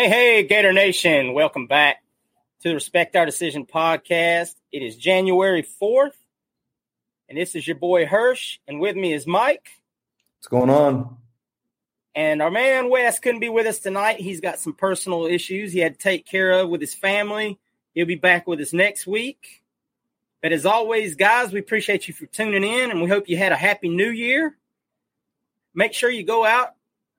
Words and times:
Hey, 0.00 0.08
hey, 0.08 0.42
Gator 0.44 0.72
Nation. 0.72 1.34
Welcome 1.34 1.66
back 1.66 2.02
to 2.62 2.70
the 2.70 2.74
Respect 2.74 3.14
Our 3.16 3.26
Decision 3.26 3.66
podcast. 3.66 4.54
It 4.72 4.82
is 4.82 4.96
January 4.96 5.62
4th, 5.62 6.14
and 7.28 7.36
this 7.36 7.54
is 7.54 7.66
your 7.66 7.76
boy 7.76 8.06
Hirsch, 8.06 8.60
and 8.66 8.80
with 8.80 8.96
me 8.96 9.12
is 9.12 9.26
Mike. 9.26 9.68
What's 10.38 10.48
going 10.48 10.70
on? 10.70 11.18
And 12.14 12.40
our 12.40 12.50
man 12.50 12.88
Wes 12.88 13.18
couldn't 13.18 13.40
be 13.40 13.50
with 13.50 13.66
us 13.66 13.78
tonight. 13.78 14.20
He's 14.20 14.40
got 14.40 14.58
some 14.58 14.72
personal 14.72 15.26
issues 15.26 15.74
he 15.74 15.80
had 15.80 15.98
to 15.98 16.02
take 16.02 16.24
care 16.24 16.50
of 16.52 16.70
with 16.70 16.80
his 16.80 16.94
family. 16.94 17.58
He'll 17.92 18.06
be 18.06 18.14
back 18.14 18.46
with 18.46 18.58
us 18.60 18.72
next 18.72 19.06
week. 19.06 19.62
But 20.40 20.52
as 20.52 20.64
always, 20.64 21.14
guys, 21.14 21.52
we 21.52 21.60
appreciate 21.60 22.08
you 22.08 22.14
for 22.14 22.24
tuning 22.24 22.64
in, 22.64 22.90
and 22.90 23.02
we 23.02 23.10
hope 23.10 23.28
you 23.28 23.36
had 23.36 23.52
a 23.52 23.56
happy 23.56 23.90
new 23.90 24.08
year. 24.08 24.56
Make 25.74 25.92
sure 25.92 26.08
you 26.08 26.24
go 26.24 26.46
out, 26.46 26.70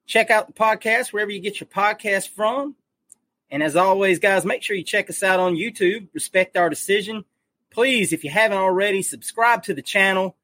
check 0.06 0.30
out 0.30 0.48
the 0.48 0.54
podcast 0.54 1.14
wherever 1.14 1.32
you 1.32 1.40
get 1.40 1.60
your 1.60 1.68
podcast 1.68 2.30
from. 2.30 2.76
And 3.50 3.62
as 3.62 3.76
always, 3.76 4.20
guys, 4.20 4.46
make 4.46 4.64
sure 4.64 4.76
you 4.76 4.84
check 4.84 5.10
us 5.10 5.24
out 5.24 5.40
on 5.40 5.56
YouTube. 5.56 6.08
Respect 6.14 6.56
our 6.56 6.70
decision. 6.70 7.26
Please, 7.70 8.14
if 8.14 8.24
you 8.24 8.30
haven't 8.30 8.58
already, 8.58 9.02
subscribe 9.02 9.64
to 9.64 9.74
the 9.74 9.82
channel. 9.82 10.36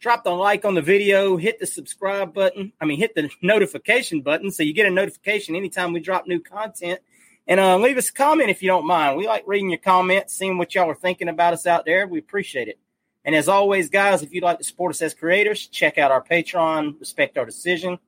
Drop 0.00 0.24
the 0.24 0.30
like 0.30 0.64
on 0.64 0.74
the 0.74 0.82
video, 0.82 1.36
hit 1.36 1.60
the 1.60 1.66
subscribe 1.66 2.32
button. 2.32 2.72
I 2.80 2.86
mean, 2.86 2.98
hit 2.98 3.14
the 3.14 3.28
notification 3.42 4.22
button 4.22 4.50
so 4.50 4.62
you 4.62 4.72
get 4.72 4.86
a 4.86 4.90
notification 4.90 5.54
anytime 5.54 5.92
we 5.92 6.00
drop 6.00 6.26
new 6.26 6.40
content. 6.40 7.00
And 7.46 7.60
uh, 7.60 7.76
leave 7.78 7.98
us 7.98 8.08
a 8.08 8.12
comment 8.12 8.48
if 8.48 8.62
you 8.62 8.68
don't 8.68 8.86
mind. 8.86 9.16
We 9.16 9.26
like 9.26 9.44
reading 9.46 9.70
your 9.70 9.78
comments, 9.78 10.34
seeing 10.34 10.56
what 10.56 10.74
y'all 10.74 10.88
are 10.88 10.94
thinking 10.94 11.28
about 11.28 11.52
us 11.52 11.66
out 11.66 11.84
there. 11.84 12.06
We 12.06 12.18
appreciate 12.18 12.68
it. 12.68 12.78
And 13.24 13.34
as 13.34 13.48
always, 13.48 13.90
guys, 13.90 14.22
if 14.22 14.32
you'd 14.32 14.44
like 14.44 14.58
to 14.58 14.64
support 14.64 14.90
us 14.94 15.02
as 15.02 15.14
creators, 15.14 15.66
check 15.66 15.98
out 15.98 16.10
our 16.10 16.22
Patreon, 16.22 16.98
Respect 16.98 17.36
Our 17.36 17.44
Decision. 17.44 17.98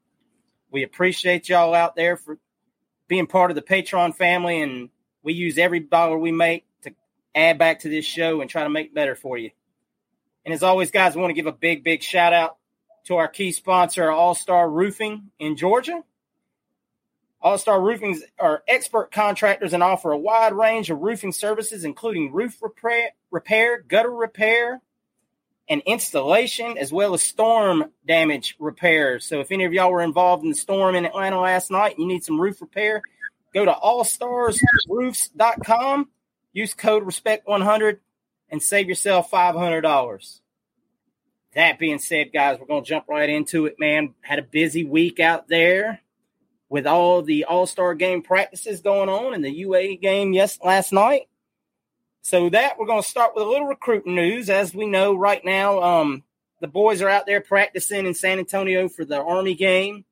We 0.72 0.82
appreciate 0.82 1.50
y'all 1.50 1.74
out 1.74 1.94
there 1.94 2.16
for 2.16 2.38
being 3.06 3.26
part 3.26 3.50
of 3.50 3.54
the 3.54 3.62
Patreon 3.62 4.16
family, 4.16 4.62
and 4.62 4.88
we 5.22 5.34
use 5.34 5.58
every 5.58 5.80
dollar 5.80 6.18
we 6.18 6.32
make 6.32 6.64
to 6.82 6.94
add 7.34 7.58
back 7.58 7.80
to 7.80 7.90
this 7.90 8.06
show 8.06 8.40
and 8.40 8.48
try 8.48 8.64
to 8.64 8.70
make 8.70 8.94
better 8.94 9.14
for 9.14 9.36
you. 9.36 9.50
And 10.46 10.54
as 10.54 10.62
always, 10.62 10.90
guys, 10.90 11.14
I 11.14 11.20
want 11.20 11.30
to 11.30 11.34
give 11.34 11.46
a 11.46 11.52
big, 11.52 11.84
big 11.84 12.02
shout 12.02 12.32
out 12.32 12.56
to 13.04 13.16
our 13.16 13.28
key 13.28 13.52
sponsor, 13.52 14.10
All 14.10 14.34
Star 14.34 14.68
Roofing 14.68 15.30
in 15.38 15.56
Georgia. 15.56 16.02
All 17.42 17.58
Star 17.58 17.78
Roofings 17.78 18.20
are 18.38 18.62
expert 18.66 19.12
contractors 19.12 19.74
and 19.74 19.82
offer 19.82 20.10
a 20.10 20.18
wide 20.18 20.54
range 20.54 20.90
of 20.90 21.00
roofing 21.00 21.32
services, 21.32 21.84
including 21.84 22.32
roof 22.32 22.62
repair, 22.62 23.10
repair 23.30 23.82
gutter 23.82 24.10
repair, 24.10 24.80
and 25.72 25.82
installation, 25.86 26.76
as 26.76 26.92
well 26.92 27.14
as 27.14 27.22
storm 27.22 27.86
damage 28.06 28.56
repairs. 28.58 29.24
So, 29.24 29.40
if 29.40 29.50
any 29.50 29.64
of 29.64 29.72
y'all 29.72 29.90
were 29.90 30.02
involved 30.02 30.44
in 30.44 30.50
the 30.50 30.54
storm 30.54 30.94
in 30.94 31.06
Atlanta 31.06 31.40
last 31.40 31.70
night 31.70 31.96
and 31.96 32.02
you 32.02 32.06
need 32.06 32.24
some 32.24 32.38
roof 32.38 32.60
repair, 32.60 33.00
go 33.54 33.64
to 33.64 33.72
allstarsroofs.com, 33.72 36.10
use 36.52 36.74
code 36.74 37.04
RESPECT100, 37.04 38.00
and 38.50 38.62
save 38.62 38.86
yourself 38.86 39.30
$500. 39.30 40.40
That 41.54 41.78
being 41.78 41.98
said, 41.98 42.34
guys, 42.34 42.58
we're 42.60 42.66
going 42.66 42.84
to 42.84 42.88
jump 42.88 43.08
right 43.08 43.30
into 43.30 43.64
it, 43.64 43.76
man. 43.78 44.12
Had 44.20 44.40
a 44.40 44.42
busy 44.42 44.84
week 44.84 45.20
out 45.20 45.48
there 45.48 46.02
with 46.68 46.86
all 46.86 47.22
the 47.22 47.44
All 47.44 47.64
Star 47.64 47.94
game 47.94 48.20
practices 48.20 48.82
going 48.82 49.08
on 49.08 49.32
and 49.32 49.42
the 49.42 49.50
UA 49.50 49.96
game 49.96 50.34
yes 50.34 50.58
last 50.62 50.92
night. 50.92 51.28
So 52.24 52.48
that 52.50 52.78
we're 52.78 52.86
going 52.86 53.02
to 53.02 53.08
start 53.08 53.34
with 53.34 53.44
a 53.44 53.48
little 53.48 53.66
recruiting 53.66 54.14
news. 54.14 54.48
As 54.48 54.72
we 54.72 54.86
know 54.86 55.12
right 55.12 55.44
now, 55.44 55.82
um, 55.82 56.22
the 56.60 56.68
boys 56.68 57.02
are 57.02 57.08
out 57.08 57.26
there 57.26 57.40
practicing 57.40 58.06
in 58.06 58.14
San 58.14 58.38
Antonio 58.38 58.88
for 58.88 59.04
the 59.04 59.20
Army 59.20 59.56
game, 59.56 60.04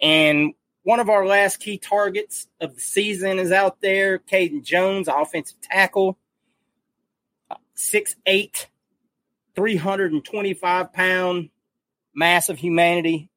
and 0.00 0.52
one 0.82 1.00
of 1.00 1.08
our 1.08 1.26
last 1.26 1.58
key 1.60 1.78
targets 1.78 2.48
of 2.60 2.74
the 2.74 2.80
season 2.80 3.38
is 3.38 3.50
out 3.50 3.80
there. 3.80 4.18
Caden 4.18 4.62
Jones, 4.62 5.08
offensive 5.08 5.58
tackle, 5.62 6.18
6'8", 7.76 8.66
325 9.56 10.92
pound 10.92 11.48
mass 12.14 12.50
of 12.50 12.58
humanity, 12.58 13.30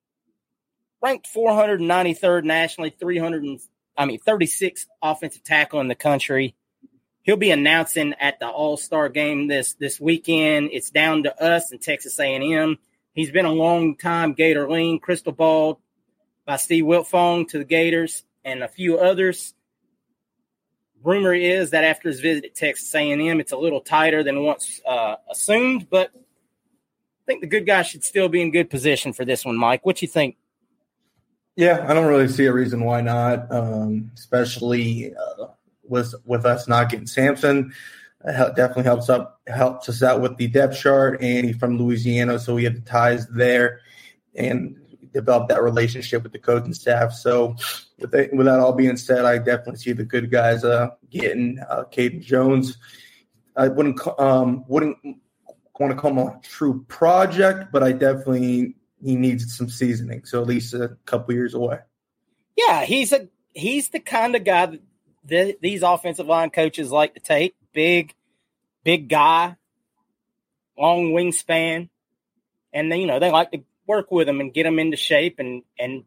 ranked 1.01 1.29
493rd 1.33 2.43
nationally, 2.43 2.89
300 2.89 3.43
and, 3.43 3.59
I 3.97 4.03
mean 4.03 4.19
36 4.19 4.85
offensive 5.01 5.43
tackle 5.43 5.79
in 5.79 5.87
the 5.87 5.95
country 5.95 6.55
he'll 7.23 7.37
be 7.37 7.51
announcing 7.51 8.13
at 8.19 8.39
the 8.39 8.47
All 8.47 8.77
Star 8.77 9.09
game 9.09 9.47
this 9.47 9.73
this 9.73 9.99
weekend. 9.99 10.69
It's 10.71 10.89
down 10.89 11.23
to 11.23 11.43
us 11.43 11.71
and 11.71 11.81
Texas 11.81 12.19
A 12.19 12.35
and 12.35 12.43
M. 12.43 12.77
He's 13.13 13.31
been 13.31 13.45
a 13.45 13.51
long 13.51 13.95
time 13.95 14.33
Gator 14.33 14.69
lean, 14.69 14.99
crystal 14.99 15.33
ball 15.33 15.81
by 16.45 16.55
Steve 16.57 16.85
Wiltfong 16.85 17.47
to 17.49 17.57
the 17.57 17.65
Gators 17.65 18.23
and 18.43 18.63
a 18.63 18.67
few 18.67 18.97
others. 18.99 19.53
Rumor 21.03 21.33
is 21.33 21.71
that 21.71 21.83
after 21.83 22.09
his 22.09 22.19
visit 22.19 22.45
at 22.45 22.55
Texas 22.55 22.93
A&M, 22.93 23.39
it's 23.39 23.51
a 23.51 23.57
little 23.57 23.81
tighter 23.81 24.23
than 24.23 24.43
once 24.43 24.79
uh, 24.87 25.15
assumed, 25.29 25.89
but 25.89 26.11
I 26.13 27.25
think 27.25 27.41
the 27.41 27.47
good 27.47 27.65
guy 27.65 27.81
should 27.81 28.03
still 28.03 28.29
be 28.29 28.41
in 28.41 28.51
good 28.51 28.69
position 28.69 29.11
for 29.11 29.25
this 29.25 29.43
one, 29.43 29.57
Mike. 29.57 29.85
What 29.85 29.97
do 29.97 30.05
you 30.05 30.11
think? 30.11 30.37
Yeah, 31.55 31.85
I 31.87 31.93
don't 31.93 32.07
really 32.07 32.27
see 32.27 32.45
a 32.45 32.53
reason 32.53 32.83
why 32.83 33.01
not, 33.01 33.51
um, 33.51 34.11
especially 34.15 35.13
uh, 35.15 35.47
with 35.91 36.15
with 36.25 36.45
us 36.45 36.67
not 36.67 36.89
getting 36.89 37.05
Samson. 37.05 37.73
definitely 38.23 38.83
helps 38.83 39.09
up 39.09 39.41
helps 39.47 39.89
us 39.89 40.01
out 40.01 40.21
with 40.21 40.37
the 40.37 40.47
depth 40.47 40.79
chart, 40.79 41.21
and 41.21 41.45
he's 41.45 41.57
from 41.57 41.77
Louisiana, 41.77 42.39
so 42.39 42.55
we 42.55 42.63
have 42.63 42.75
the 42.75 42.81
ties 42.81 43.27
there, 43.27 43.81
and 44.33 44.77
develop 45.13 45.49
that 45.49 45.61
relationship 45.61 46.23
with 46.23 46.31
the 46.31 46.39
coaching 46.39 46.73
staff. 46.73 47.13
So, 47.13 47.55
with, 47.99 48.11
that, 48.11 48.33
with 48.33 48.45
that 48.45 48.59
all 48.59 48.73
being 48.73 48.97
said, 48.97 49.25
I 49.25 49.37
definitely 49.37 49.77
see 49.77 49.91
the 49.91 50.05
good 50.05 50.31
guys 50.31 50.63
uh, 50.63 50.89
getting 51.09 51.59
uh, 51.69 51.83
Caden 51.91 52.21
Jones. 52.21 52.77
I 53.55 53.67
wouldn't 53.67 53.99
um, 54.17 54.63
wouldn't 54.67 54.97
want 55.79 55.91
to 55.91 55.95
call 55.95 56.11
him 56.11 56.19
a 56.19 56.39
true 56.41 56.85
project, 56.87 57.71
but 57.71 57.83
I 57.83 57.91
definitely 57.91 58.75
he 59.03 59.15
needs 59.15 59.55
some 59.55 59.69
seasoning. 59.69 60.25
So 60.25 60.41
at 60.41 60.47
least 60.47 60.73
a 60.73 60.97
couple 61.05 61.33
years 61.33 61.53
away. 61.53 61.79
Yeah, 62.55 62.85
he's 62.85 63.11
a 63.11 63.27
he's 63.53 63.89
the 63.89 63.99
kind 63.99 64.35
of 64.35 64.43
guy 64.43 64.67
that 64.67 64.81
the, 65.23 65.57
these 65.61 65.83
offensive 65.83 66.27
line 66.27 66.49
coaches 66.49 66.91
like 66.91 67.13
to 67.13 67.19
take. 67.19 67.55
Big, 67.73 68.13
big 68.83 69.07
guy, 69.07 69.55
long 70.77 71.11
wingspan, 71.11 71.89
and 72.73 72.91
then 72.91 72.99
you 72.99 73.07
know 73.07 73.19
they 73.19 73.31
like 73.31 73.51
to 73.51 73.63
work 73.87 74.11
with 74.11 74.27
them 74.27 74.41
and 74.41 74.53
get 74.53 74.63
them 74.63 74.79
into 74.79 74.97
shape 74.97 75.35
and 75.39 75.63
and 75.79 76.03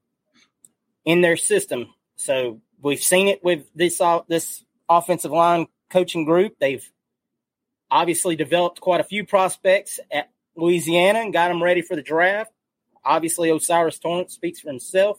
in 1.05 1.20
their 1.20 1.37
system. 1.37 1.87
So 2.16 2.61
we've 2.82 3.02
seen 3.02 3.28
it 3.28 3.43
with 3.43 3.66
this 3.75 4.00
uh, 4.00 4.20
this 4.28 4.64
offensive 4.88 5.31
line 5.32 5.67
coaching 5.90 6.25
group. 6.25 6.56
They've 6.58 6.87
obviously 7.90 8.37
developed 8.37 8.81
quite 8.81 9.00
a 9.00 9.05
few 9.05 9.25
prospects 9.25 10.00
at 10.10 10.31
Louisiana 10.56 11.20
and 11.20 11.32
got 11.32 11.49
them 11.49 11.62
ready 11.62 11.82
for 11.82 11.96
the 11.96 12.02
draft. 12.02 12.52
Obviously, 13.05 13.50
O'Cyrus 13.50 13.99
Torrence 13.99 14.34
speaks 14.34 14.60
for 14.60 14.69
himself, 14.69 15.19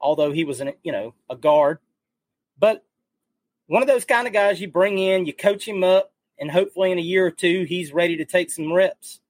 although 0.00 0.32
he 0.32 0.44
was 0.44 0.60
an 0.60 0.72
you 0.82 0.92
know 0.92 1.14
a 1.28 1.36
guard. 1.36 1.78
But 2.58 2.84
one 3.70 3.82
of 3.82 3.88
those 3.88 4.04
kind 4.04 4.26
of 4.26 4.32
guys 4.32 4.60
you 4.60 4.66
bring 4.66 4.98
in, 4.98 5.26
you 5.26 5.32
coach 5.32 5.66
him 5.66 5.84
up, 5.84 6.12
and 6.40 6.50
hopefully 6.50 6.90
in 6.90 6.98
a 6.98 7.02
year 7.02 7.26
or 7.26 7.30
two 7.30 7.62
he's 7.62 7.92
ready 7.92 8.16
to 8.16 8.24
take 8.24 8.50
some 8.50 8.72
reps. 8.72 9.20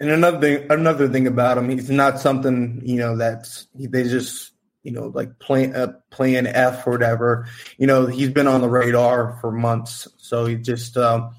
And 0.00 0.10
another 0.10 0.40
thing, 0.40 0.66
another 0.70 1.08
thing 1.08 1.28
about 1.28 1.56
him, 1.56 1.68
he's 1.68 1.88
not 1.88 2.18
something 2.18 2.82
you 2.84 2.96
know 2.96 3.16
that's 3.16 3.68
they 3.74 4.02
just 4.02 4.52
you 4.82 4.90
know 4.90 5.12
like 5.14 5.38
playing 5.38 5.76
uh, 5.76 5.92
playing 6.10 6.48
F 6.48 6.84
or 6.84 6.90
whatever. 6.90 7.46
You 7.78 7.86
know 7.86 8.06
he's 8.06 8.30
been 8.30 8.48
on 8.48 8.60
the 8.60 8.68
radar 8.68 9.38
for 9.40 9.52
months, 9.52 10.08
so 10.16 10.44
he 10.46 10.56
just 10.56 10.96
um, 10.96 11.36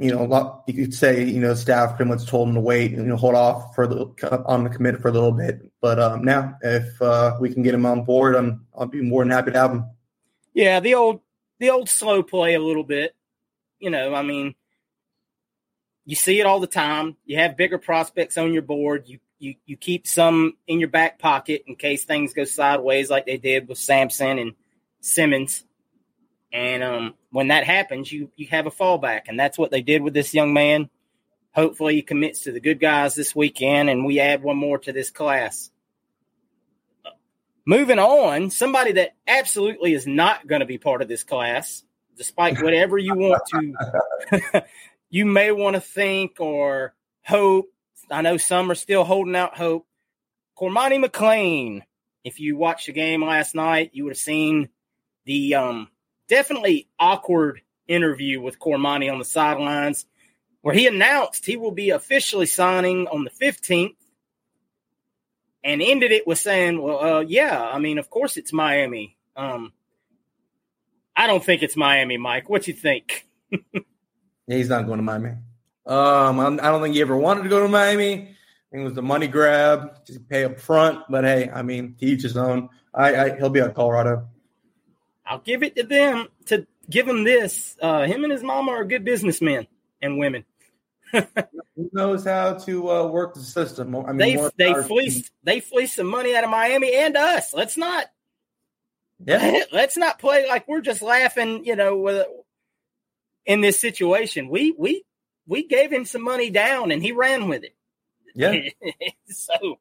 you 0.00 0.10
know, 0.10 0.22
a 0.22 0.26
lot, 0.26 0.64
you 0.66 0.72
could 0.72 0.94
say, 0.94 1.22
you 1.22 1.40
know, 1.40 1.52
staff 1.52 1.94
pretty 1.94 2.08
much 2.08 2.26
told 2.26 2.48
him 2.48 2.54
to 2.54 2.60
wait 2.60 2.92
and 2.92 3.02
you 3.02 3.08
know, 3.08 3.16
hold 3.16 3.34
off 3.34 3.74
for 3.74 3.86
the 3.86 4.06
on 4.46 4.64
the 4.64 4.70
commit 4.70 4.98
for 5.00 5.08
a 5.08 5.12
little 5.12 5.32
bit. 5.32 5.60
But 5.82 6.00
um, 6.00 6.24
now, 6.24 6.56
if 6.62 7.00
uh, 7.02 7.36
we 7.38 7.52
can 7.52 7.62
get 7.62 7.74
him 7.74 7.84
on 7.84 8.04
board, 8.04 8.34
I'm 8.34 8.66
I'll 8.76 8.86
be 8.86 9.02
more 9.02 9.22
than 9.22 9.30
happy 9.30 9.52
to 9.52 9.58
have 9.58 9.72
him. 9.72 9.84
Yeah, 10.54 10.80
the 10.80 10.94
old 10.94 11.20
the 11.58 11.68
old 11.68 11.90
slow 11.90 12.22
play 12.22 12.54
a 12.54 12.60
little 12.60 12.82
bit. 12.82 13.14
You 13.78 13.90
know, 13.90 14.14
I 14.14 14.22
mean, 14.22 14.54
you 16.06 16.16
see 16.16 16.40
it 16.40 16.46
all 16.46 16.60
the 16.60 16.66
time. 16.66 17.18
You 17.26 17.36
have 17.36 17.58
bigger 17.58 17.78
prospects 17.78 18.38
on 18.38 18.54
your 18.54 18.62
board. 18.62 19.06
You 19.06 19.18
you 19.38 19.56
you 19.66 19.76
keep 19.76 20.06
some 20.06 20.56
in 20.66 20.80
your 20.80 20.88
back 20.88 21.18
pocket 21.18 21.64
in 21.66 21.76
case 21.76 22.04
things 22.04 22.32
go 22.32 22.44
sideways, 22.44 23.10
like 23.10 23.26
they 23.26 23.36
did 23.36 23.68
with 23.68 23.76
Samson 23.76 24.38
and 24.38 24.54
Simmons. 25.02 25.64
And 26.52 26.82
um, 26.82 27.14
when 27.30 27.48
that 27.48 27.64
happens, 27.64 28.10
you 28.10 28.30
you 28.36 28.48
have 28.48 28.66
a 28.66 28.70
fallback, 28.70 29.22
and 29.28 29.38
that's 29.38 29.56
what 29.56 29.70
they 29.70 29.82
did 29.82 30.02
with 30.02 30.14
this 30.14 30.34
young 30.34 30.52
man. 30.52 30.90
Hopefully, 31.52 31.94
he 31.94 32.02
commits 32.02 32.40
to 32.42 32.52
the 32.52 32.60
good 32.60 32.80
guys 32.80 33.14
this 33.14 33.34
weekend, 33.34 33.88
and 33.88 34.04
we 34.04 34.20
add 34.20 34.42
one 34.42 34.56
more 34.56 34.78
to 34.78 34.92
this 34.92 35.10
class. 35.10 35.70
Moving 37.64 37.98
on, 37.98 38.50
somebody 38.50 38.92
that 38.92 39.14
absolutely 39.28 39.94
is 39.94 40.06
not 40.06 40.46
going 40.46 40.60
to 40.60 40.66
be 40.66 40.78
part 40.78 41.02
of 41.02 41.08
this 41.08 41.22
class, 41.22 41.84
despite 42.16 42.62
whatever 42.62 42.98
you 42.98 43.14
want 43.14 43.42
to, 43.50 44.64
you 45.10 45.26
may 45.26 45.52
want 45.52 45.74
to 45.74 45.80
think 45.80 46.40
or 46.40 46.94
hope. 47.22 47.66
I 48.10 48.22
know 48.22 48.38
some 48.38 48.70
are 48.72 48.76
still 48.76 49.04
holding 49.04 49.36
out 49.36 49.56
hope. 49.56 49.86
Cormani 50.58 51.04
McClain. 51.04 51.82
If 52.24 52.40
you 52.40 52.56
watched 52.56 52.86
the 52.86 52.92
game 52.92 53.24
last 53.24 53.54
night, 53.54 53.90
you 53.94 54.04
would 54.04 54.12
have 54.12 54.18
seen 54.18 54.68
the 55.24 55.54
um, 55.54 55.88
definitely 56.30 56.88
awkward 56.98 57.60
interview 57.88 58.40
with 58.40 58.58
Cormani 58.58 59.12
on 59.12 59.18
the 59.18 59.24
sidelines 59.24 60.06
where 60.62 60.74
he 60.74 60.86
announced 60.86 61.44
he 61.44 61.56
will 61.56 61.72
be 61.72 61.90
officially 61.90 62.46
signing 62.46 63.08
on 63.08 63.24
the 63.24 63.30
15th 63.30 63.96
and 65.64 65.82
ended 65.82 66.12
it 66.12 66.26
with 66.26 66.38
saying, 66.38 66.80
well, 66.80 67.00
uh, 67.02 67.20
yeah, 67.20 67.60
I 67.60 67.78
mean, 67.78 67.98
of 67.98 68.08
course 68.08 68.36
it's 68.36 68.52
Miami. 68.52 69.16
Um, 69.36 69.72
I 71.16 71.26
don't 71.26 71.44
think 71.44 71.62
it's 71.62 71.76
Miami, 71.76 72.16
Mike. 72.16 72.48
What 72.48 72.66
you 72.68 72.74
think? 72.74 73.26
yeah, 73.50 73.58
he's 74.46 74.68
not 74.68 74.86
going 74.86 74.98
to 74.98 75.02
Miami. 75.02 75.34
Um, 75.84 76.40
I 76.40 76.70
don't 76.70 76.82
think 76.82 76.94
he 76.94 77.00
ever 77.00 77.16
wanted 77.16 77.42
to 77.42 77.48
go 77.48 77.60
to 77.62 77.68
Miami. 77.68 78.12
I 78.12 78.16
think 78.70 78.82
it 78.82 78.84
was 78.84 78.94
the 78.94 79.02
money 79.02 79.26
grab, 79.26 80.04
just 80.06 80.28
pay 80.28 80.44
up 80.44 80.60
front. 80.60 81.00
But 81.10 81.24
hey, 81.24 81.50
I 81.52 81.62
mean, 81.62 81.96
to 81.98 82.06
each 82.06 82.22
his 82.22 82.36
own. 82.36 82.68
I, 82.94 83.16
I 83.16 83.36
he'll 83.36 83.50
be 83.50 83.60
at 83.60 83.74
Colorado. 83.74 84.28
I'll 85.30 85.38
give 85.38 85.62
it 85.62 85.76
to 85.76 85.84
them 85.84 86.26
to 86.46 86.66
give 86.90 87.06
him 87.06 87.22
this. 87.22 87.76
Uh, 87.80 88.02
him 88.02 88.24
and 88.24 88.32
his 88.32 88.42
mama 88.42 88.72
are 88.72 88.84
good 88.84 89.04
businessmen 89.04 89.68
and 90.02 90.18
women. 90.18 90.44
Who 91.12 91.90
knows 91.92 92.24
how 92.24 92.54
to 92.54 92.90
uh, 92.90 93.06
work 93.06 93.34
the 93.34 93.40
system? 93.40 93.94
I 93.94 94.12
mean, 94.12 94.18
they 94.18 94.50
they 94.72 94.82
fleeced 94.82 95.30
they 95.44 95.60
fleeced 95.60 95.94
some 95.96 96.08
money 96.08 96.34
out 96.34 96.44
of 96.44 96.50
Miami 96.50 96.94
and 96.94 97.16
us. 97.16 97.54
Let's 97.54 97.76
not 97.76 98.06
yeah. 99.24 99.62
Let's 99.72 99.96
not 99.96 100.18
play 100.18 100.48
like 100.48 100.66
we're 100.66 100.80
just 100.80 101.02
laughing. 101.02 101.64
You 101.64 101.76
know, 101.76 101.96
with, 101.98 102.26
in 103.46 103.60
this 103.60 103.80
situation, 103.80 104.48
we 104.48 104.74
we 104.76 105.04
we 105.46 105.66
gave 105.66 105.92
him 105.92 106.04
some 106.04 106.22
money 106.22 106.50
down 106.50 106.90
and 106.90 107.02
he 107.02 107.12
ran 107.12 107.48
with 107.48 107.64
it. 107.64 107.74
Yeah. 108.34 108.68
so 109.28 109.78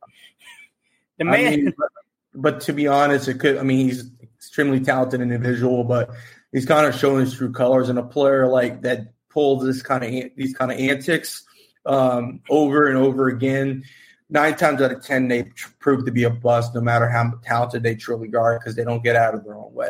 the 1.17 1.25
man. 1.25 1.47
I 1.47 1.55
mean, 1.55 1.73
but, 1.75 1.89
but 2.33 2.61
to 2.61 2.73
be 2.73 2.87
honest, 2.87 3.27
it 3.27 3.39
could. 3.39 3.57
I 3.57 3.63
mean, 3.63 3.87
he's 3.87 4.09
extremely 4.49 4.79
talented 4.79 5.21
individual, 5.21 5.83
but 5.83 6.09
he's 6.51 6.65
kind 6.65 6.87
of 6.87 6.95
showing 6.95 7.19
his 7.19 7.35
true 7.35 7.51
colors. 7.51 7.87
And 7.87 7.99
a 7.99 8.03
player 8.03 8.47
like 8.47 8.81
that 8.81 9.13
pulls 9.29 9.63
this 9.63 9.83
kind 9.83 10.03
of 10.03 10.31
these 10.35 10.55
kind 10.55 10.71
of 10.71 10.79
antics 10.79 11.43
um, 11.85 12.41
over 12.49 12.87
and 12.87 12.97
over 12.97 13.27
again. 13.27 13.83
Nine 14.31 14.55
times 14.55 14.81
out 14.81 14.91
of 14.91 15.03
ten, 15.03 15.27
they 15.27 15.51
prove 15.79 16.05
to 16.05 16.11
be 16.11 16.23
a 16.23 16.29
bust, 16.29 16.73
no 16.73 16.81
matter 16.81 17.07
how 17.07 17.33
talented 17.43 17.83
they 17.83 17.95
truly 17.95 18.33
are, 18.35 18.57
because 18.57 18.75
they 18.75 18.83
don't 18.83 19.03
get 19.03 19.15
out 19.15 19.35
of 19.35 19.43
their 19.43 19.55
own 19.55 19.73
way. 19.73 19.89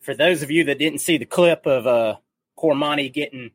For 0.00 0.14
those 0.14 0.42
of 0.42 0.50
you 0.50 0.64
that 0.64 0.78
didn't 0.78 1.00
see 1.00 1.18
the 1.18 1.26
clip 1.26 1.66
of 1.66 1.86
uh, 1.86 2.16
Cormani 2.58 3.12
getting 3.12 3.50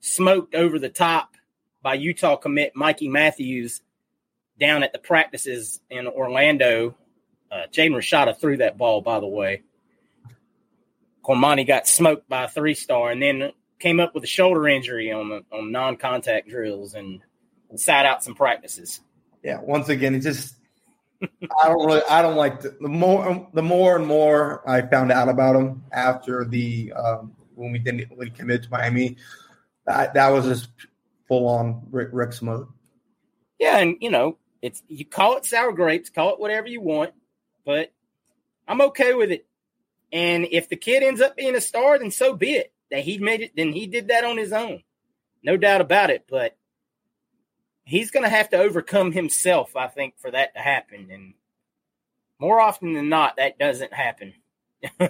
smoked 0.00 0.54
over 0.54 0.78
the 0.78 0.88
top 0.88 1.34
by 1.82 1.94
Utah 1.94 2.36
commit 2.36 2.76
Mikey 2.76 3.08
Matthews 3.08 3.82
down 4.58 4.82
at 4.82 4.92
the 4.92 4.98
practices 4.98 5.80
in 5.90 6.06
Orlando, 6.06 6.96
uh, 7.50 7.62
Jaden 7.72 7.92
Rashada 7.92 8.36
threw 8.36 8.58
that 8.58 8.78
ball, 8.78 9.00
by 9.00 9.20
the 9.20 9.26
way. 9.26 9.62
Cormani 11.24 11.66
got 11.66 11.86
smoked 11.86 12.28
by 12.28 12.44
a 12.44 12.48
three 12.48 12.74
star 12.74 13.10
and 13.10 13.22
then 13.22 13.52
came 13.78 14.00
up 14.00 14.14
with 14.14 14.24
a 14.24 14.28
shoulder 14.28 14.68
injury 14.68 15.12
on 15.12 15.28
the 15.28 15.44
on 15.52 15.72
non 15.72 15.96
contact 15.96 16.48
drills 16.48 16.94
and 16.94 17.20
sat 17.76 18.06
out 18.06 18.24
some 18.24 18.34
practices. 18.34 19.00
Yeah, 19.42 19.60
once 19.60 19.88
again, 19.88 20.14
it 20.14 20.20
just 20.20 20.54
I 21.22 21.68
don't 21.68 21.84
really 21.86 22.02
I 22.08 22.22
don't 22.22 22.36
like 22.36 22.60
the, 22.60 22.76
the, 22.80 22.88
more 22.88 23.48
the 23.52 23.62
more 23.62 23.96
and 23.96 24.06
more 24.06 24.68
I 24.68 24.82
found 24.82 25.12
out 25.12 25.28
about 25.28 25.56
him 25.56 25.82
after 25.92 26.44
the 26.44 26.92
um, 26.92 27.34
when 27.54 27.72
we 27.72 27.78
didn't 27.78 28.16
when 28.16 28.28
he 28.28 28.32
committed 28.32 28.64
to 28.64 28.70
Miami. 28.70 29.16
That 29.86 30.14
that 30.14 30.28
was 30.28 30.44
just 30.46 30.68
full 31.26 31.48
on 31.48 31.82
Rick, 31.90 32.10
Rick's 32.12 32.42
mode. 32.42 32.68
Yeah, 33.58 33.78
and 33.78 33.96
you 34.00 34.10
know 34.10 34.38
it's 34.62 34.82
you 34.88 35.04
call 35.04 35.36
it 35.36 35.44
sour 35.44 35.72
grapes, 35.72 36.10
call 36.10 36.34
it 36.34 36.40
whatever 36.40 36.68
you 36.68 36.80
want, 36.80 37.12
but 37.64 37.92
I'm 38.66 38.80
okay 38.82 39.14
with 39.14 39.30
it. 39.30 39.46
And 40.12 40.46
if 40.50 40.68
the 40.68 40.76
kid 40.76 41.02
ends 41.02 41.20
up 41.20 41.36
being 41.36 41.54
a 41.54 41.60
star, 41.60 41.98
then 41.98 42.10
so 42.10 42.34
be 42.34 42.52
it. 42.52 42.72
That 42.90 43.00
he 43.00 43.18
made 43.18 43.42
it, 43.42 43.52
then 43.54 43.72
he 43.72 43.86
did 43.86 44.08
that 44.08 44.24
on 44.24 44.38
his 44.38 44.52
own. 44.52 44.82
No 45.42 45.56
doubt 45.56 45.82
about 45.82 46.10
it. 46.10 46.24
But 46.28 46.56
he's 47.84 48.10
going 48.10 48.22
to 48.22 48.30
have 48.30 48.48
to 48.50 48.58
overcome 48.58 49.12
himself, 49.12 49.76
I 49.76 49.88
think, 49.88 50.14
for 50.18 50.30
that 50.30 50.54
to 50.54 50.60
happen. 50.60 51.08
And 51.10 51.34
more 52.38 52.60
often 52.60 52.94
than 52.94 53.08
not, 53.08 53.36
that 53.36 53.58
doesn't 53.58 53.92
happen. 53.92 54.34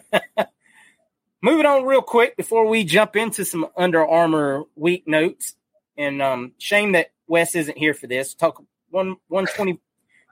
Moving 1.42 1.66
on 1.66 1.84
real 1.84 2.02
quick 2.02 2.36
before 2.36 2.66
we 2.66 2.82
jump 2.82 3.14
into 3.14 3.44
some 3.44 3.68
Under 3.76 4.04
Armour 4.04 4.64
week 4.74 5.06
notes. 5.06 5.54
And 5.96 6.20
um, 6.20 6.52
shame 6.58 6.92
that 6.92 7.12
Wes 7.28 7.54
isn't 7.54 7.78
here 7.78 7.94
for 7.94 8.08
this. 8.08 8.34
Talk 8.34 8.62
one 8.90 9.16
120 9.28 9.80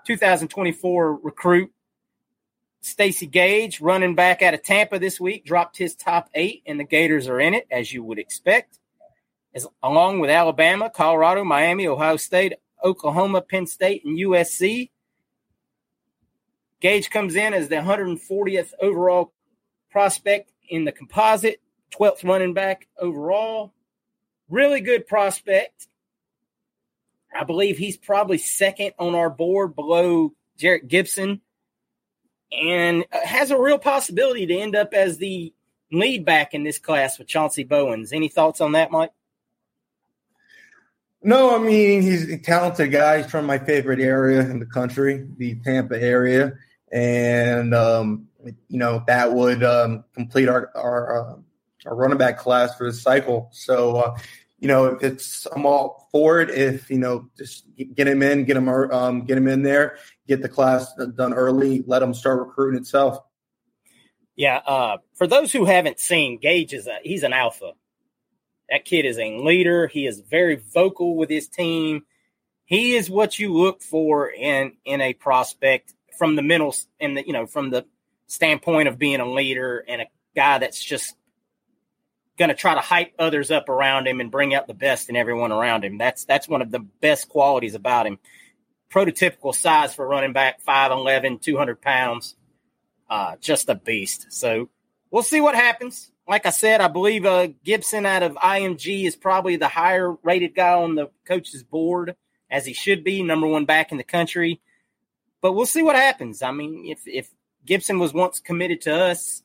2024 0.06 1.14
recruit 1.16 1.72
Stacy 2.86 3.26
Gage, 3.26 3.80
running 3.80 4.14
back 4.14 4.42
out 4.42 4.54
of 4.54 4.62
Tampa 4.62 4.98
this 4.98 5.20
week, 5.20 5.44
dropped 5.44 5.76
his 5.76 5.94
top 5.94 6.30
eight, 6.34 6.62
and 6.66 6.78
the 6.78 6.84
Gators 6.84 7.28
are 7.28 7.40
in 7.40 7.54
it, 7.54 7.66
as 7.70 7.92
you 7.92 8.02
would 8.02 8.18
expect. 8.18 8.78
As, 9.54 9.66
along 9.82 10.20
with 10.20 10.30
Alabama, 10.30 10.90
Colorado, 10.90 11.44
Miami, 11.44 11.86
Ohio 11.86 12.16
State, 12.16 12.54
Oklahoma, 12.82 13.42
Penn 13.42 13.66
State, 13.66 14.04
and 14.04 14.18
USC. 14.18 14.90
Gage 16.80 17.10
comes 17.10 17.34
in 17.34 17.54
as 17.54 17.68
the 17.68 17.76
140th 17.76 18.72
overall 18.80 19.32
prospect 19.90 20.52
in 20.68 20.84
the 20.84 20.92
composite 20.92 21.60
12th 21.98 22.24
running 22.24 22.54
back 22.54 22.86
overall. 22.98 23.72
Really 24.48 24.80
good 24.80 25.06
prospect. 25.06 25.88
I 27.34 27.44
believe 27.44 27.78
he's 27.78 27.96
probably 27.96 28.38
second 28.38 28.92
on 28.98 29.14
our 29.14 29.30
board 29.30 29.74
below 29.74 30.32
Jerrick 30.58 30.86
Gibson 30.88 31.40
and 32.52 33.04
has 33.10 33.50
a 33.50 33.60
real 33.60 33.78
possibility 33.78 34.46
to 34.46 34.54
end 34.56 34.76
up 34.76 34.94
as 34.94 35.18
the 35.18 35.52
lead 35.92 36.24
back 36.24 36.54
in 36.54 36.64
this 36.64 36.78
class 36.78 37.18
with 37.18 37.28
Chauncey 37.28 37.64
Bowens. 37.64 38.12
Any 38.12 38.28
thoughts 38.28 38.60
on 38.60 38.72
that, 38.72 38.90
Mike? 38.90 39.12
No, 41.22 41.56
I 41.56 41.58
mean 41.58 42.02
he's 42.02 42.30
a 42.30 42.38
talented 42.38 42.92
guy. 42.92 43.18
He's 43.18 43.30
from 43.30 43.46
my 43.46 43.58
favorite 43.58 44.00
area 44.00 44.40
in 44.40 44.60
the 44.60 44.66
country, 44.66 45.26
the 45.38 45.56
Tampa 45.56 46.00
area, 46.00 46.52
and 46.92 47.74
um, 47.74 48.28
you 48.68 48.78
know 48.78 49.02
that 49.06 49.32
would 49.32 49.64
um, 49.64 50.04
complete 50.14 50.48
our 50.48 50.70
our, 50.76 51.30
uh, 51.32 51.36
our 51.86 51.96
running 51.96 52.18
back 52.18 52.38
class 52.38 52.76
for 52.76 52.86
this 52.86 53.02
cycle. 53.02 53.48
So, 53.52 53.96
uh, 53.96 54.18
you 54.60 54.68
know, 54.68 54.86
if 54.86 55.02
it's 55.02 55.46
I'm 55.46 55.66
all 55.66 56.08
for 56.12 56.40
it. 56.40 56.50
If 56.50 56.90
you 56.90 56.98
know, 56.98 57.28
just 57.36 57.64
get 57.94 58.06
him 58.06 58.22
in, 58.22 58.44
get 58.44 58.56
him 58.56 58.68
um, 58.68 59.22
get 59.22 59.36
him 59.36 59.48
in 59.48 59.62
there, 59.62 59.98
get 60.26 60.42
the 60.42 60.48
class 60.48 60.94
done 61.14 61.34
early, 61.34 61.82
let 61.86 62.00
them 62.00 62.14
start 62.14 62.40
recruiting 62.40 62.80
itself. 62.80 63.20
Yeah, 64.36 64.58
uh, 64.58 64.98
for 65.14 65.26
those 65.26 65.50
who 65.52 65.64
haven't 65.64 65.98
seen, 65.98 66.38
Gage 66.38 66.74
is 66.74 66.86
a 66.86 66.98
he's 67.02 67.22
an 67.22 67.32
alpha. 67.32 67.72
That 68.68 68.84
kid 68.84 69.06
is 69.06 69.18
a 69.18 69.38
leader. 69.38 69.86
He 69.86 70.06
is 70.06 70.20
very 70.20 70.56
vocal 70.56 71.16
with 71.16 71.30
his 71.30 71.48
team. 71.48 72.04
He 72.64 72.96
is 72.96 73.08
what 73.08 73.38
you 73.38 73.54
look 73.54 73.82
for 73.82 74.28
in 74.28 74.72
in 74.84 75.00
a 75.00 75.14
prospect 75.14 75.94
from 76.18 76.36
the 76.36 76.42
mental 76.42 76.74
and 77.00 77.16
the 77.16 77.26
you 77.26 77.32
know 77.32 77.46
from 77.46 77.70
the 77.70 77.86
standpoint 78.26 78.88
of 78.88 78.98
being 78.98 79.20
a 79.20 79.30
leader 79.30 79.84
and 79.86 80.02
a 80.02 80.06
guy 80.34 80.58
that's 80.58 80.82
just 80.82 81.14
going 82.36 82.48
to 82.50 82.54
try 82.54 82.74
to 82.74 82.80
hype 82.80 83.14
others 83.18 83.50
up 83.50 83.68
around 83.68 84.06
him 84.06 84.20
and 84.20 84.30
bring 84.30 84.54
out 84.54 84.66
the 84.66 84.74
best 84.74 85.08
in 85.08 85.16
everyone 85.16 85.52
around 85.52 85.84
him. 85.84 85.96
That's 85.96 86.24
that's 86.24 86.48
one 86.48 86.60
of 86.60 86.70
the 86.70 86.80
best 86.80 87.28
qualities 87.28 87.74
about 87.74 88.06
him. 88.06 88.18
Prototypical 88.90 89.54
size 89.54 89.94
for 89.94 90.06
running 90.06 90.32
back, 90.32 90.62
5'11", 90.64 91.40
200 91.42 91.80
pounds 91.80 92.36
uh, 93.08 93.36
just 93.40 93.68
a 93.68 93.74
beast. 93.74 94.26
So 94.30 94.68
we'll 95.10 95.22
see 95.22 95.40
what 95.40 95.54
happens. 95.54 96.10
Like 96.28 96.46
I 96.46 96.50
said, 96.50 96.80
I 96.80 96.88
believe 96.88 97.24
uh, 97.24 97.48
Gibson 97.64 98.04
out 98.04 98.22
of 98.22 98.34
IMG 98.34 99.04
is 99.04 99.14
probably 99.14 99.56
the 99.56 99.68
higher 99.68 100.12
rated 100.22 100.54
guy 100.54 100.74
on 100.74 100.96
the 100.96 101.10
coach's 101.24 101.62
board, 101.62 102.16
as 102.50 102.66
he 102.66 102.72
should 102.72 103.04
be, 103.04 103.22
number 103.22 103.46
one 103.46 103.64
back 103.64 103.92
in 103.92 103.98
the 103.98 104.04
country. 104.04 104.60
But 105.40 105.52
we'll 105.52 105.66
see 105.66 105.82
what 105.82 105.94
happens. 105.94 106.42
I 106.42 106.50
mean, 106.50 106.86
if 106.86 107.06
if 107.06 107.28
Gibson 107.64 107.98
was 107.98 108.12
once 108.12 108.40
committed 108.40 108.80
to 108.82 108.94
us 108.94 109.42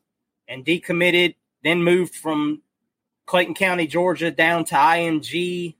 and 0.48 0.66
decommitted, 0.66 1.36
then 1.64 1.84
moved 1.84 2.16
from 2.16 2.64
Clayton 3.28 3.54
County, 3.54 3.86
Georgia, 3.86 4.32
down 4.32 4.66
to 4.66 4.76
IMG, 4.76 5.76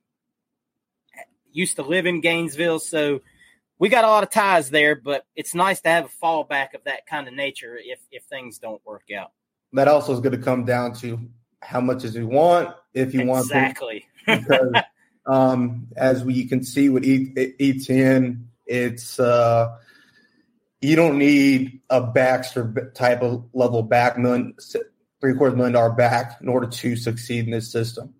used 1.52 1.78
to 1.78 1.84
live 1.84 2.06
in 2.06 2.22
Gainesville, 2.22 2.80
so 2.80 3.22
we 3.82 3.90
got 3.90 4.06
a 4.06 4.08
lot 4.08 4.22
of 4.22 4.30
ties 4.30 4.70
there, 4.70 4.96
but 4.96 5.26
it's 5.36 5.56
nice 5.56 5.82
to 5.82 5.90
have 5.90 6.06
a 6.06 6.26
fallback 6.26 6.76
of 6.76 6.84
that 6.86 7.08
kind 7.08 7.28
of 7.28 7.34
nature 7.34 7.76
if 7.84 8.00
if 8.12 8.24
things 8.26 8.60
don't 8.60 8.80
work 8.86 9.06
out. 9.18 9.32
That 9.74 9.88
also 9.88 10.14
is 10.14 10.20
going 10.20 10.38
to 10.38 10.42
come 10.42 10.66
down 10.66 10.94
to 10.98 11.20
how 11.62 11.82
much 11.82 12.04
does 12.04 12.14
he 12.14 12.22
want, 12.22 12.76
if 12.94 13.16
you 13.16 13.26
want 13.26 13.46
exactly. 13.46 14.06
because 14.28 14.74
um, 15.26 15.88
as 15.98 16.24
we 16.24 16.46
can 16.46 16.64
see 16.64 16.90
with 16.90 17.04
Etienne, 17.06 18.50
it's 18.68 19.20
uh, 19.20 19.76
you 20.80 20.96
don't 20.96 21.18
need 21.18 21.82
a 21.90 22.02
Baxter 22.02 22.92
type 22.94 23.24
of 23.24 23.50
level 23.52 23.82
back 23.82 24.16
million 24.16 24.54
three 25.20 25.34
quarter 25.34 25.56
million 25.56 25.74
dollar 25.74 25.90
back 25.92 26.40
in 26.40 26.50
order 26.50 26.68
to 26.68 26.96
succeed 26.96 27.46
in 27.46 27.52
this 27.52 27.72
system. 27.72 28.14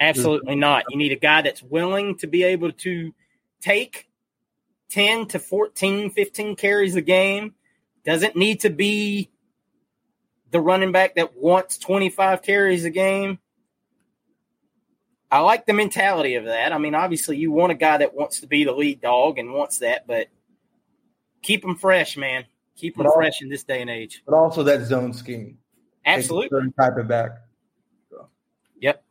Absolutely 0.00 0.54
not. 0.54 0.84
You 0.88 0.96
need 0.96 1.12
a 1.12 1.16
guy 1.16 1.42
that's 1.42 1.62
willing 1.62 2.16
to 2.18 2.26
be 2.26 2.44
able 2.44 2.72
to 2.72 3.14
take 3.60 4.08
10 4.92 5.26
to 5.28 5.38
14, 5.38 6.10
15 6.10 6.56
carries 6.56 6.96
a 6.96 7.00
game. 7.00 7.54
Doesn't 8.04 8.36
need 8.36 8.60
to 8.60 8.70
be 8.70 9.30
the 10.50 10.60
running 10.60 10.92
back 10.92 11.14
that 11.14 11.34
wants 11.34 11.78
25 11.78 12.42
carries 12.42 12.84
a 12.84 12.90
game. 12.90 13.38
I 15.30 15.38
like 15.38 15.64
the 15.64 15.72
mentality 15.72 16.34
of 16.34 16.44
that. 16.44 16.72
I 16.72 16.78
mean, 16.78 16.94
obviously, 16.94 17.38
you 17.38 17.50
want 17.50 17.72
a 17.72 17.74
guy 17.74 17.96
that 17.96 18.14
wants 18.14 18.40
to 18.40 18.46
be 18.46 18.64
the 18.64 18.72
lead 18.72 19.00
dog 19.00 19.38
and 19.38 19.54
wants 19.54 19.78
that, 19.78 20.06
but 20.06 20.28
keep 21.40 21.62
them 21.62 21.76
fresh, 21.76 22.18
man. 22.18 22.44
Keep 22.76 22.98
them 22.98 23.10
fresh 23.14 23.40
in 23.40 23.48
this 23.48 23.64
day 23.64 23.80
and 23.80 23.88
age. 23.88 24.22
But 24.26 24.34
also 24.34 24.62
that 24.64 24.84
zone 24.84 25.14
scheme. 25.14 25.56
Absolutely. 26.04 26.70
Type 26.78 26.98
of 26.98 27.08
back. 27.08 27.30
So. 28.10 28.28
Yep. 28.80 29.02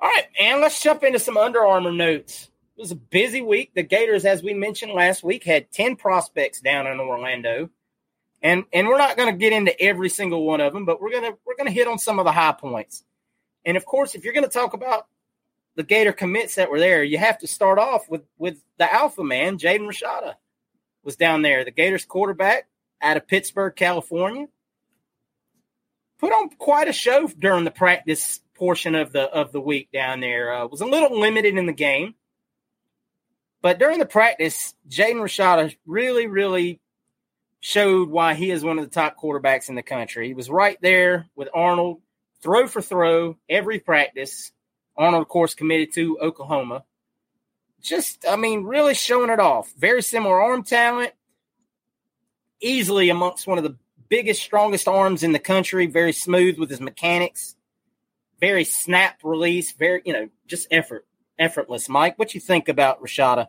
All 0.00 0.08
right, 0.08 0.26
and 0.40 0.62
let's 0.62 0.80
jump 0.82 1.02
into 1.02 1.18
some 1.18 1.36
Under 1.36 1.60
Armour 1.60 1.92
notes. 1.92 2.48
It 2.78 2.82
was 2.82 2.92
a 2.92 2.96
busy 2.96 3.42
week. 3.42 3.72
The 3.74 3.82
Gators, 3.82 4.24
as 4.24 4.40
we 4.40 4.54
mentioned 4.54 4.92
last 4.92 5.24
week, 5.24 5.42
had 5.42 5.72
10 5.72 5.96
prospects 5.96 6.60
down 6.60 6.86
in 6.86 7.00
Orlando. 7.00 7.70
And 8.40 8.66
and 8.72 8.86
we're 8.86 8.98
not 8.98 9.16
going 9.16 9.32
to 9.32 9.36
get 9.36 9.52
into 9.52 9.78
every 9.80 10.08
single 10.08 10.44
one 10.46 10.60
of 10.60 10.72
them, 10.72 10.84
but 10.84 11.00
we're 11.00 11.10
going 11.10 11.32
to 11.32 11.36
we're 11.44 11.56
going 11.56 11.66
to 11.66 11.72
hit 11.72 11.88
on 11.88 11.98
some 11.98 12.20
of 12.20 12.24
the 12.24 12.30
high 12.30 12.52
points. 12.52 13.02
And 13.64 13.76
of 13.76 13.84
course, 13.84 14.14
if 14.14 14.22
you're 14.22 14.32
going 14.32 14.44
to 14.44 14.48
talk 14.48 14.74
about 14.74 15.08
the 15.74 15.82
Gator 15.82 16.12
commits 16.12 16.54
that 16.54 16.70
were 16.70 16.78
there, 16.78 17.02
you 17.02 17.18
have 17.18 17.38
to 17.38 17.48
start 17.48 17.80
off 17.80 18.08
with 18.08 18.22
with 18.38 18.62
the 18.76 18.94
alpha 18.94 19.24
man, 19.24 19.58
Jaden 19.58 19.88
Rashada, 19.88 20.34
was 21.02 21.16
down 21.16 21.42
there. 21.42 21.64
The 21.64 21.72
Gators 21.72 22.04
quarterback 22.04 22.68
out 23.02 23.16
of 23.16 23.26
Pittsburg, 23.26 23.74
California. 23.74 24.46
Put 26.20 26.32
on 26.32 26.50
quite 26.50 26.86
a 26.86 26.92
show 26.92 27.26
during 27.26 27.64
the 27.64 27.72
practice 27.72 28.40
portion 28.54 28.94
of 28.94 29.10
the 29.10 29.22
of 29.22 29.50
the 29.50 29.60
week 29.60 29.90
down 29.92 30.20
there. 30.20 30.52
Uh, 30.52 30.68
was 30.68 30.80
a 30.80 30.86
little 30.86 31.18
limited 31.18 31.58
in 31.58 31.66
the 31.66 31.72
game, 31.72 32.14
but 33.60 33.78
during 33.78 33.98
the 33.98 34.06
practice, 34.06 34.74
Jaden 34.88 35.16
Rashada 35.16 35.74
really, 35.86 36.26
really 36.26 36.80
showed 37.60 38.08
why 38.08 38.34
he 38.34 38.50
is 38.50 38.62
one 38.62 38.78
of 38.78 38.84
the 38.84 38.90
top 38.90 39.16
quarterbacks 39.20 39.68
in 39.68 39.74
the 39.74 39.82
country. 39.82 40.28
He 40.28 40.34
was 40.34 40.48
right 40.48 40.78
there 40.80 41.26
with 41.34 41.48
Arnold, 41.52 42.00
throw 42.40 42.68
for 42.68 42.80
throw, 42.80 43.36
every 43.48 43.80
practice. 43.80 44.52
Arnold, 44.96 45.22
of 45.22 45.28
course, 45.28 45.54
committed 45.54 45.92
to 45.94 46.18
Oklahoma. 46.20 46.84
Just, 47.80 48.24
I 48.28 48.36
mean, 48.36 48.64
really 48.64 48.94
showing 48.94 49.30
it 49.30 49.40
off. 49.40 49.72
Very 49.76 50.02
similar 50.02 50.40
arm 50.40 50.62
talent, 50.62 51.12
easily 52.60 53.08
amongst 53.08 53.46
one 53.46 53.58
of 53.58 53.64
the 53.64 53.76
biggest, 54.08 54.42
strongest 54.42 54.88
arms 54.88 55.22
in 55.22 55.32
the 55.32 55.38
country. 55.38 55.86
Very 55.86 56.12
smooth 56.12 56.58
with 56.58 56.70
his 56.70 56.80
mechanics, 56.80 57.56
very 58.40 58.64
snap 58.64 59.18
release, 59.24 59.72
very, 59.72 60.02
you 60.04 60.12
know, 60.12 60.28
just 60.46 60.68
effort 60.70 61.06
effortless. 61.38 61.88
Mike, 61.88 62.18
what 62.18 62.34
you 62.34 62.40
think 62.40 62.68
about 62.68 63.02
Rashada? 63.02 63.48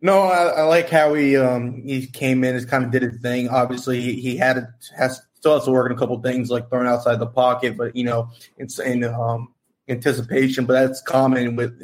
No, 0.00 0.22
I, 0.22 0.60
I, 0.60 0.62
like 0.62 0.88
how 0.90 1.14
he 1.14 1.36
um, 1.36 1.82
he 1.82 2.06
came 2.06 2.44
in 2.44 2.54
and 2.54 2.68
kind 2.68 2.84
of 2.84 2.92
did 2.92 3.02
his 3.02 3.20
thing. 3.20 3.48
Obviously, 3.48 4.00
he, 4.00 4.20
he 4.20 4.36
had 4.36 4.54
to, 4.54 4.68
has 4.96 5.20
still 5.34 5.54
has 5.54 5.64
to 5.64 5.72
work 5.72 5.90
on 5.90 5.96
a 5.96 5.98
couple 5.98 6.20
things 6.20 6.50
like 6.50 6.68
throwing 6.68 6.86
outside 6.86 7.18
the 7.18 7.26
pocket, 7.26 7.76
but 7.76 7.96
you 7.96 8.04
know, 8.04 8.30
it's 8.58 8.78
in 8.78 9.02
um, 9.02 9.52
anticipation. 9.88 10.66
But 10.66 10.74
that's 10.74 11.02
common 11.02 11.56
with 11.56 11.80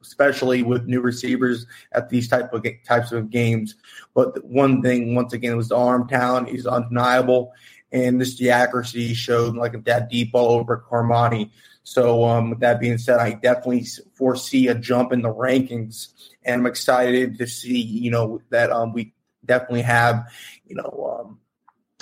especially 0.00 0.62
with 0.62 0.86
new 0.86 1.02
receivers 1.02 1.66
at 1.92 2.08
these 2.08 2.28
type 2.28 2.50
of 2.54 2.64
types 2.86 3.12
of 3.12 3.28
games. 3.28 3.74
But 4.14 4.42
one 4.44 4.80
thing, 4.80 5.14
once 5.14 5.34
again, 5.34 5.56
was 5.56 5.68
the 5.68 5.76
arm 5.76 6.08
talent. 6.08 6.48
He's 6.48 6.66
undeniable, 6.66 7.52
and 7.92 8.18
this 8.18 8.38
the 8.38 8.50
accuracy 8.50 9.12
showed 9.12 9.54
like 9.54 9.84
that 9.84 10.08
deep 10.08 10.32
ball 10.32 10.60
over 10.60 10.82
Cormani. 10.90 11.50
So, 11.84 12.24
um, 12.24 12.50
with 12.50 12.60
that 12.60 12.80
being 12.80 12.98
said, 12.98 13.18
I 13.18 13.32
definitely 13.32 13.86
foresee 14.14 14.68
a 14.68 14.74
jump 14.74 15.12
in 15.12 15.20
the 15.20 15.32
rankings, 15.32 16.08
and 16.42 16.62
I'm 16.62 16.66
excited 16.66 17.38
to 17.38 17.46
see, 17.46 17.80
you 17.80 18.10
know, 18.10 18.40
that 18.50 18.72
um, 18.72 18.94
we 18.94 19.12
definitely 19.44 19.82
have, 19.82 20.26
you 20.66 20.76
know, 20.76 21.20
um, 21.20 21.38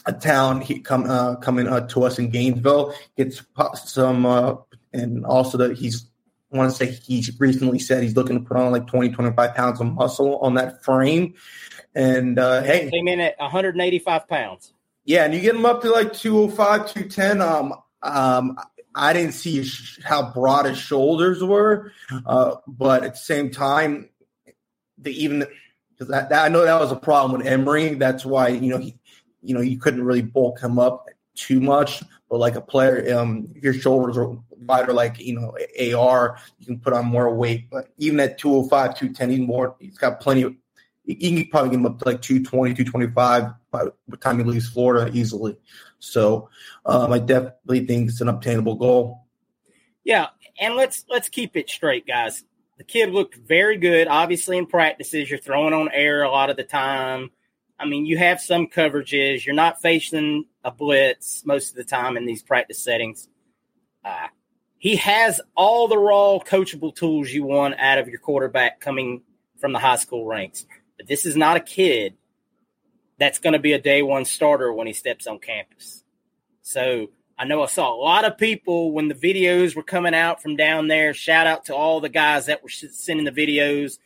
a 0.07 0.12
town 0.12 0.65
come 0.85 1.05
uh, 1.09 1.37
coming 1.37 1.67
uh, 1.67 1.87
to 1.89 2.05
us 2.05 2.19
in 2.19 2.31
Gainesville 2.31 2.95
gets 3.17 3.43
some, 3.75 4.25
uh, 4.25 4.55
and 4.93 5.27
also 5.27 5.59
that 5.59 5.77
he's. 5.77 6.09
I 6.53 6.59
want 6.59 6.71
to 6.71 6.77
say 6.77 6.91
he 6.91 7.25
recently 7.39 7.79
said 7.79 8.03
he's 8.03 8.15
looking 8.15 8.39
to 8.39 8.45
put 8.47 8.59
on 8.59 8.73
like 8.73 8.87
20, 8.87 9.09
25 9.12 9.55
pounds 9.55 9.81
of 9.81 9.87
muscle 9.87 10.37
on 10.41 10.53
that 10.57 10.85
frame. 10.85 11.33
And 11.95 12.39
uh, 12.39 12.62
hey, 12.62 12.91
came 12.91 13.09
in 13.09 13.21
at 13.21 13.39
185 13.39 14.29
pounds. 14.29 14.75
Yeah, 15.07 15.25
and 15.25 15.33
you 15.33 15.41
get 15.41 15.55
him 15.55 15.65
up 15.65 15.81
to 15.81 15.91
like 15.91 16.12
205, 16.12 16.93
210. 16.93 17.41
Um, 17.41 17.75
um, 18.03 18.59
I 18.95 19.13
didn't 19.13 19.33
see 19.33 19.65
how 20.05 20.33
broad 20.33 20.67
his 20.67 20.79
shoulders 20.79 21.43
were, 21.43 21.93
uh, 22.27 22.57
but 22.67 23.05
at 23.05 23.13
the 23.13 23.19
same 23.19 23.51
time, 23.51 24.09
the 24.99 25.13
even 25.23 25.47
because 25.99 26.13
I 26.13 26.49
know 26.49 26.65
that 26.65 26.81
was 26.81 26.93
a 26.93 26.97
problem 26.97 27.39
with 27.39 27.47
Emory. 27.47 27.95
That's 27.95 28.25
why 28.25 28.49
you 28.49 28.71
know 28.71 28.79
he, 28.79 28.97
you 29.43 29.55
know, 29.55 29.61
you 29.61 29.79
couldn't 29.79 30.05
really 30.05 30.23
bulk 30.23 30.61
him 30.61 30.79
up 30.79 31.09
too 31.35 31.61
much. 31.61 32.03
But 32.29 32.39
like 32.39 32.55
a 32.55 32.61
player, 32.61 33.19
um, 33.19 33.49
your 33.61 33.75
shoulders 33.75 34.17
are 34.17 34.37
wider, 34.61 34.93
like 34.93 35.19
you 35.19 35.39
know, 35.39 35.57
AR, 35.95 36.39
you 36.59 36.67
can 36.67 36.79
put 36.79 36.93
on 36.93 37.07
more 37.07 37.35
weight. 37.35 37.69
But 37.71 37.89
even 37.99 38.21
at 38.21 38.39
205, 38.39 38.99
210, 38.99 39.31
he's 39.31 39.41
more. 39.41 39.77
He's 39.79 39.99
got 39.99 40.21
plenty 40.21 40.43
of 40.43 40.55
you 41.05 41.43
can 41.43 41.51
probably 41.51 41.71
get 41.71 41.81
him 41.81 41.87
up 41.87 41.99
to 41.99 42.05
like 42.05 42.23
220, 42.23 42.75
225 42.75 43.53
by 43.71 43.85
the 44.09 44.17
time 44.19 44.39
he 44.39 44.45
leaves 44.45 44.69
Florida 44.69 45.11
easily. 45.13 45.57
So 45.99 46.49
um, 46.85 47.12
I 47.12 47.19
definitely 47.19 47.87
think 47.87 48.11
it's 48.11 48.21
an 48.21 48.29
obtainable 48.29 48.75
goal. 48.75 49.27
Yeah, 50.05 50.29
and 50.61 50.75
let's 50.75 51.05
let's 51.09 51.29
keep 51.29 51.57
it 51.57 51.71
straight, 51.71 52.07
guys. 52.07 52.45
The 52.79 52.85
kid 52.85 53.11
looked 53.11 53.37
very 53.37 53.77
good. 53.77 54.09
Obviously, 54.09 54.59
in 54.59 54.67
practices, 54.67 55.31
you're 55.31 55.39
throwing 55.39 55.75
on 55.75 55.91
air 55.93 56.23
a 56.23 56.31
lot 56.31 56.51
of 56.51 56.57
the 56.57 56.65
time. 56.65 57.31
I 57.79 57.87
mean, 57.87 58.07
you 58.07 58.19
have 58.19 58.41
some 58.41 58.67
coverages. 58.67 59.45
You're 59.45 59.55
not 59.55 59.81
facing 59.81 60.47
a 60.65 60.71
blitz 60.71 61.45
most 61.45 61.71
of 61.71 61.77
the 61.77 61.85
time 61.85 62.17
in 62.17 62.27
these 62.27 62.43
practice 62.43 62.79
settings. 62.79 63.29
Uh, 64.05 64.29
he 64.79 64.97
has 64.97 65.41
all 65.57 65.87
the 65.87 65.99
raw 65.99 66.39
coachable 66.45 66.95
tools 66.95 67.31
you 67.31 67.45
want 67.45 67.79
out 67.79 67.99
of 67.99 68.09
your 68.09 68.19
quarterback 68.19 68.81
coming 68.81 69.23
from 69.61 69.73
the 69.73 69.79
high 69.79 69.97
school 69.97 70.27
ranks. 70.27 70.67
But 70.97 71.07
this 71.07 71.25
is 71.25 71.37
not 71.37 71.57
a 71.57 71.61
kid 71.61 72.15
that's 73.19 73.39
going 73.39 73.53
to 73.53 73.61
be 73.61 73.73
a 73.73 73.81
day 73.81 74.03
one 74.03 74.25
starter 74.25 74.73
when 74.73 74.89
he 74.89 74.93
steps 74.93 75.29
on 75.29 75.39
campus. 75.39 76.01
So 76.73 77.11
I 77.38 77.45
know 77.45 77.62
I 77.62 77.67
saw 77.67 77.95
a 77.95 77.97
lot 77.97 78.25
of 78.25 78.38
people 78.38 78.93
when 78.93 79.09
the 79.09 79.14
videos 79.14 79.76
were 79.76 79.83
coming 79.83 80.14
out 80.14 80.43
from 80.43 80.57
down 80.57 80.88
there. 80.88 81.12
Shout 81.12 81.47
out 81.47 81.67
to 81.67 81.75
all 81.75 82.00
the 82.00 82.09
guys 82.09 82.47
that 82.47 82.62
were 82.62 82.69
sending 82.69 83.26
the 83.26 83.33
videos. 83.33 83.99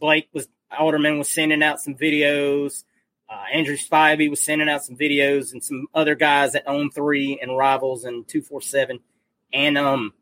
Blake 0.00 0.28
was 0.32 0.48
Alderman 0.76 1.18
was 1.18 1.28
sending 1.28 1.62
out 1.62 1.80
some 1.80 1.94
videos. 1.94 2.84
Uh, 3.28 3.42
Andrew 3.52 3.76
Spivey 3.76 4.30
was 4.30 4.42
sending 4.42 4.68
out 4.68 4.84
some 4.84 4.96
videos, 4.96 5.52
and 5.52 5.62
some 5.62 5.88
other 5.92 6.14
guys 6.14 6.52
that 6.52 6.68
own 6.68 6.90
Three 6.90 7.38
and 7.40 7.56
Rivals 7.56 8.04
and 8.04 8.26
Two 8.26 8.40
Four 8.40 8.60
Seven, 8.60 9.00
and 9.52 9.76
um, 9.76 10.14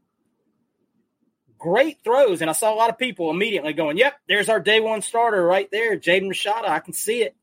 great 1.58 1.98
throws. 2.02 2.40
And 2.40 2.48
I 2.48 2.54
saw 2.54 2.72
a 2.72 2.76
lot 2.76 2.90
of 2.90 2.98
people 2.98 3.30
immediately 3.30 3.74
going, 3.74 3.98
"Yep, 3.98 4.14
there's 4.26 4.48
our 4.48 4.60
day 4.60 4.80
one 4.80 5.02
starter 5.02 5.44
right 5.44 5.70
there, 5.70 5.98
Jaden 5.98 6.28
Rashada. 6.28 6.68
I 6.68 6.80
can 6.80 6.94
see 6.94 7.22
it." 7.22 7.36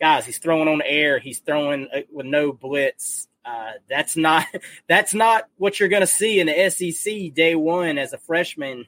Guys, 0.00 0.24
he's 0.24 0.38
throwing 0.38 0.68
on 0.68 0.78
the 0.78 0.90
air. 0.90 1.18
He's 1.18 1.40
throwing 1.40 1.88
uh, 1.94 2.00
with 2.10 2.26
no 2.26 2.52
blitz. 2.52 3.27
Uh, 3.44 3.72
that's 3.88 4.16
not 4.16 4.44
that's 4.88 5.14
not 5.14 5.44
what 5.56 5.78
you're 5.78 5.88
going 5.88 6.00
to 6.00 6.06
see 6.06 6.40
in 6.40 6.46
the 6.46 6.70
SEC 6.70 7.34
day 7.34 7.54
one 7.54 7.98
as 7.98 8.12
a 8.12 8.18
freshman. 8.18 8.86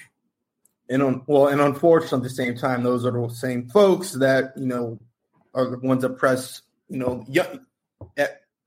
and 0.88 1.02
on 1.02 1.22
well, 1.26 1.48
and 1.48 1.60
unfortunately, 1.60 2.18
at 2.18 2.22
the 2.22 2.30
same 2.30 2.56
time, 2.56 2.82
those 2.82 3.04
are 3.04 3.12
the 3.12 3.34
same 3.34 3.68
folks 3.68 4.12
that 4.12 4.52
you 4.56 4.66
know 4.66 4.98
are 5.54 5.70
the 5.70 5.78
ones 5.78 6.02
that 6.02 6.18
press 6.18 6.62
you 6.88 6.98
know 6.98 7.24
young, 7.28 7.60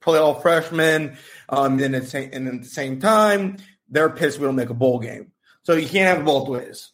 play 0.01 0.20
all 0.20 0.39
freshmen. 0.39 1.18
Um, 1.50 1.80
and, 1.80 1.96
at 1.96 2.08
the 2.08 2.30
and 2.34 2.48
at 2.48 2.62
the 2.62 2.68
same 2.68 3.00
time, 3.00 3.58
they're 3.89 4.10
pissed 4.10 4.39
we 4.39 4.46
don't 4.46 4.56
make 4.56 4.70
a 4.70 4.75
bowl 4.75 5.00
game. 5.00 5.32
So 5.63 5.74
you 5.74 5.88
can't 5.88 6.18
have 6.18 6.25
both 6.25 6.50
ways. 6.50 6.91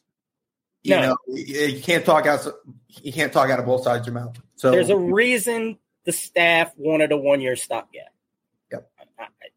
You 0.84 0.96
no. 0.96 1.02
know, 1.02 1.18
you 1.28 1.82
can't 1.82 2.06
talk 2.06 2.26
out. 2.26 2.48
You 3.02 3.12
can't 3.12 3.34
talk 3.34 3.50
out 3.50 3.60
of 3.60 3.66
both 3.66 3.84
sides 3.84 4.08
of 4.08 4.14
your 4.14 4.22
mouth. 4.22 4.38
So 4.56 4.72
there's 4.72 4.90
a 4.90 4.98
reason 4.98 5.78
the 6.08 6.14
staff 6.14 6.72
wanted 6.78 7.12
a 7.12 7.18
one 7.18 7.42
year 7.42 7.58
stopgap. 7.58 8.14
Yep. 8.72 8.90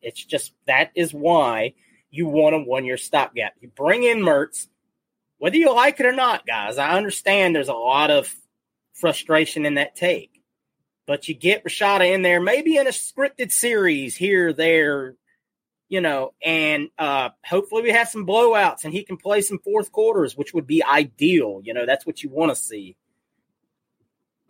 It's 0.03 0.23
just 0.23 0.53
that 0.67 0.91
is 0.97 1.15
why 1.15 1.75
you 2.11 2.27
want 2.27 2.57
a 2.57 2.59
one 2.59 2.85
year 2.85 2.97
stopgap. 2.97 3.55
You 3.61 3.69
bring 3.69 4.03
in 4.03 4.19
Mertz, 4.19 4.67
whether 5.39 5.57
you 5.57 5.73
like 5.73 6.01
it 6.01 6.07
or 6.07 6.13
not, 6.13 6.45
guys. 6.45 6.77
I 6.77 6.97
understand 6.97 7.55
there's 7.55 7.69
a 7.69 7.73
lot 7.73 8.11
of 8.11 8.35
frustration 8.95 9.65
in 9.65 9.75
that 9.75 9.95
take, 9.95 10.43
but 11.07 11.29
you 11.29 11.35
get 11.35 11.65
Rashada 11.65 12.13
in 12.13 12.23
there, 12.23 12.41
maybe 12.41 12.77
in 12.77 12.89
a 12.89 12.91
scripted 12.91 13.53
series 13.53 14.17
here, 14.17 14.53
there, 14.53 15.15
you 15.89 16.01
know, 16.01 16.35
and 16.45 16.89
uh, 16.99 17.29
hopefully 17.45 17.83
we 17.83 17.93
have 17.93 18.09
some 18.09 18.27
blowouts 18.27 18.85
and 18.85 18.93
he 18.93 19.05
can 19.05 19.17
play 19.17 19.41
some 19.41 19.61
fourth 19.61 19.93
quarters, 19.93 20.37
which 20.37 20.53
would 20.53 20.67
be 20.67 20.83
ideal. 20.83 21.61
You 21.63 21.75
know, 21.75 21.87
that's 21.87 22.05
what 22.05 22.25
you 22.25 22.29
want 22.29 22.51
to 22.51 22.57
see. 22.57 22.97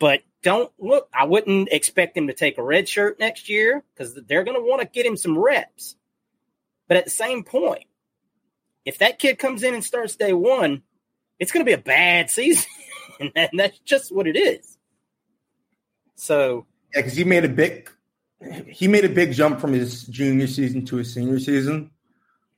But 0.00 0.22
don't 0.42 0.72
look, 0.78 1.08
I 1.14 1.26
wouldn't 1.26 1.68
expect 1.70 2.16
him 2.16 2.26
to 2.26 2.32
take 2.32 2.58
a 2.58 2.62
red 2.62 2.88
shirt 2.88 3.20
next 3.20 3.48
year 3.48 3.84
because 3.94 4.18
they're 4.26 4.42
going 4.42 4.56
to 4.56 4.66
want 4.66 4.80
to 4.80 4.88
get 4.88 5.06
him 5.06 5.16
some 5.16 5.38
reps. 5.38 5.94
But 6.88 6.96
at 6.96 7.04
the 7.04 7.10
same 7.10 7.44
point, 7.44 7.84
if 8.84 8.98
that 8.98 9.20
kid 9.20 9.38
comes 9.38 9.62
in 9.62 9.74
and 9.74 9.84
starts 9.84 10.16
day 10.16 10.32
one, 10.32 10.82
it's 11.38 11.52
going 11.52 11.64
to 11.64 11.68
be 11.68 11.74
a 11.74 11.78
bad 11.78 12.30
season. 12.30 12.66
and 13.36 13.50
that's 13.52 13.78
just 13.80 14.10
what 14.10 14.26
it 14.26 14.36
is. 14.36 14.78
So, 16.16 16.66
yeah, 16.94 17.02
because 17.02 17.16
he 17.16 17.24
made 17.24 17.44
a 17.44 17.48
big, 17.48 17.90
he 18.66 18.88
made 18.88 19.04
a 19.04 19.08
big 19.08 19.32
jump 19.32 19.60
from 19.60 19.74
his 19.74 20.04
junior 20.04 20.46
season 20.46 20.84
to 20.86 20.96
his 20.96 21.12
senior 21.12 21.38
season. 21.38 21.90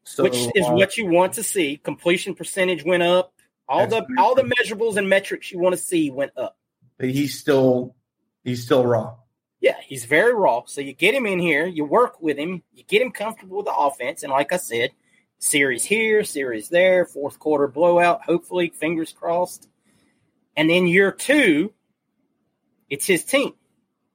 So, 0.05 0.23
which 0.23 0.37
is 0.55 0.67
uh, 0.67 0.73
what 0.73 0.97
you 0.97 1.07
want 1.07 1.35
to 1.35 1.43
see. 1.43 1.77
Completion 1.77 2.35
percentage 2.35 2.85
went 2.85 3.03
up. 3.03 3.35
All 3.69 3.87
the 3.87 4.05
all 4.19 4.35
the 4.35 4.43
measurables 4.43 4.97
and 4.97 5.09
metrics 5.09 5.51
you 5.51 5.59
want 5.59 5.75
to 5.75 5.81
see 5.81 6.11
went 6.11 6.33
up 6.37 6.57
he's 7.11 7.39
still 7.39 7.95
he's 8.45 8.65
still 8.65 8.87
raw. 8.87 9.17
Yeah, 9.61 9.77
he's 9.87 10.05
very 10.05 10.35
raw. 10.35 10.63
So 10.67 10.81
you 10.81 10.93
get 10.93 11.15
him 11.15 11.27
in 11.27 11.39
here, 11.39 11.67
you 11.67 11.85
work 11.85 12.21
with 12.21 12.37
him, 12.37 12.63
you 12.73 12.83
get 12.85 13.03
him 13.03 13.13
comfortable 13.13 13.59
with 13.59 13.67
the 13.67 13.75
offense, 13.75 14.23
and 14.23 14.33
like 14.33 14.53
I 14.53 14.57
said, 14.57 14.91
series 15.39 15.85
here, 15.85 16.25
series 16.25 16.69
there, 16.69 17.07
fourth 17.07 17.39
quarter 17.39 17.69
blowout. 17.69 18.23
Hopefully, 18.25 18.73
fingers 18.75 19.13
crossed. 19.13 19.69
And 20.57 20.69
then 20.69 20.87
year 20.87 21.13
two, 21.13 21.73
it's 22.91 23.07
his 23.07 23.25
team. 23.25 23.55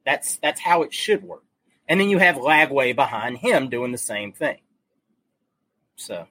That's 0.06 0.38
that's 0.38 0.62
how 0.62 0.84
it 0.84 0.94
should 0.94 1.24
work. 1.24 1.44
And 1.88 2.00
then 2.00 2.10
you 2.10 2.18
have 2.18 2.36
Lagway 2.36 2.96
behind 2.96 3.38
him 3.38 3.70
doing 3.70 3.92
the 3.92 3.98
same 3.98 4.34
thing. 4.34 4.58
So 5.96 6.28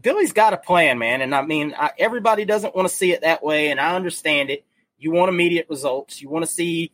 Billy's 0.00 0.32
got 0.32 0.52
a 0.52 0.56
plan, 0.56 0.98
man. 0.98 1.20
And 1.20 1.34
I 1.34 1.42
mean, 1.42 1.74
I, 1.78 1.90
everybody 1.98 2.44
doesn't 2.44 2.74
want 2.74 2.88
to 2.88 2.94
see 2.94 3.12
it 3.12 3.22
that 3.22 3.42
way, 3.42 3.70
and 3.70 3.80
I 3.80 3.96
understand 3.96 4.50
it. 4.50 4.64
You 5.00 5.10
want 5.10 5.30
immediate 5.30 5.66
results. 5.68 6.20
You 6.20 6.28
want 6.28 6.44
to 6.44 6.50
see, 6.50 6.92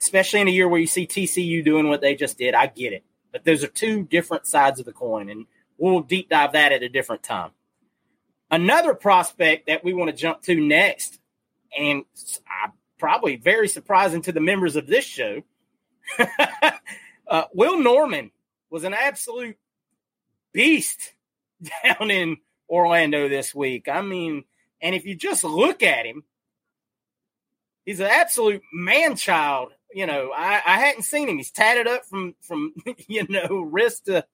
especially 0.00 0.40
in 0.40 0.48
a 0.48 0.52
year 0.52 0.68
where 0.68 0.80
you 0.80 0.86
see 0.86 1.06
TCU 1.06 1.64
doing 1.64 1.88
what 1.88 2.00
they 2.00 2.14
just 2.14 2.38
did. 2.38 2.54
I 2.54 2.66
get 2.66 2.92
it. 2.92 3.04
But 3.32 3.44
those 3.44 3.62
are 3.62 3.68
two 3.68 4.04
different 4.04 4.46
sides 4.46 4.80
of 4.80 4.86
the 4.86 4.92
coin, 4.92 5.28
and 5.28 5.46
we'll 5.76 6.00
deep 6.00 6.30
dive 6.30 6.52
that 6.52 6.72
at 6.72 6.82
a 6.82 6.88
different 6.88 7.22
time. 7.22 7.50
Another 8.50 8.94
prospect 8.94 9.66
that 9.66 9.84
we 9.84 9.92
want 9.92 10.10
to 10.10 10.16
jump 10.16 10.40
to 10.42 10.58
next, 10.58 11.18
and 11.78 12.04
probably 12.98 13.36
very 13.36 13.68
surprising 13.68 14.22
to 14.22 14.32
the 14.32 14.40
members 14.40 14.76
of 14.76 14.86
this 14.86 15.04
show, 15.04 15.42
uh, 17.28 17.44
Will 17.52 17.78
Norman 17.78 18.30
was 18.70 18.84
an 18.84 18.94
absolute 18.94 19.58
beast 20.52 21.14
down 21.84 22.10
in 22.10 22.36
Orlando 22.68 23.28
this 23.28 23.54
week. 23.54 23.88
I 23.88 24.00
mean, 24.00 24.44
and 24.80 24.94
if 24.94 25.04
you 25.04 25.14
just 25.14 25.44
look 25.44 25.82
at 25.82 26.06
him, 26.06 26.24
he's 27.88 28.00
an 28.00 28.06
absolute 28.06 28.62
man 28.70 29.16
child. 29.16 29.72
You 29.92 30.06
know, 30.06 30.30
I, 30.36 30.60
I 30.64 30.78
hadn't 30.78 31.04
seen 31.04 31.26
him. 31.26 31.38
He's 31.38 31.50
tatted 31.50 31.86
up 31.88 32.04
from 32.04 32.34
from 32.42 32.74
you 33.08 33.26
know 33.28 33.62
wrist 33.62 34.06
to 34.06 34.24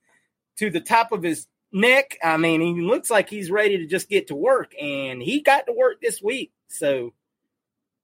to 0.58 0.70
the 0.70 0.80
top 0.80 1.12
of 1.12 1.22
his 1.22 1.46
neck. 1.72 2.18
I 2.22 2.36
mean, 2.36 2.60
he 2.60 2.82
looks 2.82 3.10
like 3.10 3.30
he's 3.30 3.50
ready 3.50 3.78
to 3.78 3.86
just 3.86 4.08
get 4.08 4.26
to 4.28 4.34
work, 4.34 4.72
and 4.80 5.22
he 5.22 5.40
got 5.40 5.66
to 5.66 5.72
work 5.72 6.00
this 6.02 6.20
week. 6.20 6.52
So 6.68 7.14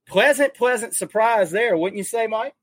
pleasant, 0.06 0.54
pleasant 0.54 0.94
surprise 0.94 1.50
there, 1.50 1.76
wouldn't 1.76 1.98
you 1.98 2.04
say, 2.04 2.28
Mike? 2.28 2.54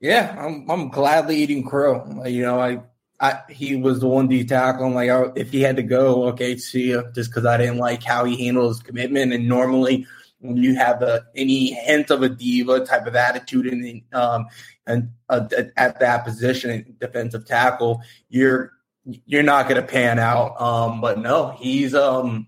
Yeah, 0.00 0.36
I'm 0.38 0.70
I'm 0.70 0.88
gladly 0.90 1.36
eating 1.36 1.64
crow. 1.64 2.24
You 2.24 2.42
know, 2.42 2.60
I 2.60 2.82
I, 3.20 3.40
he 3.50 3.74
was 3.74 3.98
the 3.98 4.06
one 4.06 4.28
D 4.28 4.44
tackle. 4.44 4.86
I'm 4.86 4.94
like, 4.94 5.10
oh, 5.10 5.32
if 5.34 5.50
he 5.50 5.62
had 5.62 5.74
to 5.74 5.82
go, 5.82 6.28
okay, 6.28 6.56
see 6.56 6.90
you, 6.90 7.10
just 7.16 7.30
because 7.30 7.44
I 7.44 7.56
didn't 7.56 7.78
like 7.78 8.04
how 8.04 8.24
he 8.24 8.46
handled 8.46 8.68
his 8.68 8.80
commitment. 8.80 9.32
And 9.32 9.48
normally, 9.48 10.06
when 10.40 10.56
you 10.56 10.76
have 10.76 11.02
a, 11.02 11.26
any 11.34 11.72
hint 11.72 12.10
of 12.10 12.22
a 12.22 12.28
diva 12.28 12.84
type 12.84 13.06
of 13.06 13.16
attitude 13.16 13.66
in 13.66 14.02
um, 14.12 14.46
and 14.86 15.10
uh, 15.28 15.46
at 15.76 16.00
that 16.00 16.24
position, 16.24 16.96
defensive 17.00 17.44
tackle, 17.46 18.02
you're 18.28 18.72
you're 19.04 19.42
not 19.42 19.68
going 19.68 19.80
to 19.80 19.86
pan 19.86 20.18
out. 20.18 20.60
Um, 20.60 21.00
but 21.00 21.18
no, 21.18 21.56
he's 21.58 21.94
um, 21.94 22.46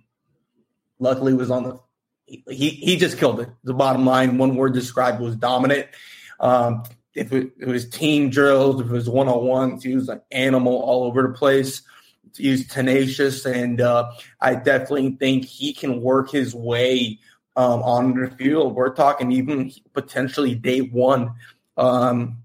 luckily 0.98 1.34
was 1.34 1.50
on 1.50 1.64
the 1.64 1.80
he 2.48 2.70
he 2.70 2.96
just 2.96 3.18
killed 3.18 3.40
it. 3.40 3.48
The 3.64 3.74
bottom 3.74 4.06
line, 4.06 4.38
one 4.38 4.54
word 4.54 4.72
described 4.72 5.20
was 5.20 5.36
dominant. 5.36 5.88
Um, 6.38 6.84
if 7.14 7.32
it, 7.32 7.52
it, 7.58 7.66
was 7.66 7.88
team 7.88 8.30
drills, 8.30 8.80
if 8.80 8.86
it 8.86 8.92
was 8.92 9.08
one 9.08 9.28
on 9.28 9.44
ones, 9.44 9.82
he 9.82 9.94
was 9.94 10.08
an 10.08 10.22
animal 10.30 10.76
all 10.76 11.04
over 11.04 11.22
the 11.22 11.34
place. 11.34 11.82
He's 12.36 12.68
tenacious, 12.68 13.44
and 13.44 13.80
uh, 13.80 14.12
I 14.40 14.54
definitely 14.54 15.16
think 15.18 15.44
he 15.44 15.74
can 15.74 16.00
work 16.00 16.30
his 16.30 16.54
way 16.54 17.18
um, 17.56 17.82
on 17.82 18.14
the 18.14 18.30
field. 18.30 18.74
We're 18.74 18.94
talking 18.94 19.32
even 19.32 19.72
potentially 19.92 20.54
day 20.54 20.80
one. 20.80 21.34
Um, 21.76 22.38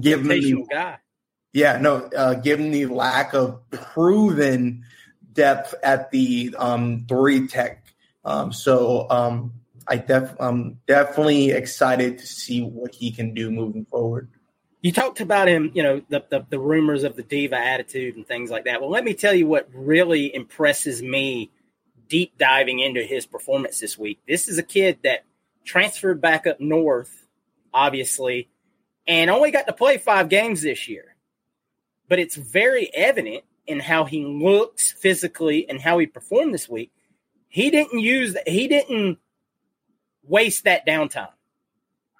given 0.00 0.28
the, 0.28 0.64
guy. 0.70 0.98
Yeah, 1.52 1.78
no, 1.78 2.08
uh, 2.16 2.34
given 2.34 2.70
the 2.70 2.86
lack 2.86 3.34
of 3.34 3.68
proven 3.70 4.84
depth 5.32 5.74
at 5.82 6.10
the 6.10 6.54
um, 6.58 7.06
three 7.08 7.48
tech. 7.48 7.84
Um, 8.24 8.52
so 8.52 9.08
um, 9.10 9.52
I 9.86 9.96
def, 9.96 10.34
I'm 10.38 10.78
definitely 10.86 11.50
excited 11.50 12.18
to 12.18 12.26
see 12.26 12.62
what 12.62 12.94
he 12.94 13.10
can 13.10 13.34
do 13.34 13.50
moving 13.50 13.84
forward. 13.84 14.28
You 14.82 14.92
talked 14.92 15.20
about 15.20 15.48
him, 15.48 15.72
you 15.74 15.82
know, 15.82 16.02
the, 16.08 16.24
the, 16.30 16.46
the 16.48 16.58
rumors 16.58 17.04
of 17.04 17.16
the 17.16 17.22
diva 17.22 17.56
attitude 17.56 18.16
and 18.16 18.26
things 18.26 18.50
like 18.50 18.64
that. 18.64 18.80
Well, 18.80 18.90
let 18.90 19.04
me 19.04 19.12
tell 19.12 19.34
you 19.34 19.46
what 19.46 19.68
really 19.74 20.34
impresses 20.34 21.02
me 21.02 21.50
deep 22.10 22.36
diving 22.36 22.80
into 22.80 23.02
his 23.02 23.24
performance 23.24 23.78
this 23.78 23.96
week. 23.96 24.20
This 24.28 24.48
is 24.48 24.58
a 24.58 24.62
kid 24.62 24.98
that 25.04 25.24
transferred 25.64 26.20
back 26.20 26.46
up 26.46 26.60
north, 26.60 27.26
obviously, 27.72 28.50
and 29.06 29.30
only 29.30 29.50
got 29.50 29.66
to 29.68 29.72
play 29.72 29.96
five 29.96 30.28
games 30.28 30.60
this 30.60 30.88
year. 30.88 31.14
But 32.08 32.18
it's 32.18 32.36
very 32.36 32.92
evident 32.92 33.44
in 33.66 33.80
how 33.80 34.04
he 34.04 34.26
looks 34.26 34.92
physically 34.92 35.68
and 35.68 35.80
how 35.80 35.98
he 35.98 36.06
performed 36.06 36.52
this 36.52 36.68
week. 36.68 36.90
He 37.48 37.70
didn't 37.70 38.00
use 38.00 38.36
he 38.46 38.68
didn't 38.68 39.18
waste 40.24 40.64
that 40.64 40.86
downtime. 40.86 41.32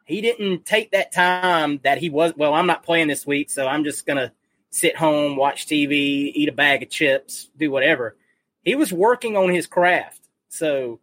He 0.05 0.20
didn't 0.20 0.64
take 0.64 0.92
that 0.92 1.12
time 1.12 1.81
that 1.83 1.98
he 1.98 2.09
was 2.09 2.33
well, 2.37 2.55
I'm 2.55 2.66
not 2.66 2.85
playing 2.85 3.09
this 3.09 3.26
week, 3.26 3.50
so 3.50 3.66
I'm 3.66 3.85
just 3.85 4.07
gonna 4.07 4.33
sit 4.70 4.96
home, 4.96 5.37
watch 5.37 5.66
TV, 5.66 6.31
eat 6.33 6.48
a 6.48 6.53
bag 6.53 6.85
of 6.85 6.90
chips, 6.90 7.50
do 7.57 7.70
whatever. 7.70 8.16
He 8.62 8.74
was 8.74 8.92
working 8.92 9.36
on 9.36 9.50
his 9.50 9.66
craft. 9.66 10.20
So 10.48 11.00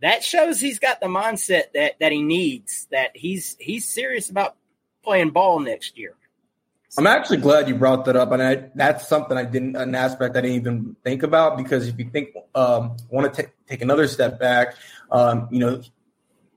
that 0.00 0.22
shows 0.22 0.60
he's 0.60 0.78
got 0.78 1.00
the 1.00 1.06
mindset 1.06 1.72
that 1.74 1.98
that 2.00 2.12
he 2.12 2.22
needs, 2.22 2.86
that 2.90 3.16
he's 3.16 3.56
he's 3.58 3.88
serious 3.88 4.30
about 4.30 4.56
playing 5.02 5.30
ball 5.30 5.60
next 5.60 5.98
year. 5.98 6.14
I'm 6.96 7.06
actually 7.08 7.38
glad 7.38 7.68
you 7.68 7.74
brought 7.74 8.04
that 8.04 8.14
up, 8.14 8.30
and 8.30 8.42
I, 8.42 8.70
that's 8.74 9.08
something 9.08 9.36
I 9.36 9.44
didn't 9.44 9.74
an 9.74 9.94
aspect 9.94 10.36
I 10.36 10.42
didn't 10.42 10.56
even 10.56 10.96
think 11.02 11.24
about 11.24 11.56
because 11.56 11.88
if 11.88 11.98
you 11.98 12.08
think 12.08 12.36
um, 12.54 12.96
want 13.10 13.32
to 13.32 13.42
take 13.42 13.52
take 13.66 13.82
another 13.82 14.06
step 14.06 14.38
back, 14.38 14.76
um, 15.10 15.48
you 15.50 15.58
know, 15.58 15.82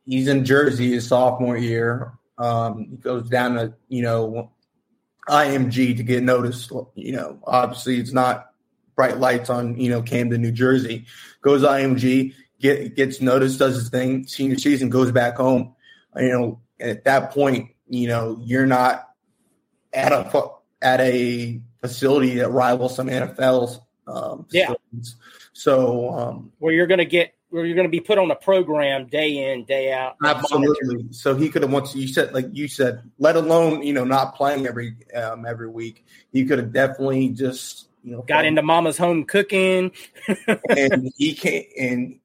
he's 0.06 0.28
in 0.28 0.46
Jersey 0.46 0.92
his 0.92 1.08
sophomore 1.08 1.58
year. 1.58 2.14
Um, 2.38 2.88
he 2.92 2.98
goes 2.98 3.28
down 3.30 3.56
to 3.56 3.74
you 3.88 4.04
know 4.04 4.52
IMG 5.28 5.98
to 5.98 6.04
get 6.04 6.22
noticed. 6.22 6.72
You 6.94 7.14
know, 7.14 7.40
obviously 7.46 8.00
it's 8.00 8.14
not 8.14 8.52
bright 8.98 9.20
lights 9.20 9.50
on 9.50 9.80
you 9.80 9.90
know 9.90 10.02
Camden, 10.02 10.42
New 10.42 10.52
Jersey. 10.52 11.06
Goes 11.42 11.64
IMG, 11.64 12.34
get 12.60 12.98
gets 12.98 13.22
noticed, 13.22 13.60
does 13.60 13.76
his 13.76 13.90
thing. 13.90 14.28
Senior 14.28 14.58
season, 14.58 14.90
goes 14.90 15.14
back 15.14 15.38
home. 15.38 15.74
You 16.18 16.30
know, 16.30 16.62
at 16.82 17.06
that 17.06 17.32
point, 17.32 17.70
you 17.88 18.10
know 18.10 18.38
you're 18.42 18.66
not 18.66 19.08
at 19.94 20.12
a 20.12 20.50
at 20.82 21.00
a 21.00 21.62
facility 21.80 22.36
that 22.36 22.50
rivals 22.50 22.96
some 22.96 23.08
NFL's. 23.08 23.80
Um, 24.08 24.46
yeah. 24.52 24.74
So 25.54 26.12
um, 26.12 26.52
where 26.60 26.74
you're 26.74 26.88
going 26.88 27.00
to 27.00 27.06
get 27.06 27.34
where 27.50 27.66
you're 27.66 27.76
going 27.76 27.88
to 27.88 27.92
be 27.92 28.02
put 28.02 28.18
on 28.18 28.30
a 28.30 28.36
program 28.36 29.08
day 29.08 29.52
in 29.52 29.64
day 29.66 29.92
out. 29.94 30.16
Absolutely. 30.24 31.12
So 31.12 31.36
he 31.36 31.50
could 31.50 31.62
have 31.62 31.72
once 31.72 31.96
you 31.96 32.08
said 32.08 32.34
like 32.34 32.48
you 32.52 32.68
said, 32.68 33.02
let 33.20 33.36
alone 33.36 33.84
you 33.84 33.94
know 33.94 34.04
not 34.04 34.36
playing 34.36 34.66
every 34.66 34.96
um, 35.16 35.46
every 35.46 35.70
week. 35.70 36.06
He 36.32 36.46
could 36.46 36.60
have 36.60 36.74
definitely 36.74 37.30
just 37.30 37.88
you 38.08 38.14
know 38.14 38.22
got 38.22 38.46
into 38.46 38.62
mama's 38.62 38.98
home 38.98 39.26
cooking, 39.26 39.92
and 40.70 41.12
he 41.18 41.36
can't. 41.36 41.66
And 41.78 42.20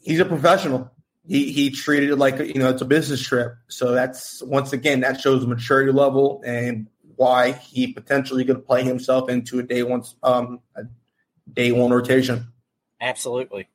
he's 0.00 0.18
a 0.18 0.24
professional. 0.24 0.90
He 1.28 1.52
he 1.52 1.68
treated 1.68 2.08
it 2.08 2.16
like 2.16 2.38
you 2.38 2.54
know 2.54 2.70
it's 2.70 2.80
a 2.80 2.86
business 2.86 3.20
trip. 3.20 3.54
So 3.68 3.92
that's 3.92 4.42
once 4.42 4.72
again 4.72 5.00
that 5.00 5.20
shows 5.20 5.42
the 5.42 5.46
maturity 5.46 5.92
level 5.92 6.42
and 6.46 6.86
why 7.16 7.52
he 7.52 7.92
potentially 7.92 8.46
could 8.46 8.64
play 8.64 8.82
himself 8.82 9.28
into 9.28 9.58
a 9.58 9.62
day 9.62 9.82
one 9.82 10.04
um 10.22 10.60
a 10.74 10.84
day 11.52 11.70
one 11.70 11.90
rotation. 11.90 12.46
Absolutely 12.98 13.68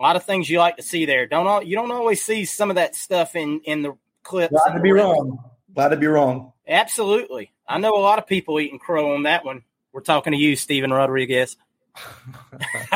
a 0.00 0.02
lot 0.02 0.16
of 0.16 0.24
things 0.24 0.50
you 0.50 0.58
like 0.58 0.76
to 0.78 0.82
see 0.82 1.06
there. 1.06 1.28
Don't 1.28 1.46
all, 1.46 1.62
you 1.62 1.76
don't 1.76 1.92
always 1.92 2.20
see 2.24 2.44
some 2.44 2.70
of 2.70 2.76
that 2.76 2.96
stuff 2.96 3.36
in 3.36 3.60
in 3.60 3.82
the 3.82 3.96
clips. 4.24 4.52
Glad 4.52 4.74
to 4.74 4.80
be 4.80 4.90
wrong. 4.90 5.38
Glad 5.72 5.90
to 5.90 5.96
be 5.96 6.08
wrong. 6.08 6.52
Absolutely. 6.66 7.52
I 7.68 7.78
know 7.78 7.94
a 7.94 8.02
lot 8.02 8.18
of 8.18 8.26
people 8.26 8.58
eating 8.58 8.80
crow 8.80 9.14
on 9.14 9.22
that 9.22 9.44
one. 9.44 9.62
We're 9.92 10.00
talking 10.00 10.32
to 10.32 10.38
you, 10.38 10.56
Stephen 10.56 10.92
Rodriguez. 10.92 11.56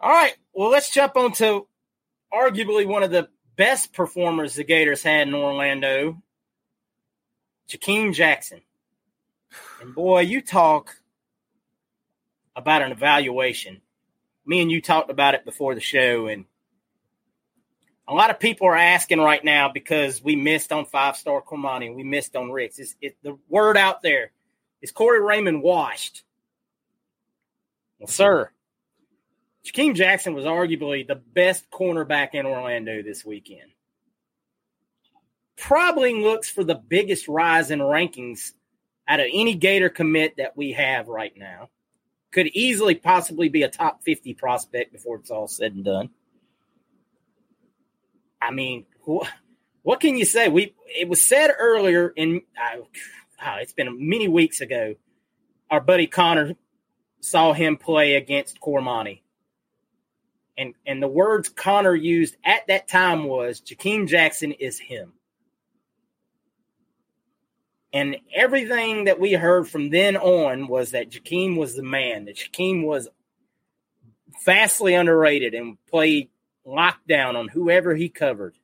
all 0.00 0.10
right. 0.10 0.34
Well, 0.52 0.70
let's 0.70 0.90
jump 0.90 1.16
on 1.16 1.32
to 1.32 1.66
arguably 2.32 2.86
one 2.86 3.02
of 3.02 3.10
the 3.10 3.28
best 3.56 3.92
performers 3.92 4.54
the 4.54 4.64
Gators 4.64 5.02
had 5.02 5.28
in 5.28 5.34
Orlando, 5.34 6.22
Jakeem 7.68 8.14
Jackson. 8.14 8.60
And 9.80 9.94
boy, 9.94 10.20
you 10.20 10.40
talk 10.40 10.96
about 12.54 12.82
an 12.82 12.92
evaluation 12.92 13.80
me 14.50 14.60
and 14.60 14.70
you 14.70 14.80
talked 14.80 15.10
about 15.10 15.34
it 15.34 15.44
before 15.44 15.74
the 15.74 15.80
show, 15.80 16.26
and 16.26 16.44
a 18.08 18.12
lot 18.12 18.30
of 18.30 18.40
people 18.40 18.66
are 18.66 18.76
asking 18.76 19.20
right 19.20 19.44
now 19.44 19.70
because 19.72 20.22
we 20.22 20.34
missed 20.34 20.72
on 20.72 20.84
five 20.86 21.16
star 21.16 21.40
Cormani, 21.40 21.86
and 21.86 21.96
we 21.96 22.02
missed 22.02 22.34
on 22.36 22.50
Ricks. 22.50 22.78
It's, 22.78 22.96
it, 23.00 23.16
the 23.22 23.38
word 23.48 23.76
out 23.76 24.02
there 24.02 24.32
is 24.82 24.92
Corey 24.92 25.20
Raymond 25.20 25.62
washed. 25.62 26.22
Well, 27.98 28.08
sir, 28.08 28.50
Jakeem 29.64 29.94
Jackson 29.94 30.34
was 30.34 30.44
arguably 30.44 31.06
the 31.06 31.16
best 31.16 31.70
cornerback 31.70 32.30
in 32.34 32.46
Orlando 32.46 33.02
this 33.02 33.24
weekend. 33.24 33.70
Probably 35.56 36.14
looks 36.14 36.48
for 36.48 36.64
the 36.64 36.74
biggest 36.74 37.28
rise 37.28 37.70
in 37.70 37.80
rankings 37.80 38.52
out 39.06 39.20
of 39.20 39.26
any 39.30 39.54
Gator 39.54 39.90
commit 39.90 40.36
that 40.38 40.56
we 40.56 40.72
have 40.72 41.08
right 41.08 41.36
now 41.36 41.68
could 42.32 42.46
easily 42.48 42.94
possibly 42.94 43.48
be 43.48 43.64
a 43.64 43.68
top 43.68 44.02
50 44.02 44.34
prospect 44.34 44.92
before 44.92 45.16
it's 45.16 45.30
all 45.30 45.48
said 45.48 45.72
and 45.72 45.84
done. 45.84 46.10
I 48.40 48.52
mean, 48.52 48.86
wh- 49.06 49.26
what 49.82 50.00
can 50.00 50.16
you 50.16 50.24
say? 50.24 50.48
We 50.48 50.74
it 50.86 51.08
was 51.08 51.22
said 51.22 51.50
earlier 51.58 52.08
in 52.08 52.42
uh, 53.40 53.56
it's 53.60 53.72
been 53.72 54.08
many 54.08 54.28
weeks 54.28 54.60
ago. 54.60 54.94
Our 55.70 55.80
buddy 55.80 56.06
Connor 56.06 56.56
saw 57.20 57.52
him 57.52 57.76
play 57.76 58.14
against 58.14 58.60
Cormani. 58.60 59.20
And 60.58 60.74
and 60.86 61.02
the 61.02 61.08
words 61.08 61.48
Connor 61.48 61.94
used 61.94 62.36
at 62.44 62.66
that 62.66 62.88
time 62.88 63.24
was 63.24 63.60
Jakeem 63.60 64.08
Jackson 64.08 64.52
is 64.52 64.78
him. 64.78 65.12
And 67.92 68.18
everything 68.34 69.04
that 69.04 69.18
we 69.18 69.32
heard 69.32 69.68
from 69.68 69.90
then 69.90 70.16
on 70.16 70.68
was 70.68 70.92
that 70.92 71.10
Jakeem 71.10 71.56
was 71.56 71.74
the 71.74 71.82
man, 71.82 72.26
that 72.26 72.36
Jakeem 72.36 72.84
was 72.84 73.08
vastly 74.44 74.94
underrated 74.94 75.54
and 75.54 75.76
played 75.86 76.28
lockdown 76.66 77.34
on 77.34 77.48
whoever 77.48 77.94
he 77.94 78.08
covered. 78.08 78.54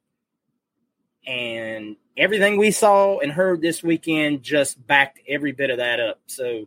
And 1.27 1.97
everything 2.17 2.57
we 2.57 2.71
saw 2.71 3.19
and 3.19 3.31
heard 3.31 3.61
this 3.61 3.83
weekend 3.83 4.43
just 4.43 4.85
backed 4.87 5.21
every 5.29 5.53
bit 5.53 5.71
of 5.71 5.79
that 5.79 6.01
up. 6.01 6.21
So 6.27 6.67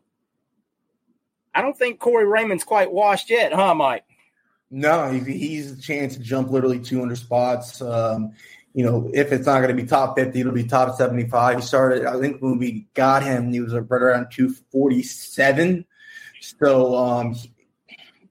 I 1.54 1.62
don't 1.62 1.78
think 1.78 2.00
Corey 2.00 2.26
Raymond's 2.26 2.64
quite 2.64 2.92
washed 2.92 3.30
yet, 3.30 3.54
huh, 3.54 3.74
Mike? 3.76 4.04
No, 4.72 5.12
he's 5.12 5.72
a 5.72 5.82
chance 5.82 6.16
to 6.16 6.22
jump 6.22 6.52
literally 6.52 6.80
200 6.80 7.18
spots. 7.18 7.82
Um, 7.82 8.34
you 8.74 8.86
know, 8.86 9.10
if 9.14 9.32
it's 9.32 9.48
not 9.48 9.62
going 9.62 9.76
to 9.76 9.82
be 9.82 9.88
top 9.88 10.18
50, 10.18 10.40
it'll 10.40 10.52
be 10.52 10.64
top 10.64 10.96
75. 10.96 11.56
He 11.56 11.62
started, 11.64 12.06
I 12.06 12.20
think 12.20 12.40
when 12.40 12.60
we 12.60 12.88
got 12.94 13.24
him, 13.24 13.52
he 13.52 13.62
was 13.62 13.74
right 13.74 13.92
around 13.92 14.28
247. 14.32 15.86
So, 16.40 16.96
um, 16.96 17.36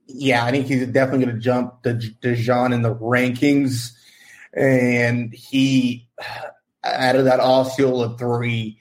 yeah, 0.07 0.45
I 0.45 0.53
think 0.53 0.67
he's 0.67 0.87
definitely 0.87 1.27
going 1.27 1.37
to 1.37 1.43
jump 1.43 1.83
the 1.83 1.95
DeJean 1.95 2.73
in 2.73 2.83
the 2.83 2.95
rankings. 2.95 3.93
And 4.55 5.35
he, 5.35 6.09
out 6.95 7.17
of 7.17 7.25
that 7.25 7.41
Osceola 7.41 8.17
three, 8.17 8.79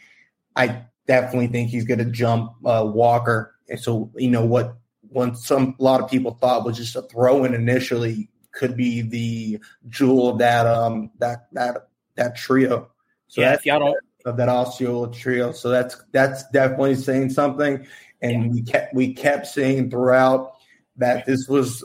I 0.55 0.85
definitely 1.07 1.47
think 1.47 1.69
he's 1.69 1.85
going 1.85 1.99
to 1.99 2.05
jump 2.05 2.53
uh, 2.65 2.83
Walker. 2.85 3.55
And 3.69 3.79
so, 3.79 4.11
you 4.15 4.29
know, 4.29 4.45
what 4.45 4.77
when 5.09 5.35
some 5.35 5.75
a 5.79 5.83
lot 5.83 6.01
of 6.01 6.09
people 6.09 6.37
thought 6.41 6.65
was 6.65 6.77
just 6.77 6.95
a 6.95 7.01
throw 7.03 7.45
in 7.45 7.53
initially 7.53 8.29
could 8.51 8.75
be 8.75 9.01
the 9.01 9.59
jewel 9.87 10.29
of 10.29 10.39
that 10.39 10.65
um 10.65 11.11
that 11.19 11.47
that 11.53 11.89
that 12.15 12.35
trio. 12.35 12.89
So 13.27 13.41
yeah, 13.41 13.53
if 13.53 13.65
y'all 13.65 13.79
don't 13.79 13.97
of 14.27 14.37
that 14.37 14.49
Osceola 14.49 15.11
trio. 15.11 15.53
So 15.53 15.69
that's 15.69 16.03
that's 16.11 16.47
definitely 16.49 16.95
saying 16.95 17.29
something. 17.29 17.87
And 18.21 18.43
yeah. 18.43 18.51
we 18.51 18.61
kept 18.61 18.93
we 18.93 19.13
kept 19.13 19.47
saying 19.47 19.89
throughout 19.89 20.53
that 20.97 21.25
this 21.25 21.47
was 21.47 21.83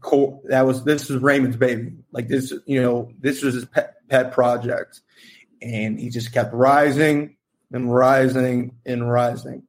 cool. 0.00 0.42
That 0.44 0.66
was 0.66 0.84
this 0.84 1.08
was 1.08 1.22
Raymond's 1.22 1.56
baby. 1.56 1.94
Like 2.12 2.28
this, 2.28 2.52
you 2.66 2.82
know, 2.82 3.10
this 3.18 3.42
was 3.42 3.54
his 3.54 3.64
pet, 3.64 3.96
pet 4.08 4.32
project, 4.32 5.00
and 5.62 5.98
he 5.98 6.10
just 6.10 6.32
kept 6.32 6.52
rising 6.52 7.36
and 7.72 7.92
rising 7.92 8.76
and 8.84 9.10
rising. 9.10 9.62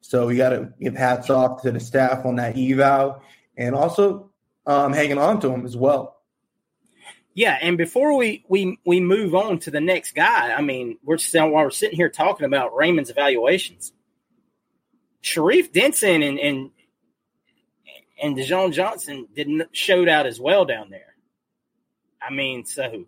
So 0.00 0.26
we 0.26 0.36
got 0.36 0.50
to 0.50 0.72
give 0.80 0.94
hats 0.94 1.30
off 1.30 1.62
to 1.62 1.70
the 1.70 1.80
staff 1.80 2.24
on 2.24 2.36
that 2.36 2.58
eval, 2.58 3.22
and 3.56 3.74
also 3.74 4.30
um, 4.66 4.92
hanging 4.92 5.18
on 5.18 5.40
to 5.40 5.50
him 5.50 5.64
as 5.64 5.76
well. 5.76 6.16
Yeah, 7.34 7.58
and 7.60 7.78
before 7.78 8.16
we 8.16 8.44
we 8.48 8.78
we 8.84 9.00
move 9.00 9.34
on 9.34 9.60
to 9.60 9.70
the 9.70 9.80
next 9.80 10.12
guy, 10.12 10.52
I 10.52 10.60
mean, 10.60 10.98
we're 11.04 11.18
still 11.18 11.50
while 11.50 11.64
we're 11.64 11.70
sitting 11.70 11.96
here 11.96 12.10
talking 12.10 12.44
about 12.44 12.74
Raymond's 12.74 13.10
evaluations. 13.10 13.92
Sharif 15.20 15.72
Denson 15.72 16.22
and 16.22 16.38
and 16.40 16.70
and 18.22 18.36
Dijon 18.36 18.72
Johnson 18.72 19.28
didn't 19.34 19.68
showed 19.72 20.08
out 20.08 20.26
as 20.26 20.40
well 20.40 20.64
down 20.64 20.90
there. 20.90 21.14
I 22.20 22.32
mean, 22.32 22.64
so 22.64 23.06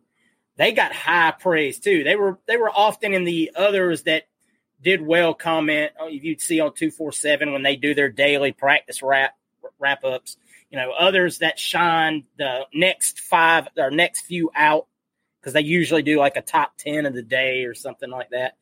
they 0.62 0.72
got 0.72 0.92
high 0.92 1.33
praise 1.33 1.79
too. 1.79 2.05
They 2.05 2.16
were 2.16 2.38
they 2.46 2.57
were 2.57 2.70
often 2.70 3.12
in 3.14 3.25
the 3.25 3.53
others 3.55 4.05
that 4.05 4.25
did 4.81 5.03
well 5.03 5.35
comment. 5.35 5.92
If 6.01 6.25
you'd 6.25 6.40
see 6.40 6.61
on 6.61 6.75
two 6.75 6.90
four 6.90 7.12
seven 7.12 7.53
when 7.53 7.62
they 7.62 7.77
do 7.77 7.94
their 7.94 8.09
daily 8.09 8.53
practice 8.53 9.03
wrap 9.03 9.37
wrap 9.79 10.05
ups 10.05 10.37
you 10.72 10.79
know, 10.79 10.92
others 10.92 11.38
that 11.38 11.59
shine 11.59 12.25
the 12.38 12.66
next 12.72 13.20
five 13.20 13.68
or 13.77 13.90
next 13.90 14.22
few 14.22 14.51
out 14.57 14.87
because 15.38 15.53
they 15.53 15.61
usually 15.61 16.03
do 16.03 16.18
like 16.18 16.37
a 16.37 16.42
top 16.42 16.72
10 16.79 17.05
of 17.05 17.12
the 17.12 17.22
day 17.22 17.64
or 17.64 17.75
something 17.75 18.09
like 18.09 18.31
that. 18.31 18.57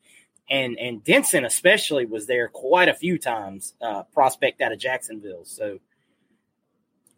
And, 0.49 0.77
and 0.77 1.01
Denson 1.01 1.45
especially 1.45 2.05
was 2.05 2.27
there 2.27 2.49
quite 2.49 2.89
a 2.89 2.93
few 2.93 3.17
times, 3.17 3.73
uh, 3.81 4.03
prospect 4.13 4.59
out 4.59 4.73
of 4.73 4.79
Jacksonville. 4.79 5.45
So 5.45 5.79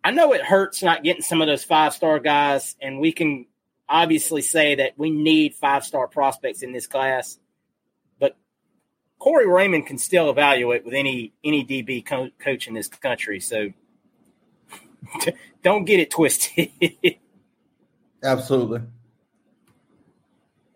I 0.04 0.12
know 0.12 0.34
it 0.34 0.42
hurts 0.42 0.84
not 0.84 1.04
getting 1.04 1.24
some 1.24 1.42
of 1.42 1.48
those 1.48 1.64
five 1.64 1.94
star 1.96 2.20
guys, 2.20 2.76
and 2.80 3.00
we 3.00 3.14
can 3.14 3.48
obviously 3.88 4.42
say 4.42 4.76
that 4.76 4.94
we 4.98 5.10
need 5.10 5.56
five 5.56 5.84
star 5.84 6.08
prospects 6.08 6.62
in 6.62 6.72
this 6.72 6.88
class. 6.88 7.38
But 8.20 8.36
Corey 9.20 9.48
Raymond 9.48 9.88
can 9.88 9.98
still 9.98 10.30
evaluate 10.30 10.86
with 10.86 10.94
any 10.94 11.34
any 11.44 11.66
DB 11.66 12.06
co- 12.06 12.32
coach 12.40 12.68
in 12.68 12.74
this 12.74 12.88
country. 12.88 13.40
So 13.40 13.70
don't 15.64 15.86
get 15.86 16.00
it 16.00 16.12
twisted. 16.12 16.72
Absolutely. 18.24 18.82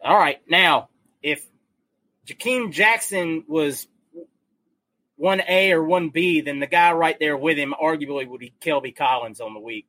All 0.04 0.18
right. 0.18 0.42
Now, 0.50 0.90
if 1.22 1.46
Jakeem 2.26 2.72
Jackson 2.72 3.46
was 3.48 3.88
1A 5.20 5.72
or 5.72 5.82
1B, 5.82 6.46
then 6.46 6.60
the 6.60 6.68
guy 6.68 6.92
right 6.92 7.18
there 7.20 7.38
with 7.38 7.58
him 7.58 7.74
arguably 7.82 8.28
would 8.28 8.40
be 8.40 8.54
Kelby 8.62 8.96
Collins 8.96 9.42
on 9.42 9.54
the 9.54 9.60
week. 9.60 9.88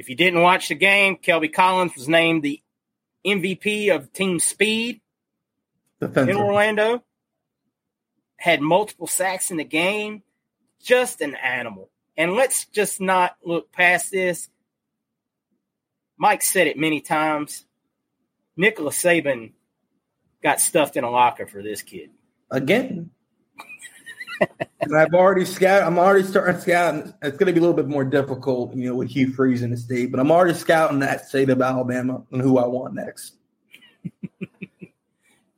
If 0.00 0.08
you 0.08 0.14
didn't 0.16 0.40
watch 0.40 0.68
the 0.68 0.74
game, 0.74 1.18
Kelby 1.18 1.52
Collins 1.52 1.94
was 1.94 2.08
named 2.08 2.42
the 2.42 2.62
MVP 3.22 3.94
of 3.94 4.10
team 4.14 4.40
speed 4.40 5.02
Defensive. 6.00 6.30
in 6.30 6.36
Orlando. 6.36 7.04
Had 8.38 8.62
multiple 8.62 9.06
sacks 9.06 9.50
in 9.50 9.58
the 9.58 9.64
game. 9.64 10.22
Just 10.82 11.20
an 11.20 11.34
animal. 11.34 11.90
And 12.16 12.32
let's 12.32 12.64
just 12.64 12.98
not 12.98 13.36
look 13.44 13.72
past 13.72 14.10
this. 14.10 14.48
Mike 16.16 16.40
said 16.40 16.66
it 16.66 16.78
many 16.78 17.02
times. 17.02 17.66
Nicholas 18.56 18.96
Saban 19.02 19.52
got 20.42 20.62
stuffed 20.62 20.96
in 20.96 21.04
a 21.04 21.10
locker 21.10 21.46
for 21.46 21.62
this 21.62 21.82
kid. 21.82 22.08
Again. 22.50 23.10
And 24.80 24.96
I've 24.96 25.14
already 25.14 25.44
scouted. 25.44 25.86
I'm 25.86 25.98
already 25.98 26.26
starting 26.26 26.60
scouting. 26.60 27.14
It's 27.22 27.36
going 27.36 27.46
to 27.46 27.52
be 27.52 27.58
a 27.58 27.62
little 27.62 27.76
bit 27.76 27.88
more 27.88 28.04
difficult, 28.04 28.74
you 28.74 28.88
know, 28.88 28.96
with 28.96 29.10
Hugh 29.10 29.32
Freeze 29.32 29.62
in 29.62 29.70
the 29.70 29.76
state, 29.76 30.10
but 30.10 30.20
I'm 30.20 30.30
already 30.30 30.54
scouting 30.54 31.00
that 31.00 31.26
state 31.26 31.50
of 31.50 31.60
Alabama 31.60 32.22
and 32.32 32.40
who 32.40 32.58
I 32.58 32.66
want 32.66 32.94
next. 32.94 33.34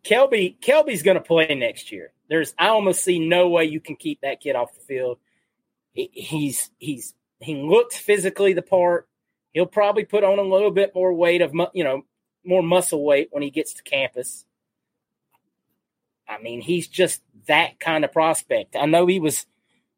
Kelby, 0.05 0.59
Kelby's 0.59 1.03
going 1.03 1.17
to 1.17 1.23
play 1.23 1.55
next 1.55 1.93
year. 1.93 2.13
There's, 2.29 2.55
I 2.59 2.69
almost 2.69 3.05
see 3.05 3.19
no 3.19 3.49
way 3.49 3.65
you 3.67 3.81
can 3.81 3.97
keep 3.97 4.23
that 4.23 4.41
kid 4.41 4.57
off 4.57 4.75
the 4.75 4.81
field. 4.81 5.19
He, 5.93 6.11
he's, 6.13 6.71
he's, 6.79 7.15
he 7.41 7.57
looks 7.57 7.97
physically 7.97 8.53
the 8.53 8.63
part. 8.63 9.09
He'll 9.53 9.67
probably 9.67 10.05
put 10.05 10.25
on 10.25 10.39
a 10.39 10.43
little 10.43 10.71
bit 10.71 10.95
more 10.95 11.13
weight 11.13 11.43
of, 11.43 11.53
you 11.75 11.85
know, 11.85 12.03
more 12.45 12.63
muscle 12.63 13.05
weight 13.05 13.29
when 13.31 13.43
he 13.43 13.51
gets 13.51 13.75
to 13.75 13.83
campus. 13.83 14.45
I 16.33 16.43
mean, 16.43 16.61
he's 16.61 16.89
just 16.89 17.23
that 17.47 17.81
kind 17.81 18.05
of 18.05 18.13
prospect. 18.13 18.77
I 18.77 18.87
know 18.87 19.07
he 19.07 19.21
was 19.21 19.47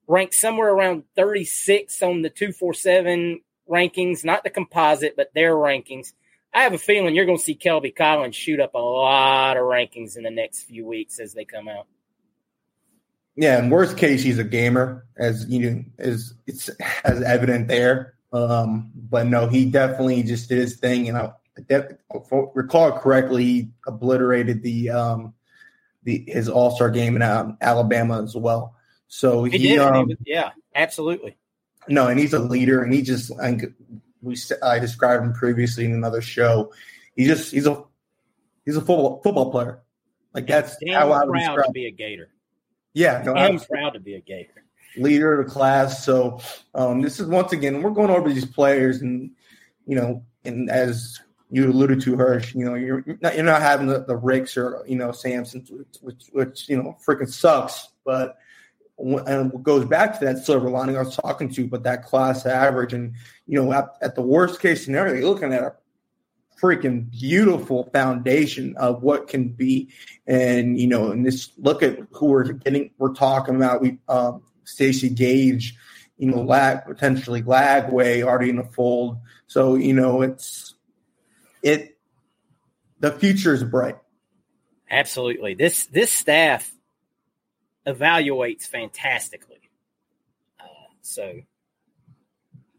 ranked 0.07 0.35
somewhere 0.35 0.73
around 0.73 1.05
36 1.17 2.03
on 2.03 2.23
the 2.23 2.31
247 2.31 3.41
rankings, 3.69 4.25
not 4.25 4.45
the 4.45 4.51
composite, 4.51 5.17
but 5.17 5.33
their 5.35 5.55
rankings. 5.55 6.13
I 6.53 6.63
have 6.63 6.73
a 6.73 6.79
feeling 6.79 7.15
you're 7.15 7.25
going 7.25 7.39
to 7.39 7.45
see 7.45 7.57
Kelby 7.57 7.95
Collins 7.95 8.37
shoot 8.37 8.61
up 8.61 8.75
a 8.75 8.79
lot 8.79 9.57
of 9.57 9.65
rankings 9.65 10.17
in 10.17 10.23
the 10.23 10.31
next 10.31 10.63
few 10.63 10.87
weeks 10.87 11.19
as 11.19 11.35
they 11.35 11.45
come 11.45 11.69
out. 11.69 11.87
Yeah, 13.37 13.59
in 13.59 13.71
worst 13.71 13.97
case, 13.97 14.23
he's 14.23 14.39
a 14.39 14.45
gamer, 14.45 15.07
as 15.17 15.47
you 15.49 15.71
know, 15.71 15.85
is 15.99 16.35
it's 16.47 16.69
as 17.05 17.21
evident 17.23 17.67
there. 17.67 18.15
Um, 18.33 18.93
but 18.95 19.27
no, 19.27 19.49
he 19.49 19.65
definitely 19.65 20.23
just 20.23 20.49
did 20.49 20.59
his 20.59 20.77
thing, 20.77 21.09
and 21.09 21.19
I, 21.19 21.33
I 21.71 21.83
recall 22.55 22.99
correctly, 22.99 23.45
he 23.45 23.71
obliterated 23.87 24.63
the 24.63 24.91
um, 24.91 25.35
the 26.05 26.25
his 26.29 26.49
All 26.49 26.71
Star 26.71 26.91
game 26.91 27.17
in 27.17 27.23
um, 27.23 27.57
Alabama 27.61 28.23
as 28.23 28.37
well. 28.37 28.77
So 29.09 29.45
he, 29.45 29.59
he, 29.59 29.79
um, 29.79 29.95
he 29.95 30.05
was, 30.05 30.17
yeah, 30.25 30.51
absolutely. 30.75 31.37
No, 31.89 32.09
and 32.09 32.19
he's 32.19 32.33
a 32.33 32.39
leader, 32.39 32.83
and 32.83 32.93
he 32.93 33.03
just 33.03 33.33
I, 33.41 33.59
we 34.23 34.37
I 34.63 34.79
described 34.79 35.25
him 35.25 35.33
previously 35.33 35.85
in 35.85 35.93
another 35.93 36.23
show. 36.23 36.73
He 37.17 37.27
just 37.27 37.53
he's 37.53 37.67
a 37.67 37.83
he's 38.65 38.77
a 38.77 38.81
football 38.81 39.21
football 39.23 39.51
player. 39.51 39.83
Like 40.33 40.47
that's 40.47 40.77
Damn 40.85 40.95
how 40.95 41.13
I 41.13 41.25
would 41.25 41.33
proud 41.33 41.57
describe. 41.57 41.67
to 41.67 41.73
be 41.73 41.87
a 41.87 41.91
Gator. 41.91 42.29
Yeah, 42.93 43.23
no, 43.25 43.35
I'm 43.35 43.61
proud 43.61 43.91
to 43.95 44.01
be 44.01 44.15
a 44.15 44.21
Gator. 44.21 44.65
Leader 44.97 45.41
of 45.41 45.47
the 45.47 45.53
class. 45.53 46.05
So 46.05 46.41
um, 46.75 47.03
this 47.03 47.19
is 47.19 47.27
once 47.27 47.53
again 47.53 47.83
we're 47.83 47.91
going 47.91 48.11
over 48.11 48.33
these 48.33 48.47
players, 48.47 49.01
and 49.01 49.31
you 49.87 49.97
know, 49.97 50.25
and 50.45 50.71
as 50.71 51.21
you 51.55 51.71
alluded 51.71 52.01
to 52.01 52.17
Hirsch. 52.17 52.53
You 52.55 52.65
know, 52.65 52.75
you're 52.75 53.05
not 53.21 53.37
you're 53.37 53.45
not 53.45 53.63
having 53.63 53.87
the, 53.87 54.05
the 54.05 54.17
Ricks 54.17 54.57
or 54.57 54.83
you 54.89 54.97
know 54.97 55.13
Samson, 55.13 55.65
which 56.01 56.27
which 56.33 56.69
you 56.69 56.77
know 56.77 56.97
freaking 57.07 57.33
sucks. 57.33 57.89
But 58.05 58.37
and 58.99 59.63
goes 59.63 59.85
back 59.85 60.19
to 60.19 60.25
that 60.25 60.39
silver 60.39 60.69
lining 60.69 60.97
I 60.97 61.03
was 61.03 61.17
talking 61.17 61.49
to, 61.51 61.67
but 61.67 61.85
that 61.85 62.05
class 62.05 62.45
average, 62.45 62.93
and 62.93 63.15
you 63.47 63.63
know, 63.63 63.73
at, 63.73 63.87
at 64.03 64.15
the 64.17 64.23
worst 64.23 64.61
case 64.61 64.85
scenario, 64.85 65.15
you're 65.15 65.29
looking 65.29 65.53
at 65.53 65.63
a 65.63 65.75
freaking 66.61 67.09
beautiful 67.11 67.89
foundation 67.93 68.77
of 68.77 69.03
what 69.03 69.29
can 69.29 69.49
be. 69.49 69.91
And 70.27 70.79
you 70.79 70.89
know, 70.89 71.13
and 71.13 71.25
this 71.25 71.53
look 71.57 71.85
at 71.85 72.01
who 72.11 72.27
we're 72.27 72.53
getting. 72.53 72.91
We're 72.99 73.15
talking 73.15 73.55
about 73.55 73.81
we 73.81 73.99
um, 74.09 74.43
Stacy 74.65 75.09
Gage, 75.09 75.77
you 76.19 76.33
know, 76.33 76.43
lag 76.43 76.85
potentially 76.85 77.43
Lagway 77.43 78.25
already 78.25 78.51
in 78.51 78.57
the 78.57 78.65
fold. 78.65 79.19
So 79.47 79.77
you 79.77 79.93
know, 79.93 80.23
it's 80.23 80.74
it 81.65 81.97
the 83.01 83.11
future 83.11 83.53
is 83.53 83.65
bright. 83.65 83.97
Absolutely. 84.89 85.55
This 85.55 85.87
this 85.87 86.13
staff 86.13 86.71
evaluates 87.87 88.67
fantastically. 88.67 89.61
Uh, 90.61 90.65
so 91.01 91.41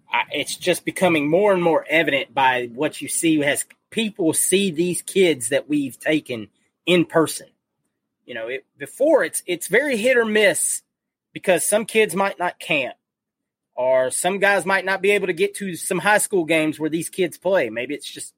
I, 0.10 0.24
it's 0.32 0.56
just 0.56 0.86
becoming 0.86 1.30
more 1.30 1.52
and 1.52 1.62
more 1.62 1.86
evident 1.90 2.34
by 2.34 2.70
what 2.74 3.02
you 3.02 3.08
see 3.08 3.44
as 3.44 3.66
people 3.90 4.34
see 4.34 4.72
these 4.72 5.02
kids 5.02 5.50
that 5.50 5.68
we've 5.68 6.00
taken 6.00 6.48
in 6.86 7.06
person. 7.06 7.48
You 8.26 8.36
know, 8.36 8.48
it, 8.48 8.66
before 8.78 9.24
it's 9.24 9.44
it's 9.46 9.68
very 9.68 9.98
hit 9.98 10.18
or 10.18 10.26
miss 10.26 10.84
because 11.34 11.66
some 11.66 11.86
kids 11.86 12.16
might 12.16 12.40
not 12.40 12.60
camp 12.60 12.96
or 13.76 14.10
some 14.10 14.40
guys 14.40 14.66
might 14.66 14.86
not 14.86 15.02
be 15.02 15.12
able 15.12 15.28
to 15.28 15.34
get 15.34 15.56
to 15.56 15.76
some 15.76 16.00
high 16.00 16.20
school 16.20 16.46
games 16.46 16.80
where 16.80 16.90
these 16.90 17.10
kids 17.10 17.38
play. 17.38 17.70
Maybe 17.70 17.94
it's 17.94 18.10
just 18.10 18.34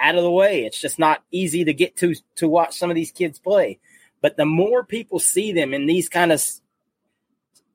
out 0.00 0.16
of 0.16 0.22
the 0.22 0.30
way. 0.30 0.64
It's 0.64 0.80
just 0.80 0.98
not 0.98 1.22
easy 1.30 1.64
to 1.64 1.74
get 1.74 1.96
to 1.98 2.14
to 2.36 2.48
watch 2.48 2.76
some 2.76 2.90
of 2.90 2.96
these 2.96 3.12
kids 3.12 3.38
play. 3.38 3.78
But 4.20 4.36
the 4.36 4.46
more 4.46 4.84
people 4.84 5.18
see 5.18 5.52
them 5.52 5.72
in 5.72 5.86
these 5.86 6.08
kind 6.08 6.32
of 6.32 6.42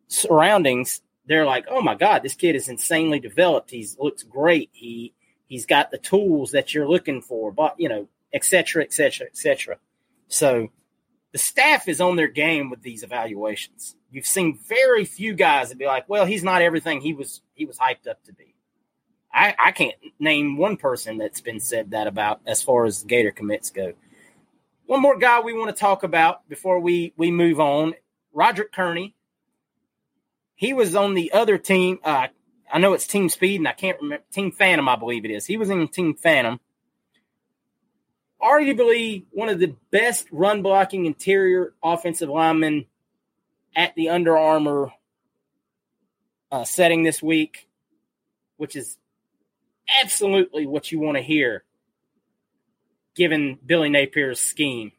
surroundings, 0.07 1.01
they're 1.25 1.45
like, 1.45 1.65
"Oh 1.69 1.81
my 1.81 1.95
God, 1.95 2.23
this 2.23 2.35
kid 2.35 2.55
is 2.55 2.69
insanely 2.69 3.19
developed. 3.19 3.71
He's 3.71 3.97
looks 3.99 4.23
great. 4.23 4.69
He 4.73 5.13
he's 5.47 5.65
got 5.65 5.91
the 5.91 5.97
tools 5.97 6.51
that 6.51 6.73
you're 6.73 6.89
looking 6.89 7.21
for, 7.21 7.51
but 7.51 7.75
you 7.79 7.89
know, 7.89 8.07
etc., 8.33 8.83
etc., 8.83 9.27
etc." 9.27 9.77
So 10.27 10.71
the 11.31 11.37
staff 11.37 11.87
is 11.87 12.01
on 12.01 12.15
their 12.15 12.27
game 12.27 12.69
with 12.69 12.81
these 12.81 13.03
evaluations. 13.03 13.95
You've 14.11 14.25
seen 14.25 14.57
very 14.67 15.05
few 15.05 15.33
guys 15.33 15.69
that 15.69 15.77
be 15.77 15.85
like, 15.85 16.07
"Well, 16.07 16.25
he's 16.25 16.43
not 16.43 16.61
everything 16.61 17.01
he 17.01 17.13
was 17.13 17.41
he 17.53 17.65
was 17.65 17.77
hyped 17.77 18.07
up 18.07 18.23
to 18.25 18.33
be." 18.33 18.54
I, 19.35 19.53
I 19.59 19.71
can't 19.71 19.95
name 20.17 20.55
one 20.55 20.77
person 20.77 21.17
that's 21.17 21.41
been 21.41 21.59
said 21.59 21.91
that 21.91 22.07
about 22.07 22.39
as 22.47 22.63
far 22.63 22.85
as 22.85 23.03
Gator 23.03 23.31
commits 23.31 23.69
go. 23.69 23.93
One 24.85 25.01
more 25.01 25.17
guy 25.17 25.41
we 25.41 25.53
want 25.53 25.75
to 25.75 25.79
talk 25.79 26.03
about 26.03 26.47
before 26.47 26.79
we 26.79 27.13
we 27.17 27.31
move 27.31 27.59
on, 27.59 27.95
Roderick 28.33 28.71
Kearney. 28.71 29.13
He 30.55 30.73
was 30.73 30.95
on 30.95 31.15
the 31.15 31.33
other 31.33 31.57
team. 31.57 31.99
Uh, 32.01 32.27
I 32.71 32.79
know 32.79 32.93
it's 32.93 33.07
Team 33.07 33.27
Speed, 33.27 33.59
and 33.59 33.67
I 33.67 33.73
can't 33.73 34.01
remember 34.01 34.23
Team 34.31 34.53
Phantom. 34.53 34.87
I 34.87 34.95
believe 34.95 35.25
it 35.25 35.31
is. 35.31 35.45
He 35.45 35.57
was 35.57 35.69
in 35.69 35.85
Team 35.89 36.15
Phantom. 36.15 36.61
Arguably 38.41 39.25
one 39.31 39.49
of 39.49 39.59
the 39.59 39.75
best 39.91 40.27
run 40.31 40.61
blocking 40.61 41.07
interior 41.07 41.73
offensive 41.83 42.29
linemen 42.29 42.85
at 43.75 43.95
the 43.95 44.09
Under 44.09 44.37
Armour 44.37 44.93
uh, 46.51 46.63
setting 46.63 47.03
this 47.03 47.21
week, 47.21 47.67
which 48.55 48.77
is 48.77 48.97
absolutely 50.01 50.65
what 50.65 50.91
you 50.91 50.99
want 50.99 51.17
to 51.17 51.23
hear 51.23 51.63
given 53.15 53.57
Billy 53.65 53.89
Napier's 53.89 54.39
scheme. 54.39 54.91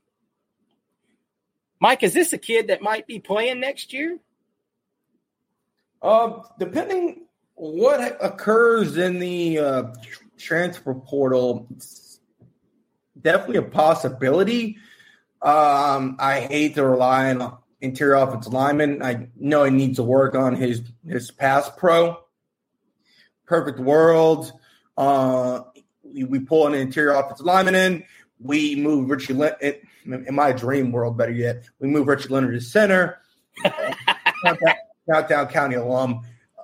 Mike, 1.80 2.02
is 2.02 2.14
this 2.14 2.32
a 2.32 2.38
kid 2.38 2.68
that 2.68 2.80
might 2.80 3.06
be 3.06 3.18
playing 3.18 3.60
next 3.60 3.92
year? 3.92 4.18
Uh, 6.00 6.40
depending 6.58 7.26
what 7.54 8.16
occurs 8.20 8.96
in 8.96 9.18
the 9.18 9.58
uh, 9.58 9.82
transfer 10.38 10.94
portal, 10.94 11.66
it's 11.76 12.20
definitely 13.20 13.56
a 13.56 13.62
possibility. 13.62 14.78
Um, 15.42 16.16
I 16.18 16.40
hate 16.40 16.74
to 16.76 16.86
rely 16.86 17.34
on 17.34 17.58
interior 17.80 18.14
offensive 18.14 18.52
lineman. 18.52 19.02
I 19.02 19.28
know 19.36 19.64
he 19.64 19.70
needs 19.70 19.96
to 19.96 20.02
work 20.02 20.34
on 20.34 20.56
his 20.56 20.82
his 21.06 21.30
pass 21.30 21.70
pro 21.76 22.16
perfect 23.46 23.78
world, 23.78 24.52
uh, 24.96 25.60
we, 26.02 26.38
pull 26.38 26.66
an 26.66 26.74
interior 26.74 27.12
offensive 27.12 27.46
lineman 27.46 27.74
in. 27.74 28.04
We 28.38 28.76
move 28.76 29.10
Richie 29.10 29.34
Leonard, 29.34 29.80
in 30.04 30.34
my 30.34 30.52
dream 30.52 30.92
world, 30.92 31.16
better 31.16 31.32
yet, 31.32 31.64
we 31.78 31.88
move 31.88 32.06
Richie 32.06 32.28
Leonard 32.28 32.54
to 32.54 32.60
center. 32.60 33.18
Countdown 35.10 35.48
County 35.48 35.76
alum. 35.76 36.22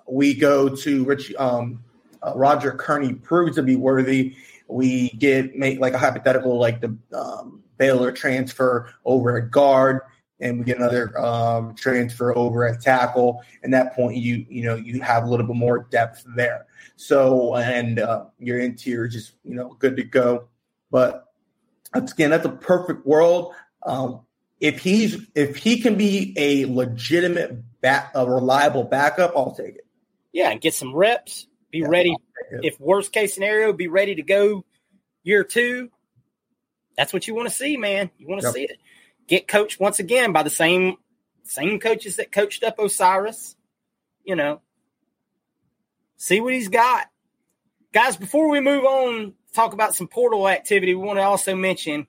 We 0.08 0.34
go 0.34 0.68
to 0.68 1.04
Rich 1.04 1.34
um, 1.36 1.82
uh, 2.22 2.32
Roger 2.34 2.72
Kearney 2.72 3.14
proves 3.14 3.56
to 3.56 3.62
be 3.62 3.76
worthy. 3.76 4.36
We 4.68 5.10
get 5.10 5.56
make 5.56 5.80
like 5.80 5.94
a 5.94 5.98
hypothetical 5.98 6.58
like 6.58 6.80
the 6.80 6.96
um, 7.14 7.62
Baylor 7.78 8.12
transfer 8.12 8.92
over 9.04 9.38
at 9.38 9.50
guard, 9.50 10.00
and 10.42 10.59
we 10.59 10.64
get 10.64 10.76
another 10.76 11.18
um, 11.18 11.74
transfer 11.74 12.37
over 12.37 12.66
at 12.66 12.83
tackle. 12.83 13.42
And 13.62 13.72
that 13.72 13.94
point, 13.94 14.16
you 14.16 14.44
you 14.48 14.64
know 14.64 14.74
you 14.74 15.00
have 15.00 15.24
a 15.24 15.26
little 15.26 15.46
bit 15.46 15.57
more 15.57 15.87
depth 15.90 16.24
there. 16.37 16.66
So 16.96 17.55
and 17.55 17.98
uh, 17.98 18.26
your 18.38 18.59
interior 18.59 19.09
just 19.09 19.33
you 19.44 19.55
know 19.55 19.76
good 19.78 19.96
to 19.96 20.05
go. 20.05 20.48
But 20.90 21.24
again, 21.94 22.31
that's 22.31 22.44
a 22.44 22.50
perfect 22.50 23.07
world. 23.07 23.55
Um, 23.85 24.20
if 24.61 24.81
he's 24.81 25.26
if 25.35 25.57
he 25.57 25.81
can 25.81 25.96
be 25.96 26.35
a 26.37 26.66
legitimate 26.66 27.81
back, 27.81 28.12
a 28.14 28.28
reliable 28.28 28.85
backup, 28.85 29.33
I'll 29.37 29.55
take 29.55 29.76
it. 29.76 29.87
Yeah, 30.33 30.50
and 30.50 30.61
get 30.61 30.74
some 30.74 30.94
reps. 30.94 31.46
Be 31.70 31.78
yeah, 31.78 31.88
ready. 31.88 32.16
If 32.62 32.78
worst 32.78 33.12
case 33.12 33.35
scenario, 33.35 33.72
be 33.72 33.88
ready 33.88 34.16
to 34.16 34.22
go 34.22 34.64
year 35.22 35.44
two. 35.44 35.90
That's 36.96 37.12
what 37.12 37.26
you 37.26 37.35
want 37.35 37.48
to 37.48 37.55
see, 37.55 37.76
man. 37.76 38.11
You 38.18 38.28
want 38.28 38.42
to 38.42 38.48
yep. 38.48 38.55
see 38.55 38.64
it. 38.64 38.78
Get 39.26 39.48
coached 39.48 39.80
once 39.80 39.98
again 39.98 40.32
by 40.32 40.42
the 40.42 40.50
same 40.50 40.96
same 41.44 41.80
coaches 41.80 42.16
that 42.16 42.32
coached 42.32 42.62
up 42.64 42.78
O'Cyrus. 42.78 43.56
You 44.24 44.37
know, 44.37 44.61
see 46.16 46.40
what 46.40 46.54
he's 46.54 46.68
got, 46.68 47.06
guys. 47.92 48.16
Before 48.16 48.48
we 48.48 48.61
move 48.61 48.85
on, 48.85 49.35
talk 49.52 49.72
about 49.72 49.94
some 49.94 50.08
portal 50.08 50.48
activity. 50.48 50.94
We 50.94 51.04
want 51.04 51.18
to 51.18 51.22
also 51.22 51.56
mention 51.56 52.06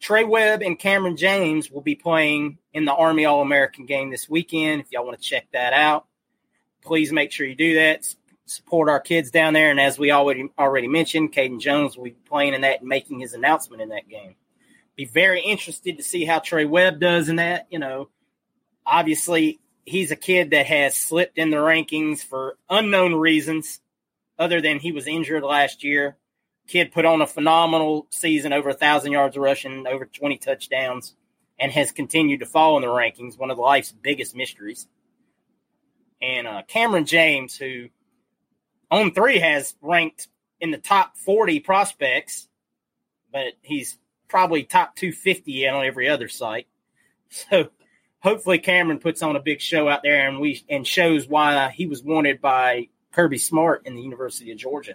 Trey 0.00 0.24
Webb 0.24 0.62
and 0.62 0.78
Kamran 0.78 1.16
James 1.16 1.70
will 1.70 1.80
be 1.80 1.94
playing 1.94 2.58
in 2.72 2.84
the 2.84 2.92
Army 2.92 3.24
All 3.24 3.40
American 3.40 3.86
game 3.86 4.10
this 4.10 4.28
weekend. 4.28 4.82
If 4.82 4.92
y'all 4.92 5.06
want 5.06 5.18
to 5.18 5.24
check 5.24 5.46
that 5.52 5.72
out, 5.72 6.06
please 6.82 7.10
make 7.12 7.32
sure 7.32 7.46
you 7.46 7.54
do 7.54 7.76
that. 7.76 8.04
Support 8.46 8.90
our 8.90 9.00
kids 9.00 9.30
down 9.30 9.54
there. 9.54 9.70
And 9.70 9.80
as 9.80 9.98
we 9.98 10.10
already 10.10 10.50
already 10.58 10.88
mentioned, 10.88 11.32
Caden 11.32 11.58
Jones 11.58 11.96
will 11.96 12.04
be 12.04 12.10
playing 12.10 12.52
in 12.52 12.60
that 12.60 12.80
and 12.80 12.88
making 12.88 13.20
his 13.20 13.32
announcement 13.32 13.80
in 13.80 13.88
that 13.88 14.08
game. 14.08 14.34
Be 14.96 15.04
very 15.04 15.40
interested 15.40 15.96
to 15.96 16.02
see 16.02 16.24
how 16.24 16.38
Trey 16.38 16.64
Webb 16.64 17.00
does 17.00 17.28
in 17.28 17.36
that. 17.36 17.66
You 17.70 17.78
know, 17.78 18.10
obviously 18.86 19.60
he's 19.84 20.10
a 20.10 20.16
kid 20.16 20.50
that 20.50 20.66
has 20.66 20.94
slipped 20.96 21.38
in 21.38 21.50
the 21.50 21.56
rankings 21.56 22.22
for 22.22 22.56
unknown 22.70 23.14
reasons, 23.14 23.80
other 24.38 24.60
than 24.60 24.78
he 24.78 24.92
was 24.92 25.06
injured 25.06 25.42
last 25.42 25.84
year 25.84 26.16
kid 26.66 26.92
put 26.92 27.04
on 27.04 27.20
a 27.20 27.26
phenomenal 27.26 28.06
season, 28.10 28.52
over 28.52 28.70
a 28.70 28.74
thousand 28.74 29.12
yards 29.12 29.36
rushing, 29.36 29.86
over 29.86 30.06
20 30.06 30.38
touchdowns, 30.38 31.14
and 31.58 31.70
has 31.72 31.92
continued 31.92 32.40
to 32.40 32.46
fall 32.46 32.76
in 32.76 32.82
the 32.82 32.88
rankings. 32.88 33.38
One 33.38 33.50
of 33.50 33.58
life's 33.58 33.92
biggest 33.92 34.34
mysteries. 34.34 34.86
And 36.22 36.46
uh, 36.46 36.62
Kamran 36.66 37.04
James, 37.04 37.56
who 37.56 37.88
On3 38.90 39.40
has 39.40 39.74
ranked 39.82 40.28
in 40.60 40.70
the 40.70 40.78
top 40.78 41.16
40 41.18 41.60
prospects, 41.60 42.48
but 43.32 43.52
he's 43.62 43.98
probably 44.34 44.64
top 44.64 44.96
250 44.96 45.68
on 45.68 45.86
every 45.86 46.08
other 46.08 46.26
site. 46.26 46.66
So 47.28 47.68
hopefully 48.18 48.58
Kamran 48.58 48.98
puts 48.98 49.22
on 49.22 49.36
a 49.36 49.40
big 49.40 49.60
show 49.60 49.88
out 49.88 50.02
there 50.02 50.28
and 50.28 50.40
we 50.40 50.64
and 50.68 50.84
shows 50.84 51.28
why 51.28 51.70
he 51.70 51.86
was 51.86 52.02
wanted 52.02 52.40
by 52.40 52.88
Kirby 53.12 53.38
Smart 53.38 53.86
in 53.86 53.94
the 53.94 54.02
University 54.02 54.50
of 54.50 54.58
Georgia. 54.58 54.94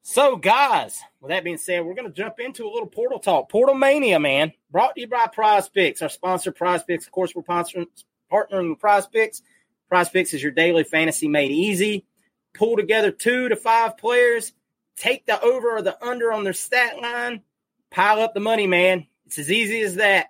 So, 0.00 0.36
guys, 0.36 0.98
with 1.20 1.28
that 1.28 1.44
being 1.44 1.58
said, 1.58 1.84
we're 1.84 1.94
going 1.94 2.08
to 2.08 2.14
jump 2.14 2.40
into 2.40 2.64
a 2.64 2.72
little 2.72 2.88
portal 2.88 3.18
talk. 3.18 3.50
Portal 3.50 3.74
Mania, 3.74 4.18
man, 4.18 4.52
brought 4.70 4.94
to 4.94 5.02
you 5.02 5.06
by 5.06 5.26
Prize 5.26 5.68
Picks, 5.68 6.00
our 6.00 6.08
sponsor, 6.08 6.50
Prize 6.50 6.82
Picks. 6.82 7.06
Of 7.06 7.12
course, 7.12 7.34
we're 7.34 7.42
partnering 7.42 8.70
with 8.70 8.80
Prize 8.80 9.06
Picks. 9.06 9.42
Prize 9.88 10.08
Picks 10.08 10.32
is 10.32 10.42
your 10.42 10.52
daily 10.52 10.84
fantasy 10.84 11.28
made 11.28 11.50
easy. 11.50 12.06
Pull 12.54 12.76
together 12.76 13.10
two 13.10 13.50
to 13.50 13.56
five 13.56 13.98
players, 13.98 14.52
take 14.96 15.26
the 15.26 15.40
over 15.40 15.76
or 15.76 15.82
the 15.82 16.02
under 16.04 16.32
on 16.32 16.44
their 16.44 16.52
stat 16.52 17.00
line, 17.00 17.42
pile 17.90 18.20
up 18.20 18.34
the 18.34 18.40
money, 18.40 18.66
man. 18.66 19.06
It's 19.26 19.38
as 19.38 19.50
easy 19.50 19.80
as 19.82 19.96
that. 19.96 20.28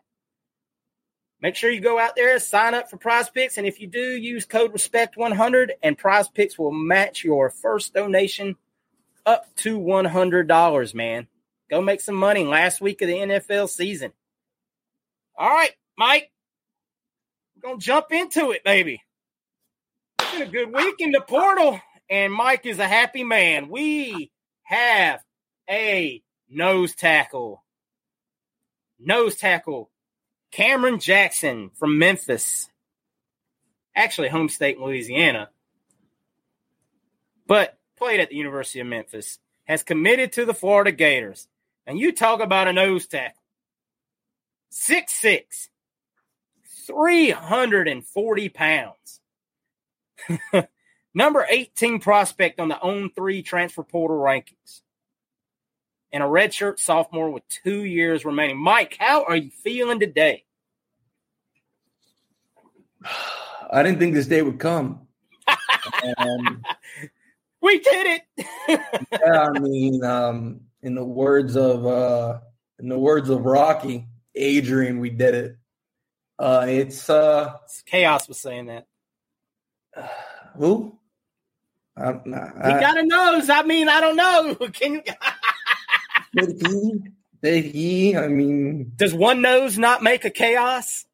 Make 1.41 1.57
sure 1.57 1.71
you 1.71 1.81
go 1.81 1.99
out 1.99 2.15
there, 2.15 2.39
sign 2.39 2.75
up 2.75 2.89
for 2.89 2.99
Prize 2.99 3.29
Picks, 3.29 3.59
and 3.59 3.67
if 3.67 3.81
you 3.81 3.89
do, 3.89 4.17
use 4.17 4.45
code 4.45 4.73
RESPECT100, 4.73 5.71
and 5.83 5.99
Prize 5.99 6.29
Picks 6.29 6.57
will 6.57 6.71
match 6.71 7.25
your 7.25 7.51
first 7.51 7.93
donation 7.93 8.55
up 9.27 9.47
to 9.57 9.81
$100, 9.81 10.95
man. 10.95 11.27
Go 11.69 11.81
make 11.81 12.01
some 12.01 12.15
money 12.15 12.45
last 12.45 12.81
week 12.81 13.03
of 13.03 13.09
the 13.09 13.15
NFL 13.15 13.69
season. 13.69 14.13
All 15.37 15.49
right, 15.49 15.73
Mike. 15.99 16.31
We're 17.57 17.69
going 17.69 17.81
to 17.81 17.87
jump 17.87 18.13
into 18.13 18.53
it, 18.53 18.63
baby. 18.63 19.03
It's 20.21 20.33
been 20.33 20.43
a 20.43 20.51
good 20.51 20.73
week 20.73 20.97
in 21.01 21.11
the 21.11 21.21
portal, 21.21 21.81
and 22.09 22.33
Mike 22.33 22.67
is 22.67 22.79
a 22.79 22.87
happy 22.87 23.25
man. 23.25 23.69
We 23.69 24.31
have 24.63 25.21
a 25.69 26.23
nose 26.49 26.95
tackle. 26.95 27.63
Nose 28.99 29.37
tackle. 29.37 29.91
Cameron 30.51 31.01
Jackson 31.01 31.71
from 31.75 31.99
Memphis. 31.99 32.69
Actually, 33.95 34.29
home 34.29 34.49
state 34.49 34.79
Louisiana. 34.79 35.51
But 37.47 37.79
played 37.97 38.21
at 38.21 38.31
the 38.31 38.37
University 38.37 38.81
of 38.81 38.87
Memphis, 38.87 39.39
has 39.65 39.83
committed 39.83 40.33
to 40.33 40.45
the 40.45 40.55
Florida 40.55 40.93
Gators. 40.93 41.47
And 41.87 41.99
you 41.99 42.13
talk 42.13 42.41
about 42.41 42.69
a 42.69 42.73
nose 42.73 43.07
tackle. 43.07 43.43
6'6, 44.73 45.69
340 46.87 48.49
pounds. 48.49 49.21
Number 51.15 51.47
18 51.49 52.01
prospect 52.01 52.59
on 52.59 52.69
the 52.69 52.75
On3 52.77 53.45
transfer 53.45 53.83
portal 53.83 54.19
rankings. 54.19 54.81
And 56.13 56.23
a 56.23 56.27
redshirt 56.27 56.79
sophomore 56.79 57.31
with 57.31 57.43
two 57.49 57.85
years 57.85 58.25
remaining. 58.25 58.59
Mike, 58.59 58.97
how 58.99 59.25
are 59.25 59.37
you 59.37 59.51
feeling 59.51 60.01
today? 60.01 60.45
I 63.71 63.83
didn't 63.83 63.99
think 63.99 64.15
this 64.15 64.27
day 64.27 64.43
would 64.43 64.59
come. 64.59 65.07
um, 66.19 66.63
we 67.63 67.79
did 67.79 68.21
it. 68.37 68.47
yeah, 69.11 69.49
I 69.55 69.59
mean, 69.59 70.05
um, 70.05 70.61
in 70.83 70.95
the 70.95 71.05
words 71.05 71.57
of 71.57 71.87
uh, 71.87 72.41
in 72.79 72.89
the 72.89 72.99
words 72.99 73.31
of 73.31 73.47
Rocky, 73.47 74.07
Adrian, 74.35 74.99
we 74.99 75.09
did 75.09 75.35
it. 75.35 75.57
Uh, 76.39 76.67
it's 76.69 77.09
uh, 77.09 77.55
chaos 77.87 78.29
was 78.29 78.41
saying 78.41 78.67
that. 78.67 78.87
Uh, 79.97 80.07
who? 80.59 80.99
I, 81.97 82.13
he 82.13 82.31
got 82.81 82.99
a 82.99 83.05
nose. 83.05 83.51
I 83.51 83.63
mean, 83.63 83.89
I 83.89 84.01
don't 84.01 84.17
know. 84.17 84.55
Can 84.73 84.95
you? 84.95 85.03
did 86.35 86.67
he? 86.67 87.01
Did 87.43 87.65
he? 87.67 88.17
I 88.17 88.29
mean, 88.29 88.93
does 88.97 89.13
one 89.13 89.43
nose 89.43 89.79
not 89.79 90.03
make 90.03 90.25
a 90.25 90.31
chaos? 90.31 91.05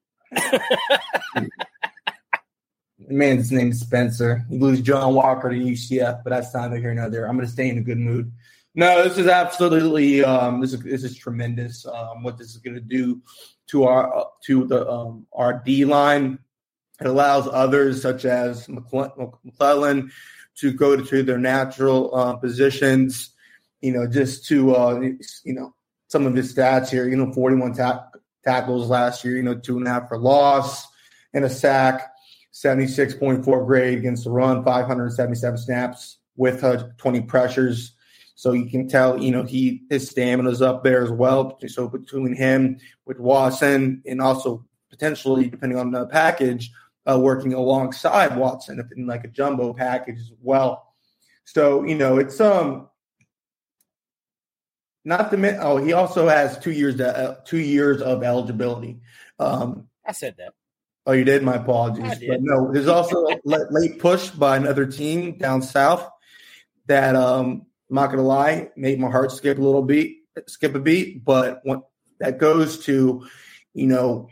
man's 3.08 3.50
name 3.50 3.70
is 3.70 3.80
Spencer. 3.80 4.44
You 4.50 4.58
lose 4.60 4.80
John 4.80 5.14
Walker 5.14 5.50
to 5.50 5.56
UCF, 5.56 6.22
but 6.24 6.30
that's 6.30 6.54
neither 6.54 6.76
here 6.76 6.94
nor 6.94 7.10
there. 7.10 7.28
I'm 7.28 7.36
going 7.36 7.46
to 7.46 7.52
stay 7.52 7.68
in 7.68 7.78
a 7.78 7.82
good 7.82 7.98
mood. 7.98 8.32
No, 8.74 9.02
this 9.02 9.18
is 9.18 9.26
absolutely 9.26 10.22
um, 10.22 10.60
this 10.60 10.72
is 10.72 10.80
this 10.82 11.04
is 11.04 11.16
tremendous. 11.16 11.86
Um, 11.86 12.22
what 12.22 12.38
this 12.38 12.48
is 12.48 12.58
going 12.58 12.74
to 12.74 12.80
do 12.80 13.20
to 13.68 13.84
our 13.84 14.16
uh, 14.16 14.24
to 14.46 14.66
the 14.66 14.88
um, 14.88 15.26
our 15.32 15.62
D 15.64 15.84
line. 15.84 16.38
It 17.00 17.06
allows 17.06 17.48
others 17.48 18.02
such 18.02 18.24
as 18.24 18.68
McClellan 18.68 20.10
to 20.60 20.72
go 20.72 20.96
to 20.96 21.22
their 21.22 21.38
natural 21.38 22.14
uh, 22.14 22.36
positions. 22.36 23.30
You 23.80 23.92
know, 23.92 24.06
just 24.06 24.46
to 24.46 24.74
uh, 24.74 25.00
you 25.44 25.54
know 25.54 25.74
some 26.08 26.26
of 26.26 26.34
his 26.34 26.54
stats 26.54 26.88
here. 26.90 27.08
You 27.08 27.16
know, 27.16 27.32
41 27.32 27.74
ta- 27.74 28.08
tackles 28.44 28.88
last 28.88 29.24
year. 29.24 29.36
You 29.36 29.42
know, 29.42 29.54
two 29.54 29.78
and 29.78 29.86
a 29.86 29.90
half 29.90 30.08
for 30.08 30.18
loss 30.18 30.86
and 31.32 31.44
a 31.44 31.50
sack. 31.50 32.12
76.4 32.52 33.66
grade 33.66 33.98
against 33.98 34.24
the 34.24 34.30
run, 34.30 34.64
577 34.64 35.58
snaps 35.58 36.18
with 36.36 36.64
uh, 36.64 36.88
20 36.96 37.20
pressures. 37.22 37.92
So 38.34 38.52
you 38.52 38.70
can 38.70 38.88
tell, 38.88 39.22
you 39.22 39.30
know, 39.30 39.42
he 39.42 39.82
his 39.90 40.08
stamina's 40.08 40.62
up 40.62 40.82
there 40.82 41.02
as 41.02 41.10
well. 41.10 41.58
So 41.66 41.88
between 41.88 42.34
him 42.34 42.78
with 43.04 43.18
Watson 43.18 44.02
and 44.06 44.20
also 44.20 44.64
potentially, 44.90 45.48
depending 45.48 45.78
on 45.78 45.90
the 45.90 46.06
package, 46.06 46.70
uh, 47.06 47.18
working 47.18 47.54
alongside 47.54 48.36
Watson 48.36 48.88
in 48.96 49.06
like 49.06 49.24
a 49.24 49.28
jumbo 49.28 49.72
package 49.72 50.18
as 50.18 50.32
well. 50.40 50.94
So 51.44 51.84
you 51.84 51.94
know, 51.94 52.18
it's 52.18 52.40
um 52.40 52.88
not 55.04 55.30
the 55.30 55.36
min- 55.36 55.58
oh 55.60 55.78
he 55.78 55.92
also 55.92 56.28
has 56.28 56.58
two 56.58 56.72
years 56.72 57.00
uh, 57.00 57.36
two 57.44 57.58
years 57.58 58.02
of 58.02 58.22
eligibility. 58.22 59.00
Um, 59.38 59.88
I 60.06 60.12
said 60.12 60.34
that. 60.38 60.52
Oh, 61.06 61.12
you 61.12 61.24
did. 61.24 61.42
My 61.42 61.54
apologies. 61.54 62.22
But 62.28 62.42
no, 62.42 62.70
there's 62.70 62.86
also 62.86 63.26
a 63.26 63.40
late 63.44 63.98
push 63.98 64.28
by 64.28 64.58
another 64.58 64.84
team 64.84 65.38
down 65.38 65.62
south 65.62 66.06
that 66.86 67.16
um, 67.16 67.66
I'm 67.88 67.94
not 67.94 68.10
gonna 68.10 68.22
lie, 68.22 68.68
made 68.76 69.00
my 69.00 69.10
heart 69.10 69.32
skip 69.32 69.56
a 69.56 69.62
little 69.62 69.82
beat, 69.82 70.18
skip 70.46 70.74
a 70.74 70.80
beat. 70.80 71.24
But 71.24 71.60
when, 71.62 71.82
that 72.20 72.38
goes 72.38 72.84
to, 72.84 73.26
you 73.72 73.86
know, 73.86 74.28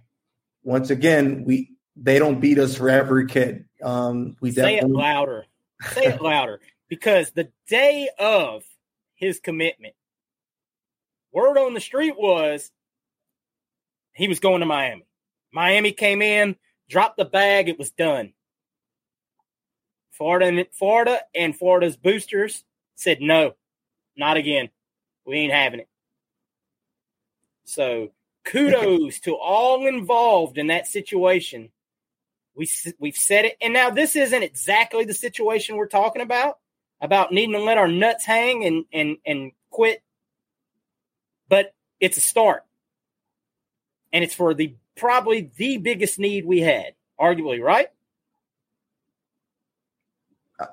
once 0.65 0.91
again, 0.91 1.45
we 1.45 1.76
they 1.97 2.19
don't 2.19 2.41
beat 2.41 2.59
us 2.59 2.77
for 2.77 2.89
every 2.91 3.27
kid. 3.27 3.65
Um, 3.83 4.37
we 4.41 4.53
say 4.53 4.79
it 4.79 4.89
louder. 4.89 5.47
Say 5.93 6.05
it 6.07 6.21
louder 6.21 6.61
because 6.89 7.31
the 7.31 7.51
day 7.69 8.09
of 8.19 8.65
his 9.15 9.41
commitment, 9.41 9.95
word 11.33 11.59
on 11.59 11.75
the 11.75 11.81
street 11.81 12.15
was 12.17 12.71
he 14.13 14.29
was 14.29 14.41
going 14.41 14.61
to 14.61 14.67
Miami. 14.67 15.07
Miami 15.53 15.93
came 15.93 16.23
in, 16.23 16.57
dropped 16.89 17.17
the 17.17 17.25
bag, 17.25 17.69
it 17.69 17.79
was 17.79 17.91
done. 17.91 18.33
Florida 20.13 20.47
and 20.47 20.67
Florida 20.73 21.21
and 21.35 21.57
Florida's 21.57 21.97
boosters 21.97 22.65
said 22.95 23.21
no, 23.21 23.55
not 24.17 24.37
again. 24.37 24.71
We 25.27 25.37
ain't 25.37 25.53
having 25.53 25.81
it. 25.81 25.89
So 27.65 28.13
kudos 28.45 29.21
to 29.21 29.35
all 29.35 29.87
involved 29.87 30.57
in 30.57 30.69
that 30.69 30.87
situation. 30.87 31.71
We 32.57 32.69
we've 32.99 33.17
said 33.17 33.45
it, 33.45 33.57
and 33.61 33.75
now 33.75 33.91
this 33.91 34.17
isn't 34.17 34.43
exactly 34.43 35.05
the 35.05 35.15
situation 35.15 35.77
we're 35.77 35.87
talking 35.87 36.23
about 36.23 36.59
about 37.01 37.33
needing 37.33 37.53
to 37.53 37.61
let 37.61 37.79
our 37.79 37.89
nuts 37.89 38.25
hang 38.25 38.65
and 38.65 38.85
and 38.93 39.19
and 39.27 39.53
quit, 39.71 40.03
but 41.49 41.75
it's 42.01 42.17
a 42.17 42.23
start, 42.23 42.65
and 44.13 44.25
it's 44.25 44.35
for 44.35 44.55
the 44.55 44.75
probably 44.97 45.51
the 45.57 45.77
biggest 45.77 46.19
need 46.19 46.47
we 46.47 46.61
had, 46.61 46.95
arguably, 47.21 47.61
right? 47.61 47.89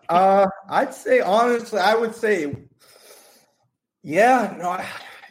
Uh, 0.08 0.48
I'd 0.70 0.94
say 0.94 1.20
honestly, 1.20 1.80
I 1.80 1.96
would 1.96 2.16
say, 2.16 2.56
yeah, 4.02 4.56
no, 4.58 4.82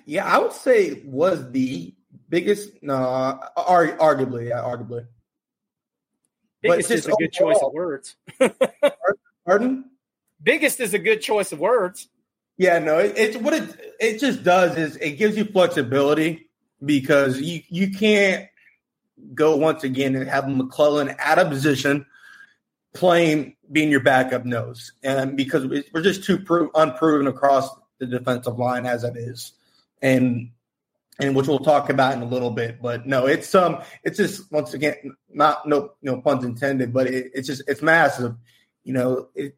yeah, 0.04 0.26
I 0.26 0.38
would 0.38 0.52
say 0.52 1.02
was 1.06 1.50
the 1.50 1.94
biggest. 2.28 2.82
No, 2.82 2.94
ar- 2.94 3.96
arguably, 3.96 4.50
yeah, 4.50 4.60
arguably. 4.60 5.06
Biggest 6.62 6.90
is 6.90 7.06
a 7.06 7.10
good 7.12 7.34
overall. 7.40 7.52
choice 7.52 7.62
of 7.62 7.72
words. 7.72 8.16
Pardon? 9.44 9.84
Biggest 10.42 10.80
is 10.80 10.94
a 10.94 10.98
good 10.98 11.20
choice 11.20 11.52
of 11.52 11.58
words. 11.58 12.08
Yeah, 12.56 12.78
no, 12.78 12.98
it, 12.98 13.14
it's 13.16 13.36
what 13.36 13.54
it 13.54 13.94
it 13.98 14.20
just 14.20 14.44
does 14.44 14.76
is 14.76 14.96
it 14.96 15.12
gives 15.12 15.36
you 15.36 15.44
flexibility 15.44 16.48
because 16.84 17.40
you 17.40 17.62
you 17.68 17.90
can't 17.90 18.48
go 19.34 19.56
once 19.56 19.84
again 19.84 20.14
and 20.14 20.28
have 20.28 20.48
McClellan 20.48 21.14
out 21.18 21.38
of 21.38 21.48
position 21.48 22.06
playing 22.94 23.56
being 23.70 23.90
your 23.90 24.00
backup 24.00 24.44
nose, 24.44 24.92
and 25.02 25.36
because 25.36 25.66
we're 25.66 26.02
just 26.02 26.24
too 26.24 26.38
pro- 26.38 26.70
unproven 26.74 27.26
across 27.26 27.68
the 27.98 28.06
defensive 28.06 28.58
line 28.58 28.84
as 28.86 29.02
it 29.02 29.16
is, 29.16 29.52
and 30.02 30.50
and 31.18 31.36
which 31.36 31.46
we'll 31.46 31.58
talk 31.58 31.90
about 31.90 32.14
in 32.14 32.22
a 32.22 32.26
little 32.26 32.50
bit. 32.50 32.80
But 32.80 33.06
no, 33.06 33.26
it's 33.26 33.54
um, 33.54 33.82
it's 34.02 34.16
just 34.16 34.50
once 34.50 34.74
again 34.74 35.14
not 35.28 35.66
no 35.66 35.92
no 36.02 36.20
puns 36.20 36.44
intended, 36.44 36.92
but 36.92 37.06
it, 37.06 37.32
it's 37.34 37.48
just 37.48 37.62
it's 37.66 37.82
massive. 37.82 38.34
You 38.84 38.94
know, 38.94 39.28
it 39.34 39.56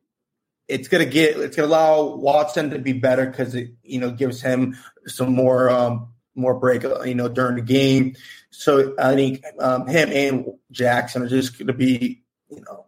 it's 0.68 0.88
gonna 0.88 1.04
get 1.04 1.38
it's 1.38 1.56
gonna 1.56 1.68
allow 1.68 2.16
Watson 2.16 2.70
to 2.70 2.78
be 2.78 2.92
better 2.92 3.26
because 3.26 3.54
it 3.54 3.70
you 3.82 4.00
know 4.00 4.10
gives 4.10 4.40
him 4.40 4.76
some 5.06 5.32
more 5.32 5.70
um 5.70 6.08
more 6.34 6.54
break 6.54 6.82
you 6.82 7.14
know 7.14 7.28
during 7.28 7.56
the 7.56 7.62
game. 7.62 8.16
So 8.50 8.94
I 8.98 9.14
think 9.14 9.44
um, 9.58 9.86
him 9.86 10.10
and 10.12 10.46
Jackson 10.70 11.22
are 11.22 11.28
just 11.28 11.58
gonna 11.58 11.72
be 11.72 12.22
you 12.50 12.62
know 12.62 12.86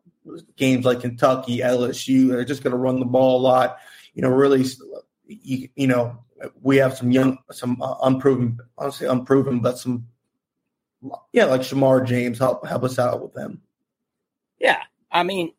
games 0.56 0.84
like 0.84 1.00
Kentucky, 1.00 1.58
LSU 1.58 2.32
are 2.32 2.44
just 2.44 2.62
gonna 2.62 2.76
run 2.76 2.98
the 2.98 3.06
ball 3.06 3.40
a 3.40 3.42
lot. 3.42 3.78
You 4.14 4.22
know, 4.22 4.30
really, 4.30 4.64
you, 5.26 5.68
you 5.76 5.86
know 5.86 6.18
we 6.60 6.76
have 6.76 6.96
some 6.96 7.10
young, 7.10 7.38
some 7.50 7.80
uh, 7.80 7.96
unproven, 8.02 8.58
honestly 8.76 9.06
unproven, 9.06 9.60
but 9.60 9.78
some, 9.78 10.08
yeah, 11.32 11.44
like 11.44 11.62
Shemar 11.62 12.04
James 12.06 12.38
help 12.38 12.66
help 12.66 12.84
us 12.84 12.98
out 12.98 13.22
with 13.22 13.34
them. 13.34 13.62
Yeah, 14.58 14.82
I 15.10 15.22
mean, 15.22 15.52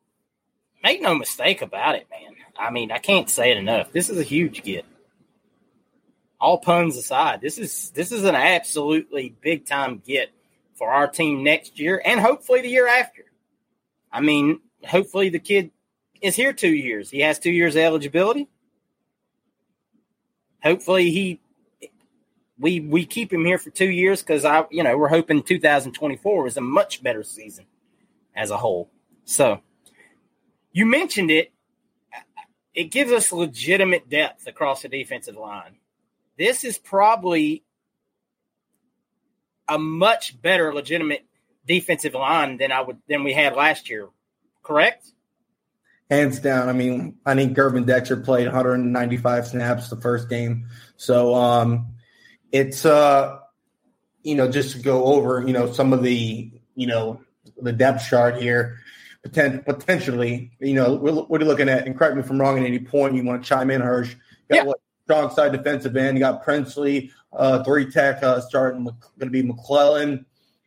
make 0.84 1.02
no 1.02 1.16
mistake 1.16 1.62
about 1.62 1.96
it, 1.96 2.08
man. 2.10 2.36
I 2.58 2.72
mean, 2.72 2.92
I 2.92 2.98
can't 2.98 3.30
say 3.30 3.52
it 3.52 3.58
enough. 3.58 3.92
This 3.92 4.10
is 4.10 4.20
a 4.20 4.24
huge 4.24 4.64
get. 4.64 4.86
All 6.40 6.60
puns 6.60 6.98
aside, 6.98 7.42
this 7.42 7.58
is 7.58 7.92
this 7.92 8.12
is 8.12 8.24
an 8.24 8.36
absolutely 8.36 9.36
big 9.42 9.66
time 9.66 10.02
get 10.06 10.30
for 10.76 10.92
our 10.92 11.08
team 11.08 11.44
next 11.44 11.80
year 11.80 12.00
and 12.04 12.20
hopefully 12.20 12.62
the 12.62 12.70
year 12.70 12.88
after. 12.88 13.26
I 14.12 14.22
mean, 14.22 14.62
hopefully 14.88 15.30
the 15.30 15.40
kid 15.40 15.72
is 16.22 16.36
here 16.36 16.54
two 16.54 16.74
years. 16.74 17.10
He 17.10 17.22
has 17.22 17.40
two 17.40 17.52
years 17.52 17.76
eligibility 17.76 18.48
hopefully 20.62 21.12
he 21.12 21.40
we 22.60 22.80
we 22.80 23.06
keep 23.06 23.32
him 23.32 23.46
here 23.46 23.58
for 23.58 23.70
two 23.70 23.90
years 23.90 24.22
because 24.22 24.46
I 24.46 24.66
you 24.72 24.84
know 24.84 24.98
we're 24.98 25.10
hoping 25.10 25.44
2024 25.44 26.48
is 26.48 26.58
a 26.58 26.62
much 26.62 27.04
better 27.04 27.24
season 27.24 27.66
as 28.36 28.52
a 28.52 28.58
whole. 28.58 28.90
So 29.26 29.62
you 30.72 30.86
mentioned 30.86 31.32
it. 31.32 31.52
It 32.74 32.92
gives 32.92 33.12
us 33.12 33.32
legitimate 33.32 34.08
depth 34.08 34.46
across 34.46 34.84
the 34.84 34.90
defensive 34.90 35.36
line. 35.36 35.78
This 36.38 36.64
is 36.64 36.78
probably 36.78 37.64
a 39.68 39.80
much 39.80 40.40
better 40.40 40.72
legitimate 40.74 41.26
defensive 41.66 42.14
line 42.14 42.58
than 42.58 42.72
I 42.72 42.82
would 42.82 42.98
than 43.08 43.24
we 43.24 43.34
had 43.34 43.56
last 43.56 43.90
year. 43.90 44.10
Correct? 44.64 45.12
Hands 46.10 46.40
down. 46.40 46.70
I 46.70 46.74
mean, 46.74 47.18
I 47.26 47.36
think 47.36 47.56
Gervon 47.56 47.86
Dexter 47.86 48.18
played 48.18 48.46
195 48.46 49.48
snaps 49.48 49.90
the 49.90 49.98
first 49.98 50.30
game, 50.30 50.68
so 50.96 51.36
um, 51.36 51.96
it's 52.52 52.86
uh, 52.86 53.40
you 54.24 54.36
know 54.36 54.50
just 54.50 54.76
to 54.76 54.80
go 54.80 55.06
over 55.06 55.46
you 55.46 55.54
know 55.54 55.72
some 55.72 55.94
of 55.94 56.04
the 56.04 56.52
you 56.76 56.88
know 56.88 57.22
the 57.62 57.74
depth 57.74 58.08
chart 58.08 58.42
here. 58.42 58.80
Potent, 59.24 59.66
potentially, 59.66 60.52
you 60.60 60.76
know, 60.76 60.94
what 60.94 61.42
are 61.42 61.44
you 61.44 61.50
looking 61.50 61.68
at? 61.68 61.86
And 61.86 61.98
correct 61.98 62.16
me 62.16 62.22
if 62.22 62.30
I'm 62.30 62.40
wrong 62.40 62.58
at 62.58 62.66
any 62.66 62.80
point. 62.80 63.16
You 63.16 63.24
want 63.24 63.44
to 63.44 63.50
chime 63.50 63.72
in, 63.72 63.82
Hirsch? 63.82 64.16
Got 64.48 64.56
yeah. 64.56 64.64
what 64.64 64.80
strong 65.04 65.32
side 65.32 65.52
defensive 65.52 65.98
end. 65.98 66.18
You 66.18 66.24
got 66.24 66.44
Princely, 66.44 67.12
uh, 67.34 67.64
three 67.64 67.90
tech 67.90 68.22
uh, 68.24 68.40
starting 68.42 68.84
going 68.86 68.96
to 69.20 69.30
be 69.30 69.42
McClellan, 69.42 70.26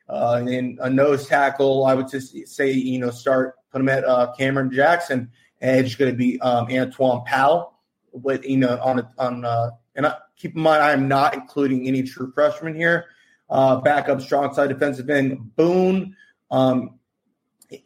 uh, 0.08 0.42
and 0.46 0.78
a 0.80 0.90
nose 0.90 1.26
tackle. 1.26 1.86
I 1.86 1.94
would 1.94 2.08
just 2.10 2.36
say 2.48 2.72
you 2.72 2.98
know 2.98 3.10
start 3.10 3.54
put 3.72 3.80
him 3.80 3.88
at 3.88 4.04
uh, 4.04 4.32
Cameron 4.36 4.72
Jackson. 4.72 5.30
Edge 5.60 5.86
is 5.86 5.94
going 5.94 6.10
to 6.10 6.16
be 6.16 6.40
um, 6.40 6.66
Antoine 6.70 7.24
Powell. 7.24 7.74
With 8.12 8.44
you 8.44 8.56
know 8.56 8.78
on 8.82 9.06
on 9.18 9.44
uh, 9.44 9.70
and 9.94 10.06
I, 10.06 10.16
keep 10.36 10.56
in 10.56 10.62
mind 10.62 10.82
I 10.82 10.92
am 10.92 11.06
not 11.06 11.34
including 11.34 11.86
any 11.86 12.02
true 12.02 12.32
freshmen 12.32 12.74
here. 12.74 13.06
Uh, 13.48 13.76
backup 13.76 14.20
strong 14.20 14.52
side 14.52 14.68
defensive 14.68 15.08
end 15.10 15.54
Boone 15.54 16.16
um, 16.50 16.98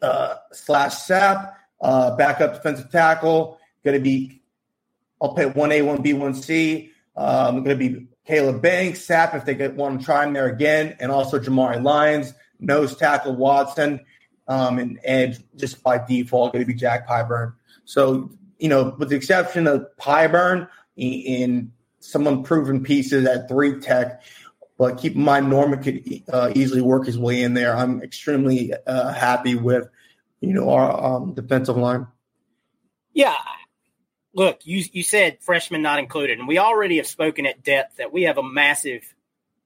uh, 0.01 0.35
slash 0.51 0.95
Sapp. 0.95 1.53
Uh, 1.79 2.15
backup 2.15 2.53
defensive 2.55 2.89
tackle 2.89 3.59
going 3.83 3.95
to 3.95 4.03
be 4.03 4.41
I'll 5.21 5.33
pay 5.33 5.45
one 5.45 5.71
A 5.71 5.81
one 5.81 6.01
B 6.01 6.13
one 6.13 6.33
C. 6.33 6.91
Um, 7.15 7.63
going 7.63 7.77
to 7.79 7.89
be 7.89 8.07
Caleb 8.25 8.61
Banks, 8.61 9.05
Sapp 9.05 9.35
if 9.35 9.45
they 9.45 9.55
get 9.55 9.75
want 9.75 9.99
to 9.99 10.05
try 10.05 10.25
him 10.25 10.33
there 10.33 10.47
again, 10.47 10.97
and 10.99 11.11
also 11.11 11.39
Jamari 11.39 11.81
Lyons, 11.81 12.33
nose 12.59 12.95
tackle 12.97 13.35
Watson, 13.35 14.03
um, 14.47 14.79
and 14.79 14.99
edge 15.03 15.39
just 15.55 15.83
by 15.83 15.97
default 15.97 16.53
going 16.53 16.63
to 16.63 16.67
be 16.67 16.73
Jack 16.77 17.07
Pyburn. 17.07 17.53
So, 17.85 18.31
you 18.57 18.69
know, 18.69 18.95
with 18.97 19.09
the 19.09 19.15
exception 19.15 19.67
of 19.67 19.87
Pyburn 19.97 20.67
in 20.95 21.71
some 21.99 22.27
unproven 22.27 22.83
pieces 22.83 23.25
at 23.25 23.47
three 23.47 23.79
tech, 23.79 24.21
but 24.77 24.97
keep 24.97 25.15
in 25.15 25.23
mind 25.23 25.49
Norman 25.49 25.81
could 25.81 26.23
uh, 26.31 26.51
easily 26.53 26.81
work 26.81 27.05
his 27.05 27.17
way 27.17 27.41
in 27.41 27.53
there. 27.53 27.75
I'm 27.75 28.01
extremely 28.03 28.73
uh, 28.85 29.13
happy 29.13 29.55
with, 29.55 29.87
you 30.41 30.53
know, 30.53 30.69
our 30.69 31.15
um, 31.15 31.33
defensive 31.33 31.77
line. 31.77 32.07
Yeah. 33.13 33.35
Look, 34.33 34.65
you 34.65 34.83
you 34.91 35.01
said 35.01 35.37
freshmen 35.39 35.81
not 35.81 35.97
included, 35.97 36.39
and 36.39 36.47
we 36.47 36.59
already 36.59 36.97
have 36.97 37.07
spoken 37.07 37.45
at 37.45 37.63
depth 37.63 37.95
that 37.97 38.11
we 38.11 38.23
have 38.23 38.37
a 38.37 38.43
massive 38.43 39.14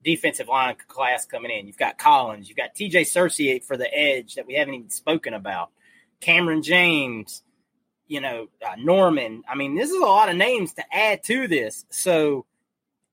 defensive 0.03 0.47
line 0.47 0.75
class 0.87 1.25
coming 1.25 1.51
in. 1.51 1.67
You've 1.67 1.77
got 1.77 1.97
Collins, 1.97 2.47
you've 2.47 2.57
got 2.57 2.75
TJ 2.75 3.01
Searcy 3.01 3.63
for 3.63 3.77
the 3.77 3.93
edge 3.93 4.35
that 4.35 4.47
we 4.47 4.55
haven't 4.55 4.73
even 4.75 4.89
spoken 4.89 5.33
about, 5.33 5.69
Kamran 6.21 6.63
James, 6.63 7.43
you 8.07 8.21
know, 8.21 8.47
uh, 8.65 8.75
Norman. 8.77 9.43
I 9.47 9.55
mean, 9.55 9.75
this 9.75 9.89
is 9.89 10.01
a 10.01 10.05
lot 10.05 10.29
of 10.29 10.35
names 10.35 10.73
to 10.73 10.83
add 10.91 11.23
to 11.23 11.47
this. 11.47 11.85
So, 11.89 12.45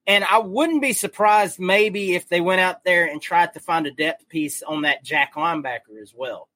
and 0.07 0.25
I 0.25 0.39
wouldn't 0.39 0.83
be 0.83 0.93
surprised 0.93 1.59
maybe 1.59 2.15
if 2.15 2.29
they 2.29 2.41
went 2.41 2.61
out 2.61 2.85
there 2.85 3.07
and 3.07 3.21
tried 3.21 3.53
to 3.55 3.61
find 3.61 3.87
a 3.87 3.91
depth 3.91 4.29
piece 4.29 4.63
on 4.63 4.83
that 4.83 5.05
Jack 5.05 5.35
linebacker 5.35 6.01
as 6.01 6.13
well. 6.17 6.49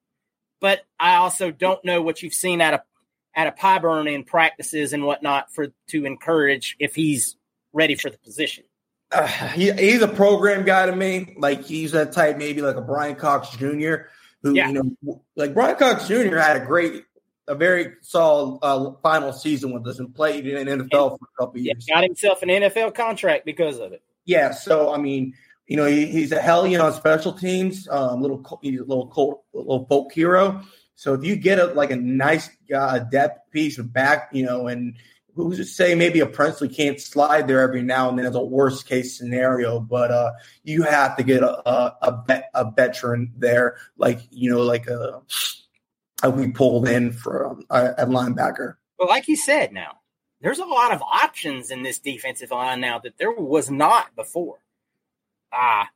But 0.61 0.81
I 0.99 1.17
also 1.17 1.51
don't 1.51 1.85
know 1.85 2.03
what 2.03 2.23
you've 2.23 2.35
seen 2.35 2.61
out 2.61 2.75
of 2.75 2.81
out 3.37 3.47
of 3.47 3.55
Pyburn 3.55 4.13
in 4.13 4.25
practices 4.25 4.93
and 4.93 5.05
whatnot 5.05 5.53
for 5.53 5.69
to 5.89 6.05
encourage 6.05 6.77
if 6.81 6.95
he's 6.95 7.37
ready 7.73 7.95
for 7.95 8.11
the 8.11 8.19
position. 8.19 8.65
Uh, 9.13 9.27
he, 9.49 9.73
he's 9.73 10.03
a 10.03 10.09
program 10.09 10.65
guy 10.65 10.87
to 10.87 10.95
me. 10.95 11.35
Like 11.37 11.65
he's 11.65 11.93
that 11.93 12.13
type, 12.13 12.37
maybe 12.39 12.63
like 12.63 12.77
a 12.77 12.81
Brenton 12.83 13.17
Cox 13.17 13.51
Jr. 13.57 13.95
who 14.43 14.55
Yeah. 14.55 14.69
you 14.71 14.95
know, 15.03 15.23
like 15.37 15.55
Brenton 15.55 15.77
Cox 15.79 16.09
Jr. 16.09 16.37
had 16.37 16.57
a 16.57 16.65
great, 16.65 17.05
a 17.49 17.55
very 17.55 17.95
solid 18.03 18.59
uh, 18.63 18.93
final 19.03 19.33
season 19.33 19.73
with 19.73 19.87
us 19.87 19.99
and 19.99 20.15
played 20.15 20.47
in 20.47 20.67
the 20.67 20.85
NFL 20.85 21.19
for 21.19 21.25
a 21.25 21.39
couple 21.45 21.59
Yeah, 21.61 21.73
years. 21.75 21.87
got 21.87 22.05
himself 22.05 22.43
an 22.43 22.49
NFL 22.49 22.95
contract 22.95 23.45
because 23.45 23.79
of 23.81 23.93
it. 23.93 24.03
Yeah, 24.25 24.53
so 24.53 24.93
I 24.95 24.99
mean, 24.99 25.35
you 25.67 25.77
know, 25.77 25.87
he, 25.87 26.07
he's 26.07 26.31
a 26.31 26.41
hell, 26.41 26.63
hellion 26.63 26.81
on 26.81 26.93
special 26.93 27.33
teams. 27.33 27.89
Um, 27.89 28.21
little, 28.23 28.45
he's 28.63 28.81
a 28.81 28.85
little, 28.85 29.09
cold, 29.09 29.39
little 29.53 29.87
folk 29.87 30.13
hero. 30.13 30.63
So 30.95 31.15
if 31.15 31.25
you 31.25 31.35
get 31.37 31.59
a 31.59 31.67
like 31.67 31.91
a 31.91 31.97
nice 31.97 32.51
uh, 32.75 32.99
depth 32.99 33.51
piece 33.53 33.79
of 33.79 33.93
back, 33.93 34.29
you 34.33 34.45
know, 34.45 34.67
and 34.69 34.97
who's 35.35 35.59
to 35.59 35.65
say 35.65 35.95
maybe 35.95 36.21
a 36.21 36.27
Princely 36.27 36.69
can't 36.69 37.01
slide 37.01 37.49
there 37.49 37.61
every 37.61 37.83
now 37.83 38.09
and 38.09 38.19
then 38.19 38.27
as 38.27 38.35
a 38.35 38.41
worst 38.43 38.87
case 38.87 39.17
scenario, 39.17 39.81
but 39.81 40.11
uh, 40.11 40.33
you 40.65 40.83
have 40.83 41.17
to 41.17 41.23
get 41.23 41.43
a 41.43 41.69
a, 41.69 41.97
a, 42.03 42.43
a 42.55 42.71
veteran 42.77 43.33
there, 43.37 43.77
like 43.97 44.21
you 44.31 44.51
know, 44.51 44.63
like 44.63 44.87
a, 44.89 45.23
a 46.23 46.31
we 46.31 46.51
pulled 46.53 46.89
in 46.89 47.13
for 47.13 47.47
um, 47.51 47.65
a, 47.71 47.95
a 47.99 48.07
linebacker. 48.07 48.75
But 48.99 49.09
like 49.09 49.29
you 49.29 49.37
said, 49.37 49.73
now 49.73 49.99
there's 50.41 50.59
a 50.59 50.65
lot 50.65 50.93
of 50.93 51.03
options 51.03 51.71
in 51.71 51.83
this 51.83 51.99
defensive 51.99 52.51
line 52.51 52.81
now 52.81 52.99
that 52.99 53.19
there 53.19 53.33
was 53.33 53.71
not 53.71 54.15
before. 54.17 54.59
Ah, 55.53 55.89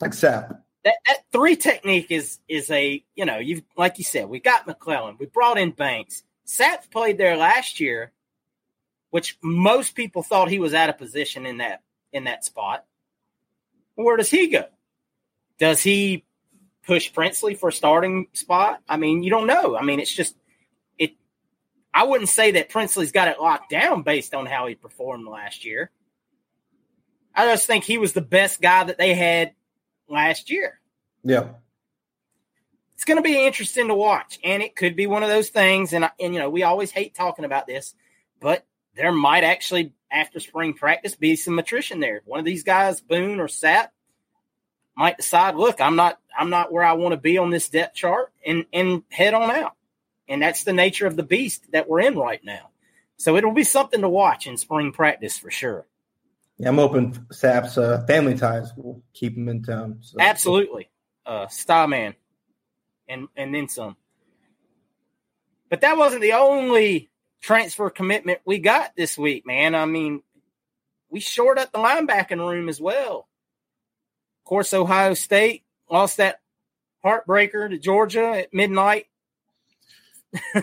Like 0.00 0.12
Sapp. 0.12 0.58
that 0.84 0.96
that 1.06 1.18
three 1.32 1.56
technique 1.56 2.10
is 2.10 2.38
is 2.48 2.70
a 2.70 3.02
you 3.14 3.24
know 3.24 3.38
you've 3.38 3.62
like 3.76 3.98
you 3.98 4.04
said 4.04 4.28
we 4.28 4.40
got 4.40 4.66
McClellan, 4.66 5.16
we 5.18 5.26
brought 5.26 5.58
in 5.58 5.70
Banks. 5.70 6.22
Sapp 6.46 6.90
played 6.90 7.16
there 7.16 7.36
last 7.36 7.78
year, 7.78 8.12
which 9.10 9.38
most 9.42 9.94
people 9.94 10.22
thought 10.22 10.48
he 10.48 10.58
was 10.58 10.74
out 10.74 10.88
of 10.88 10.98
position 10.98 11.46
in 11.46 11.58
that 11.58 11.82
in 12.12 12.24
that 12.24 12.44
spot. 12.44 12.84
Where 13.94 14.16
does 14.16 14.30
he 14.30 14.48
go? 14.48 14.64
Does 15.58 15.82
he 15.82 16.24
push 16.86 17.12
Princely 17.12 17.54
for 17.54 17.68
a 17.68 17.72
starting 17.72 18.28
spot? 18.32 18.80
I 18.88 18.96
mean, 18.96 19.22
you 19.22 19.30
don't 19.30 19.46
know. 19.46 19.76
I 19.76 19.82
mean, 19.82 20.00
it's 20.00 20.14
just 20.14 20.36
it. 20.98 21.12
I 21.92 22.04
wouldn't 22.04 22.30
say 22.30 22.52
that 22.52 22.70
Princely's 22.70 23.12
got 23.12 23.28
it 23.28 23.40
locked 23.40 23.70
down 23.70 24.02
based 24.02 24.34
on 24.34 24.46
how 24.46 24.66
he 24.66 24.74
performed 24.74 25.26
last 25.26 25.64
year. 25.64 25.90
I 27.34 27.46
just 27.46 27.66
think 27.66 27.84
he 27.84 27.98
was 27.98 28.12
the 28.12 28.20
best 28.20 28.60
guy 28.60 28.84
that 28.84 28.98
they 28.98 29.14
had 29.14 29.52
last 30.08 30.50
year. 30.50 30.80
Yeah. 31.22 31.48
It's 32.94 33.04
going 33.04 33.16
to 33.16 33.22
be 33.22 33.46
interesting 33.46 33.88
to 33.88 33.94
watch, 33.94 34.38
and 34.44 34.62
it 34.62 34.76
could 34.76 34.94
be 34.94 35.06
one 35.06 35.22
of 35.22 35.30
those 35.30 35.48
things. 35.48 35.92
And 35.92 36.10
and 36.20 36.34
you 36.34 36.40
know, 36.40 36.50
we 36.50 36.62
always 36.64 36.90
hate 36.90 37.14
talking 37.14 37.44
about 37.44 37.66
this, 37.66 37.94
but 38.40 38.66
there 38.96 39.12
might 39.12 39.44
actually 39.44 39.92
after 40.10 40.40
spring 40.40 40.74
practice 40.74 41.14
be 41.14 41.36
some 41.36 41.58
attrition 41.58 42.00
there. 42.00 42.22
One 42.24 42.40
of 42.40 42.44
these 42.44 42.64
guys, 42.64 43.00
Boone 43.00 43.40
or 43.40 43.46
Sapp, 43.46 43.88
might 44.96 45.16
decide, 45.16 45.54
look, 45.54 45.80
I'm 45.80 45.96
not, 45.96 46.18
I'm 46.36 46.50
not 46.50 46.72
where 46.72 46.82
I 46.82 46.92
want 46.94 47.12
to 47.12 47.16
be 47.16 47.38
on 47.38 47.50
this 47.50 47.68
depth 47.68 47.94
chart, 47.94 48.32
and 48.44 48.66
and 48.72 49.02
head 49.08 49.34
on 49.34 49.50
out. 49.50 49.74
And 50.28 50.42
that's 50.42 50.64
the 50.64 50.72
nature 50.72 51.06
of 51.06 51.16
the 51.16 51.22
beast 51.22 51.72
that 51.72 51.88
we're 51.88 52.00
in 52.00 52.16
right 52.16 52.42
now. 52.44 52.70
So 53.16 53.36
it'll 53.36 53.52
be 53.52 53.64
something 53.64 54.00
to 54.00 54.08
watch 54.08 54.46
in 54.46 54.56
spring 54.56 54.92
practice 54.92 55.36
for 55.36 55.50
sure. 55.50 55.86
Yeah, 56.56 56.68
I'm 56.68 56.76
hoping 56.76 57.12
Sapp's 57.32 57.76
uh, 57.78 58.04
family 58.06 58.34
ties 58.36 58.72
will 58.76 59.02
keep 59.12 59.36
him 59.36 59.48
in 59.48 59.62
town. 59.62 59.98
So. 60.02 60.18
Absolutely. 60.20 60.88
Uh 61.26 61.48
Starman. 61.48 62.14
And 63.08 63.28
and 63.36 63.54
then 63.54 63.68
some. 63.68 63.96
But 65.68 65.80
that 65.80 65.96
wasn't 65.96 66.22
the 66.22 66.34
only 66.34 67.10
transfer 67.40 67.90
commitment 67.90 68.40
we 68.44 68.58
got 68.58 68.94
this 68.96 69.16
week, 69.16 69.46
man. 69.46 69.74
I 69.74 69.84
mean, 69.84 70.22
we 71.10 71.20
shored 71.20 71.58
up 71.58 71.72
the 71.72 71.78
linebacking 71.78 72.38
room 72.38 72.68
as 72.68 72.80
well. 72.80 73.28
Of 74.40 74.48
course, 74.48 74.72
Ohio 74.72 75.14
State 75.14 75.64
lost 75.90 76.18
that 76.18 76.40
heartbreaker 77.04 77.68
to 77.70 77.78
Georgia 77.78 78.42
at 78.42 78.54
midnight. 78.54 79.06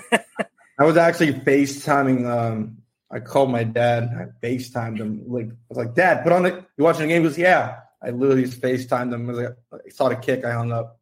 I 0.80 0.86
was 0.86 0.98
actually 0.98 1.34
FaceTiming. 1.34 2.26
Um, 2.26 2.78
I 3.12 3.20
called 3.20 3.52
my 3.52 3.64
dad. 3.64 4.04
I 4.04 4.46
FaceTimed 4.46 5.00
him. 5.00 5.24
Like 5.28 5.48
I 5.48 5.56
was 5.70 5.78
like, 5.78 5.96
Dad, 5.96 6.24
put 6.24 6.32
on 6.32 6.44
the. 6.44 6.66
You 6.78 6.84
watching 6.84 7.04
the 7.04 7.08
game? 7.08 7.24
He 7.24 7.28
goes, 7.28 7.38
Yeah. 7.38 7.80
I 8.02 8.12
literally 8.12 8.44
just 8.44 8.62
FaceTimed 8.62 9.12
him. 9.12 9.28
I, 9.28 9.34
was 9.34 9.42
like, 9.42 9.56
I 9.74 9.90
saw 9.90 10.10
the 10.10 10.16
kick. 10.16 10.46
I 10.46 10.52
hung 10.52 10.72
up. 10.72 11.00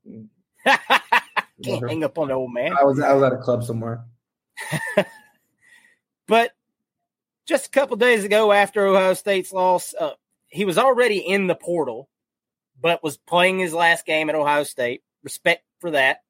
Can't 1.64 1.90
hang 1.90 2.04
up 2.04 2.18
on 2.18 2.30
the 2.30 2.34
old 2.34 2.54
man. 2.54 2.74
I 2.78 2.84
was 2.84 3.00
I 3.00 3.14
was 3.14 3.24
at 3.24 3.34
a 3.34 3.38
club 3.38 3.64
somewhere. 3.64 4.04
But 6.28 6.52
just 7.48 7.68
a 7.68 7.70
couple 7.70 7.98
days 7.98 8.24
ago, 8.24 8.52
after 8.52 8.86
Ohio 8.86 9.14
State's 9.14 9.52
loss, 9.52 9.94
uh, 9.94 10.14
he 10.48 10.66
was 10.66 10.78
already 10.78 11.18
in 11.20 11.48
the 11.48 11.56
portal, 11.56 12.10
but 12.82 13.04
was 13.04 13.18
playing 13.18 13.60
his 13.60 13.74
last 13.74 14.06
game 14.06 14.30
at 14.30 14.36
Ohio 14.36 14.64
State. 14.64 15.04
Respect 15.24 15.64
for 15.80 15.92
that. 15.92 16.22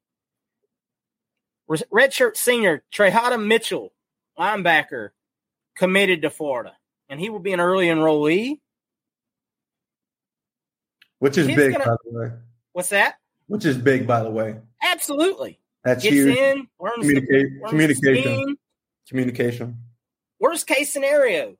Redshirt 1.68 2.36
senior 2.36 2.84
Teradja 2.94 3.44
Mitchell, 3.44 3.92
linebacker, 4.38 5.10
committed 5.76 6.22
to 6.22 6.30
Florida, 6.30 6.76
and 7.08 7.18
he 7.18 7.28
will 7.30 7.40
be 7.40 7.52
an 7.52 7.60
early 7.60 7.86
enrollee. 7.86 8.60
Which 11.18 11.38
is 11.38 11.46
He's 11.46 11.56
big, 11.56 11.72
gonna- 11.72 11.84
by 11.84 11.96
the 12.04 12.18
way. 12.18 12.32
What's 12.72 12.90
that? 12.90 13.16
Which 13.48 13.64
is 13.64 13.78
big, 13.78 14.06
by 14.06 14.22
the 14.22 14.30
way. 14.30 14.60
Absolutely. 14.82 15.58
That's 15.82 16.02
Gets 16.02 16.14
huge. 16.14 16.36
in, 16.36 16.68
learns, 16.78 17.06
the, 17.06 17.14
learns 17.60 17.70
communication. 17.70 18.56
Communication. 19.08 19.78
Worst 20.38 20.66
case 20.66 20.92
scenario, 20.92 21.56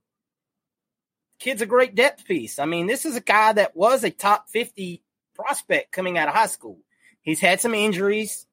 kid's 1.39 1.63
a 1.63 1.67
great 1.67 1.95
depth 1.95 2.25
piece. 2.25 2.59
I 2.59 2.65
mean, 2.65 2.87
this 2.87 3.05
is 3.05 3.17
a 3.17 3.21
guy 3.21 3.53
that 3.53 3.77
was 3.77 4.05
a 4.05 4.11
top 4.11 4.49
50 4.51 5.03
prospect 5.35 5.93
coming 5.93 6.19
out 6.19 6.29
of 6.29 6.35
high 6.35 6.47
school. 6.47 6.79
He's 7.23 7.41
had 7.41 7.61
some 7.61 7.75
injuries, 7.75 8.47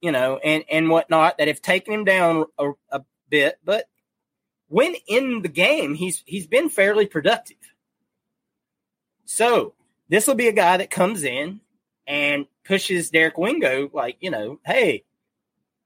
you 0.00 0.12
know, 0.12 0.38
and, 0.38 0.64
and 0.70 0.88
whatnot 0.88 1.38
that 1.38 1.48
have 1.48 1.62
taken 1.62 1.92
him 1.92 2.04
down 2.04 2.44
a, 2.58 2.70
a 2.90 3.02
bit, 3.28 3.58
but 3.64 3.86
when 4.70 4.94
in 5.08 5.42
the 5.42 5.48
game, 5.48 5.94
he's 5.94 6.22
he's 6.24 6.46
been 6.46 6.68
fairly 6.68 7.04
productive. 7.04 7.56
So 9.24 9.74
this 10.08 10.26
will 10.26 10.36
be 10.36 10.46
a 10.46 10.52
guy 10.52 10.76
that 10.76 10.90
comes 10.90 11.24
in 11.24 11.60
and 12.06 12.46
pushes 12.64 13.10
Derek 13.10 13.36
Wingo 13.36 13.90
like, 13.92 14.16
you 14.20 14.30
know, 14.30 14.60
hey, 14.64 15.04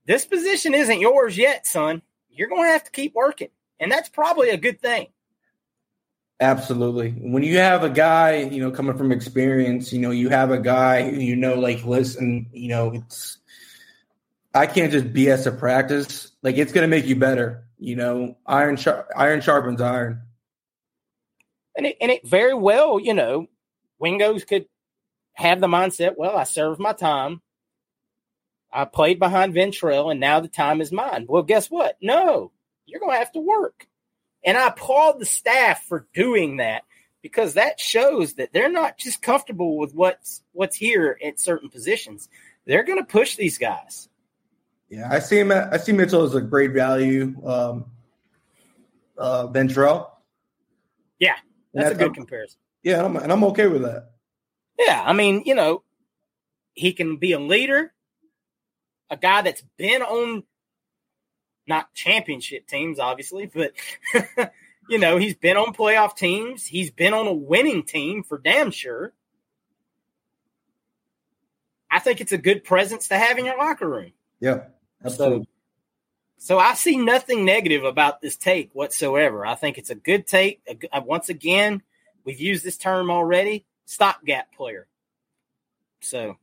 this 0.06 0.26
position 0.26 0.74
isn't 0.74 1.00
yours 1.00 1.36
yet, 1.38 1.66
son. 1.66 2.02
You're 2.34 2.48
going 2.48 2.64
to 2.64 2.72
have 2.72 2.84
to 2.84 2.90
keep 2.90 3.14
working. 3.14 3.48
And 3.80 3.90
that's 3.90 4.08
probably 4.08 4.50
a 4.50 4.56
good 4.56 4.80
thing. 4.80 5.08
Absolutely. 6.40 7.10
When 7.10 7.42
you 7.42 7.58
have 7.58 7.84
a 7.84 7.90
guy, 7.90 8.36
you 8.38 8.60
know, 8.60 8.70
coming 8.70 8.96
from 8.98 9.12
experience, 9.12 9.92
you 9.92 10.00
know, 10.00 10.10
you 10.10 10.28
have 10.30 10.50
a 10.50 10.58
guy 10.58 11.08
who 11.08 11.20
you 11.20 11.36
know, 11.36 11.54
like, 11.54 11.84
listen, 11.84 12.46
you 12.52 12.68
know, 12.68 12.92
it's, 12.92 13.38
I 14.52 14.66
can't 14.66 14.92
just 14.92 15.12
BS 15.12 15.46
a 15.46 15.52
practice. 15.52 16.32
Like, 16.42 16.56
it's 16.58 16.72
going 16.72 16.82
to 16.82 16.88
make 16.88 17.06
you 17.06 17.16
better. 17.16 17.64
You 17.78 17.96
know, 17.96 18.36
iron, 18.46 18.76
sharp, 18.76 19.08
iron 19.16 19.40
sharpens 19.40 19.80
iron. 19.80 20.22
And 21.76 21.86
it, 21.86 21.96
and 22.00 22.10
it 22.10 22.26
very 22.26 22.54
well, 22.54 23.00
you 23.00 23.14
know, 23.14 23.46
Wingos 24.02 24.46
could 24.46 24.66
have 25.34 25.60
the 25.60 25.66
mindset, 25.66 26.14
well, 26.16 26.36
I 26.36 26.44
served 26.44 26.80
my 26.80 26.92
time. 26.92 27.42
I 28.74 28.84
played 28.84 29.18
behind 29.18 29.54
Ventrell, 29.54 30.10
and 30.10 30.18
now 30.18 30.40
the 30.40 30.48
time 30.48 30.80
is 30.80 30.90
mine. 30.90 31.26
Well, 31.28 31.44
guess 31.44 31.70
what? 31.70 31.96
No, 32.02 32.50
you're 32.86 33.00
going 33.00 33.12
to 33.12 33.18
have 33.18 33.32
to 33.32 33.40
work. 33.40 33.86
And 34.44 34.58
I 34.58 34.66
applaud 34.66 35.18
the 35.18 35.24
staff 35.24 35.84
for 35.84 36.06
doing 36.12 36.56
that 36.58 36.82
because 37.22 37.54
that 37.54 37.80
shows 37.80 38.34
that 38.34 38.52
they're 38.52 38.70
not 38.70 38.98
just 38.98 39.22
comfortable 39.22 39.78
with 39.78 39.94
what's 39.94 40.42
what's 40.52 40.76
here 40.76 41.18
at 41.24 41.40
certain 41.40 41.70
positions. 41.70 42.28
They're 42.66 42.82
going 42.82 42.98
to 42.98 43.04
push 43.04 43.36
these 43.36 43.56
guys. 43.56 44.08
Yeah, 44.90 45.08
I 45.10 45.20
see 45.20 45.38
him. 45.38 45.50
I 45.52 45.78
see 45.78 45.92
Mitchell 45.92 46.24
as 46.24 46.34
a 46.34 46.40
great 46.42 46.72
value. 46.72 47.34
Um, 47.46 47.86
uh, 49.16 49.46
Ventrell. 49.46 50.10
Yeah, 51.18 51.36
that's 51.72 51.92
a 51.92 51.94
good 51.94 52.02
I'm- 52.02 52.14
comparison. 52.14 52.58
Yeah, 52.82 52.98
and 52.98 53.06
I'm, 53.06 53.16
and 53.16 53.32
I'm 53.32 53.44
okay 53.44 53.66
with 53.66 53.80
that. 53.82 54.10
Yeah, 54.78 55.02
I 55.02 55.14
mean, 55.14 55.44
you 55.46 55.54
know, 55.54 55.84
he 56.74 56.92
can 56.92 57.16
be 57.16 57.32
a 57.32 57.38
leader, 57.38 57.93
a 59.14 59.16
guy 59.16 59.42
that's 59.42 59.62
been 59.76 60.02
on 60.02 60.42
not 61.66 61.94
championship 61.94 62.66
teams, 62.66 62.98
obviously, 62.98 63.46
but 63.46 63.72
you 64.88 64.98
know, 64.98 65.16
he's 65.16 65.34
been 65.34 65.56
on 65.56 65.72
playoff 65.72 66.16
teams. 66.16 66.66
He's 66.66 66.90
been 66.90 67.14
on 67.14 67.26
a 67.26 67.32
winning 67.32 67.84
team 67.84 68.22
for 68.22 68.38
damn 68.38 68.70
sure. 68.70 69.12
I 71.90 72.00
think 72.00 72.20
it's 72.20 72.32
a 72.32 72.38
good 72.38 72.64
presence 72.64 73.08
to 73.08 73.16
have 73.16 73.38
in 73.38 73.46
your 73.46 73.56
locker 73.56 73.88
room. 73.88 74.12
Yeah, 74.40 74.64
absolutely. 75.04 75.46
So 76.38 76.58
I 76.58 76.74
see 76.74 76.96
nothing 76.96 77.44
negative 77.44 77.84
about 77.84 78.20
this 78.20 78.36
take 78.36 78.74
whatsoever. 78.74 79.46
I 79.46 79.54
think 79.54 79.78
it's 79.78 79.90
a 79.90 79.94
good 79.94 80.26
take. 80.26 80.60
Uh, 80.92 81.00
Once 81.06 81.28
again, 81.28 81.82
we've 82.24 82.40
used 82.40 82.64
this 82.64 82.76
term 82.76 83.10
already 83.10 83.64
stopgap 83.86 84.52
player. 84.52 84.88
So 86.00 86.36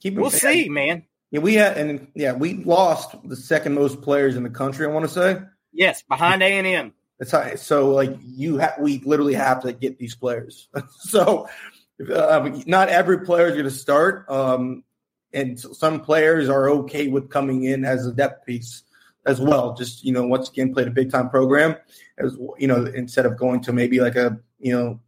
Keep 0.00 0.14
we'll 0.14 0.30
see, 0.30 0.68
man. 0.68 1.04
Yeah, 1.30 1.40
we 1.40 1.54
had, 1.54 1.76
and 1.76 2.08
yeah, 2.14 2.32
we 2.32 2.54
lost 2.64 3.16
the 3.24 3.36
second 3.36 3.74
most 3.74 4.00
players 4.00 4.36
in 4.36 4.42
the 4.42 4.50
country. 4.50 4.86
I 4.86 4.90
want 4.90 5.06
to 5.06 5.12
say 5.12 5.40
Yes, 5.72 6.02
behind 6.08 6.42
A 6.42 6.46
and 6.46 6.66
M. 6.66 6.94
that's 7.18 7.32
how. 7.32 7.54
So, 7.56 7.90
like, 7.90 8.16
you 8.22 8.58
have, 8.58 8.74
we 8.80 8.98
literally 9.04 9.34
have 9.34 9.62
to 9.62 9.72
get 9.72 9.98
these 9.98 10.14
players. 10.14 10.68
so, 11.00 11.48
um, 12.14 12.62
not 12.66 12.88
every 12.88 13.24
player 13.24 13.46
is 13.46 13.52
going 13.52 13.64
to 13.64 13.70
start, 13.70 14.28
um, 14.30 14.84
and 15.32 15.58
some 15.58 16.00
players 16.00 16.48
are 16.48 16.70
okay 16.70 17.08
with 17.08 17.28
coming 17.28 17.64
in 17.64 17.84
as 17.84 18.06
a 18.06 18.12
depth 18.12 18.46
piece 18.46 18.84
as 19.26 19.40
well. 19.40 19.74
Just 19.74 20.04
you 20.04 20.12
know, 20.12 20.26
once 20.26 20.48
again, 20.48 20.72
played 20.72 20.86
a 20.86 20.92
big 20.92 21.10
time 21.10 21.28
program 21.28 21.76
as 22.18 22.36
you 22.58 22.68
know, 22.68 22.86
instead 22.86 23.26
of 23.26 23.36
going 23.36 23.60
to 23.62 23.72
maybe 23.72 24.00
like 24.00 24.16
a 24.16 24.38
you 24.58 24.72
know 24.72 25.00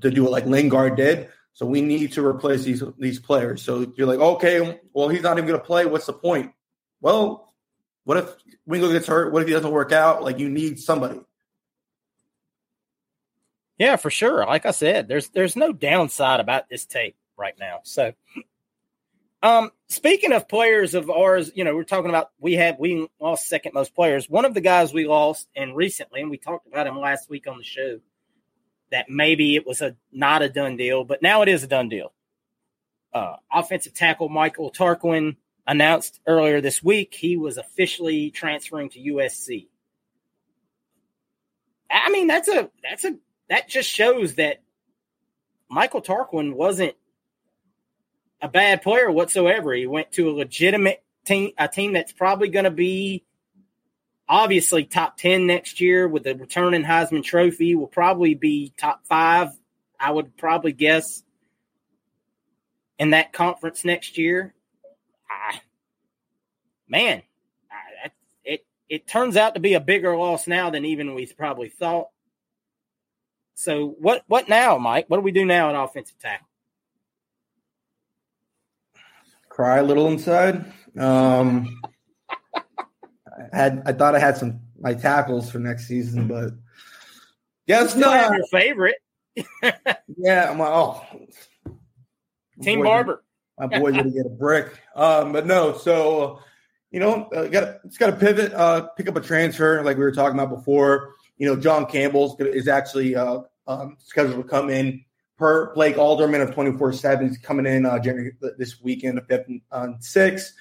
to 0.00 0.10
do 0.10 0.26
it 0.26 0.30
like 0.30 0.46
Lingard 0.46 0.96
did. 0.96 1.28
So 1.56 1.64
we 1.64 1.80
need 1.80 2.12
to 2.12 2.24
replace 2.24 2.64
these 2.64 2.82
these 2.98 3.18
players. 3.18 3.62
So 3.62 3.90
you're 3.96 4.06
like, 4.06 4.18
okay, 4.18 4.78
well, 4.92 5.08
he's 5.08 5.22
not 5.22 5.38
even 5.38 5.48
going 5.48 5.58
to 5.58 5.64
play. 5.64 5.86
What's 5.86 6.04
the 6.04 6.12
point? 6.12 6.52
Well, 7.00 7.50
what 8.04 8.18
if 8.18 8.34
Wingo 8.66 8.92
gets 8.92 9.06
hurt? 9.06 9.32
What 9.32 9.40
if 9.40 9.48
he 9.48 9.54
doesn't 9.54 9.70
work 9.70 9.90
out? 9.90 10.22
Like 10.22 10.38
you 10.38 10.50
need 10.50 10.78
somebody. 10.78 11.18
Yeah, 13.78 13.96
for 13.96 14.10
sure. 14.10 14.44
Like 14.44 14.66
I 14.66 14.70
said, 14.72 15.08
there's 15.08 15.30
there's 15.30 15.56
no 15.56 15.72
downside 15.72 16.40
about 16.40 16.68
this 16.68 16.84
tape 16.84 17.16
right 17.38 17.54
now. 17.58 17.80
So 17.84 18.12
um, 19.42 19.70
speaking 19.88 20.32
of 20.32 20.50
players 20.50 20.92
of 20.92 21.08
ours, 21.08 21.50
you 21.54 21.64
know, 21.64 21.74
we're 21.74 21.84
talking 21.84 22.10
about 22.10 22.32
we 22.38 22.52
had 22.52 22.76
we 22.78 23.08
lost 23.18 23.48
second 23.48 23.72
most 23.72 23.94
players. 23.94 24.28
One 24.28 24.44
of 24.44 24.52
the 24.52 24.60
guys 24.60 24.92
we 24.92 25.06
lost 25.06 25.48
and 25.56 25.74
recently, 25.74 26.20
and 26.20 26.30
we 26.30 26.36
talked 26.36 26.66
about 26.66 26.86
him 26.86 27.00
last 27.00 27.30
week 27.30 27.46
on 27.46 27.56
the 27.56 27.64
show, 27.64 28.00
that 28.90 29.08
maybe 29.08 29.56
it 29.56 29.66
was 29.66 29.80
a 29.80 29.96
not 30.12 30.42
a 30.42 30.48
done 30.48 30.76
deal, 30.76 31.04
but 31.04 31.22
now 31.22 31.42
it 31.42 31.48
is 31.48 31.62
a 31.62 31.66
done 31.66 31.88
deal. 31.88 32.12
Uh, 33.12 33.36
offensive 33.52 33.94
tackle 33.94 34.28
Michael 34.28 34.70
Tarquin 34.70 35.36
announced 35.66 36.20
earlier 36.26 36.60
this 36.60 36.82
week 36.82 37.14
he 37.14 37.36
was 37.36 37.56
officially 37.56 38.30
transferring 38.30 38.88
to 38.90 39.00
USC. 39.00 39.68
I 41.90 42.10
mean, 42.10 42.26
that's 42.26 42.48
a 42.48 42.70
that's 42.82 43.04
a 43.04 43.16
that 43.48 43.68
just 43.68 43.90
shows 43.90 44.34
that 44.34 44.62
Michael 45.68 46.02
Tarquin 46.02 46.54
wasn't 46.54 46.94
a 48.40 48.48
bad 48.48 48.82
player 48.82 49.10
whatsoever. 49.10 49.72
He 49.72 49.86
went 49.86 50.12
to 50.12 50.30
a 50.30 50.32
legitimate 50.32 51.02
team, 51.24 51.52
a 51.58 51.68
team 51.68 51.92
that's 51.92 52.12
probably 52.12 52.48
going 52.48 52.64
to 52.64 52.70
be 52.70 53.24
obviously 54.28 54.84
top 54.84 55.16
10 55.16 55.46
next 55.46 55.80
year 55.80 56.08
with 56.08 56.24
the 56.24 56.34
returning 56.34 56.84
Heisman 56.84 57.24
Trophy, 57.24 57.74
will 57.74 57.86
probably 57.86 58.34
be 58.34 58.72
top 58.76 59.06
five, 59.06 59.50
I 59.98 60.10
would 60.10 60.36
probably 60.36 60.72
guess, 60.72 61.22
in 62.98 63.10
that 63.10 63.32
conference 63.32 63.84
next 63.84 64.18
year. 64.18 64.54
I, 65.30 65.60
man, 66.88 67.22
I, 67.70 68.10
it, 68.44 68.66
it 68.88 69.06
turns 69.06 69.36
out 69.36 69.54
to 69.54 69.60
be 69.60 69.74
a 69.74 69.80
bigger 69.80 70.16
loss 70.16 70.46
now 70.46 70.70
than 70.70 70.84
even 70.84 71.14
we 71.14 71.26
probably 71.26 71.68
thought. 71.68 72.08
So 73.54 73.96
what 73.98 74.22
what 74.26 74.50
now, 74.50 74.76
Mike? 74.76 75.06
What 75.08 75.16
do 75.16 75.22
we 75.22 75.32
do 75.32 75.46
now 75.46 75.70
at 75.70 75.82
offensive 75.82 76.18
tackle? 76.18 76.46
cry 79.56 79.78
a 79.78 79.82
little 79.82 80.06
inside. 80.08 80.70
Um, 80.98 81.80
I 83.52 83.56
had 83.56 83.82
I 83.86 83.92
thought 83.92 84.14
I 84.14 84.18
had 84.18 84.36
some 84.36 84.60
my 84.78 84.94
tackles 84.94 85.50
for 85.50 85.58
next 85.58 85.86
season, 85.86 86.28
but 86.28 86.50
guess 87.66 87.96
not. 87.96 88.32
Your 88.32 88.46
favorite? 88.46 88.96
yeah, 90.16 90.50
I'm 90.50 90.58
like, 90.58 90.68
oh, 90.68 91.02
Team 92.62 92.82
Barber. 92.82 93.22
my 93.58 93.66
boy's 93.66 93.94
gonna 93.96 94.10
get 94.10 94.26
a 94.26 94.30
brick. 94.30 94.80
Um, 94.94 95.32
but 95.32 95.46
no, 95.46 95.76
so 95.76 96.40
you 96.90 97.00
know, 97.00 97.28
uh, 97.34 97.46
got 97.48 97.80
it's 97.84 97.98
got 97.98 98.06
to 98.06 98.16
pivot, 98.16 98.52
uh, 98.54 98.88
pick 98.96 99.08
up 99.08 99.16
a 99.16 99.20
transfer 99.20 99.82
like 99.82 99.96
we 99.96 100.04
were 100.04 100.12
talking 100.12 100.38
about 100.38 100.54
before. 100.54 101.14
You 101.36 101.46
know, 101.46 101.56
John 101.56 101.86
Campbell's 101.86 102.40
is 102.40 102.68
actually 102.68 103.14
uh, 103.14 103.40
um, 103.66 103.96
scheduled 104.00 104.42
to 104.42 104.48
come 104.48 104.70
in 104.70 105.04
per 105.36 105.74
Blake 105.74 105.98
Alderman 105.98 106.40
of 106.40 106.54
24 106.54 106.94
7 106.94 107.28
is 107.28 107.38
coming 107.38 107.66
in 107.66 107.84
uh, 107.84 107.98
January, 107.98 108.32
this 108.56 108.80
weekend, 108.80 109.18
the 109.18 109.22
fifth 109.22 109.46
on 109.70 110.00
six. 110.00 110.54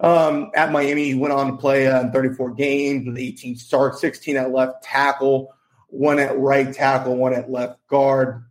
Um, 0.00 0.50
at 0.54 0.70
Miami, 0.70 1.04
he 1.04 1.14
went 1.14 1.32
on 1.32 1.50
to 1.50 1.56
play 1.56 1.88
uh, 1.88 2.10
34 2.10 2.54
games 2.54 3.06
with 3.06 3.18
18 3.18 3.56
starts, 3.56 4.00
16 4.00 4.36
at 4.36 4.52
left 4.52 4.82
tackle, 4.82 5.54
one 5.88 6.18
at 6.18 6.38
right 6.38 6.72
tackle, 6.72 7.16
one 7.16 7.34
at 7.34 7.50
left 7.50 7.84
guard. 7.88 8.44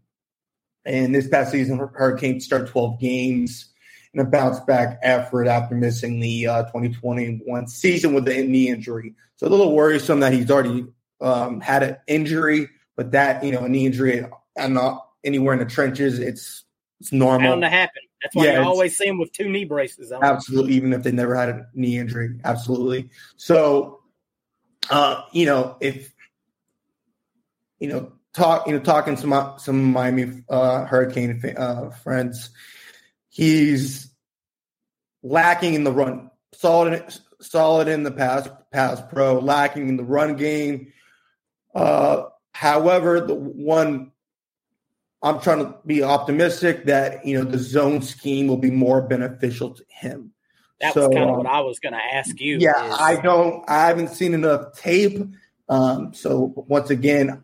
And 0.83 1.13
this 1.13 1.27
past 1.27 1.51
season, 1.51 1.77
Hurricane 1.77 2.39
started 2.39 2.69
12 2.69 2.99
games 2.99 3.69
in 4.13 4.19
a 4.19 4.25
bounce 4.25 4.59
back 4.61 4.99
effort 5.03 5.47
after 5.47 5.75
missing 5.75 6.19
the 6.19 6.47
uh, 6.47 6.63
2021 6.63 7.67
season 7.67 8.13
with 8.13 8.25
the 8.25 8.43
knee 8.43 8.69
injury. 8.69 9.13
So 9.37 9.47
a 9.47 9.49
little 9.49 9.75
worrisome 9.75 10.21
that 10.21 10.33
he's 10.33 10.49
already 10.49 10.87
um, 11.21 11.61
had 11.61 11.83
an 11.83 11.97
injury, 12.07 12.67
but 12.95 13.11
that, 13.11 13.43
you 13.43 13.51
know, 13.51 13.65
a 13.65 13.69
knee 13.69 13.85
injury 13.85 14.25
and 14.57 14.73
not 14.73 15.07
anywhere 15.23 15.53
in 15.53 15.59
the 15.59 15.65
trenches. 15.65 16.19
It's 16.19 16.63
it's 16.99 17.13
normal. 17.13 17.51
Bound 17.51 17.61
to 17.61 17.69
happen. 17.69 18.01
That's 18.21 18.35
why 18.35 18.45
yeah, 18.45 18.61
you 18.61 18.67
always 18.67 18.97
see 18.97 19.05
them 19.05 19.19
with 19.19 19.31
two 19.31 19.47
knee 19.47 19.65
braces 19.65 20.11
on. 20.11 20.23
Absolutely, 20.23 20.73
even 20.73 20.93
if 20.93 21.03
they 21.03 21.11
never 21.11 21.35
had 21.35 21.49
a 21.49 21.67
knee 21.73 21.97
injury. 21.97 22.39
Absolutely. 22.43 23.09
So, 23.35 23.99
uh, 24.89 25.21
you 25.31 25.45
know, 25.45 25.77
if 25.79 26.13
you 27.79 27.87
know, 27.89 28.11
talk, 28.33 28.67
you 28.67 28.73
know, 28.73 28.79
talking 28.79 29.15
to 29.15 29.21
some 29.21 29.53
some 29.59 29.91
Miami 29.91 30.43
uh, 30.49 30.85
Hurricane 30.85 31.41
uh, 31.57 31.89
friends, 31.89 32.49
he's 33.29 34.09
lacking 35.21 35.75
in 35.75 35.83
the 35.83 35.91
run. 35.91 36.31
Solid, 36.53 37.03
solid 37.39 37.87
in 37.87 38.03
the 38.03 38.11
pass, 38.11 38.49
pass 38.71 39.01
pro, 39.09 39.39
lacking 39.39 39.89
in 39.89 39.97
the 39.97 40.03
run 40.03 40.35
game. 40.37 40.91
Uh, 41.75 42.23
however, 42.51 43.21
the 43.21 43.35
one 43.35 44.11
I'm 45.23 45.39
trying 45.41 45.59
to 45.59 45.75
be 45.85 46.03
optimistic 46.03 46.85
that 46.85 47.25
you 47.25 47.37
know 47.37 47.49
the 47.49 47.57
zone 47.57 48.01
scheme 48.01 48.47
will 48.47 48.57
be 48.57 48.71
more 48.71 49.01
beneficial 49.01 49.71
to 49.73 49.83
him. 49.89 50.31
That 50.79 50.93
so, 50.93 51.07
was 51.07 51.15
kind 51.15 51.29
of 51.29 51.31
um, 51.31 51.37
what 51.37 51.47
I 51.47 51.61
was 51.61 51.79
going 51.79 51.93
to 51.93 52.15
ask 52.15 52.39
you. 52.39 52.57
Yeah, 52.59 52.87
is. 52.87 52.95
I 52.99 53.19
don't. 53.21 53.63
I 53.67 53.87
haven't 53.87 54.09
seen 54.09 54.33
enough 54.33 54.77
tape. 54.77 55.19
Um, 55.69 56.13
so 56.13 56.53
once 56.67 56.91
again, 56.91 57.43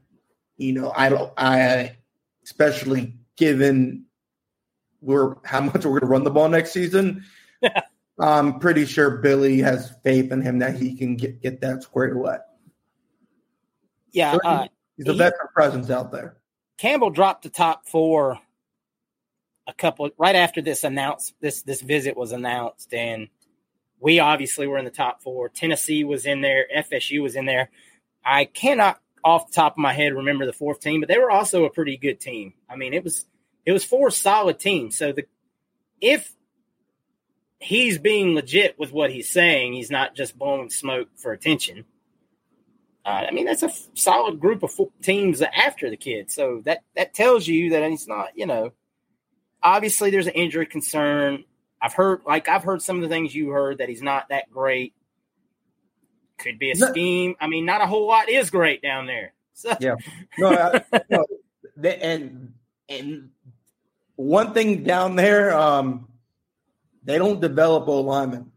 you 0.57 0.73
know, 0.73 0.93
I 0.95 1.09
don't. 1.09 1.33
I 1.35 1.97
especially 2.43 3.15
given 3.37 4.05
we're 5.01 5.35
how 5.43 5.61
much 5.61 5.85
we're 5.85 5.99
going 5.99 6.01
to 6.01 6.07
run 6.07 6.23
the 6.23 6.31
ball 6.31 6.49
next 6.49 6.71
season. 6.71 7.23
I'm 8.19 8.59
pretty 8.59 8.85
sure 8.85 9.17
Billy 9.17 9.59
has 9.59 9.91
faith 10.03 10.31
in 10.31 10.41
him 10.41 10.59
that 10.59 10.75
he 10.75 10.95
can 10.95 11.15
get 11.15 11.41
get 11.41 11.61
that 11.61 11.81
squared 11.81 12.15
away. 12.15 12.37
Yeah, 14.11 14.37
uh, 14.45 14.67
he's 14.95 15.07
a 15.07 15.13
veteran 15.13 15.47
presence 15.55 15.89
out 15.89 16.11
there. 16.11 16.37
Campbell 16.83 17.11
dropped 17.11 17.43
the 17.43 17.49
top 17.49 17.87
four 17.87 18.41
a 19.65 19.73
couple 19.73 20.09
right 20.17 20.35
after 20.35 20.61
this 20.61 20.83
announced 20.83 21.33
this 21.39 21.61
this 21.61 21.79
visit 21.79 22.17
was 22.17 22.33
announced, 22.33 22.93
and 22.93 23.29
we 24.01 24.19
obviously 24.19 24.67
were 24.67 24.77
in 24.77 24.83
the 24.83 24.91
top 24.91 25.21
four. 25.21 25.47
Tennessee 25.47 26.03
was 26.03 26.25
in 26.25 26.41
there, 26.41 26.65
FSU 26.75 27.21
was 27.21 27.37
in 27.37 27.45
there. 27.45 27.69
I 28.25 28.43
cannot 28.43 28.99
off 29.23 29.47
the 29.47 29.53
top 29.53 29.75
of 29.75 29.77
my 29.77 29.93
head 29.93 30.13
remember 30.13 30.45
the 30.45 30.51
fourth 30.51 30.81
team, 30.81 30.99
but 30.99 31.07
they 31.07 31.17
were 31.17 31.31
also 31.31 31.63
a 31.63 31.69
pretty 31.69 31.95
good 31.95 32.19
team. 32.19 32.53
I 32.69 32.75
mean, 32.75 32.93
it 32.93 33.05
was 33.05 33.27
it 33.65 33.71
was 33.71 33.85
four 33.85 34.11
solid 34.11 34.59
teams. 34.59 34.97
So 34.97 35.13
the 35.13 35.23
if 36.01 36.35
he's 37.59 37.97
being 37.97 38.35
legit 38.35 38.77
with 38.77 38.91
what 38.91 39.09
he's 39.09 39.29
saying, 39.29 39.71
he's 39.71 39.89
not 39.89 40.15
just 40.15 40.37
blowing 40.37 40.69
smoke 40.69 41.07
for 41.15 41.31
attention. 41.31 41.85
Uh, 43.05 43.25
I 43.27 43.31
mean, 43.31 43.45
that's 43.45 43.63
a 43.63 43.67
f- 43.67 43.87
solid 43.95 44.39
group 44.39 44.63
of 44.63 44.71
teams 45.01 45.41
after 45.41 45.89
the 45.89 45.97
kid. 45.97 46.31
So 46.31 46.61
that 46.65 46.83
that 46.95 47.13
tells 47.13 47.45
you 47.47 47.71
that 47.71 47.89
he's 47.89 48.07
not, 48.07 48.29
you 48.35 48.45
know, 48.45 48.71
obviously 49.61 50.09
there's 50.09 50.27
an 50.27 50.33
injury 50.33 50.65
concern. 50.65 51.43
I've 51.81 51.93
heard, 51.93 52.21
like 52.25 52.47
I've 52.47 52.63
heard 52.63 52.81
some 52.81 52.97
of 52.97 53.01
the 53.01 53.09
things 53.09 53.35
you 53.35 53.49
heard 53.49 53.79
that 53.79 53.89
he's 53.89 54.01
not 54.01 54.29
that 54.29 54.49
great. 54.49 54.93
Could 56.37 56.59
be 56.59 56.71
a 56.71 56.75
scheme. 56.75 57.35
I 57.39 57.47
mean, 57.47 57.65
not 57.65 57.81
a 57.81 57.87
whole 57.87 58.07
lot 58.07 58.29
is 58.29 58.49
great 58.49 58.81
down 58.81 59.07
there. 59.07 59.33
So. 59.55 59.71
Yeah. 59.79 59.93
No, 60.39 60.49
I, 60.49 61.01
no 61.11 61.25
and 61.83 62.53
and 62.89 63.29
one 64.15 64.53
thing 64.53 64.83
down 64.83 65.15
there, 65.15 65.55
um, 65.55 66.07
they 67.03 67.19
don't 67.19 67.39
develop 67.39 67.87
O 67.87 68.01
linemen 68.01 68.51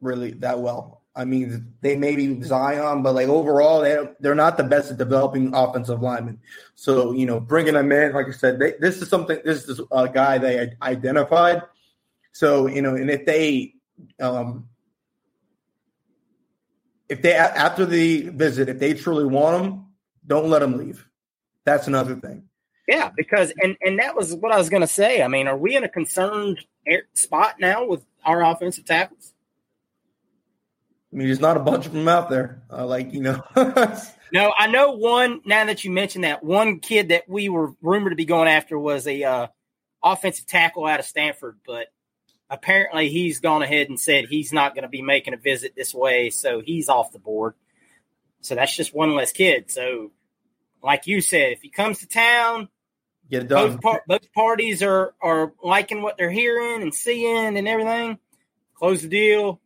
really 0.00 0.32
that 0.32 0.58
well. 0.58 0.95
I 1.16 1.24
mean, 1.24 1.72
they 1.80 1.96
may 1.96 2.14
be 2.14 2.42
Zion, 2.42 3.02
but 3.02 3.14
like 3.14 3.28
overall, 3.28 3.80
they 3.80 3.98
they're 4.20 4.34
not 4.34 4.58
the 4.58 4.64
best 4.64 4.90
at 4.90 4.98
developing 4.98 5.54
offensive 5.54 6.02
linemen. 6.02 6.38
So 6.74 7.12
you 7.12 7.24
know, 7.24 7.40
bringing 7.40 7.72
them 7.72 7.90
in, 7.90 8.12
like 8.12 8.28
I 8.28 8.32
said, 8.32 8.58
they, 8.58 8.74
this 8.78 9.00
is 9.00 9.08
something. 9.08 9.38
This 9.42 9.66
is 9.66 9.80
a 9.90 10.08
guy 10.08 10.36
they 10.36 10.72
identified. 10.82 11.62
So 12.32 12.66
you 12.66 12.82
know, 12.82 12.94
and 12.94 13.10
if 13.10 13.24
they, 13.24 13.72
um, 14.20 14.68
if 17.08 17.22
they 17.22 17.32
after 17.32 17.86
the 17.86 18.28
visit, 18.28 18.68
if 18.68 18.78
they 18.78 18.92
truly 18.92 19.24
want 19.24 19.62
them, 19.62 19.86
don't 20.26 20.50
let 20.50 20.58
them 20.58 20.76
leave. 20.76 21.08
That's 21.64 21.86
another 21.86 22.16
thing. 22.16 22.42
Yeah, 22.86 23.10
because 23.16 23.54
and 23.62 23.74
and 23.80 23.98
that 24.00 24.14
was 24.14 24.34
what 24.34 24.52
I 24.52 24.58
was 24.58 24.68
going 24.68 24.82
to 24.82 24.86
say. 24.86 25.22
I 25.22 25.28
mean, 25.28 25.48
are 25.48 25.56
we 25.56 25.76
in 25.76 25.82
a 25.82 25.88
concerned 25.88 26.62
spot 27.14 27.54
now 27.58 27.86
with 27.86 28.04
our 28.22 28.44
offensive 28.44 28.84
tackles? 28.84 29.32
I 31.16 31.18
mean, 31.18 31.28
there's 31.28 31.40
not 31.40 31.56
a 31.56 31.60
bunch 31.60 31.86
of 31.86 31.94
them 31.94 32.08
out 32.08 32.28
there. 32.28 32.60
Uh, 32.70 32.84
like 32.84 33.14
you 33.14 33.22
know. 33.22 33.42
no, 33.56 34.52
I 34.58 34.66
know 34.66 34.92
one. 34.92 35.40
Now 35.46 35.64
that 35.64 35.82
you 35.82 35.90
mentioned 35.90 36.24
that, 36.24 36.44
one 36.44 36.78
kid 36.80 37.08
that 37.08 37.26
we 37.26 37.48
were 37.48 37.72
rumored 37.80 38.12
to 38.12 38.16
be 38.16 38.26
going 38.26 38.48
after 38.48 38.78
was 38.78 39.06
a 39.06 39.24
uh, 39.24 39.46
offensive 40.04 40.46
tackle 40.46 40.84
out 40.84 41.00
of 41.00 41.06
Stanford, 41.06 41.56
but 41.66 41.86
apparently 42.50 43.08
he's 43.08 43.40
gone 43.40 43.62
ahead 43.62 43.88
and 43.88 43.98
said 43.98 44.26
he's 44.26 44.52
not 44.52 44.74
going 44.74 44.82
to 44.82 44.90
be 44.90 45.00
making 45.00 45.32
a 45.32 45.38
visit 45.38 45.72
this 45.74 45.94
way, 45.94 46.28
so 46.28 46.60
he's 46.60 46.90
off 46.90 47.12
the 47.12 47.18
board. 47.18 47.54
So 48.42 48.54
that's 48.54 48.76
just 48.76 48.94
one 48.94 49.14
less 49.14 49.32
kid. 49.32 49.70
So, 49.70 50.12
like 50.82 51.06
you 51.06 51.22
said, 51.22 51.52
if 51.52 51.62
he 51.62 51.70
comes 51.70 52.00
to 52.00 52.08
town, 52.08 52.68
get 53.30 53.44
it 53.44 53.48
done. 53.48 53.70
Both, 53.70 53.80
par- 53.80 54.04
both 54.06 54.32
parties 54.34 54.82
are 54.82 55.14
are 55.22 55.54
liking 55.64 56.02
what 56.02 56.18
they're 56.18 56.30
hearing 56.30 56.82
and 56.82 56.94
seeing 56.94 57.56
and 57.56 57.66
everything. 57.66 58.18
Close 58.74 59.00
the 59.00 59.08
deal. 59.08 59.62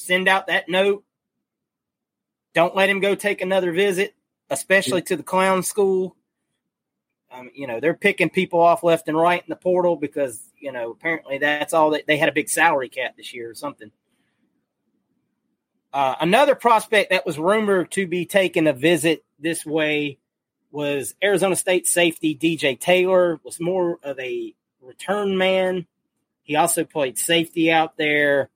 Send 0.00 0.28
out 0.28 0.46
that 0.46 0.68
note. 0.68 1.04
Don't 2.54 2.74
let 2.74 2.88
him 2.88 3.00
go 3.00 3.14
take 3.14 3.42
another 3.42 3.70
visit, 3.70 4.14
especially 4.48 5.02
to 5.02 5.16
the 5.16 5.22
clown 5.22 5.62
school. 5.62 6.16
Um, 7.30 7.50
you 7.54 7.66
know, 7.66 7.80
they're 7.80 7.94
picking 7.94 8.30
people 8.30 8.60
off 8.60 8.82
left 8.82 9.08
and 9.08 9.16
right 9.16 9.40
in 9.40 9.48
the 9.48 9.56
portal 9.56 9.96
because, 9.96 10.42
you 10.58 10.72
know, 10.72 10.90
apparently 10.90 11.38
that's 11.38 11.74
all 11.74 11.90
that 11.90 12.06
they 12.06 12.16
had 12.16 12.30
a 12.30 12.32
big 12.32 12.48
salary 12.48 12.88
cap 12.88 13.16
this 13.16 13.34
year 13.34 13.50
or 13.50 13.54
something. 13.54 13.92
Uh, 15.92 16.14
another 16.20 16.54
prospect 16.54 17.10
that 17.10 17.26
was 17.26 17.38
rumored 17.38 17.90
to 17.92 18.06
be 18.06 18.24
taking 18.24 18.66
a 18.66 18.72
visit 18.72 19.22
this 19.38 19.66
way 19.66 20.18
was 20.72 21.14
Arizona 21.22 21.56
State 21.56 21.86
safety 21.86 22.34
DJ 22.34 22.78
Taylor, 22.80 23.38
was 23.44 23.60
more 23.60 23.98
of 24.02 24.18
a 24.18 24.54
return 24.80 25.36
man. 25.36 25.86
He 26.42 26.56
also 26.56 26.84
played 26.84 27.18
safety 27.18 27.70
out 27.70 27.96
there. 27.98 28.48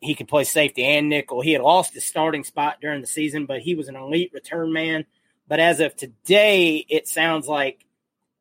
He 0.00 0.14
could 0.14 0.28
play 0.28 0.44
safety 0.44 0.84
and 0.84 1.08
nickel. 1.08 1.40
He 1.40 1.52
had 1.52 1.62
lost 1.62 1.94
his 1.94 2.04
starting 2.04 2.44
spot 2.44 2.78
during 2.80 3.00
the 3.00 3.06
season, 3.06 3.46
but 3.46 3.60
he 3.60 3.74
was 3.74 3.88
an 3.88 3.96
elite 3.96 4.30
return 4.34 4.72
man. 4.72 5.06
But 5.48 5.60
as 5.60 5.80
of 5.80 5.96
today, 5.96 6.84
it 6.88 7.08
sounds 7.08 7.48
like 7.48 7.84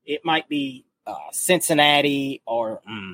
it 0.06 0.26
might 0.26 0.49
be 0.49 0.86
uh, 1.08 1.16
Cincinnati 1.32 2.41
or 2.45 2.82
mm, 2.89 3.14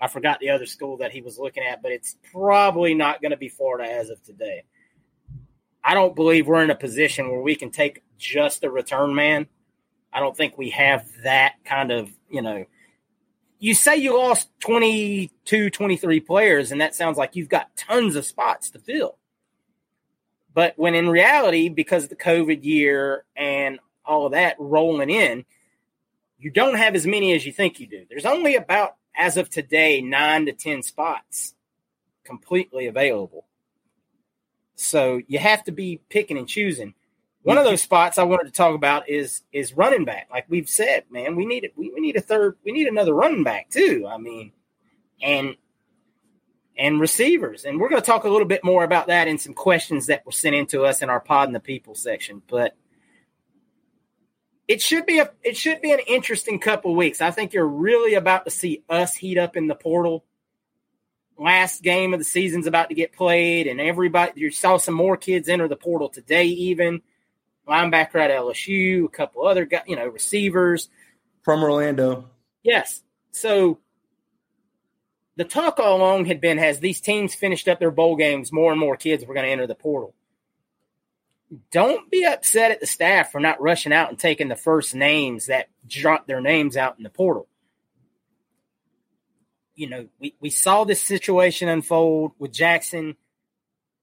I 0.00 0.08
forgot 0.08 0.40
the 0.40 0.50
other 0.50 0.66
school 0.66 0.96
that 0.98 1.12
he 1.12 1.22
was 1.22 1.38
looking 1.38 1.62
at, 1.62 1.80
but 1.80 1.92
it's 1.92 2.16
probably 2.32 2.92
not 2.92 3.22
going 3.22 3.30
to 3.30 3.36
be 3.36 3.48
Florida 3.48 3.90
as 3.90 4.10
of 4.10 4.22
today. 4.24 4.64
I 5.84 5.94
don't 5.94 6.16
believe 6.16 6.46
we're 6.46 6.64
in 6.64 6.70
a 6.70 6.76
position 6.76 7.30
where 7.30 7.40
we 7.40 7.54
can 7.54 7.70
take 7.70 8.02
just 8.18 8.64
a 8.64 8.70
return 8.70 9.14
man. 9.14 9.46
I 10.12 10.20
don't 10.20 10.36
think 10.36 10.58
we 10.58 10.70
have 10.70 11.08
that 11.22 11.54
kind 11.64 11.90
of, 11.90 12.10
you 12.28 12.42
know, 12.42 12.66
you 13.62 13.74
say 13.74 13.96
you 13.96 14.18
lost 14.18 14.48
22, 14.58 15.70
23 15.70 16.18
players, 16.18 16.72
and 16.72 16.80
that 16.80 16.96
sounds 16.96 17.16
like 17.16 17.36
you've 17.36 17.48
got 17.48 17.76
tons 17.76 18.16
of 18.16 18.26
spots 18.26 18.70
to 18.70 18.80
fill. 18.80 19.18
But 20.52 20.74
when 20.76 20.96
in 20.96 21.08
reality, 21.08 21.68
because 21.68 22.02
of 22.02 22.10
the 22.10 22.16
COVID 22.16 22.64
year 22.64 23.24
and 23.36 23.78
all 24.04 24.26
of 24.26 24.32
that 24.32 24.56
rolling 24.58 25.10
in, 25.10 25.44
you 26.40 26.50
don't 26.50 26.74
have 26.74 26.96
as 26.96 27.06
many 27.06 27.34
as 27.34 27.46
you 27.46 27.52
think 27.52 27.78
you 27.78 27.86
do. 27.86 28.04
There's 28.10 28.26
only 28.26 28.56
about, 28.56 28.96
as 29.16 29.36
of 29.36 29.48
today, 29.48 30.00
nine 30.00 30.46
to 30.46 30.52
10 30.52 30.82
spots 30.82 31.54
completely 32.24 32.88
available. 32.88 33.46
So 34.74 35.22
you 35.28 35.38
have 35.38 35.62
to 35.64 35.72
be 35.72 36.00
picking 36.08 36.36
and 36.36 36.48
choosing. 36.48 36.94
One 37.42 37.58
of 37.58 37.64
those 37.64 37.82
spots 37.82 38.18
I 38.18 38.22
wanted 38.22 38.44
to 38.44 38.52
talk 38.52 38.74
about 38.74 39.08
is 39.08 39.42
is 39.52 39.76
running 39.76 40.04
back. 40.04 40.28
Like 40.30 40.46
we've 40.48 40.68
said, 40.68 41.04
man, 41.10 41.34
we 41.34 41.44
need 41.44 41.64
it. 41.64 41.72
We, 41.76 41.90
we 41.90 42.00
need 42.00 42.16
a 42.16 42.20
third. 42.20 42.56
We 42.64 42.72
need 42.72 42.86
another 42.86 43.14
running 43.14 43.42
back 43.42 43.68
too. 43.70 44.06
I 44.08 44.18
mean, 44.18 44.52
and 45.20 45.56
and 46.78 47.00
receivers. 47.00 47.64
And 47.64 47.80
we're 47.80 47.88
going 47.88 48.00
to 48.00 48.06
talk 48.06 48.24
a 48.24 48.28
little 48.28 48.46
bit 48.46 48.64
more 48.64 48.84
about 48.84 49.08
that 49.08 49.28
in 49.28 49.38
some 49.38 49.54
questions 49.54 50.06
that 50.06 50.24
were 50.24 50.32
sent 50.32 50.54
in 50.54 50.66
to 50.66 50.84
us 50.84 51.02
in 51.02 51.10
our 51.10 51.20
pod 51.20 51.48
and 51.48 51.54
the 51.54 51.60
people 51.60 51.94
section. 51.94 52.42
But 52.48 52.76
it 54.68 54.80
should 54.80 55.06
be 55.06 55.18
a 55.18 55.30
it 55.42 55.56
should 55.56 55.82
be 55.82 55.92
an 55.92 56.00
interesting 56.06 56.60
couple 56.60 56.94
weeks. 56.94 57.20
I 57.20 57.30
think 57.30 57.52
you're 57.52 57.66
really 57.66 58.14
about 58.14 58.44
to 58.44 58.50
see 58.50 58.84
us 58.88 59.14
heat 59.14 59.38
up 59.38 59.56
in 59.56 59.66
the 59.66 59.74
portal. 59.74 60.24
Last 61.36 61.82
game 61.82 62.12
of 62.12 62.20
the 62.20 62.24
season's 62.24 62.66
about 62.68 62.88
to 62.90 62.94
get 62.94 63.12
played, 63.12 63.66
and 63.66 63.80
everybody 63.80 64.32
you 64.36 64.50
saw 64.50 64.76
some 64.76 64.94
more 64.94 65.16
kids 65.16 65.48
enter 65.48 65.66
the 65.66 65.76
portal 65.76 66.08
today, 66.08 66.44
even 66.44 67.02
linebacker 67.68 68.16
at 68.16 68.30
LSU, 68.30 69.06
a 69.06 69.08
couple 69.08 69.46
other 69.46 69.64
guys, 69.64 69.82
you 69.86 69.96
know, 69.96 70.06
receivers 70.06 70.88
from 71.42 71.62
Orlando. 71.62 72.28
Yes. 72.62 73.02
So 73.30 73.78
the 75.36 75.44
talk 75.44 75.78
all 75.78 75.96
along 75.96 76.26
had 76.26 76.40
been 76.40 76.58
as 76.58 76.80
these 76.80 77.00
teams 77.00 77.34
finished 77.34 77.68
up 77.68 77.78
their 77.78 77.90
bowl 77.90 78.16
games, 78.16 78.52
more 78.52 78.70
and 78.70 78.80
more 78.80 78.96
kids 78.96 79.24
were 79.24 79.34
going 79.34 79.46
to 79.46 79.52
enter 79.52 79.66
the 79.66 79.74
portal. 79.74 80.14
Don't 81.70 82.10
be 82.10 82.24
upset 82.24 82.70
at 82.70 82.80
the 82.80 82.86
staff 82.86 83.30
for 83.30 83.40
not 83.40 83.60
rushing 83.60 83.92
out 83.92 84.08
and 84.08 84.18
taking 84.18 84.48
the 84.48 84.56
first 84.56 84.94
names 84.94 85.46
that 85.46 85.68
dropped 85.86 86.26
their 86.26 86.40
names 86.40 86.76
out 86.76 86.96
in 86.96 87.02
the 87.02 87.10
portal. 87.10 87.46
You 89.74 89.88
know, 89.88 90.08
we, 90.18 90.34
we 90.40 90.50
saw 90.50 90.84
this 90.84 91.02
situation 91.02 91.68
unfold 91.68 92.32
with 92.38 92.52
Jackson. 92.52 93.16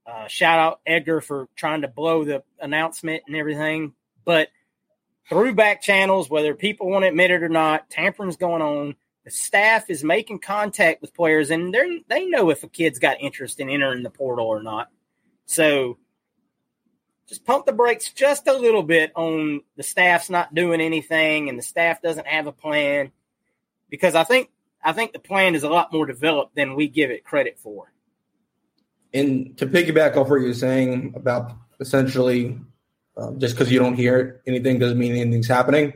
Uh, 0.10 0.28
shout 0.28 0.60
out 0.60 0.80
Edgar 0.86 1.22
for 1.22 1.47
trying 1.55 1.82
to 1.82 1.88
blow 1.88 2.24
the 2.24 2.43
announcement 2.60 3.24
and 3.28 3.36
everything. 3.36 3.93
But 4.26 4.49
through 5.28 5.53
back 5.53 5.82
channels, 5.82 6.30
whether 6.30 6.55
people 6.55 6.89
want 6.89 7.03
to 7.03 7.10
admit 7.10 7.32
it 7.32 7.43
or 7.43 7.49
not, 7.49 7.89
tampering's 7.89 8.38
going 8.38 8.62
on 8.62 8.95
the 9.30 9.32
staff 9.32 9.89
is 9.89 10.03
making 10.03 10.39
contact 10.39 11.01
with 11.01 11.14
players 11.14 11.51
and 11.51 11.74
they 11.74 12.03
they 12.07 12.26
know 12.26 12.49
if 12.49 12.64
a 12.64 12.68
kid's 12.68 12.97
got 12.97 13.22
interest 13.22 13.60
in 13.60 13.70
entering 13.70 14.01
the 14.01 14.10
portal 14.10 14.47
or 14.47 14.64
not. 14.64 14.89
So 15.45 15.97
just 17.28 17.45
pump 17.45 17.66
the 17.68 17.74
brakes 17.74 18.12
just 18.12 18.47
a 18.47 18.53
little 18.53 18.82
bit 18.82 19.12
on 19.16 19.62
the 19.76 19.84
staff's 19.84 20.32
not 20.32 20.55
doing 20.55 20.82
anything 20.82 21.47
and 21.49 21.60
the 21.60 21.64
staff 21.64 22.01
doesn't 22.01 22.26
have 22.26 22.47
a 22.47 22.51
plan 22.51 23.12
because 23.89 24.16
I 24.16 24.24
think 24.24 24.49
I 24.84 24.93
think 24.93 25.12
the 25.14 25.20
plan 25.20 25.53
is 25.53 25.64
a 25.64 25.70
lot 25.70 25.93
more 25.93 26.05
developed 26.05 26.55
than 26.55 26.76
we 26.76 26.88
give 26.88 27.12
it 27.12 27.24
credit 27.24 27.60
for. 27.60 27.91
And 29.14 29.57
to 29.57 29.66
piggyback 29.66 30.16
off 30.16 30.30
what 30.30 30.41
you're 30.41 30.53
saying 30.53 31.14
about 31.16 31.53
essentially 31.80 32.60
um, 33.18 33.39
just 33.39 33.55
because 33.55 33.72
you 33.72 33.80
don't 33.80 33.95
hear 33.95 34.41
anything 34.47 34.80
doesn't 34.80 34.97
mean 34.97 35.16
anything's 35.16 35.47
happening. 35.47 35.93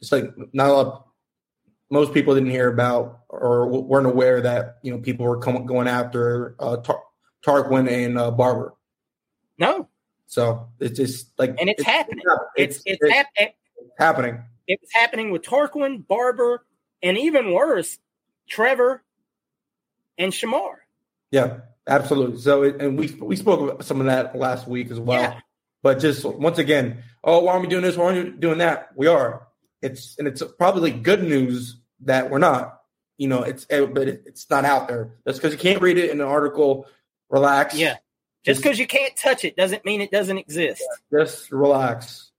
Just 0.00 0.12
like 0.12 0.24
not 0.52 0.68
a 0.68 0.72
lot 0.72 1.06
most 1.90 2.12
people 2.12 2.34
didn't 2.34 2.50
hear 2.50 2.68
about 2.68 3.20
or 3.28 3.68
weren't 3.68 4.06
aware 4.06 4.40
that 4.40 4.78
you 4.82 4.92
know 4.92 4.98
people 4.98 5.26
were 5.26 5.38
coming, 5.38 5.66
going 5.66 5.88
after 5.88 6.56
uh, 6.58 6.76
Tar- 6.78 7.02
Tarquin 7.44 7.90
and 7.90 8.18
uh, 8.18 8.30
Barber. 8.30 8.74
No. 9.58 9.88
So 10.26 10.68
it's 10.80 10.98
just 10.98 11.38
like 11.38 11.50
and 11.60 11.68
it's, 11.68 11.80
it's 11.80 11.88
happening. 11.88 12.24
It's 12.56 12.76
it's, 12.84 13.00
it's, 13.02 13.28
it's 13.36 13.90
happening. 13.98 14.42
It 14.66 14.80
was 14.80 14.90
happening 14.92 15.30
with 15.30 15.42
Tarquin, 15.42 16.06
Barber, 16.06 16.66
and 17.02 17.16
even 17.16 17.52
worse, 17.52 17.98
Trevor 18.48 19.04
and 20.18 20.32
Shemar. 20.32 20.74
Yeah, 21.30 21.58
absolutely. 21.86 22.38
So 22.38 22.62
and 22.62 22.98
we 22.98 23.08
we 23.20 23.36
spoke 23.36 23.60
about 23.60 23.84
some 23.84 24.00
of 24.00 24.06
that 24.06 24.36
last 24.36 24.66
week 24.66 24.90
as 24.90 25.00
well. 25.00 25.20
Yeah. 25.20 25.40
But 25.82 26.00
just 26.00 26.24
once 26.24 26.58
again, 26.58 27.02
oh, 27.22 27.40
why 27.40 27.52
are 27.52 27.60
we 27.60 27.66
doing 27.66 27.82
this? 27.82 27.96
Why 27.96 28.16
are 28.16 28.24
we 28.24 28.30
doing 28.30 28.58
that? 28.58 28.88
We 28.96 29.06
are 29.06 29.46
it's 29.82 30.16
and 30.18 30.28
it's 30.28 30.42
probably 30.58 30.90
good 30.90 31.22
news 31.22 31.76
that 32.00 32.30
we're 32.30 32.38
not. 32.38 32.80
You 33.18 33.28
know, 33.28 33.42
it's 33.42 33.66
eh, 33.70 33.86
but 33.86 34.08
it's 34.08 34.48
not 34.50 34.64
out 34.64 34.88
there. 34.88 35.14
That's 35.24 35.38
because 35.38 35.52
you 35.52 35.58
can't 35.58 35.80
read 35.80 35.96
it 35.96 36.10
in 36.10 36.20
an 36.20 36.26
article, 36.26 36.86
relax. 37.30 37.74
Yeah. 37.74 37.96
Just 38.44 38.62
because 38.62 38.78
you 38.78 38.86
can't 38.86 39.16
touch 39.16 39.44
it 39.44 39.56
doesn't 39.56 39.84
mean 39.84 40.00
it 40.00 40.10
doesn't 40.10 40.38
exist. 40.38 40.82
Yeah, 41.10 41.20
just 41.22 41.50
relax. 41.50 42.30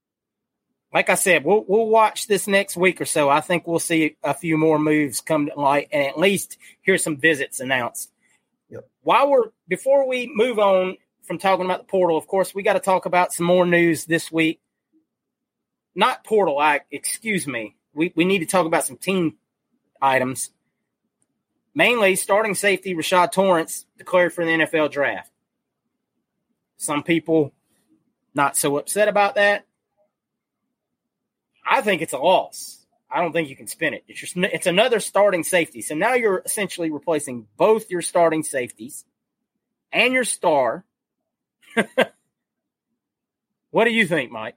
Like 0.94 1.10
I 1.10 1.16
said, 1.16 1.44
we'll 1.44 1.66
we'll 1.68 1.88
watch 1.88 2.28
this 2.28 2.48
next 2.48 2.78
week 2.78 3.02
or 3.02 3.06
so. 3.06 3.30
I 3.30 3.42
think 3.42 3.68
we'll 3.68 3.80
see 3.80 4.16
a 4.24 4.34
few 4.34 4.58
more 4.58 4.80
moves 4.80 5.20
come 5.20 5.48
to 5.48 5.60
light, 5.60 5.90
and 5.92 6.04
at 6.04 6.18
least 6.18 6.58
hear 6.82 6.98
some 6.98 7.18
visits 7.18 7.60
announced. 7.60 8.12
While 9.08 9.30
we're 9.30 9.44
before 9.70 10.06
we 10.06 10.30
move 10.36 10.60
on 10.60 10.98
from 11.24 11.38
talking 11.38 11.64
about 11.64 11.78
the 11.78 11.86
portal, 11.86 12.18
of 12.18 12.28
course, 12.28 12.54
we 12.54 12.62
got 12.62 12.74
to 12.74 12.82
talk 12.82 13.06
about 13.06 13.32
some 13.32 13.46
more 13.46 13.66
news 13.66 14.04
this 14.04 14.30
week 14.30 14.60
not 15.96 16.26
portal. 16.26 16.60
I 16.60 16.82
excuse 16.92 17.48
me. 17.48 17.78
We 17.94 18.12
we 18.18 18.26
need 18.26 18.40
to 18.40 18.46
talk 18.46 18.66
about 18.66 18.84
some 18.84 18.98
team 18.98 19.38
items. 20.02 20.52
Mainly, 21.74 22.18
starting 22.18 22.54
safety 22.54 22.96
Rashad 22.96 23.32
Torrence 23.32 23.86
declared 23.98 24.34
for 24.34 24.44
the 24.44 24.52
NFL 24.52 24.92
draft. 24.92 25.32
Some 26.76 27.02
people 27.02 27.54
not 28.36 28.58
so 28.58 28.78
upset 28.78 29.08
about 29.08 29.36
that. 29.36 29.66
I 31.66 31.80
think 31.80 32.02
it's 32.02 32.12
a 32.12 32.18
loss. 32.18 32.77
I 33.10 33.22
don't 33.22 33.32
think 33.32 33.50
you 33.50 33.56
can 33.56 33.68
spin 33.68 33.94
it. 33.94 34.04
It's 34.08 34.20
just 34.20 34.36
it's 34.36 34.68
another 34.68 35.00
starting 35.00 35.44
safety. 35.44 35.82
So 35.82 35.96
now 35.96 36.14
you're 36.14 36.42
essentially 36.46 36.92
replacing 36.92 37.48
both 37.56 37.90
your 37.90 38.02
starting 38.02 38.44
safeties 38.44 39.06
and 39.92 40.14
your 40.14 40.26
star. 40.26 40.84
what 43.72 43.86
do 43.86 43.92
you 43.92 44.06
think, 44.06 44.32
Mike? 44.32 44.56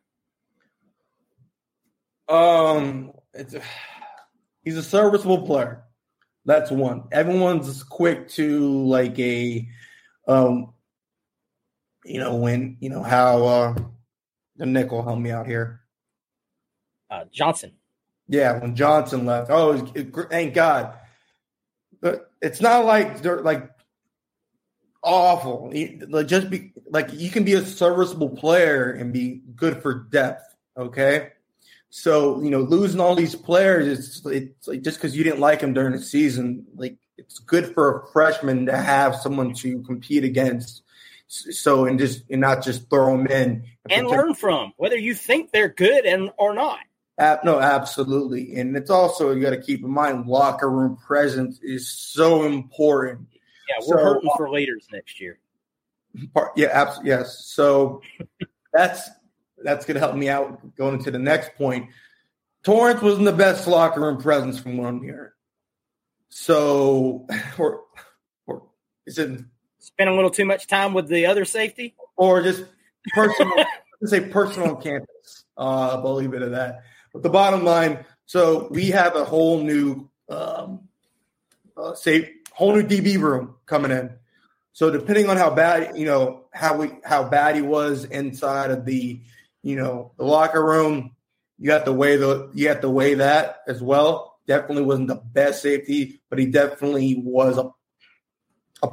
Um, 2.29 3.13
it's 3.33 3.55
he's 4.63 4.77
a 4.77 4.83
serviceable 4.83 5.47
player. 5.47 5.85
That's 6.45 6.71
one. 6.71 7.05
Everyone's 7.13 7.83
quick 7.83 8.29
to 8.31 8.85
like 8.87 9.19
a, 9.19 9.69
um, 10.27 10.73
you 12.05 12.19
know 12.19 12.37
when 12.37 12.79
you 12.81 12.89
know 12.89 13.03
how 13.03 13.45
uh, 13.45 13.75
the 14.57 14.67
nickel 14.67 15.03
help 15.03 15.19
me 15.19 15.31
out 15.31 15.47
here. 15.47 15.81
Uh, 17.11 17.25
Johnson. 17.31 17.73
Yeah, 18.31 18.61
when 18.61 18.77
Johnson 18.77 19.27
left. 19.27 19.51
Oh, 19.51 19.91
it, 19.93 20.15
thank 20.31 20.55
God. 20.55 20.97
but 22.01 22.31
it's 22.41 22.61
not 22.61 22.85
like 22.85 23.23
they're 23.23 23.41
like 23.41 23.69
awful. 25.03 25.73
Like 26.09 26.29
just 26.29 26.49
be 26.49 26.73
like 26.89 27.13
you 27.13 27.29
can 27.29 27.43
be 27.43 27.55
a 27.55 27.65
serviceable 27.65 28.31
player 28.31 28.93
and 28.93 29.13
be 29.13 29.43
good 29.57 29.83
for 29.83 29.95
depth. 29.95 30.45
Okay, 30.77 31.31
so 31.91 32.41
you 32.41 32.51
know 32.51 32.61
losing 32.61 33.01
all 33.01 33.17
these 33.17 33.35
players, 33.35 33.99
it's 33.99 34.25
it's 34.27 34.69
like 34.69 34.83
just 34.83 34.99
because 34.99 35.17
you 35.17 35.25
didn't 35.25 35.41
like 35.41 35.59
them 35.59 35.75
during 35.75 35.91
the 35.91 36.01
season, 36.01 36.67
like 36.77 36.99
it's 37.19 37.41
good 37.41 37.75
for 37.75 37.99
a 37.99 38.07
freshman 38.13 38.67
to 38.67 38.77
have 38.77 39.17
someone 39.17 39.55
to 39.55 39.83
compete 39.83 40.23
against. 40.23 40.85
So 41.27 41.87
and 41.87 41.99
just 41.99 42.23
and 42.31 42.41
not 42.41 42.63
just 42.63 42.89
throw 42.89 43.17
them 43.17 43.27
in 43.27 43.65
and 43.89 44.07
learn 44.07 44.35
from 44.35 44.73
whether 44.77 44.97
you 44.97 45.15
think 45.15 45.51
they're 45.51 45.69
good 45.69 46.07
and 46.07 46.31
or 46.39 46.55
not. 46.55 46.79
No, 47.45 47.61
absolutely, 47.61 48.57
and 48.57 48.77
it's 48.77 48.91
also 48.91 49.33
you 49.33 49.43
got 49.43 49.51
to 49.51 49.61
keep 49.61 49.83
in 49.83 49.91
mind 49.91 50.27
locker 50.27 50.71
room 50.71 50.97
presence 50.97 51.61
is 51.63 51.89
so 51.89 52.45
important 52.45 53.29
yeah, 53.71 53.85
we're 53.87 53.99
so, 53.99 54.05
hurting 54.05 54.31
for 54.37 54.51
leaders 54.51 54.87
next 54.93 55.21
year. 55.21 55.39
Part, 56.35 56.53
yeah, 56.57 56.69
absolutely. 56.73 57.11
Yes. 57.11 57.45
So 57.47 58.03
that's 58.73 59.09
that's 59.63 59.85
going 59.85 59.95
to 59.95 60.01
help 60.01 60.17
me 60.17 60.29
out 60.29 60.75
going 60.77 60.95
into 60.95 61.11
the 61.11 61.19
next 61.19 61.55
point. 61.55 61.89
Torrence 62.65 63.01
wasn't 63.01 63.27
the 63.27 63.33
best 63.33 63.67
locker 63.67 64.01
room 64.01 64.21
presence 64.21 64.59
from 64.59 64.77
what 64.77 64.89
I'm 64.89 65.03
hearing. 65.03 65.31
So, 66.31 67.27
or, 67.59 67.83
or 68.47 68.63
is 69.07 69.19
it 69.19 69.41
spend 69.79 70.11
a 70.11 70.15
little 70.15 70.31
too 70.31 70.45
much 70.45 70.67
time 70.67 70.93
with 70.93 71.09
the 71.09 71.27
other 71.27 71.45
safety, 71.45 71.95
or 72.17 72.43
just 72.43 72.65
personal? 73.15 73.55
say 74.05 74.21
personal 74.21 74.77
campus. 74.77 75.45
Uh, 75.57 76.01
I'll 76.03 76.15
leave 76.15 76.35
it 76.35 76.43
at 76.43 76.51
that. 76.53 76.83
But 77.13 77.23
the 77.23 77.31
bottom 77.31 77.65
line, 77.65 78.05
so 78.27 78.69
we 78.71 78.91
have 78.91 79.17
a 79.17 79.25
whole 79.25 79.63
new 79.63 80.09
um, 80.29 80.89
uh, 81.77 81.95
say 81.95 82.33
whole 82.53 82.75
new 82.75 82.83
DB 82.83 83.19
room 83.19 83.57
coming 83.67 83.91
in. 83.91 84.11
So 84.73 84.91
depending 84.91 85.29
on 85.29 85.37
how 85.37 85.51
bad, 85.51 85.97
you 85.97 86.07
know, 86.07 86.47
how 86.53 86.77
we 86.77 86.91
how 87.05 87.29
bad 87.29 87.57
he 87.57 87.63
was 87.63 88.05
inside 88.05 88.71
of 88.71 88.85
the, 88.85 89.21
you 89.63 89.77
know, 89.77 90.13
the 90.17 90.25
locker 90.25 90.65
room, 90.65 91.17
you 91.59 91.73
have 91.73 91.85
to 91.85 91.93
weigh 91.93 92.17
the 92.17 92.51
you 92.55 92.69
have 92.69 92.81
to 92.83 92.91
weigh 92.91 93.15
that 93.15 93.63
as 93.67 93.83
well. 93.83 94.39
Definitely 94.47 94.85
wasn't 94.85 95.09
the 95.09 95.17
best 95.17 95.63
safety, 95.63 96.21
but 96.31 96.39
he 96.39 96.47
definitely 96.47 97.21
was 97.23 97.59
a 97.59 97.71
a, 98.83 98.89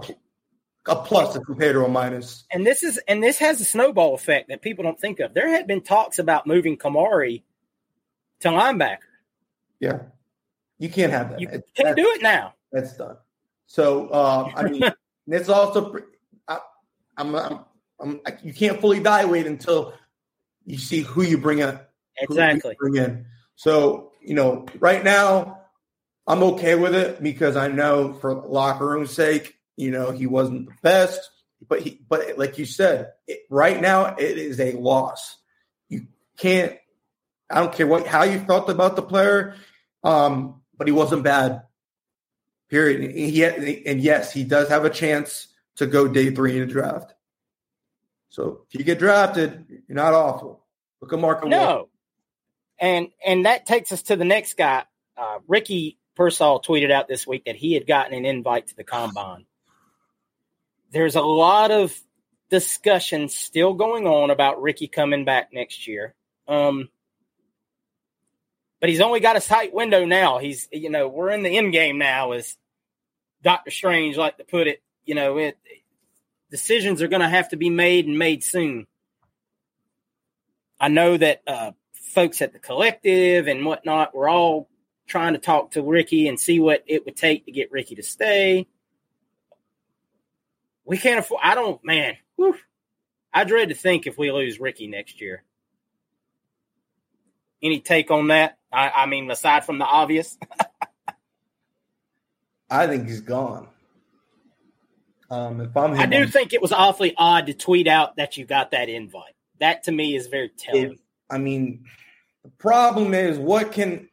a 0.87 0.95
plus 0.95 1.37
compared 1.45 1.75
to 1.75 1.85
a 1.85 1.87
minus. 1.87 2.45
And 2.51 2.65
this 2.65 2.83
is 2.83 2.99
and 3.07 3.23
this 3.23 3.37
has 3.37 3.61
a 3.61 3.65
snowball 3.65 4.15
effect 4.15 4.49
that 4.49 4.61
people 4.61 4.83
don't 4.83 4.99
think 4.99 5.19
of. 5.19 5.33
There 5.33 5.49
had 5.49 5.67
been 5.67 5.81
talks 5.81 6.19
about 6.19 6.47
moving 6.47 6.77
Kamari 6.77 7.43
to 8.41 8.49
linebacker. 8.49 8.97
Yeah, 9.79 9.99
you 10.77 10.89
can't 10.89 11.11
have 11.11 11.31
that. 11.31 11.39
You 11.39 11.47
can't 11.47 11.95
do 11.95 12.07
it 12.15 12.21
now. 12.21 12.53
That's 12.71 12.95
done. 12.97 13.17
So 13.67 14.07
uh, 14.07 14.51
I 14.55 14.63
mean, 14.69 14.83
it's 15.27 15.49
also 15.49 15.97
I, 16.47 16.59
I'm, 17.17 17.35
I'm, 17.35 17.59
I'm, 17.99 18.19
you 18.43 18.53
can't 18.53 18.79
fully 18.79 18.97
evaluate 18.97 19.47
until 19.47 19.93
you 20.65 20.77
see 20.77 21.01
who 21.01 21.21
you 21.21 21.37
bring 21.37 21.59
in. 21.59 21.79
Exactly. 22.17 22.75
bring 22.79 22.95
in. 22.95 23.25
So 23.55 24.11
you 24.21 24.33
know, 24.33 24.65
right 24.79 25.03
now, 25.03 25.61
I'm 26.27 26.43
okay 26.43 26.75
with 26.75 26.93
it 26.93 27.23
because 27.23 27.55
I 27.55 27.69
know 27.69 28.13
for 28.13 28.33
locker 28.33 28.85
room's 28.85 29.11
sake, 29.11 29.55
you 29.77 29.91
know, 29.91 30.11
he 30.11 30.27
wasn't 30.27 30.67
the 30.67 30.75
best, 30.81 31.29
but 31.67 31.81
he, 31.81 32.01
but 32.09 32.37
like 32.37 32.57
you 32.57 32.65
said, 32.65 33.13
it, 33.27 33.41
right 33.49 33.79
now 33.79 34.15
it 34.15 34.37
is 34.37 34.59
a 34.59 34.73
loss. 34.73 35.37
You 35.87 36.07
can't. 36.37 36.75
I 37.49 37.59
don't 37.61 37.73
care 37.73 37.87
what 37.87 38.07
how 38.07 38.23
you 38.23 38.39
felt 38.39 38.69
about 38.69 38.95
the 38.95 39.01
player, 39.01 39.55
um, 40.03 40.61
but 40.77 40.87
he 40.87 40.91
wasn't 40.91 41.23
bad. 41.23 41.63
Period. 42.69 43.11
He 43.15 43.43
and 43.43 44.01
yes, 44.01 44.33
he 44.33 44.43
does 44.43 44.69
have 44.69 44.83
a 44.83 44.89
chance 44.89 45.47
to 45.77 45.87
go 45.87 46.07
day 46.07 46.31
three 46.31 46.59
in 46.59 46.67
the 46.67 46.73
draft. 46.73 47.13
So 48.29 48.65
if 48.67 48.77
you 48.77 48.83
get 48.83 48.99
drafted, 48.99 49.65
you're 49.87 49.95
not 49.95 50.13
awful. 50.13 50.65
Look 51.01 51.13
at 51.13 51.19
Marco. 51.19 51.47
No, 51.47 51.89
and 52.77 53.07
and 53.25 53.45
that 53.45 53.65
takes 53.65 53.91
us 53.91 54.01
to 54.03 54.15
the 54.15 54.25
next 54.25 54.57
guy. 54.57 54.83
Uh, 55.15 55.39
Ricky 55.47 55.97
Pearsall 56.15 56.61
tweeted 56.61 56.91
out 56.91 57.07
this 57.07 57.25
week 57.25 57.45
that 57.45 57.55
he 57.55 57.73
had 57.73 57.87
gotten 57.87 58.13
an 58.13 58.25
invite 58.25 58.67
to 58.67 58.75
the 58.75 58.83
combine. 58.83 59.45
There's 60.91 61.15
a 61.15 61.21
lot 61.21 61.71
of 61.71 61.97
discussion 62.49 63.29
still 63.29 63.73
going 63.73 64.07
on 64.07 64.29
about 64.29 64.61
Ricky 64.61 64.87
coming 64.87 65.25
back 65.25 65.53
next 65.53 65.87
year. 65.87 66.13
Um, 66.47 66.89
but 68.79 68.89
he's 68.89 69.01
only 69.01 69.19
got 69.19 69.37
a 69.37 69.41
tight 69.41 69.73
window 69.73 70.05
now. 70.05 70.37
He's, 70.37 70.67
you 70.71 70.89
know, 70.89 71.07
we're 71.07 71.31
in 71.31 71.43
the 71.43 71.57
end 71.57 71.73
game 71.73 71.97
now, 71.97 72.31
as 72.33 72.57
Doctor 73.43 73.71
Strange 73.71 74.17
like 74.17 74.37
to 74.37 74.43
put 74.43 74.67
it. 74.67 74.81
You 75.05 75.15
know, 75.15 75.37
it 75.37 75.57
decisions 76.51 77.01
are 77.01 77.07
going 77.07 77.21
to 77.21 77.29
have 77.29 77.49
to 77.49 77.57
be 77.57 77.69
made 77.69 78.05
and 78.05 78.17
made 78.17 78.43
soon. 78.43 78.87
I 80.79 80.89
know 80.89 81.17
that 81.17 81.41
uh, 81.47 81.71
folks 81.93 82.41
at 82.41 82.53
the 82.53 82.59
collective 82.59 83.47
and 83.47 83.65
whatnot, 83.65 84.15
we're 84.15 84.29
all 84.29 84.69
trying 85.07 85.33
to 85.33 85.39
talk 85.39 85.71
to 85.71 85.81
Ricky 85.81 86.27
and 86.27 86.39
see 86.39 86.59
what 86.59 86.83
it 86.87 87.05
would 87.05 87.15
take 87.15 87.45
to 87.45 87.51
get 87.51 87.71
Ricky 87.71 87.95
to 87.95 88.03
stay. 88.03 88.67
We 90.85 90.97
can't 90.97 91.19
afford. 91.19 91.41
I 91.43 91.55
don't, 91.55 91.83
man. 91.83 92.17
Whew, 92.35 92.57
I 93.33 93.43
dread 93.43 93.69
to 93.69 93.75
think 93.75 94.07
if 94.07 94.17
we 94.17 94.31
lose 94.31 94.59
Ricky 94.59 94.87
next 94.87 95.21
year. 95.21 95.43
Any 97.61 97.79
take 97.79 98.11
on 98.11 98.27
that? 98.27 98.57
I, 98.71 98.89
I 98.89 99.05
mean, 99.05 99.29
aside 99.31 99.65
from 99.65 99.79
the 99.79 99.85
obvious. 99.85 100.37
I 102.69 102.87
think 102.87 103.07
he's 103.07 103.21
gone. 103.21 103.67
Um, 105.29 105.61
if 105.61 105.75
I'm 105.75 105.93
I 105.93 106.05
do 106.05 106.27
think 106.27 106.53
it 106.53 106.61
was 106.61 106.71
awfully 106.71 107.13
odd 107.17 107.47
to 107.47 107.53
tweet 107.53 107.87
out 107.87 108.17
that 108.17 108.37
you 108.37 108.45
got 108.45 108.71
that 108.71 108.89
invite. 108.89 109.33
That 109.59 109.83
to 109.83 109.91
me 109.91 110.15
is 110.15 110.27
very 110.27 110.49
telling. 110.49 110.99
I 111.29 111.37
mean, 111.37 111.85
the 112.43 112.49
problem 112.51 113.13
is 113.13 113.37
what 113.37 113.73
can 113.73 114.07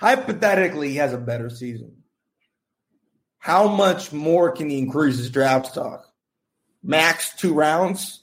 hypothetically 0.00 0.90
he 0.90 0.96
has 0.96 1.12
a 1.12 1.18
better 1.18 1.50
season. 1.50 1.96
How 3.38 3.68
much 3.68 4.12
more 4.12 4.50
can 4.50 4.68
he 4.68 4.78
increase 4.78 5.18
his 5.18 5.30
draft 5.30 5.66
stock? 5.66 6.06
Max 6.82 7.34
two 7.36 7.54
rounds 7.54 8.19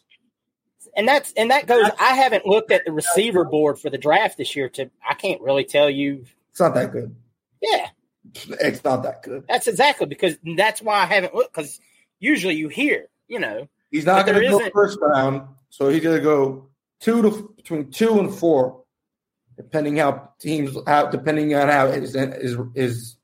and 0.98 1.08
that's 1.08 1.32
and 1.38 1.52
that 1.52 1.68
goes. 1.68 1.90
I 2.00 2.16
haven't 2.16 2.46
looked 2.46 2.72
at 2.72 2.84
the 2.84 2.92
receiver 2.92 3.46
board 3.46 3.80
for 3.80 3.90
the 3.90 4.00
draft 4.00 4.38
this 4.38 4.56
year. 4.56 4.68
To 4.70 4.90
I 5.08 5.14
can't 5.14 5.40
really 5.42 5.64
tell 5.64 5.90
you. 5.90 6.26
It's 6.50 6.60
not 6.60 6.74
that 6.74 6.92
good. 6.92 7.16
Yeah, 7.62 7.88
it's 8.60 8.84
not 8.84 9.04
that 9.04 9.22
good. 9.22 9.46
That's 9.48 9.68
exactly 9.68 10.08
because 10.08 10.38
that's 10.58 10.82
why 10.82 10.96
I 10.96 11.06
haven't 11.06 11.36
looked. 11.36 11.56
Because 11.56 11.80
usually 12.20 12.56
you 12.56 12.68
hear, 12.68 13.08
you 13.28 13.40
know, 13.40 13.70
he's 13.92 14.06
not 14.06 14.26
going 14.26 14.42
to 14.42 14.50
go 14.50 14.70
first 14.72 14.98
round, 15.00 15.44
so 15.70 15.88
he's 15.90 16.02
going 16.02 16.18
to 16.18 16.24
go 16.24 16.68
two 17.00 17.22
to 17.22 17.54
between 17.56 17.92
two 17.92 18.20
and 18.20 18.34
four, 18.34 18.84
depending 19.56 19.98
how 19.98 20.32
teams 20.40 20.76
how 20.88 21.06
depending 21.12 21.54
on 21.54 21.70
how 21.70 21.92
his 21.92 22.16
is 22.16 22.58
is 22.74 23.17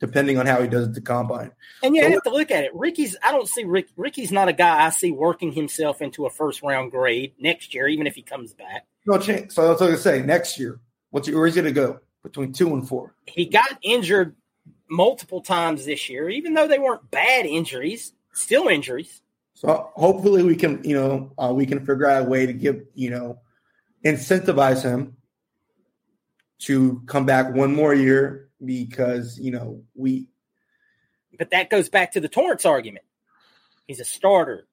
depending 0.00 0.38
on 0.38 0.46
how 0.46 0.60
he 0.60 0.66
does 0.66 0.88
at 0.88 0.94
the 0.94 1.00
combine. 1.00 1.52
And 1.82 1.94
you 1.94 2.02
so, 2.02 2.10
have 2.10 2.22
to 2.24 2.30
look 2.30 2.50
at 2.50 2.64
it. 2.64 2.74
Ricky's 2.74 3.16
I 3.22 3.30
don't 3.30 3.46
see 3.46 3.64
Rick 3.64 3.88
Ricky's 3.96 4.32
not 4.32 4.48
a 4.48 4.52
guy 4.52 4.84
I 4.84 4.90
see 4.90 5.12
working 5.12 5.52
himself 5.52 6.02
into 6.02 6.26
a 6.26 6.30
first 6.30 6.62
round 6.62 6.90
grade 6.90 7.34
next 7.38 7.74
year, 7.74 7.86
even 7.86 8.06
if 8.06 8.14
he 8.14 8.22
comes 8.22 8.52
back. 8.54 8.86
No 9.06 9.18
chance. 9.18 9.54
So 9.54 9.66
I 9.66 9.70
was 9.70 9.78
going 9.78 9.92
to 9.92 9.98
say 9.98 10.22
next 10.22 10.58
year. 10.58 10.80
What's 11.10 11.28
he, 11.28 11.34
where 11.34 11.46
is 11.46 11.54
he 11.54 11.60
going 11.60 11.72
to 11.72 11.80
go 11.80 12.00
between 12.22 12.52
two 12.52 12.72
and 12.72 12.86
four? 12.88 13.14
He 13.26 13.46
got 13.46 13.78
injured 13.82 14.34
multiple 14.88 15.40
times 15.40 15.84
this 15.84 16.08
year, 16.08 16.28
even 16.28 16.54
though 16.54 16.66
they 16.66 16.78
weren't 16.78 17.10
bad 17.10 17.46
injuries, 17.46 18.12
still 18.32 18.68
injuries. 18.68 19.22
So 19.54 19.90
hopefully 19.94 20.42
we 20.42 20.56
can, 20.56 20.82
you 20.84 20.94
know, 20.94 21.32
uh, 21.36 21.52
we 21.52 21.66
can 21.66 21.80
figure 21.80 22.06
out 22.06 22.22
a 22.22 22.24
way 22.24 22.46
to 22.46 22.52
give, 22.52 22.82
you 22.94 23.10
know, 23.10 23.40
incentivize 24.04 24.82
him 24.82 25.16
to 26.60 27.02
come 27.06 27.26
back 27.26 27.54
one 27.54 27.74
more 27.74 27.94
year 27.94 28.49
because 28.64 29.38
you 29.38 29.50
know 29.50 29.82
we. 29.94 30.28
But 31.38 31.50
that 31.50 31.70
goes 31.70 31.88
back 31.88 32.12
to 32.12 32.20
the 32.20 32.28
Torrence 32.28 32.66
argument. 32.66 33.04
He's 33.86 34.00
a 34.00 34.04
starter. 34.04 34.66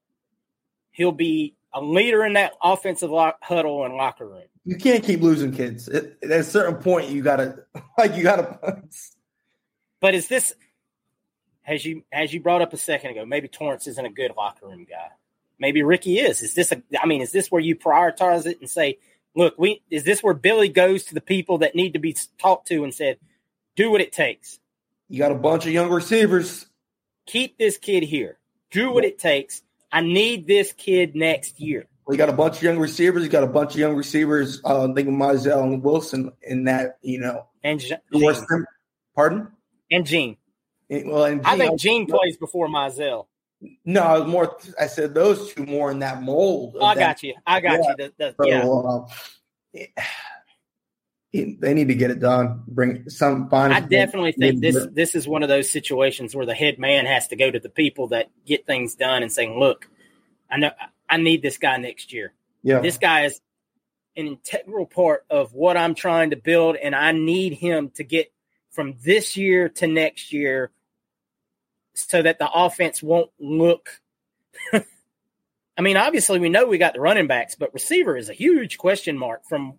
He'll 0.92 1.12
be 1.12 1.56
a 1.74 1.82
leader 1.82 2.26
in 2.26 2.34
that 2.34 2.54
offensive 2.62 3.12
lock, 3.12 3.38
huddle 3.42 3.86
and 3.86 3.94
locker 3.94 4.28
room. 4.28 4.44
You 4.66 4.76
can't 4.76 5.04
keep 5.04 5.22
losing 5.22 5.52
kids. 5.52 5.88
At, 5.88 6.06
at 6.24 6.32
a 6.32 6.44
certain 6.44 6.76
point, 6.76 7.10
you 7.10 7.22
gotta 7.22 7.64
like 7.98 8.16
you 8.16 8.24
gotta. 8.24 8.82
but 10.00 10.16
is 10.16 10.28
this, 10.28 10.54
as 11.66 11.86
you 11.86 12.04
as 12.12 12.34
you 12.34 12.42
brought 12.42 12.62
up 12.62 12.74
a 12.74 12.78
second 12.78 13.12
ago, 13.12 13.26
maybe 13.26 13.48
Torrence 13.48 13.88
isn't 13.88 14.06
a 14.06 14.10
good 14.10 14.34
locker 14.36 14.68
room 14.68 14.86
guy. 14.90 15.10
Maybe 15.60 15.84
Ricky 15.84 16.20
is. 16.20 16.42
Is 16.42 16.54
this 16.54 16.72
a? 16.72 16.82
I 17.02 17.06
mean, 17.06 17.22
is 17.22 17.32
this 17.32 17.50
where 17.50 17.62
you 17.62 17.76
prioritize 17.76 18.46
it 18.46 18.60
and 18.60 18.70
say, 18.70 18.98
look, 19.36 19.56
we 19.58 19.82
is 19.90 20.04
this 20.04 20.22
where 20.22 20.34
Billy 20.34 20.70
goes 20.70 21.06
to 21.06 21.14
the 21.14 21.22
people 21.22 21.60
that 21.60 21.76
need 21.76 21.94
to 21.94 22.00
be 22.00 22.16
talked 22.38 22.68
to 22.68 22.84
and 22.84 22.94
said, 22.94 23.18
do 23.78 23.92
what 23.92 24.02
it 24.02 24.12
takes. 24.12 24.60
You 25.08 25.20
got 25.20 25.32
a 25.32 25.36
bunch 25.36 25.66
of 25.66 25.72
young 25.72 25.90
receivers. 25.90 26.66
Keep 27.28 27.58
this 27.58 27.78
kid 27.78 28.04
here. 28.04 28.38
Do 28.72 28.92
what 28.92 29.06
it 29.06 29.18
takes. 29.20 29.62
I 29.90 30.02
need 30.02 30.48
this 30.48 30.74
kid 30.74 31.16
next 31.16 31.62
year. 31.62 31.86
We 32.06 32.18
got 32.18 32.28
a 32.28 32.34
bunch 32.34 32.58
of 32.58 32.64
young 32.64 32.80
receivers. 32.80 33.24
You 33.24 33.30
got 33.30 33.44
a 33.44 33.48
bunch 33.48 33.74
of 33.74 33.80
young 33.80 33.96
receivers. 33.96 34.62
Uh, 34.66 34.90
I 34.90 34.94
think 34.94 35.08
Mizell 35.08 35.64
and 35.64 35.82
Wilson 35.82 36.32
in 36.42 36.66
that, 36.66 36.98
you 37.02 37.20
know. 37.20 37.46
And 37.64 37.80
Gene. 37.80 38.66
Pardon? 39.16 39.50
And 39.92 40.06
Gene. 40.06 40.38
Well, 40.90 41.26
and 41.26 41.46
I 41.46 41.58
think 41.58 41.80
Gene 41.80 42.06
plays 42.06 42.38
before 42.38 42.68
Mizell. 42.68 43.28
No, 43.86 44.02
I 44.02 44.20
was 44.20 44.28
more. 44.28 44.58
I 44.80 44.88
said 44.88 45.14
those 45.14 45.54
two 45.54 45.66
more 45.66 45.92
in 45.92 46.00
that 46.00 46.22
mold. 46.22 46.78
I 46.82 46.96
got 46.96 47.24
you. 47.24 47.34
I 47.46 47.60
got 47.60 47.80
yeah. 47.80 47.90
you. 47.90 47.96
The, 47.98 48.14
the, 48.18 48.36
so, 48.40 48.48
yeah. 49.74 49.88
Uh, 49.98 50.04
they 51.44 51.74
need 51.74 51.88
to 51.88 51.96
get 51.96 52.12
it 52.12 52.20
done. 52.20 52.64
Bring 52.68 53.10
some 53.10 53.50
fine. 53.50 53.72
I 53.72 53.80
definitely 53.80 54.32
think 54.32 54.62
this 54.62 54.88
this 54.92 55.16
is 55.16 55.28
one 55.28 55.44
of 55.44 55.50
those 55.50 55.70
situations 55.70 56.36
where 56.36 56.46
the 56.46 56.54
head 56.54 56.80
man 56.80 57.06
has 57.06 57.28
to 57.30 57.36
go 57.36 57.50
to 57.50 57.60
the 57.60 57.70
people 57.70 58.08
that 58.10 58.30
get 58.46 58.66
things 58.66 58.96
done 58.96 59.24
and 59.24 59.32
saying, 59.32 59.60
"Look, 59.60 59.90
I 60.50 60.58
know 60.58 60.72
I 61.10 61.18
need 61.18 61.42
this 61.42 61.58
guy 61.58 61.78
next 61.78 62.14
year. 62.14 62.34
Yeah, 62.64 62.80
this 62.80 62.98
guy 62.98 63.26
is 63.26 63.42
an 64.16 64.28
integral 64.28 64.86
part 64.86 65.26
of 65.30 65.54
what 65.54 65.78
I'm 65.78 65.96
trying 65.96 66.32
to 66.32 66.36
build, 66.36 66.76
and 66.76 66.96
I 66.96 67.12
need 67.12 67.54
him 67.54 67.92
to 67.96 68.04
get 68.04 68.32
from 68.72 68.96
this 69.04 69.38
year 69.38 69.70
to 69.70 69.88
next 69.88 70.34
year 70.34 70.72
so 71.94 72.22
that 72.22 72.40
the 72.40 72.52
offense 72.52 73.02
won't 73.02 73.32
look." 73.40 74.02
I 74.74 75.82
mean, 75.82 75.98
obviously, 75.98 76.40
we 76.40 76.50
know 76.50 76.66
we 76.66 76.80
got 76.80 76.94
the 76.94 77.00
running 77.00 77.28
backs, 77.28 77.56
but 77.56 77.74
receiver 77.74 78.18
is 78.18 78.30
a 78.30 78.34
huge 78.34 78.78
question 78.78 79.18
mark 79.18 79.46
from 79.46 79.76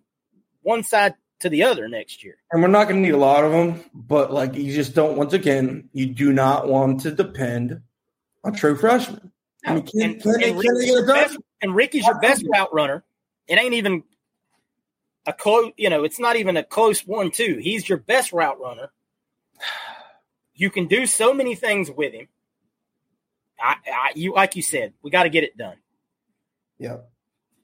one 0.61 0.83
side 0.83 1.15
to 1.39 1.49
the 1.49 1.63
other 1.63 1.87
next 1.87 2.23
year. 2.23 2.37
And 2.51 2.61
we're 2.61 2.67
not 2.67 2.87
going 2.87 3.01
to 3.01 3.07
need 3.07 3.15
a 3.15 3.17
lot 3.17 3.43
of 3.43 3.51
them, 3.51 3.83
but 3.93 4.31
like 4.31 4.55
you 4.55 4.73
just 4.73 4.93
don't. 4.93 5.17
Once 5.17 5.33
again, 5.33 5.89
you 5.93 6.07
do 6.07 6.33
not 6.33 6.67
want 6.67 7.01
to 7.01 7.11
depend 7.11 7.81
on 8.43 8.53
true 8.53 8.75
freshmen. 8.75 9.31
No. 9.65 9.71
I 9.71 9.75
mean, 9.75 9.85
can, 9.85 10.01
and, 10.01 10.21
can, 10.21 10.43
and, 10.43 10.57
Ricky's 10.57 11.01
best, 11.01 11.37
and, 11.61 11.75
Ricky's 11.75 12.05
your 12.05 12.19
best 12.19 12.45
route 12.47 12.73
runner. 12.73 13.03
It 13.47 13.57
ain't 13.57 13.73
even 13.73 14.03
a 15.25 15.33
close. 15.33 15.71
You 15.77 15.89
know, 15.89 16.03
it's 16.03 16.19
not 16.19 16.35
even 16.35 16.57
a 16.57 16.63
close 16.63 17.01
one-two. 17.01 17.57
He's 17.61 17.87
your 17.87 17.97
best 17.97 18.33
route 18.33 18.59
runner. 18.59 18.91
You 20.55 20.69
can 20.69 20.87
do 20.87 21.05
so 21.05 21.33
many 21.33 21.55
things 21.55 21.89
with 21.89 22.11
him. 22.11 22.27
I, 23.57 23.75
I 23.87 24.11
you 24.13 24.33
like 24.33 24.57
you 24.57 24.61
said, 24.61 24.91
we 25.01 25.09
got 25.09 25.23
to 25.23 25.29
get 25.29 25.45
it 25.45 25.55
done. 25.57 25.77
Yeah. 26.77 26.97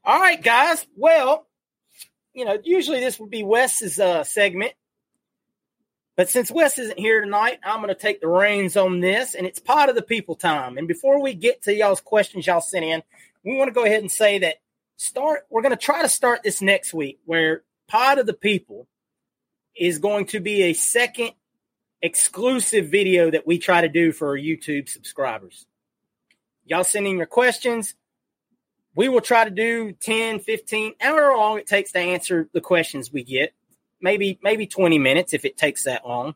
All 0.05 0.17
right, 0.17 0.41
guys. 0.41 0.87
Well, 0.95 1.44
you 2.35 2.45
know, 2.45 2.57
usually 2.63 2.99
this 2.99 3.19
would 3.19 3.31
be 3.31 3.43
Wes's 3.43 3.99
uh, 3.99 4.23
segment. 4.23 4.73
But 6.17 6.29
since 6.29 6.51
Wes 6.51 6.77
isn't 6.77 6.99
here 6.99 7.21
tonight, 7.21 7.59
I'm 7.63 7.81
going 7.81 7.93
to 7.93 7.99
take 7.99 8.21
the 8.21 8.27
reins 8.27 8.77
on 8.77 8.99
this, 8.99 9.35
and 9.35 9.45
it's 9.47 9.59
part 9.59 9.89
of 9.89 9.95
the 9.95 10.01
people 10.01 10.35
time. 10.35 10.77
And 10.77 10.87
before 10.87 11.21
we 11.21 11.33
get 11.33 11.63
to 11.63 11.73
y'all's 11.73 12.01
questions 12.01 12.45
y'all 12.47 12.61
sent 12.61 12.85
in, 12.85 13.03
we 13.43 13.57
want 13.57 13.69
to 13.69 13.73
go 13.73 13.85
ahead 13.85 14.01
and 14.01 14.11
say 14.11 14.39
that 14.39 14.57
start. 14.97 15.45
We're 15.49 15.61
going 15.61 15.71
to 15.71 15.77
try 15.77 16.01
to 16.01 16.09
start 16.09 16.41
this 16.43 16.61
next 16.61 16.93
week, 16.93 17.19
where 17.25 17.63
part 17.87 18.17
of 18.17 18.25
the 18.27 18.33
people 18.33 18.87
is 19.75 19.99
going 19.99 20.27
to 20.27 20.39
be 20.39 20.63
a 20.63 20.73
second 20.73 21.31
exclusive 22.01 22.89
video 22.89 23.31
that 23.31 23.47
we 23.47 23.57
try 23.57 23.81
to 23.81 23.89
do 23.89 24.11
for 24.11 24.29
our 24.29 24.37
YouTube 24.37 24.87
subscribers. 24.87 25.65
Y'all 26.65 26.83
send 26.83 27.07
in 27.07 27.17
your 27.17 27.25
questions 27.25 27.93
we 28.95 29.09
will 29.09 29.21
try 29.21 29.43
to 29.43 29.51
do 29.51 29.91
10, 29.91 30.39
15, 30.39 30.93
however 30.99 31.35
long 31.35 31.59
it 31.59 31.67
takes 31.67 31.91
to 31.91 31.99
answer 31.99 32.49
the 32.53 32.61
questions 32.61 33.11
we 33.11 33.23
get. 33.23 33.53
Maybe, 34.01 34.39
maybe 34.41 34.65
20 34.65 34.97
minutes 34.97 35.33
if 35.33 35.45
it 35.45 35.57
takes 35.57 35.83
that 35.83 36.07
long. 36.07 36.35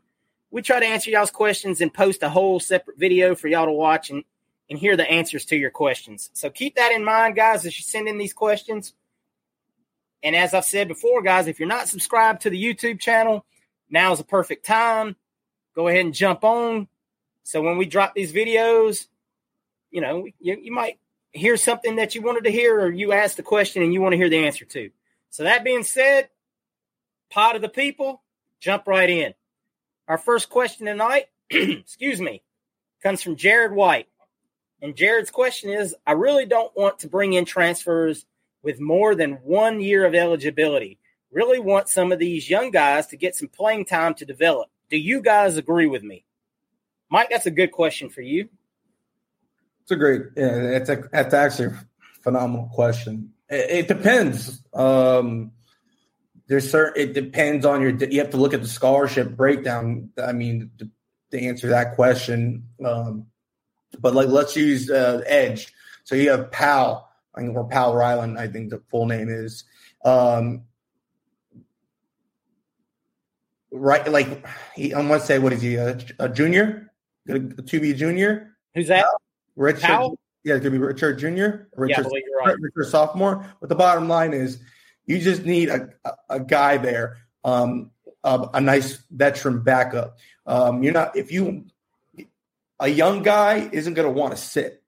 We 0.51 0.62
try 0.62 0.80
to 0.80 0.86
answer 0.86 1.10
y'all's 1.10 1.32
questions 1.32 1.80
and 1.80 1.93
post 1.93 2.24
a 2.24 2.30
whole 2.30 2.60
separate 2.60 2.97
video 2.97 3.36
for 3.36 3.47
y'all 3.47 3.66
to 3.66 3.72
watch 3.72 4.10
and, 4.10 4.24
and 4.70 4.78
hear 4.78 4.97
the 4.97 5.10
answers 5.10 5.45
to 5.45 5.55
your 5.55 5.70
questions. 5.70 6.30
So 6.34 6.49
keep 6.49 6.76
that 6.76 6.91
in 6.91 7.03
mind, 7.03 7.36
guys, 7.36 7.66
as 7.66 7.78
you 7.78 7.84
send 7.84 8.07
in 8.07 8.18
these 8.18 8.34
questions. 8.34 8.93
And 10.22 10.36
as 10.36 10.53
I've 10.53 10.66
said 10.66 10.88
before, 10.88 11.22
guys, 11.22 11.47
if 11.47 11.60
you're 11.60 11.68
not 11.70 11.88
subscribed 11.88 12.41
to 12.41 12.49
the 12.49 12.62
YouTube 12.62 12.99
channel, 12.99 13.45
now 13.89 14.12
is 14.12 14.20
a 14.20 14.26
perfect 14.26 14.66
time. 14.66 15.16
Go 15.76 15.88
ahead 15.88 16.03
and 16.03 16.14
jump 16.14 16.43
on. 16.43 16.88
So 17.43 17.62
when 17.62 17.78
we 17.78 17.86
drop 17.86 18.16
these 18.16 18.34
videos, 18.34 19.07
you 19.91 20.01
know, 20.01 20.26
you, 20.39 20.60
you 20.62 20.72
might 20.72 20.99
hear 21.32 21.57
something 21.57 21.97
that 21.97 22.15
you 22.15 22.21
wanted 22.21 22.45
to 22.45 22.51
hear 22.51 22.80
or 22.80 22.91
you 22.91 23.11
asked 23.13 23.39
a 23.39 23.43
question 23.43 23.84
and 23.84 23.93
you 23.93 24.01
want 24.01 24.13
to 24.13 24.17
hear 24.17 24.30
the 24.30 24.45
answer 24.45 24.65
to. 24.65 24.89
So 25.30 25.43
that 25.43 25.63
being 25.63 25.84
said, 25.84 26.30
pot 27.30 27.55
of 27.55 27.61
the 27.61 27.69
people, 27.69 28.21
jump 28.59 28.88
right 28.88 29.09
in. 29.09 29.34
Our 30.07 30.17
first 30.17 30.49
question 30.49 30.88
tonight, 30.88 31.27
excuse 31.49 32.19
me, 32.19 32.41
comes 33.01 33.21
from 33.21 33.36
Jared 33.36 33.71
White. 33.71 34.07
And 34.82 34.95
Jared's 34.95 35.32
question 35.32 35.69
is 35.69 35.95
I 36.07 36.13
really 36.13 36.45
don't 36.45 36.75
want 36.75 36.99
to 36.99 37.07
bring 37.07 37.34
in 37.34 37.45
transfers 37.45 38.25
with 38.63 38.80
more 38.80 39.15
than 39.15 39.34
one 39.43 39.82
year 39.82 40.05
of 40.05 40.15
eligibility. 40.15 40.97
Really 41.32 41.59
want 41.59 41.89
some 41.89 42.11
of 42.11 42.19
these 42.19 42.49
young 42.49 42.71
guys 42.71 43.07
to 43.07 43.17
get 43.17 43.36
some 43.36 43.49
playing 43.49 43.86
time 43.86 44.15
to 44.15 44.25
develop. 44.25 44.69
Do 44.89 44.97
you 44.97 45.21
guys 45.21 45.57
agree 45.57 45.86
with 45.86 46.01
me? 46.01 46.25
Mike, 47.11 47.30
that's 47.30 47.45
a 47.45 47.51
good 47.51 47.71
question 47.71 48.09
for 48.09 48.21
you. 48.21 48.49
It's 49.89 49.95
a 49.95 49.97
great. 49.97 50.21
Yeah, 50.37 50.77
it's 50.77 50.89
a 50.89 51.03
it's 51.11 51.33
actually 51.33 51.69
a 51.69 51.79
phenomenal 52.21 52.69
question. 52.75 53.33
It, 53.49 53.71
it 53.71 53.87
depends. 53.87 54.61
Um, 54.71 55.53
there's 56.45 56.69
certain. 56.69 57.01
It 57.01 57.13
depends 57.13 57.65
on 57.65 57.81
your. 57.81 57.95
You 57.95 58.19
have 58.19 58.29
to 58.29 58.37
look 58.37 58.53
at 58.53 58.61
the 58.61 58.67
scholarship 58.67 59.35
breakdown. 59.35 60.11
I 60.23 60.33
mean, 60.33 60.69
to, 60.77 60.87
to 61.31 61.41
answer 61.43 61.69
that 61.69 61.95
question. 61.95 62.65
Um, 62.85 63.25
but 63.99 64.13
like, 64.13 64.27
let's 64.27 64.55
use 64.55 64.91
uh, 64.91 65.23
Edge. 65.25 65.73
So 66.03 66.13
you 66.13 66.29
have 66.29 66.51
Pal. 66.51 67.09
I 67.33 67.41
mean, 67.41 67.55
or 67.57 67.67
Pal 67.67 67.95
Ryland. 67.95 68.37
I 68.37 68.47
think 68.47 68.69
the 68.69 68.83
full 68.91 69.07
name 69.07 69.27
is. 69.27 69.63
Um, 70.05 70.65
right, 73.71 74.07
like 74.07 74.45
he, 74.75 74.93
I'm 74.93 75.07
gonna 75.07 75.19
say, 75.19 75.39
what 75.39 75.51
is 75.51 75.63
he? 75.63 75.77
A, 75.77 75.97
a 76.19 76.29
junior, 76.29 76.91
to 77.27 77.79
be 77.79 77.89
a 77.89 77.95
junior. 77.95 78.55
Who's 78.75 78.89
that? 78.89 79.07
Richard, 79.60 79.82
Powell? 79.82 80.20
yeah, 80.45 80.55
it 80.55 80.62
could 80.62 80.72
be 80.72 80.78
Richard 80.78 81.20
Jr. 81.20 81.68
Richard, 81.76 82.07
yeah, 82.12 82.45
right. 82.45 82.55
Richard 82.60 82.89
sophomore. 82.89 83.45
But 83.60 83.68
the 83.68 83.76
bottom 83.76 84.07
line 84.07 84.34
is, 84.34 84.60
you 85.05 85.20
just 85.20 85.43
need 85.43 85.68
a, 85.68 85.89
a, 86.05 86.12
a 86.30 86.39
guy 86.39 86.78
there, 86.78 87.18
um, 87.43 87.91
a, 88.24 88.47
a, 88.53 88.62
nice 88.62 89.03
veteran 89.12 89.62
backup. 89.62 90.18
Um, 90.45 90.82
you're 90.82 90.93
not 90.93 91.18
if 91.18 91.32
you 91.32 91.66
a 92.80 92.88
young 92.88 93.22
guy 93.22 93.70
isn't 93.72 93.95
going 93.95 94.07
to 94.07 94.14
want 94.14 94.32
to 94.32 94.41
sit. 94.41 94.82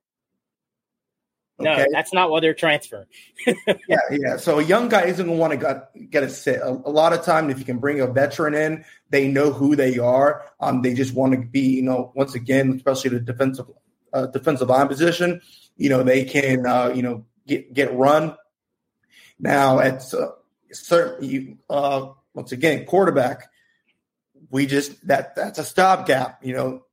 Okay? 1.60 1.84
No, 1.84 1.86
that's 1.92 2.14
not 2.14 2.32
what 2.32 2.40
they're 2.40 2.54
transferring. 2.54 3.08
yeah, 3.88 3.98
yeah. 4.10 4.38
So 4.38 4.60
a 4.60 4.64
young 4.64 4.88
guy 4.88 5.04
isn't 5.04 5.26
going 5.26 5.38
to 5.38 5.40
want 5.40 5.52
to 5.52 5.58
get, 5.58 6.10
get 6.10 6.24
a 6.24 6.30
sit. 6.30 6.62
A, 6.62 6.70
a, 6.70 6.90
lot 6.90 7.14
of 7.14 7.24
time, 7.24 7.50
if 7.50 7.60
you 7.60 7.66
can 7.66 7.78
bring 7.78 8.00
a 8.00 8.08
veteran 8.08 8.56
in, 8.56 8.86
they 9.10 9.28
know 9.28 9.52
who 9.52 9.76
they 9.76 10.00
are. 10.00 10.44
Um, 10.60 10.82
they 10.82 10.94
just 10.94 11.14
want 11.14 11.34
to 11.34 11.40
be, 11.40 11.60
you 11.60 11.84
know, 11.84 12.14
once 12.16 12.34
again, 12.34 12.74
especially 12.74 13.12
the 13.12 13.20
defensive 13.20 13.68
uh, 14.14 14.28
defensive 14.28 14.70
line 14.70 14.88
position, 14.88 15.42
you 15.78 15.90
know, 15.90 16.04
they 16.04 16.24
can, 16.26 16.66
uh, 16.66 16.92
you 16.94 17.02
know, 17.02 17.26
get, 17.48 17.74
get 17.74 17.94
run. 17.94 18.36
Now, 19.40 19.80
at 19.80 20.14
uh, 20.14 20.32
certain, 20.72 21.28
you, 21.28 21.58
uh, 21.70 22.10
once 22.34 22.52
again, 22.52 22.86
quarterback, 22.86 23.50
we 24.50 24.66
just, 24.66 25.08
that, 25.08 25.36
that's 25.36 25.60
a 25.60 25.64
stopgap, 25.64 26.44
you 26.44 26.54
know, 26.54 26.86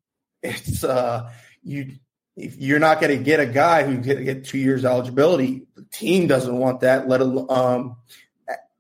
it's, 0.43 0.85
uh, 0.85 1.31
you, 1.63 1.97
if 2.37 2.57
you're 2.57 2.79
not 2.79 3.01
going 3.01 3.17
to 3.19 3.23
get 3.23 3.41
a 3.41 3.47
guy 3.47 3.83
who 3.83 3.97
get, 3.97 4.25
get 4.25 4.45
two 4.45 4.59
years 4.59 4.85
eligibility, 4.85 5.67
the 5.75 5.85
team 5.93 6.29
doesn't 6.29 6.57
want 6.57 6.81
that. 6.81 7.09
Let 7.09 7.21
alone, 7.21 7.47
um, 7.51 7.97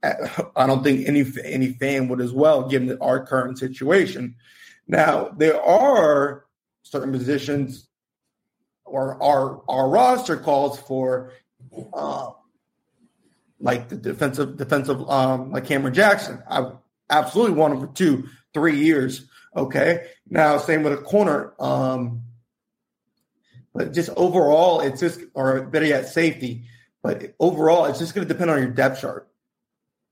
I 0.01 0.67
don't 0.69 0.85
think 0.85 1.09
any 1.09 1.27
any 1.45 1.73
fan 1.73 2.07
would 2.07 2.21
as 2.21 2.33
well, 2.33 2.69
given 2.69 2.97
our 3.01 3.27
current 3.27 3.59
situation. 3.59 4.37
Now 4.87 5.31
there 5.37 5.61
are 5.61 6.45
certain 6.85 7.11
positions 7.11 7.88
or 8.91 9.23
our 9.23 9.63
our 9.69 9.89
roster 9.89 10.37
calls 10.37 10.79
for 10.81 11.33
uh, 11.93 12.31
like 13.61 13.89
the 13.89 13.97
defensive 13.97 14.57
defensive 14.57 15.09
um, 15.09 15.53
like 15.53 15.67
Cameron 15.67 15.95
Jackson. 15.95 16.43
I 16.49 16.73
absolutely 17.11 17.57
want 17.57 17.75
him 17.75 17.81
for 17.81 17.93
two, 17.93 18.29
three 18.55 18.79
years. 18.79 19.27
Okay. 19.57 20.07
Now 20.29 20.59
same 20.59 20.83
with 20.83 20.93
a 20.93 20.99
corner. 20.99 21.55
Um, 21.59 22.23
but 23.75 23.93
just 23.93 24.11
overall, 24.17 24.81
it's 24.81 25.01
just 25.01 25.21
or 25.35 25.63
better 25.63 25.87
yet, 25.87 26.09
safety. 26.09 26.65
But 27.03 27.35
overall, 27.39 27.85
it's 27.87 27.99
just 27.99 28.15
going 28.15 28.27
to 28.27 28.33
depend 28.33 28.51
on 28.51 28.59
your 28.59 28.71
depth 28.71 29.01
chart. 29.01 29.29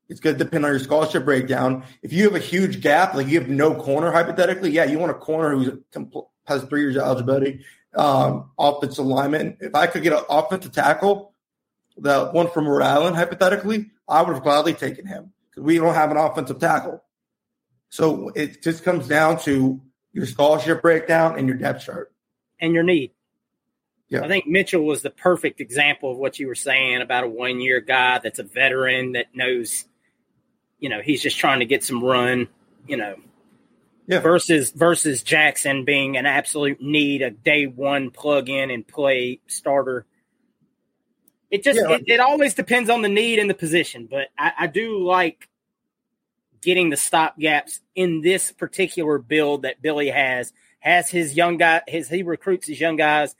It's 0.09 0.21
going 0.21 0.39
to 0.39 0.45
depend 0.45 0.65
on 0.65 0.71
your 0.71 0.79
scholarship 0.79 1.25
breakdown. 1.25 1.85
If 2.01 2.13
you 2.13 2.25
have 2.25 2.37
a 2.37 2.39
huge 2.39 2.81
gap, 2.81 3.15
like 3.15 3.27
you 3.27 3.41
have 3.41 3.49
no 3.49 3.75
corner, 3.75 4.13
hypothetically, 4.13 4.71
yeah, 4.71 4.85
you 4.85 5.01
want 5.01 5.11
a 5.11 5.15
corner 5.15 5.51
who's 5.57 5.71
has 6.45 6.63
three 6.65 6.83
years 6.83 6.97
of 6.97 7.03
eligibility 7.03 7.65
um, 7.97 8.51
offensive 8.59 9.05
lineman. 9.05 9.57
If 9.61 9.75
I 9.75 9.87
could 9.87 10.03
get 10.03 10.13
an 10.13 10.25
offensive 10.29 10.73
tackle, 10.73 11.35
the 11.97 12.29
one 12.29 12.51
from 12.51 12.69
Rhode 12.69 12.85
Island, 12.85 13.17
hypothetically, 13.17 13.91
I 14.09 14.23
would 14.23 14.35
have 14.35 14.43
gladly 14.43 14.75
taken 14.75 15.07
him 15.07 15.33
because 15.51 15.65
we 15.65 15.79
don't 15.79 15.95
have 15.95 16.11
an 16.11 16.17
offensive 16.17 16.59
tackle. 16.59 17.03
So 17.89 18.31
it 18.31 18.63
just 18.63 18.85
comes 18.85 19.09
down 19.09 19.41
to 19.41 19.81
your 20.13 20.27
scholarship 20.27 20.83
breakdown 20.83 21.39
and 21.39 21.49
your 21.49 21.57
depth 21.57 21.85
chart 21.85 22.13
and 22.61 22.75
your 22.75 22.83
need. 22.83 23.13
Yeah. 24.09 24.23
I 24.23 24.29
think 24.29 24.47
Mitchell 24.47 24.83
was 24.83 25.03
the 25.03 25.11
perfect 25.11 25.61
example 25.61 26.13
of 26.13 26.19
what 26.19 26.39
you 26.39 26.47
were 26.47 26.55
saying 26.55 27.01
about 27.01 27.25
a 27.25 27.29
one 27.29 27.61
year 27.61 27.81
guy 27.81 28.19
that's 28.19 28.39
a 28.39 28.45
veteran 28.45 29.13
that 29.13 29.35
knows, 29.35 29.85
you 30.79 30.89
know, 30.89 31.01
he's 31.01 31.23
just 31.23 31.39
trying 31.39 31.59
to 31.59 31.67
get 31.67 31.83
some 31.83 32.05
run, 32.05 32.49
you 32.87 32.97
know, 32.97 33.17
Yeah. 34.07 34.21
versus 34.21 34.71
versus 34.71 35.23
Jackson 35.23 35.85
being 35.85 36.17
an 36.17 36.27
absolute 36.27 36.81
need, 36.81 37.23
a 37.23 37.31
day 37.31 37.67
one 37.67 38.11
plug 38.11 38.49
in 38.49 38.71
and 38.71 38.87
play 38.87 39.41
starter. 39.49 40.07
It 41.51 41.63
just 41.63 41.79
Yeah. 41.79 41.97
it, 41.97 42.05
it 42.07 42.21
always 42.21 42.55
depends 42.55 42.91
on 42.91 43.03
the 43.03 43.09
need 43.09 43.39
and 43.39 43.49
the 43.51 43.55
position, 43.55 44.07
but 44.11 44.29
I, 44.39 44.53
I 44.61 44.67
do 44.69 45.05
like 45.05 45.49
getting 46.61 46.91
the 46.91 46.97
stop 46.97 47.39
gaps 47.39 47.81
in 47.95 48.21
this 48.23 48.51
particular 48.53 49.19
build 49.19 49.63
that 49.63 49.83
Billy 49.83 50.09
has. 50.11 50.53
Has 50.81 51.11
his 51.11 51.35
young 51.35 51.57
guy, 51.57 51.83
his 51.89 52.09
he 52.09 52.23
recruits 52.23 52.67
his 52.67 52.81
young 52.81 52.97
guys. 52.97 53.35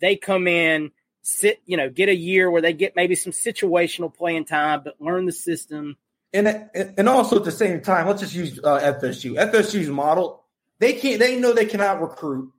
They 0.00 0.16
come 0.16 0.46
in, 0.46 0.90
sit, 1.22 1.60
you 1.64 1.76
know, 1.76 1.88
get 1.88 2.08
a 2.08 2.14
year 2.14 2.50
where 2.50 2.62
they 2.62 2.72
get 2.72 2.96
maybe 2.96 3.14
some 3.14 3.32
situational 3.32 4.12
playing 4.14 4.44
time, 4.46 4.82
but 4.84 5.00
learn 5.00 5.24
the 5.26 5.32
system. 5.32 5.96
And 6.32 6.68
and 6.74 7.08
also 7.08 7.36
at 7.36 7.44
the 7.44 7.50
same 7.52 7.80
time, 7.80 8.06
let's 8.06 8.20
just 8.20 8.34
use 8.34 8.60
uh, 8.62 8.78
FSU. 9.00 9.34
FSU's 9.50 9.88
model, 9.88 10.44
they 10.78 10.92
can't. 10.92 11.18
They 11.18 11.36
know 11.38 11.52
they 11.52 11.66
cannot 11.66 12.00
recruit 12.00 12.52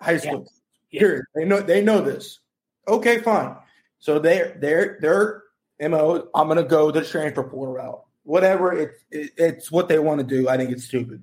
high 0.00 0.16
school. 0.16 0.46
Yeah. 0.90 1.00
Period. 1.00 1.24
They 1.34 1.44
know 1.44 1.60
they 1.60 1.82
know 1.82 2.00
this. 2.00 2.40
Okay, 2.88 3.20
fine. 3.20 3.54
So 3.98 4.18
they're 4.18 4.56
they're 4.60 4.98
their 5.00 5.42
mo. 5.90 6.28
I'm 6.34 6.48
going 6.48 6.56
to 6.56 6.64
go 6.64 6.90
the 6.90 7.04
transfer 7.04 7.42
portal 7.44 7.74
route. 7.74 8.02
Whatever 8.22 8.72
it's 8.72 9.04
it, 9.10 9.30
it's 9.36 9.70
what 9.70 9.88
they 9.88 9.98
want 9.98 10.20
to 10.20 10.26
do. 10.26 10.48
I 10.48 10.56
think 10.56 10.70
it's 10.70 10.84
stupid. 10.84 11.22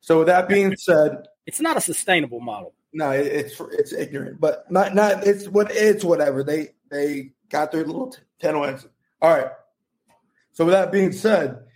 So 0.00 0.18
with 0.18 0.26
that 0.26 0.48
being 0.48 0.76
said, 0.76 1.26
It's 1.46 1.60
not 1.60 1.76
a 1.76 1.80
sustainable 1.80 2.40
model. 2.40 2.74
no, 2.92 3.10
it, 3.12 3.26
it's 3.26 3.60
it's 3.72 3.92
ignorant, 3.92 4.40
but 4.40 4.68
not 4.70 4.94
not 4.96 5.24
it's 5.26 5.46
what 5.48 5.70
it's 5.70 6.04
whatever. 6.04 6.42
They 6.42 6.70
they 6.90 7.30
got 7.50 7.70
their 7.70 7.84
little 7.84 8.10
t- 8.10 8.18
ten 8.40 8.58
wins. 8.58 8.84
All 9.22 9.30
right. 9.32 9.50
So 10.58 10.64
with 10.64 10.74
that 10.74 10.90
being 10.90 11.12
said, 11.12 11.66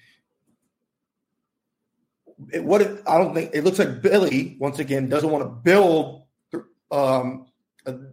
it, 2.52 2.64
what 2.64 2.82
I 3.06 3.16
don't 3.16 3.32
think 3.32 3.52
it 3.54 3.62
looks 3.62 3.78
like 3.78 4.02
Billy 4.02 4.56
once 4.58 4.80
again 4.80 5.08
doesn't 5.08 5.30
want 5.30 5.44
to 5.44 5.50
build 5.50 6.24
um, 6.90 7.46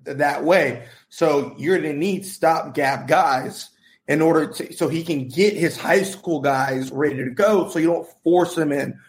that 0.04 0.44
way. 0.44 0.86
So 1.10 1.56
you're 1.58 1.80
going 1.80 1.92
to 1.92 1.98
need 1.98 2.24
stopgap 2.24 3.08
guys 3.08 3.72
in 4.08 4.22
order 4.22 4.46
to 4.46 4.72
so 4.72 4.88
he 4.88 5.04
can 5.04 5.28
get 5.28 5.56
his 5.56 5.76
high 5.76 6.04
school 6.04 6.40
guys 6.40 6.92
ready 6.92 7.16
to 7.16 7.32
go. 7.32 7.68
So 7.70 7.80
you 7.80 7.88
don't 7.88 8.08
force 8.24 8.54
them 8.54 8.72
in. 8.72 9.00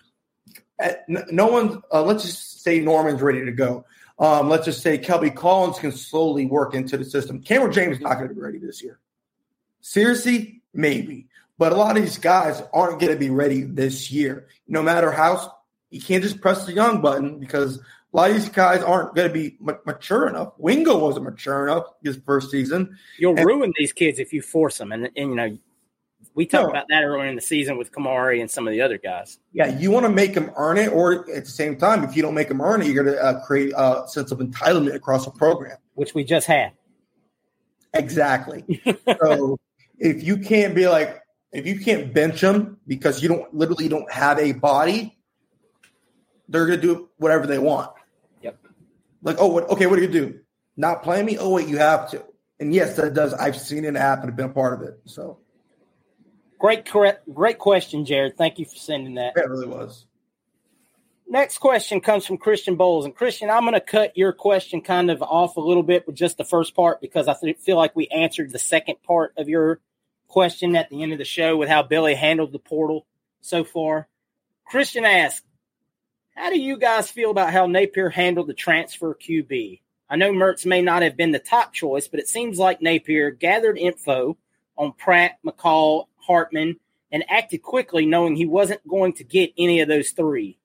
No 1.08 1.48
one. 1.48 1.82
Uh, 1.92 2.04
let's 2.04 2.22
just 2.22 2.62
say 2.62 2.80
Norman's 2.80 3.20
ready 3.20 3.44
to 3.44 3.52
go. 3.52 3.84
Um, 4.18 4.48
let's 4.48 4.64
just 4.64 4.80
say 4.80 4.96
Kelby 4.96 5.36
Collins 5.36 5.78
can 5.78 5.92
slowly 5.92 6.46
work 6.46 6.72
into 6.72 6.96
the 6.96 7.04
system. 7.04 7.42
Kamran 7.42 7.70
James 7.70 7.98
is 7.98 8.02
not 8.02 8.14
going 8.14 8.30
to 8.30 8.34
be 8.34 8.40
ready 8.40 8.56
this 8.56 8.82
year. 8.82 8.98
Seriously, 9.82 10.62
maybe. 10.72 11.26
But 11.60 11.72
a 11.72 11.76
lot 11.76 11.98
of 11.98 12.02
these 12.02 12.16
guys 12.16 12.62
aren't 12.72 13.00
going 13.00 13.12
to 13.12 13.18
be 13.18 13.28
ready 13.28 13.60
this 13.60 14.10
year. 14.10 14.48
No 14.66 14.82
matter 14.82 15.10
how 15.10 15.52
you 15.90 16.00
can't 16.00 16.22
just 16.22 16.40
press 16.40 16.64
the 16.64 16.72
young 16.72 17.02
button 17.02 17.38
because 17.38 17.76
a 17.76 18.16
lot 18.16 18.30
of 18.30 18.36
these 18.36 18.48
guys 18.48 18.82
aren't 18.82 19.14
going 19.14 19.28
to 19.28 19.34
be 19.34 19.58
ma- 19.60 19.74
mature 19.84 20.26
enough. 20.26 20.54
Wingo 20.56 20.96
wasn't 20.96 21.26
mature 21.26 21.68
enough 21.68 21.84
his 22.02 22.16
first 22.24 22.50
season. 22.50 22.96
You'll 23.18 23.36
And- 23.36 23.44
ruin 23.44 23.74
these 23.76 23.92
kids 23.92 24.18
if 24.18 24.32
you 24.32 24.40
force 24.40 24.78
them. 24.78 24.90
And, 24.90 25.10
and 25.14 25.28
you 25.30 25.34
know, 25.34 25.58
we 26.34 26.46
talked 26.46 26.64
No. 26.64 26.70
about 26.70 26.86
that 26.88 27.02
earlier 27.02 27.26
in 27.26 27.34
the 27.36 27.42
season 27.42 27.76
with 27.76 27.92
Kamari 27.92 28.40
and 28.40 28.50
some 28.50 28.66
of 28.66 28.72
the 28.72 28.80
other 28.80 28.96
guys. 28.96 29.38
Yeah, 29.52 29.78
you 29.78 29.90
want 29.90 30.06
to 30.06 30.10
make 30.10 30.32
them 30.32 30.50
earn 30.56 30.78
it, 30.78 30.88
or 30.90 31.28
at 31.30 31.44
the 31.44 31.50
same 31.50 31.76
time, 31.76 32.04
if 32.04 32.16
you 32.16 32.22
don't 32.22 32.34
make 32.34 32.48
them 32.48 32.62
earn 32.62 32.80
it, 32.80 32.86
you're 32.86 33.04
going 33.04 33.14
to 33.14 33.22
uh, 33.22 33.44
create 33.44 33.74
a 33.76 34.04
sense 34.06 34.30
of 34.32 34.38
entitlement 34.38 34.94
across 34.94 35.26
the 35.26 35.30
program. 35.30 35.76
which 35.94 36.14
we 36.14 36.24
just 36.24 36.46
had. 36.46 36.72
Exactly. 37.92 38.80
so 39.20 39.58
if 39.98 40.22
you 40.22 40.38
can't 40.38 40.74
be 40.74 40.88
like, 40.88 41.20
if 41.52 41.66
you 41.66 41.80
can't 41.80 42.12
bench 42.12 42.40
them 42.40 42.78
because 42.86 43.22
you 43.22 43.28
don't 43.28 43.52
literally 43.54 43.88
don't 43.88 44.10
have 44.10 44.38
a 44.38 44.52
body, 44.52 45.18
they're 46.48 46.66
gonna 46.66 46.80
do 46.80 47.08
whatever 47.16 47.46
they 47.46 47.58
want. 47.58 47.92
Yep. 48.42 48.58
Like, 49.22 49.36
oh, 49.38 49.48
what, 49.48 49.68
okay, 49.70 49.86
what 49.86 49.96
do 49.96 50.02
you 50.02 50.08
do? 50.08 50.40
Not 50.76 51.02
play 51.02 51.22
me? 51.22 51.38
Oh, 51.38 51.50
wait, 51.50 51.68
you 51.68 51.78
have 51.78 52.10
to. 52.10 52.24
And 52.58 52.74
yes, 52.74 52.96
that 52.96 53.14
does. 53.14 53.34
I've 53.34 53.56
seen 53.56 53.84
it 53.84 53.94
happen. 53.94 54.28
I've 54.28 54.36
been 54.36 54.46
a 54.46 54.52
part 54.52 54.74
of 54.74 54.86
it. 54.86 55.00
So 55.06 55.38
Great, 56.60 56.84
correct, 56.84 57.22
great 57.32 57.58
question, 57.58 58.04
Jared. 58.04 58.36
Thank 58.36 58.58
you 58.58 58.66
for 58.66 58.76
sending 58.76 59.14
that. 59.14 59.32
it 59.34 59.48
really 59.48 59.66
was. 59.66 60.04
Next 61.26 61.56
question 61.56 62.02
comes 62.02 62.26
from 62.26 62.36
Christian 62.36 62.76
Bowles. 62.76 63.06
And 63.06 63.14
Christian, 63.14 63.48
I'm 63.48 63.62
going 63.62 63.72
to 63.72 63.80
cut 63.80 64.14
your 64.14 64.34
question 64.34 64.82
kind 64.82 65.10
of 65.10 65.22
off 65.22 65.56
a 65.56 65.60
little 65.60 65.82
bit 65.82 66.06
with 66.06 66.16
just 66.16 66.36
the 66.36 66.44
first 66.44 66.76
part 66.76 67.00
because 67.00 67.28
I 67.28 67.34
feel 67.34 67.76
like 67.78 67.96
we 67.96 68.08
answered 68.08 68.52
the 68.52 68.58
second 68.58 68.96
part 69.02 69.32
of 69.38 69.48
your 69.48 69.80
question 70.30 70.76
at 70.76 70.88
the 70.88 71.02
end 71.02 71.12
of 71.12 71.18
the 71.18 71.24
show 71.24 71.56
with 71.56 71.68
how 71.68 71.82
Billy 71.82 72.14
handled 72.14 72.52
the 72.52 72.58
portal 72.58 73.06
so 73.40 73.64
far. 73.64 74.08
Christian 74.66 75.04
asked, 75.04 75.44
How 76.34 76.50
do 76.50 76.58
you 76.58 76.78
guys 76.78 77.10
feel 77.10 77.30
about 77.30 77.52
how 77.52 77.66
Napier 77.66 78.08
handled 78.08 78.46
the 78.46 78.54
transfer 78.54 79.14
QB? 79.14 79.80
I 80.08 80.16
know 80.16 80.32
Mertz 80.32 80.64
may 80.64 80.82
not 80.82 81.02
have 81.02 81.16
been 81.16 81.32
the 81.32 81.38
top 81.38 81.72
choice, 81.72 82.08
but 82.08 82.20
it 82.20 82.28
seems 82.28 82.58
like 82.58 82.80
Napier 82.80 83.30
gathered 83.30 83.78
info 83.78 84.36
on 84.76 84.92
Pratt, 84.92 85.38
McCall, 85.44 86.06
Hartman, 86.16 86.76
and 87.12 87.24
acted 87.28 87.62
quickly 87.62 88.06
knowing 88.06 88.36
he 88.36 88.46
wasn't 88.46 88.86
going 88.88 89.12
to 89.14 89.24
get 89.24 89.52
any 89.58 89.80
of 89.80 89.88
those 89.88 90.10
three. 90.10 90.58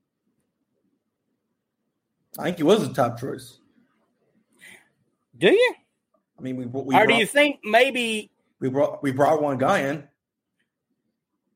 I 2.38 2.44
think 2.46 2.58
he 2.58 2.64
was 2.64 2.88
the 2.88 2.94
top 2.94 3.20
choice. 3.20 3.58
Do 5.38 5.52
you? 5.52 5.76
I 6.38 6.42
mean, 6.42 6.58
we 6.58 6.66
we 6.66 6.96
or 6.96 7.08
do 7.08 7.14
you 7.14 7.26
think 7.26 7.60
maybe? 7.64 8.30
We 8.60 8.70
brought 8.70 9.04
we 9.04 9.12
brought 9.12 9.42
one 9.42 9.58
guy 9.58 9.80
in. 9.82 10.04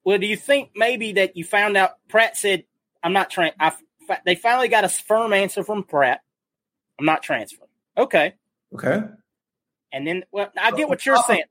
Well, 0.04 0.18
do 0.18 0.28
you 0.28 0.38
think 0.38 0.72
maybe 0.76 1.14
that 1.14 1.38
you 1.38 1.44
found 1.44 1.78
out 1.78 1.92
Pratt 2.08 2.38
said, 2.38 2.64
"I'm 3.04 3.14
not 3.14 3.30
trying." 3.30 3.52
I 3.60 3.74
they 4.26 4.36
finally 4.36 4.68
got 4.70 4.84
a 4.84 4.90
firm 4.90 5.34
answer 5.34 5.64
from 5.64 5.84
Pratt. 5.84 6.22
I'm 7.00 7.06
not 7.06 7.22
transferring. 7.24 7.70
Okay, 7.98 8.34
Okay, 8.74 9.02
and 9.92 10.08
then 10.08 10.24
well, 10.32 10.52
I 10.60 10.72
get 10.72 10.88
what 10.90 11.06
you're 11.06 11.22
saying. 11.28 11.44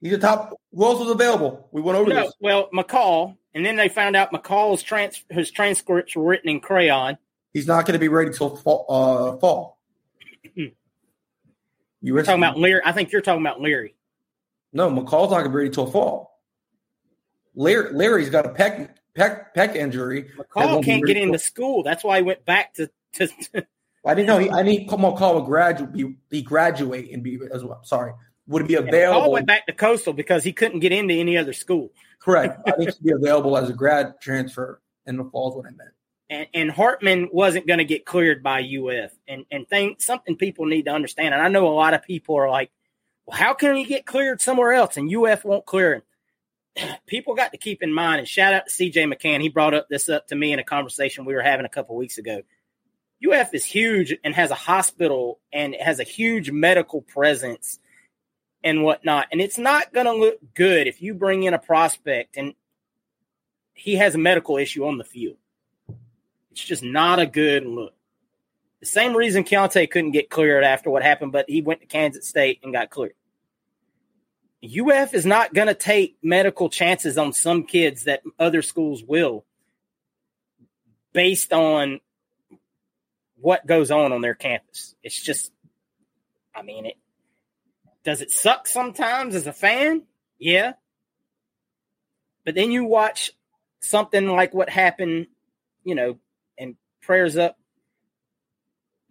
He's 0.00 0.12
the 0.12 0.18
top. 0.18 0.54
Who 0.74 0.84
else 0.84 1.00
was 1.00 1.10
available? 1.10 1.68
We 1.72 1.80
went 1.80 1.96
over 1.98 2.10
No, 2.10 2.24
this. 2.24 2.34
well, 2.40 2.68
McCall, 2.74 3.36
and 3.54 3.64
then 3.64 3.76
they 3.76 3.88
found 3.88 4.16
out 4.16 4.32
McCall's 4.32 4.82
trans 4.82 5.24
his 5.30 5.50
transcripts 5.50 6.14
were 6.14 6.24
written 6.24 6.50
in 6.50 6.60
crayon. 6.60 7.16
He's 7.52 7.66
not 7.66 7.86
going 7.86 7.94
to 7.94 7.98
be 7.98 8.08
ready 8.08 8.32
till 8.32 8.56
fall. 8.56 8.84
Uh, 8.88 9.36
fall. 9.38 9.78
you 10.54 10.72
You're 12.02 12.22
talking 12.22 12.42
about 12.42 12.58
Leary. 12.58 12.82
I 12.84 12.92
think 12.92 13.12
you're 13.12 13.22
talking 13.22 13.40
about 13.42 13.60
Leary. 13.60 13.93
No 14.74 14.90
McCall's 14.90 15.30
not 15.30 15.38
going 15.38 15.44
to 15.44 15.50
be 15.50 15.56
ready 15.56 15.70
till 15.70 15.90
fall. 15.90 16.42
Larry, 17.54 17.92
Larry's 17.92 18.30
got 18.30 18.44
a 18.44 18.50
peck 18.50 18.98
peck 19.14 19.54
peck 19.54 19.76
injury. 19.76 20.30
McCall 20.36 20.84
can't 20.84 21.06
get 21.06 21.16
into 21.16 21.38
school. 21.38 21.82
That's 21.82 22.04
why 22.04 22.18
he 22.18 22.22
went 22.22 22.44
back 22.44 22.74
to. 22.74 22.90
to, 23.14 23.28
to 23.28 23.66
I 24.06 24.14
didn't 24.14 24.26
know. 24.26 24.38
He, 24.38 24.50
I 24.50 24.62
need 24.62 24.88
McCall 24.88 25.36
would 25.36 25.46
graduate. 25.46 25.92
Be, 25.92 26.16
be 26.28 26.42
graduate 26.42 27.10
and 27.12 27.22
be 27.22 27.38
as 27.52 27.64
well. 27.64 27.82
Sorry, 27.84 28.12
would 28.48 28.62
it 28.62 28.68
be 28.68 28.74
McCall 28.74 28.88
available. 28.88 29.32
went 29.32 29.46
back 29.46 29.66
to 29.66 29.72
Coastal 29.72 30.12
because 30.12 30.44
he 30.44 30.52
couldn't 30.52 30.80
get 30.80 30.92
into 30.92 31.14
any 31.14 31.38
other 31.38 31.52
school. 31.52 31.90
Correct. 32.18 32.60
I 32.66 32.72
think 32.76 32.92
he'd 32.94 33.04
be 33.04 33.12
available 33.12 33.56
as 33.56 33.70
a 33.70 33.72
grad 33.72 34.20
transfer 34.20 34.80
in 35.06 35.16
the 35.16 35.24
fall 35.24 35.50
is 35.50 35.56
what 35.56 35.66
I 35.66 35.70
meant. 35.70 35.90
and, 36.30 36.46
and 36.54 36.70
Hartman 36.70 37.28
wasn't 37.32 37.66
going 37.66 37.78
to 37.78 37.84
get 37.84 38.04
cleared 38.04 38.42
by 38.42 38.60
UF. 38.60 39.12
And 39.28 39.46
and 39.50 39.68
thing 39.68 39.96
something 39.98 40.36
people 40.36 40.66
need 40.66 40.86
to 40.86 40.90
understand. 40.90 41.34
And 41.34 41.42
I 41.42 41.48
know 41.48 41.68
a 41.68 41.74
lot 41.74 41.94
of 41.94 42.02
people 42.02 42.36
are 42.36 42.50
like, 42.50 42.70
"Well, 43.26 43.36
how 43.36 43.54
can 43.54 43.76
he 43.76 43.84
get 43.84 44.06
cleared 44.06 44.40
somewhere 44.40 44.72
else?" 44.72 44.96
And 44.96 45.14
UF 45.14 45.44
won't 45.44 45.66
clear 45.66 45.94
him. 45.94 46.02
People 47.06 47.34
got 47.34 47.52
to 47.52 47.58
keep 47.58 47.82
in 47.82 47.92
mind. 47.92 48.20
And 48.20 48.28
shout 48.28 48.54
out 48.54 48.66
to 48.66 48.72
CJ 48.72 49.12
McCann. 49.12 49.40
He 49.40 49.48
brought 49.48 49.74
up 49.74 49.88
this 49.88 50.08
up 50.08 50.28
to 50.28 50.34
me 50.34 50.52
in 50.52 50.58
a 50.58 50.64
conversation 50.64 51.24
we 51.24 51.34
were 51.34 51.42
having 51.42 51.66
a 51.66 51.70
couple 51.70 51.96
weeks 51.96 52.18
ago. 52.18 52.42
UF 53.26 53.54
is 53.54 53.64
huge 53.64 54.14
and 54.24 54.34
has 54.34 54.50
a 54.50 54.56
hospital 54.56 55.40
and 55.52 55.74
has 55.78 56.00
a 56.00 56.04
huge 56.04 56.50
medical 56.50 57.00
presence 57.00 57.78
and 58.62 58.82
whatnot. 58.82 59.28
And 59.32 59.40
it's 59.40 59.58
not 59.58 59.92
going 59.92 60.06
to 60.06 60.12
look 60.12 60.38
good 60.54 60.86
if 60.86 61.00
you 61.00 61.14
bring 61.14 61.44
in 61.44 61.54
a 61.54 61.58
prospect 61.58 62.36
and 62.36 62.54
he 63.74 63.96
has 63.96 64.14
a 64.14 64.18
medical 64.18 64.56
issue 64.56 64.86
on 64.86 64.98
the 64.98 65.04
field. 65.04 65.36
It's 66.50 66.64
just 66.64 66.82
not 66.82 67.18
a 67.18 67.26
good 67.26 67.66
look. 67.66 67.94
Same 68.84 69.16
reason 69.16 69.44
Keontae 69.44 69.90
couldn't 69.90 70.12
get 70.12 70.30
cleared 70.30 70.64
after 70.64 70.90
what 70.90 71.02
happened, 71.02 71.32
but 71.32 71.48
he 71.48 71.62
went 71.62 71.80
to 71.80 71.86
Kansas 71.86 72.28
State 72.28 72.60
and 72.62 72.72
got 72.72 72.90
cleared. 72.90 73.14
UF 74.64 75.12
is 75.12 75.26
not 75.26 75.52
going 75.52 75.68
to 75.68 75.74
take 75.74 76.16
medical 76.22 76.68
chances 76.70 77.18
on 77.18 77.32
some 77.32 77.64
kids 77.64 78.04
that 78.04 78.22
other 78.38 78.62
schools 78.62 79.02
will 79.02 79.44
based 81.12 81.52
on 81.52 82.00
what 83.36 83.66
goes 83.66 83.90
on 83.90 84.12
on 84.12 84.22
their 84.22 84.34
campus. 84.34 84.94
It's 85.02 85.20
just, 85.20 85.52
I 86.54 86.62
mean, 86.62 86.86
it 86.86 86.96
does 88.04 88.20
it 88.20 88.30
suck 88.30 88.66
sometimes 88.66 89.34
as 89.34 89.46
a 89.46 89.52
fan? 89.52 90.02
Yeah. 90.38 90.74
But 92.44 92.54
then 92.54 92.70
you 92.70 92.84
watch 92.84 93.32
something 93.80 94.28
like 94.28 94.54
what 94.54 94.68
happened, 94.68 95.26
you 95.84 95.94
know, 95.94 96.18
and 96.58 96.76
prayers 97.02 97.36
up 97.36 97.58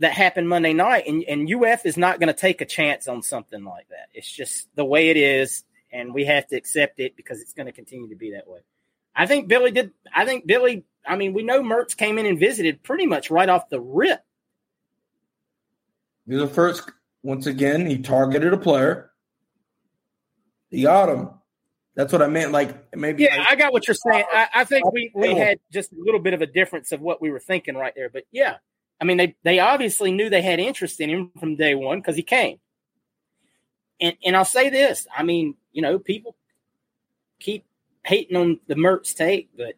that 0.04 0.14
happened 0.14 0.48
Monday 0.48 0.74
night, 0.74 1.08
and, 1.08 1.24
and 1.24 1.52
UF 1.52 1.86
is 1.86 1.98
not 1.98 2.20
going 2.20 2.28
to 2.28 2.40
take 2.40 2.62
a 2.62 2.66
chance 2.66 3.08
on 3.08 3.22
something 3.22 3.64
like 3.64 3.90
that. 3.90 4.10
It's 4.14 4.32
just 4.32 4.68
the 4.76 4.86
way 4.86 5.10
it 5.10 5.18
is, 5.18 5.64
and 5.92 6.14
we 6.14 6.26
have 6.26 6.48
to 6.48 6.56
accept 6.56 7.00
it 7.00 7.18
because 7.18 7.42
it's 7.42 7.54
going 7.54 7.66
to 7.66 7.72
continue 7.72 8.10
to 8.10 8.16
be 8.16 8.32
that 8.32 8.48
way. 8.48 8.60
I 9.16 9.26
think 9.26 9.48
Billy 9.48 9.72
did. 9.72 9.92
I 10.16 10.26
think 10.26 10.48
Billy 10.48 10.86
I 11.06 11.16
mean, 11.16 11.34
we 11.34 11.44
know 11.44 11.62
Mertz 11.62 11.96
came 11.96 12.18
in 12.18 12.26
and 12.26 12.40
visited 12.40 12.84
pretty 12.84 13.06
much 13.06 13.30
right 13.30 13.50
off 13.50 13.70
the 13.70 13.80
rip. 13.80 14.22
He's 16.28 16.40
the 16.40 16.48
first. 16.48 16.90
Once 17.22 17.48
again, 17.48 17.86
he 17.86 18.00
targeted 18.00 18.54
a 18.54 18.58
player. 18.58 19.12
He 20.70 20.84
got 20.84 21.10
him. 21.10 21.30
That's 21.96 22.12
what 22.12 22.22
I 22.22 22.28
meant. 22.28 22.52
Like 22.52 22.96
maybe. 22.96 23.24
Yeah, 23.24 23.44
I, 23.48 23.54
I 23.54 23.56
got 23.56 23.72
what 23.72 23.88
you're 23.88 23.96
saying. 23.96 24.26
I, 24.32 24.48
I 24.56 24.64
think 24.64 24.92
we 24.92 25.12
we 25.14 25.36
had 25.36 25.60
just 25.72 25.92
a 25.92 25.96
little 25.98 26.20
bit 26.20 26.34
of 26.34 26.42
a 26.42 26.48
difference 26.48 26.92
of 26.92 27.02
what 27.02 27.22
we 27.22 27.30
were 27.30 27.40
thinking 27.40 27.76
right 27.76 27.94
there. 27.96 28.10
But 28.10 28.24
yeah, 28.32 28.58
I 29.04 29.06
mean, 29.06 29.18
they 29.18 29.36
they 29.44 29.60
obviously 29.60 30.14
knew 30.14 30.30
they 30.30 30.42
had 30.42 30.62
interest 30.62 31.02
in 31.02 31.10
him 31.10 31.32
from 31.38 31.58
day 31.58 31.76
one 31.76 32.00
because 32.00 32.16
he 32.16 32.24
came. 32.24 32.60
And 34.00 34.16
and 34.24 34.34
I'll 34.34 34.46
say 34.46 34.70
this. 34.70 35.06
I 35.14 35.24
mean, 35.24 35.56
you 35.74 35.82
know, 35.82 36.00
people 36.00 36.38
keep 37.38 37.66
hating 38.06 38.38
on 38.38 38.62
the 38.68 38.76
Mertz 38.76 39.14
take, 39.14 39.50
but 39.58 39.74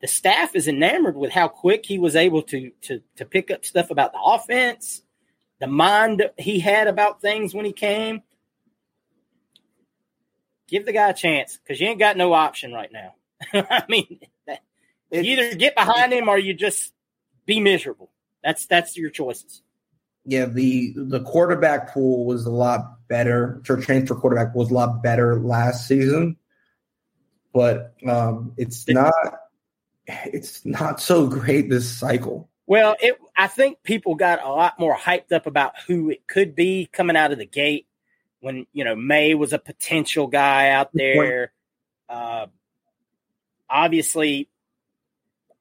the 0.00 0.08
staff 0.08 0.56
is 0.56 0.66
enamored 0.66 1.14
with 1.14 1.30
how 1.30 1.46
quick 1.48 1.84
he 1.84 1.98
was 1.98 2.16
able 2.16 2.40
to 2.44 2.70
to 2.84 3.02
to 3.16 3.26
pick 3.26 3.50
up 3.50 3.66
stuff 3.66 3.90
about 3.90 4.12
the 4.14 4.20
offense, 4.20 5.02
the 5.58 5.66
mind 5.66 6.22
he 6.38 6.58
had 6.58 6.86
about 6.86 7.20
things 7.20 7.52
when 7.52 7.66
he 7.66 7.72
came. 7.74 8.22
Give 10.68 10.86
the 10.86 10.92
guy 10.92 11.10
a 11.10 11.14
chance 11.14 11.58
because 11.58 11.78
you 11.78 11.88
ain't 11.88 11.98
got 11.98 12.16
no 12.16 12.32
option 12.32 12.72
right 12.72 12.90
now. 12.90 13.14
I 13.52 13.84
mean, 13.90 14.20
you 15.10 15.20
either 15.20 15.54
get 15.54 15.74
behind 15.74 16.14
him 16.14 16.30
or 16.30 16.38
you 16.38 16.54
just 16.54 16.94
be 17.50 17.60
miserable. 17.60 18.10
That's 18.44 18.66
that's 18.66 18.96
your 18.96 19.10
choices. 19.10 19.62
Yeah, 20.24 20.46
the 20.46 20.94
the 20.96 21.20
quarterback 21.20 21.92
pool 21.92 22.24
was 22.24 22.46
a 22.46 22.50
lot 22.50 23.08
better. 23.08 23.60
Transfer 23.64 24.14
quarterback 24.14 24.54
was 24.54 24.70
a 24.70 24.74
lot 24.74 25.02
better 25.02 25.40
last 25.40 25.88
season, 25.88 26.36
but 27.52 27.94
um, 28.06 28.52
it's 28.56 28.86
not 28.88 29.12
it's 30.06 30.64
not 30.64 31.00
so 31.00 31.26
great 31.26 31.68
this 31.68 31.90
cycle. 31.90 32.48
Well, 32.66 32.94
it 33.00 33.18
I 33.36 33.48
think 33.48 33.82
people 33.82 34.14
got 34.14 34.42
a 34.44 34.48
lot 34.48 34.78
more 34.78 34.96
hyped 34.96 35.32
up 35.32 35.46
about 35.46 35.72
who 35.88 36.10
it 36.10 36.26
could 36.28 36.54
be 36.54 36.88
coming 36.92 37.16
out 37.16 37.32
of 37.32 37.38
the 37.38 37.46
gate 37.46 37.88
when 38.38 38.66
you 38.72 38.84
know 38.84 38.94
Maye 38.94 39.34
was 39.34 39.52
a 39.52 39.58
potential 39.58 40.28
guy 40.28 40.70
out 40.70 40.90
there. 40.94 41.52
Uh, 42.08 42.46
obviously, 43.68 44.48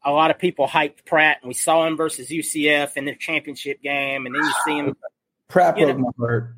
a 0.09 0.11
lot 0.11 0.31
of 0.31 0.39
people 0.39 0.67
hyped 0.67 1.05
Pratt, 1.05 1.37
and 1.41 1.47
we 1.47 1.53
saw 1.53 1.85
him 1.85 1.97
versus 1.97 2.29
UCF 2.29 2.97
in 2.97 3.05
their 3.05 3.15
championship 3.15 3.81
game, 3.81 4.25
and 4.25 4.35
then 4.35 4.43
you 4.43 4.53
see 4.65 4.77
him. 4.77 4.95
Pratt 5.47 5.75
broke 5.75 5.97
my 5.97 6.09
heart. 6.17 6.55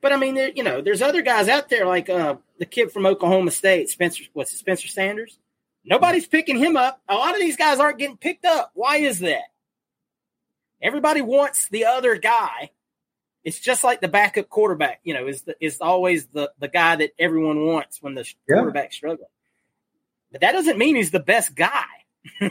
But 0.00 0.12
I 0.12 0.16
mean, 0.16 0.34
there, 0.34 0.50
you 0.54 0.62
know, 0.62 0.82
there's 0.82 1.00
other 1.00 1.22
guys 1.22 1.48
out 1.48 1.70
there 1.70 1.86
like 1.86 2.10
uh, 2.10 2.36
the 2.58 2.66
kid 2.66 2.92
from 2.92 3.06
Oklahoma 3.06 3.50
State, 3.50 3.88
Spencer. 3.88 4.24
What's 4.34 4.52
it, 4.52 4.58
Spencer 4.58 4.88
Sanders? 4.88 5.38
Nobody's 5.84 6.26
picking 6.26 6.58
him 6.58 6.76
up. 6.76 7.00
A 7.08 7.14
lot 7.14 7.34
of 7.34 7.40
these 7.40 7.56
guys 7.56 7.78
aren't 7.78 7.98
getting 7.98 8.16
picked 8.16 8.44
up. 8.44 8.70
Why 8.74 8.98
is 8.98 9.20
that? 9.20 9.44
Everybody 10.82 11.22
wants 11.22 11.68
the 11.70 11.86
other 11.86 12.16
guy. 12.16 12.70
It's 13.44 13.58
just 13.58 13.84
like 13.84 14.00
the 14.00 14.08
backup 14.08 14.48
quarterback, 14.48 15.00
you 15.04 15.14
know, 15.14 15.26
is 15.26 15.42
the, 15.42 15.56
is 15.60 15.80
always 15.80 16.26
the 16.26 16.50
the 16.58 16.68
guy 16.68 16.96
that 16.96 17.12
everyone 17.18 17.66
wants 17.66 18.02
when 18.02 18.14
the 18.14 18.30
yeah. 18.48 18.56
quarterback's 18.56 18.96
struggling. 18.96 19.28
But 20.34 20.40
that 20.40 20.50
doesn't 20.50 20.78
mean 20.78 20.96
he's 20.96 21.12
the 21.12 21.20
best 21.20 21.54
guy. 21.54 21.84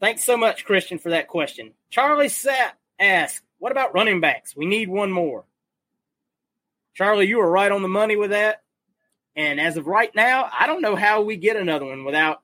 Thanks 0.00 0.22
so 0.22 0.36
much, 0.36 0.66
Christian, 0.66 0.98
for 0.98 1.08
that 1.08 1.28
question. 1.28 1.72
Charlie 1.88 2.26
Sapp 2.26 2.72
asks, 3.00 3.42
"What 3.56 3.72
about 3.72 3.94
running 3.94 4.20
backs? 4.20 4.54
We 4.54 4.66
need 4.66 4.90
one 4.90 5.10
more." 5.10 5.46
Charlie, 6.92 7.26
you 7.26 7.38
were 7.38 7.50
right 7.50 7.72
on 7.72 7.80
the 7.80 7.88
money 7.88 8.16
with 8.16 8.32
that. 8.32 8.64
And 9.34 9.58
as 9.58 9.78
of 9.78 9.86
right 9.86 10.14
now, 10.14 10.50
I 10.52 10.66
don't 10.66 10.82
know 10.82 10.94
how 10.94 11.22
we 11.22 11.36
get 11.36 11.56
another 11.56 11.86
one 11.86 12.04
without. 12.04 12.42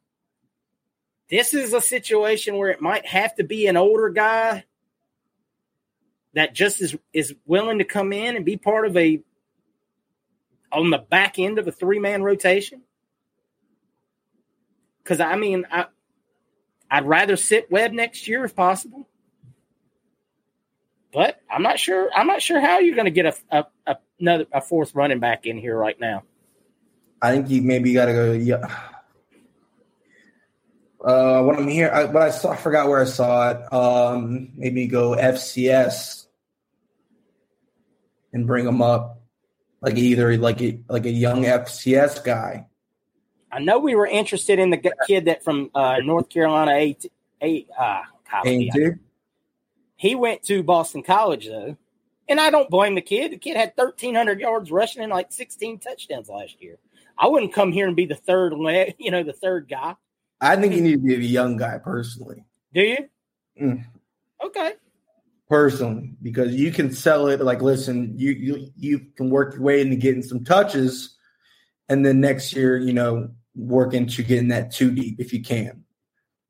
This 1.28 1.52
is 1.52 1.74
a 1.74 1.82
situation 1.82 2.56
where 2.56 2.70
it 2.70 2.80
might 2.80 3.04
have 3.04 3.34
to 3.34 3.44
be 3.44 3.66
an 3.66 3.76
older 3.76 4.08
guy 4.08 4.64
that 6.32 6.54
just 6.54 6.80
is 6.80 6.96
is 7.12 7.34
willing 7.44 7.76
to 7.76 7.84
come 7.84 8.14
in 8.14 8.36
and 8.36 8.44
be 8.46 8.56
part 8.56 8.86
of 8.86 8.96
a 8.96 9.22
on 10.72 10.88
the 10.88 10.96
back 10.96 11.38
end 11.38 11.58
of 11.58 11.68
a 11.68 11.72
three 11.72 11.98
man 11.98 12.22
rotation. 12.22 12.80
Because 15.02 15.20
I 15.20 15.36
mean, 15.36 15.66
I 15.70 15.86
I'd 16.90 17.06
rather 17.06 17.36
sit 17.36 17.70
Webb 17.70 17.92
next 17.92 18.26
year 18.28 18.44
if 18.44 18.54
possible, 18.54 19.08
but 21.12 21.40
I'm 21.50 21.62
not 21.62 21.78
sure. 21.78 22.10
I'm 22.14 22.26
not 22.26 22.42
sure 22.42 22.60
how 22.60 22.78
you're 22.78 22.96
going 22.96 23.06
to 23.06 23.10
get 23.10 23.26
a, 23.26 23.34
a, 23.50 23.66
a 23.86 23.96
another 24.18 24.46
a 24.52 24.60
fourth 24.60 24.94
running 24.94 25.20
back 25.20 25.46
in 25.46 25.58
here 25.58 25.76
right 25.76 25.98
now. 25.98 26.24
I 27.22 27.32
think 27.32 27.50
you 27.50 27.62
maybe 27.62 27.92
got 27.92 28.06
to 28.06 28.12
go. 28.12 28.32
Yeah. 28.32 28.66
Uh, 31.02 31.42
what 31.42 31.56
I'm 31.56 31.66
here, 31.66 31.90
I, 31.90 32.06
but 32.06 32.22
I 32.22 32.30
saw, 32.30 32.50
I 32.50 32.56
forgot 32.56 32.88
where 32.88 33.00
I 33.00 33.06
saw 33.06 33.50
it. 33.50 33.72
Um, 33.72 34.50
maybe 34.54 34.86
go 34.86 35.16
FCS 35.16 36.26
and 38.34 38.46
bring 38.46 38.66
them 38.66 38.82
up, 38.82 39.22
like 39.80 39.96
either 39.96 40.36
like 40.36 40.60
a 40.60 40.80
like 40.88 41.06
a 41.06 41.10
young 41.10 41.44
FCS 41.44 42.22
guy. 42.22 42.66
I 43.52 43.58
know 43.58 43.78
we 43.78 43.94
were 43.94 44.06
interested 44.06 44.58
in 44.58 44.70
the 44.70 44.92
kid 45.06 45.24
that 45.24 45.42
from 45.42 45.70
uh, 45.74 45.98
North 45.98 46.28
Carolina, 46.28 46.72
eight, 46.74 47.06
eight, 47.40 47.68
uh, 47.78 48.02
college. 48.28 48.70
He 49.96 50.14
went 50.14 50.42
to 50.44 50.62
Boston 50.62 51.02
College 51.02 51.46
though, 51.46 51.76
and 52.28 52.40
I 52.40 52.50
don't 52.50 52.70
blame 52.70 52.94
the 52.94 53.02
kid. 53.02 53.32
The 53.32 53.36
kid 53.36 53.56
had 53.56 53.72
1,300 53.74 54.40
yards 54.40 54.70
rushing 54.70 55.02
and 55.02 55.10
like 55.10 55.32
16 55.32 55.78
touchdowns 55.78 56.28
last 56.28 56.62
year. 56.62 56.78
I 57.18 57.26
wouldn't 57.26 57.52
come 57.52 57.72
here 57.72 57.86
and 57.86 57.96
be 57.96 58.06
the 58.06 58.14
third 58.14 58.54
you 58.98 59.10
know, 59.10 59.22
the 59.22 59.32
third 59.32 59.68
guy. 59.68 59.96
I 60.40 60.56
think 60.56 60.74
you 60.74 60.80
need 60.80 60.92
to 60.92 60.98
be 60.98 61.14
a 61.14 61.18
young 61.18 61.56
guy 61.56 61.78
personally. 61.78 62.44
Do 62.72 62.80
you? 62.80 63.08
Mm. 63.60 63.84
Okay. 64.42 64.72
Personally, 65.48 66.14
because 66.22 66.54
you 66.54 66.70
can 66.70 66.92
sell 66.92 67.26
it 67.26 67.40
like, 67.40 67.60
listen, 67.60 68.14
you 68.16 68.30
you 68.30 68.70
you 68.76 69.00
can 69.16 69.28
work 69.28 69.54
your 69.54 69.62
way 69.62 69.80
into 69.80 69.96
getting 69.96 70.22
some 70.22 70.44
touches, 70.44 71.16
and 71.88 72.06
then 72.06 72.20
next 72.20 72.54
year, 72.54 72.78
you 72.78 72.92
know, 72.92 73.30
work 73.54 73.94
into 73.94 74.22
getting 74.22 74.48
that 74.48 74.72
two 74.72 74.90
deep 74.90 75.20
if 75.20 75.32
you 75.32 75.42
can. 75.42 75.84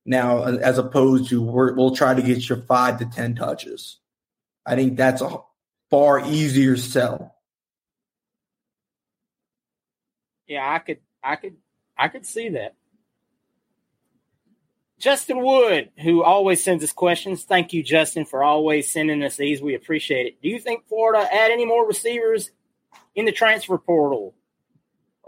Now, 0.05 0.43
as 0.45 0.79
opposed 0.79 1.29
to 1.31 1.43
we 1.43 1.73
will 1.73 1.95
try 1.95 2.15
to 2.15 2.23
get 2.23 2.49
your 2.49 2.59
five 2.63 2.99
to 2.99 3.07
ten 3.07 3.35
touches. 3.35 3.99
I 4.67 4.75
think 4.75 4.97
that's 4.97 5.23
a 5.23 5.39
far 5.91 6.21
easier 6.27 6.77
sell 6.77 7.35
yeah, 10.51 10.69
I 10.69 10.81
could, 10.81 10.99
I 11.23 11.37
could, 11.37 11.57
I 11.97 12.09
could 12.09 12.27
see 12.27 12.51
that. 12.51 12.75
Justin 14.99 15.43
Wood, 15.43 15.91
who 16.03 16.25
always 16.25 16.63
sends 16.63 16.83
us 16.83 16.93
questions. 16.93 17.45
Thank 17.45 17.73
you, 17.73 17.83
Justin, 17.85 18.27
for 18.27 18.43
always 18.43 18.93
sending 18.93 19.23
us 19.23 19.37
these. 19.37 19.63
We 19.63 19.75
appreciate 19.77 20.27
it. 20.27 20.43
Do 20.43 20.49
you 20.49 20.59
think 20.59 20.87
Florida 20.89 21.27
add 21.33 21.53
any 21.53 21.65
more 21.65 21.87
receivers 21.87 22.51
in 23.15 23.25
the 23.25 23.33
transfer 23.33 23.79
portal? 23.79 24.35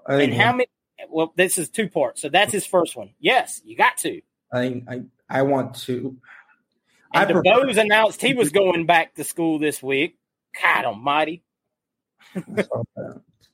and 0.09 0.35
how 0.35 0.53
many? 0.53 0.66
Well, 1.08 1.32
this 1.36 1.58
is 1.58 1.68
two 1.68 1.88
parts. 1.88 2.22
So 2.22 2.28
that's 2.28 2.52
his 2.52 2.66
first 2.66 2.96
one. 2.96 3.10
Yes, 3.18 3.60
you 3.64 3.76
got 3.76 3.96
to. 3.98 4.20
I 4.52 4.82
I, 4.88 5.02
I 5.28 5.42
want 5.42 5.74
to. 5.82 6.16
And 7.14 7.30
I 7.30 7.32
DeBose 7.32 7.76
announced 7.76 8.22
he 8.22 8.34
was 8.34 8.50
going 8.50 8.86
back 8.86 9.14
to 9.16 9.24
school 9.24 9.58
this 9.58 9.82
week. 9.82 10.18
God 10.60 10.84
Almighty! 10.84 11.42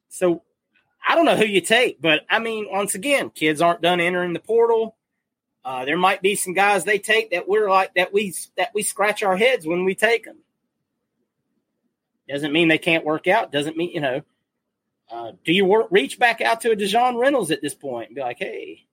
so 0.08 0.42
I 1.06 1.14
don't 1.14 1.24
know 1.24 1.36
who 1.36 1.46
you 1.46 1.60
take, 1.60 2.00
but 2.00 2.20
I 2.28 2.38
mean, 2.38 2.66
once 2.70 2.94
again, 2.94 3.30
kids 3.30 3.60
aren't 3.60 3.82
done 3.82 4.00
entering 4.00 4.32
the 4.32 4.40
portal. 4.40 4.96
Uh, 5.64 5.84
there 5.84 5.98
might 5.98 6.22
be 6.22 6.34
some 6.34 6.54
guys 6.54 6.84
they 6.84 6.98
take 6.98 7.30
that 7.30 7.48
we're 7.48 7.68
like 7.68 7.94
that 7.94 8.12
we 8.12 8.34
that 8.56 8.70
we 8.74 8.82
scratch 8.82 9.22
our 9.22 9.36
heads 9.36 9.66
when 9.66 9.84
we 9.84 9.94
take 9.94 10.24
them. 10.24 10.38
Doesn't 12.28 12.52
mean 12.52 12.68
they 12.68 12.78
can't 12.78 13.04
work 13.04 13.26
out. 13.26 13.52
Doesn't 13.52 13.76
mean 13.76 13.90
you 13.90 14.00
know. 14.00 14.22
Uh, 15.10 15.32
do 15.44 15.52
you 15.52 15.64
work, 15.64 15.88
reach 15.90 16.18
back 16.18 16.40
out 16.40 16.60
to 16.62 16.70
a 16.70 16.76
Dejon 16.76 17.18
Reynolds 17.18 17.50
at 17.50 17.62
this 17.62 17.74
point 17.74 18.08
and 18.08 18.16
be 18.16 18.20
like, 18.20 18.38
"Hey, 18.38 18.86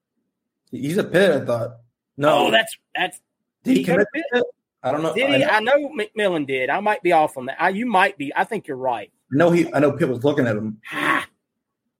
he's 0.72 0.98
a 0.98 1.04
Pitt"? 1.04 1.42
I 1.42 1.46
thought. 1.46 1.78
No, 2.18 2.48
oh, 2.48 2.52
that's 2.52 2.78
that's. 2.96 3.20
Did 3.64 3.72
he, 3.72 3.80
he 3.80 3.86
commit 3.86 4.08
Pitt? 4.14 4.44
I 4.82 4.92
don't 4.92 5.02
know. 5.02 5.14
Did 5.14 5.30
he? 5.30 5.44
I 5.44 5.60
know. 5.60 5.74
I 5.74 5.78
know 5.78 5.90
McMillan 5.90 6.48
did. 6.48 6.70
I 6.70 6.80
might 6.80 7.04
be 7.04 7.12
off 7.12 7.38
on 7.38 7.48
that. 7.48 7.62
I, 7.62 7.70
you 7.70 7.86
might 7.86 8.18
be. 8.18 8.32
I 8.36 8.44
think 8.44 8.68
you're 8.68 8.78
right. 8.78 9.12
No, 9.32 9.50
he. 9.50 9.72
I 9.74 9.80
know 9.80 9.92
Pitt 9.92 10.08
was 10.08 10.24
looking 10.24 10.48
at 10.48 10.56
him. 10.56 10.80
Ah, 10.92 11.28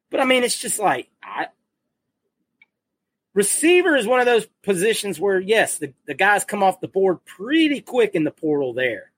but 0.10 0.20
I 0.20 0.26
mean, 0.26 0.44
it's 0.44 0.58
just 0.58 0.80
like 0.80 1.10
I, 1.22 1.48
receiver 3.34 3.96
is 3.96 4.08
one 4.08 4.20
of 4.20 4.26
those 4.26 4.48
positions 4.64 5.20
where 5.20 5.40
yes, 5.40 5.78
the, 5.78 5.94
the 6.08 6.16
guys 6.16 6.46
come 6.46 6.64
off 6.64 6.80
the 6.80 6.88
board 6.88 7.24
pretty 7.26 7.82
quick 7.82 8.16
in 8.16 8.24
the 8.24 8.32
portal 8.32 8.74
there. 8.74 9.12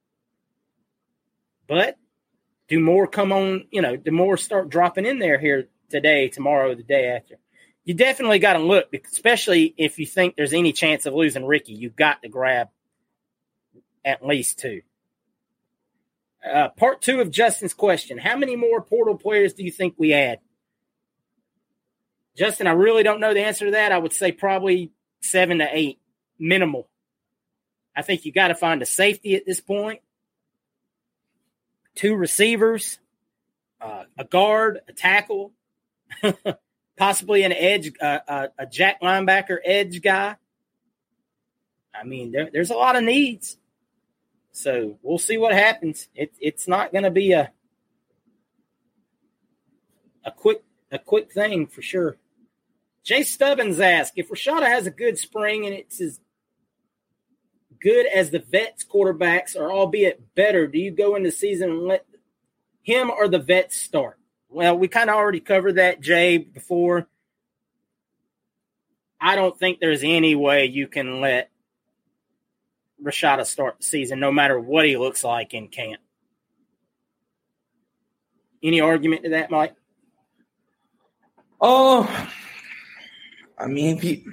But 1.68 1.98
do 2.68 2.80
more 2.80 3.07
come 3.07 3.31
on, 3.31 3.65
you 3.72 3.81
know, 3.81 3.95
do 3.95 4.11
more 4.11 4.38
start 4.38 4.69
dropping 4.69 5.06
in 5.06 5.19
there 5.19 5.39
here 5.39 5.68
today, 5.89 6.27
tomorrow, 6.27 6.76
the 6.76 6.84
day 6.84 7.07
after. 7.10 7.35
You 7.85 7.94
definitely 7.94 8.39
got 8.39 8.53
to 8.53 8.60
look, 8.60 8.94
especially 9.11 9.73
if 9.77 9.98
you 9.98 10.06
think 10.06 10.35
there's 10.35 10.53
any 10.53 10.73
chance 10.73 11.06
of 11.06 11.14
losing 11.14 11.45
Ricky. 11.45 11.73
You've 11.73 11.95
got 11.95 12.22
to 12.23 12.30
grab 12.30 12.68
at 14.03 14.26
least 14.26 14.60
two. 14.60 14.81
Uh, 16.45 16.69
part 16.69 17.02
two 17.02 17.22
of 17.22 17.31
Justin's 17.31 17.73
question: 17.73 18.18
How 18.18 18.38
many 18.38 18.56
more 18.56 18.81
portal 18.81 19.18
players 19.18 19.53
do 19.53 19.64
you 19.64 19.72
think 19.72 19.95
we 19.98 20.14
add? 20.14 20.39
Justin, 22.38 22.68
I 22.68 22.72
really 22.72 23.03
don't 23.03 23.19
know 23.19 23.34
the 23.34 23.44
answer 23.44 23.65
to 23.65 23.72
that. 23.72 23.91
I 23.91 23.98
would 23.98 24.14
say 24.14 24.31
probably 24.31 24.91
seven 25.22 25.60
to 25.60 25.68
eight, 25.72 25.99
minimal. 26.38 26.89
I 27.95 28.03
think 28.03 28.26
you 28.26 28.31
got 28.31 28.49
to 28.49 28.56
find 28.56 28.81
a 28.81 28.85
safety 28.85 29.35
at 29.35 29.45
this 29.45 29.60
point, 29.60 30.02
two 31.98 32.15
receivers, 32.15 32.99
uh, 33.82 34.03
a 34.18 34.24
guard, 34.24 34.80
a 34.88 34.94
tackle, 34.94 35.52
possibly 36.98 37.44
an 37.44 37.52
edge, 37.52 37.91
uh, 37.99 38.19
uh, 38.28 38.48
a 38.57 38.65
jack 38.65 39.02
linebacker 39.02 39.57
edge 39.65 40.02
guy. 40.02 40.38
I 41.94 42.03
mean, 42.06 42.32
there, 42.32 42.49
there's 42.53 42.69
a 42.69 42.76
lot 42.76 42.95
of 42.95 43.03
needs. 43.03 43.57
So 44.52 44.98
we'll 45.02 45.18
see 45.18 45.38
what 45.38 45.53
happens. 45.53 46.07
It, 46.15 46.32
it's 46.40 46.68
not 46.68 46.91
going 46.91 47.03
to 47.03 47.11
be 47.11 47.34
a 47.34 47.52
a 50.24 50.32
quick 50.32 50.64
a 50.91 50.99
quick 50.99 51.32
thing 51.32 51.68
for 51.68 51.82
sure. 51.82 52.18
Jay 53.03 53.24
Stubbins 53.24 53.80
asked 53.80 54.14
if 54.18 54.30
Rashada 54.30 54.68
has 54.68 54.86
a 54.86 54.91
good 54.91 55.18
spring 55.18 55.65
and 55.65 55.74
it's 55.74 56.02
as 56.02 56.19
good 57.80 58.06
as 58.06 58.32
the 58.32 58.40
vets 58.40 58.84
quarterbacks, 58.84 59.56
or 59.56 59.72
albeit 59.72 60.36
better, 60.36 60.68
do 60.68 60.80
you 60.80 60.91
go 60.91 61.16
into 61.16 61.32
season 61.32 61.70
and 61.70 61.84
let 61.84 62.06
him 62.82 63.10
or 63.10 63.28
the 63.28 63.40
vets 63.40 63.76
start? 63.76 64.18
Well, 64.49 64.78
we 64.78 64.88
kind 64.88 65.10
of 65.10 65.16
already 65.16 65.40
covered 65.40 65.74
that, 65.74 66.02
Jay, 66.02 66.38
before. 66.38 67.08
I 69.20 69.36
don't 69.36 69.58
think 69.58 69.80
there's 69.80 70.04
any 70.04 70.36
way 70.36 70.66
you 70.66 70.88
can 70.88 71.22
let 71.22 71.49
Rashada 73.04 73.45
start 73.45 73.80
the 73.80 73.84
season, 73.84 74.20
no 74.20 74.32
matter 74.32 74.60
what 74.60 74.86
he 74.86 74.98
looks 74.98 75.24
like 75.24 75.54
in 75.54 75.68
camp. 75.68 76.02
Any 78.64 78.82
argument 78.82 79.24
to 79.24 79.30
that, 79.32 79.52
Mike? 79.52 79.76
Oh, 81.60 82.30
I 83.58 83.68
mean, 83.68 83.99
he, 83.99 84.26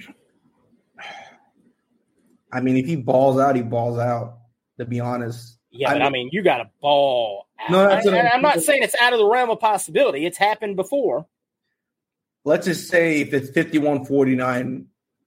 I 2.54 2.60
mean, 2.60 2.76
if 2.76 2.86
he 2.86 2.96
balls 2.96 3.38
out, 3.38 3.56
he 3.56 3.62
balls 3.62 3.98
out. 3.98 4.38
To 4.78 4.84
be 4.84 4.98
honest, 4.98 5.58
yeah, 5.70 5.90
I 5.90 5.92
but 5.92 5.98
mean, 5.98 6.06
I 6.06 6.10
mean, 6.10 6.28
you 6.32 6.42
got 6.42 6.60
a 6.60 6.70
ball. 6.80 7.46
Out. 7.60 7.70
No, 7.70 7.88
I, 7.88 8.00
am 8.34 8.42
not 8.42 8.60
saying 8.60 8.82
it's 8.82 8.94
out 9.00 9.12
of 9.12 9.18
the 9.18 9.26
realm 9.26 9.50
of 9.50 9.60
possibility. 9.60 10.24
It's 10.26 10.38
happened 10.38 10.76
before. 10.76 11.26
Let's 12.44 12.66
just 12.66 12.88
say 12.88 13.20
if 13.20 13.32
it's 13.32 13.50
51 13.50 14.04
49 14.04 14.86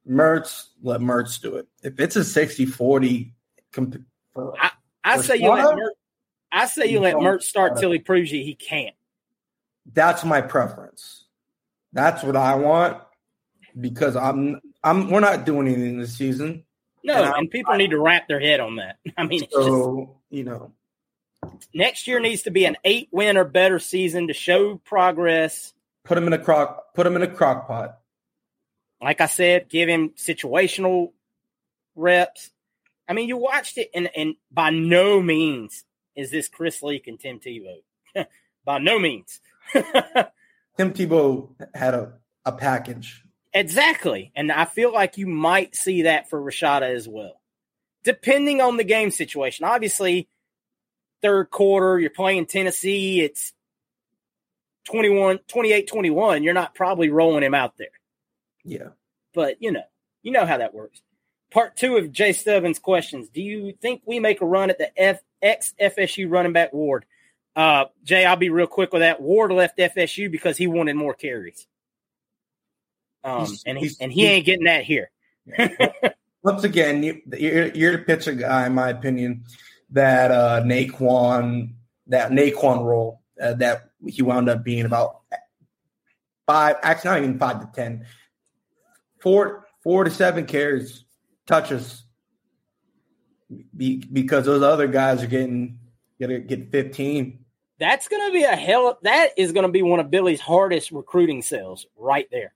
Mertz, 0.09 0.67
let 0.81 1.01
Mertz 1.01 1.41
do 1.41 1.55
it. 1.55 1.67
If 1.83 1.99
it's 1.99 2.15
a 2.15 2.23
60 2.23 2.65
40, 2.65 3.33
comp- 3.73 4.03
I, 4.37 4.71
I 5.03 5.21
say 5.21 5.37
you 5.37 5.49
let 5.49 5.65
Mertz, 5.75 5.89
I 6.51 6.65
say 6.65 6.85
you, 6.85 6.93
you 6.93 6.99
let 6.99 7.15
Mertz 7.15 7.43
start 7.43 7.77
till 7.77 7.91
he 7.91 7.99
proves 7.99 8.31
you 8.31 8.43
he 8.43 8.55
can't. 8.55 8.95
That's 9.93 10.23
my 10.23 10.41
preference. 10.41 11.25
That's 11.93 12.23
what 12.23 12.35
I 12.35 12.55
want 12.55 13.01
because 13.79 14.15
I'm 14.15 14.61
I'm 14.83 15.09
we're 15.09 15.19
not 15.19 15.45
doing 15.45 15.67
anything 15.67 15.99
this 15.99 16.17
season. 16.17 16.63
No, 17.03 17.23
and, 17.23 17.35
and 17.35 17.51
people 17.51 17.73
I, 17.73 17.77
need 17.77 17.91
to 17.91 17.99
wrap 17.99 18.27
their 18.27 18.39
head 18.39 18.59
on 18.59 18.77
that. 18.77 18.97
I 19.17 19.25
mean, 19.25 19.47
so 19.51 20.17
just, 20.29 20.37
you 20.37 20.43
know, 20.43 20.71
next 21.73 22.07
year 22.07 22.19
needs 22.19 22.43
to 22.43 22.51
be 22.51 22.65
an 22.65 22.77
eight 22.83 23.09
win 23.11 23.37
or 23.37 23.45
better 23.45 23.79
season 23.79 24.27
to 24.27 24.33
show 24.33 24.77
progress. 24.77 25.73
Put 26.03 26.15
them 26.15 26.27
in 26.27 26.33
a 26.33 26.39
crock. 26.39 26.93
Put 26.93 27.03
them 27.03 27.15
in 27.15 27.21
a 27.21 27.27
crock 27.27 27.67
pot 27.67 27.99
like 29.01 29.21
I 29.21 29.27
said, 29.27 29.69
give 29.69 29.89
him 29.89 30.09
situational 30.11 31.11
reps. 31.95 32.51
I 33.07 33.13
mean, 33.13 33.27
you 33.27 33.37
watched 33.37 33.77
it, 33.77 33.89
and, 33.93 34.09
and 34.15 34.35
by 34.51 34.69
no 34.69 35.21
means 35.21 35.85
is 36.15 36.31
this 36.31 36.47
Chris 36.47 36.81
Leak 36.83 37.07
and 37.07 37.19
Tim 37.19 37.39
Tebow. 37.39 37.77
by 38.65 38.79
no 38.79 38.99
means. 38.99 39.39
Tim 39.73 40.93
Tebow 40.93 41.49
had 41.73 41.93
a, 41.93 42.13
a 42.45 42.51
package. 42.51 43.23
Exactly. 43.57 44.31
And 44.35 44.51
I 44.51 44.65
feel 44.65 44.93
like 44.93 45.17
you 45.17 45.25
might 45.25 45.75
see 45.75 46.03
that 46.03 46.29
for 46.29 46.39
Rashada 46.39 46.93
as 46.93 47.07
well, 47.07 47.41
depending 48.03 48.61
on 48.61 48.77
the 48.77 48.83
game 48.83 49.09
situation. 49.09 49.65
Obviously, 49.65 50.27
third 51.23 51.49
quarter, 51.49 51.99
you're 51.99 52.11
playing 52.11 52.45
Tennessee, 52.45 53.21
it's 53.21 53.53
21, 54.85 55.39
28 55.47 55.87
21. 55.87 56.43
You're 56.43 56.53
not 56.53 56.75
probably 56.75 57.09
rolling 57.09 57.43
him 57.43 57.55
out 57.55 57.77
there. 57.77 57.87
Yeah. 58.63 58.89
But 59.33 59.59
you 59.59 59.71
know, 59.71 59.83
you 60.21 60.31
know 60.31 60.45
how 60.45 60.57
that 60.57 60.75
works. 60.75 61.01
Part 61.49 61.77
two 61.77 61.97
of 61.97 62.11
Jay 62.11 62.33
Stubbins' 62.33 62.77
questions. 62.77 63.27
Do 63.29 63.41
you 63.41 63.73
think 63.81 64.03
we 64.05 64.19
make 64.19 64.41
a 64.41 64.45
run 64.45 64.69
at 64.69 64.77
the 64.77 64.91
F, 65.01 65.19
ex 65.41 65.73
FSU 65.81 66.29
running 66.29 66.53
back 66.53 66.73
Ward? 66.73 67.05
Uh, 67.55 67.85
Jay, 68.03 68.23
I'll 68.23 68.35
be 68.35 68.51
real 68.51 68.67
quick 68.67 68.93
with 68.93 69.01
that. 69.01 69.19
Ward 69.19 69.51
left 69.51 69.79
FSU 69.79 70.29
because 70.29 70.57
he 70.57 70.67
wanted 70.67 70.95
more 70.95 71.15
carries. 71.15 71.65
Um, 73.27 73.45
he's, 73.45 73.63
and 73.65 73.77
he 73.77 73.91
and 73.99 74.11
he 74.11 74.25
ain't 74.25 74.45
getting 74.45 74.65
that 74.65 74.83
here. 74.85 75.11
Once 76.43 76.63
again, 76.63 77.03
you, 77.03 77.21
you're, 77.37 77.67
you're 77.67 77.97
the 77.97 78.03
pitcher 78.03 78.31
guy, 78.31 78.67
in 78.67 78.73
my 78.73 78.89
opinion. 78.89 79.43
That 79.89 80.31
uh, 80.31 80.61
Nay'Quan, 80.63 81.73
that 82.07 82.31
Nay'Quan 82.31 82.83
role, 82.83 83.21
uh, 83.41 83.53
that 83.55 83.89
he 84.05 84.21
wound 84.21 84.49
up 84.49 84.63
being 84.63 84.85
about 84.85 85.21
five, 86.45 86.77
actually 86.81 87.09
not 87.09 87.23
even 87.23 87.39
five 87.39 87.59
to 87.59 87.69
ten, 87.75 88.05
four 89.19 89.67
four 89.81 90.05
to 90.05 90.09
seven 90.09 90.45
carries, 90.45 91.03
touches, 91.45 92.03
be, 93.75 93.97
because 93.97 94.45
those 94.45 94.63
other 94.63 94.87
guys 94.87 95.23
are 95.23 95.27
getting 95.27 95.79
gonna 96.19 96.39
get 96.39 96.71
fifteen. 96.71 97.45
That's 97.79 98.07
gonna 98.07 98.31
be 98.31 98.43
a 98.43 98.55
hell. 98.55 98.97
That 99.03 99.31
is 99.37 99.51
gonna 99.51 99.69
be 99.69 99.81
one 99.81 99.99
of 99.99 100.09
Billy's 100.09 100.41
hardest 100.41 100.91
recruiting 100.91 101.41
sales 101.41 101.85
right 101.97 102.27
there. 102.31 102.53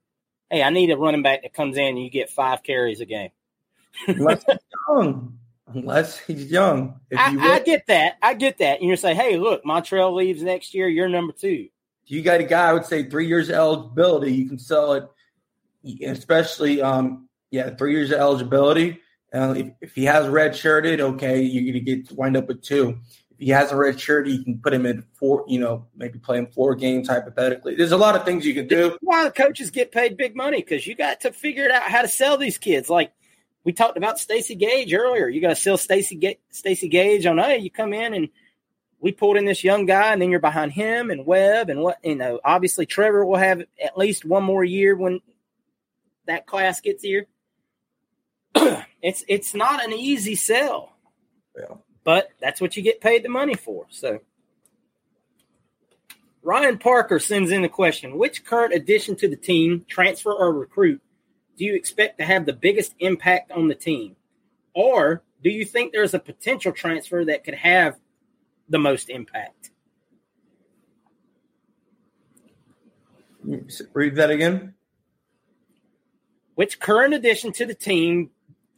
Hey, 0.52 0.61
I 0.61 0.69
need 0.69 0.91
a 0.91 0.98
running 0.98 1.23
back 1.23 1.44
that 1.44 1.53
comes 1.53 1.78
in 1.78 1.88
and 1.88 2.03
you 2.03 2.10
get 2.10 2.30
five 2.30 2.61
carries 2.61 2.99
a 2.99 3.06
game. 3.06 3.30
unless 4.07 4.44
he's 4.45 4.57
young, 4.90 5.40
unless 5.68 6.19
he's 6.19 6.52
young. 6.52 6.99
I, 7.15 7.38
I, 7.40 7.60
get 7.60 7.88
that. 7.88 8.18
I 8.22 8.34
get 8.34 8.57
that. 8.57 8.82
And 8.82 8.90
you 8.90 8.98
say, 8.98 9.15
hey, 9.15 9.38
look, 9.38 9.64
Montrell 9.64 10.14
leaves 10.14 10.44
next 10.44 10.73
year. 10.73 10.90
You're 10.90 11.07
number 11.07 11.34
two. 11.34 11.69
You 12.06 12.22
got 12.22 12.41
a 12.41 12.44
guy, 12.44 12.69
I 12.69 12.73
would 12.73 12.86
say, 12.86 13.10
three 13.10 13.28
years 13.28 13.48
of 13.48 13.56
eligibility. 13.56 14.34
You 14.34 14.49
can 14.49 14.60
sell 14.60 14.94
it 14.94 15.06
especially 16.06 16.82
um, 16.82 17.30
yeah, 17.49 17.69
three 17.76 17.94
years 17.94 18.11
of 18.11 18.19
eligibility. 18.19 18.99
Uh, 19.34 19.53
if, 19.57 19.68
if, 19.82 19.95
he 19.95 20.06
has 20.06 20.28
red 20.28 20.56
shirted, 20.56 20.99
okay, 20.99 21.41
you're 21.41 21.64
going 21.64 21.86
to 21.86 21.95
get 21.95 22.11
wind 22.11 22.36
up 22.36 22.48
with 22.48 22.61
two. 22.61 22.99
He 23.42 23.50
has 23.50 23.72
a 23.72 23.76
red 23.76 24.00
shirt, 24.00 24.28
you 24.28 24.44
can 24.44 24.60
put 24.60 24.72
him 24.72 24.86
in 24.86 25.04
four, 25.16 25.44
you 25.48 25.60
know, 25.60 25.88
maybe 25.96 26.20
play 26.20 26.38
him 26.38 26.46
four 26.46 26.76
games 26.76 27.10
hypothetically. 27.10 27.74
There's 27.74 27.92
a 27.92 27.98
lot 27.98 28.16
of 28.16 28.24
things 28.24 28.46
you 28.46 28.54
can 28.54 28.68
do. 28.68 29.00
Why 29.02 29.24
the 29.24 29.32
coaches 29.32 29.72
get 29.72 29.92
paid 29.92 30.16
big 30.16 30.36
money 30.36 30.62
because 30.62 30.86
you 30.86 30.94
got 30.94 31.22
to 31.22 31.32
figure 31.32 31.66
it 31.66 31.72
out 31.72 31.82
how 31.82 32.04
to 32.04 32.08
sell 32.08 32.38
these 32.38 32.60
kids. 32.60 32.88
Like 32.88 33.12
we 33.64 33.74
talked 33.74 33.98
about 33.98 34.20
Stacy 34.20 34.54
Gage 34.54 34.94
earlier. 34.94 35.28
You 35.28 35.42
got 35.42 35.50
to 35.50 35.56
sell 35.56 35.76
Stacy 35.78 36.18
Ga- 36.18 36.40
Stacy 36.52 36.88
Gage 36.88 37.26
on. 37.26 37.40
Hey, 37.40 37.58
you 37.58 37.72
come 37.72 37.94
in 37.94 38.14
and 38.14 38.30
we 39.00 39.12
pulled 39.12 39.38
in 39.38 39.46
this 39.46 39.64
young 39.64 39.88
guy, 39.88 40.14
and 40.14 40.22
then 40.22 40.30
you're 40.30 40.40
behind 40.40 40.72
him 40.72 41.10
and 41.10 41.26
Webb 41.26 41.72
and 41.72 41.82
what 41.82 41.98
you 42.04 42.16
know. 42.16 42.40
Obviously, 42.46 42.86
Trevor 42.86 43.26
will 43.26 43.38
have 43.38 43.64
at 43.84 43.98
least 43.98 44.24
one 44.24 44.44
more 44.44 44.64
year 44.64 44.96
when 44.96 45.20
that 46.28 46.46
class 46.46 46.80
gets 46.80 47.04
here. 47.04 47.26
it's 49.02 49.24
it's 49.28 49.56
not 49.56 49.84
an 49.84 49.94
easy 49.94 50.36
sell. 50.36 50.96
Yeah. 51.58 51.78
But 52.03 52.30
that's 52.40 52.60
what 52.60 52.76
you 52.76 52.84
get 52.84 53.02
paid 53.02 53.23
the 53.23 53.30
money 53.30 53.56
for. 53.56 53.86
So 53.90 54.19
Ryan 56.44 56.78
Parker 56.78 57.19
sends 57.19 57.52
in 57.52 57.61
the 57.61 57.69
question 57.69 58.18
Which 58.18 58.44
current 58.44 58.73
addition 58.73 59.15
to 59.18 59.28
the 59.28 59.36
team, 59.36 59.86
transfer 59.88 60.34
or 60.34 60.53
recruit, 60.53 61.02
do 61.57 61.65
you 61.65 61.76
expect 61.76 62.18
to 62.19 62.26
have 62.26 62.45
the 62.45 62.53
biggest 62.53 62.95
impact 62.99 63.52
on 63.52 63.68
the 63.68 63.76
team? 63.76 64.15
Or 64.73 65.23
do 65.44 65.49
you 65.49 65.65
think 65.65 65.91
there's 65.91 66.14
a 66.14 66.19
potential 66.19 66.72
transfer 66.72 67.26
that 67.26 67.44
could 67.44 67.56
have 67.56 67.99
the 68.69 68.80
most 68.80 69.10
impact? 69.10 69.72
Read 73.94 74.15
that 74.15 74.30
again. 74.30 74.76
Which 76.56 76.80
current 76.80 77.14
addition 77.14 77.52
to 77.53 77.65
the 77.65 77.73
team, 77.73 78.30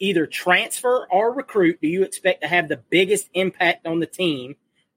either 0.03 0.27
transfer 0.27 1.07
or 1.09 1.33
recruit, 1.33 1.79
do 1.81 1.87
you 1.87 2.03
expect 2.03 2.41
to 2.41 2.47
have 2.47 2.67
the 2.67 2.77
biggest 2.89 3.29
impact 3.33 3.87
on 3.87 3.99
the 3.99 4.05
team? 4.05 4.55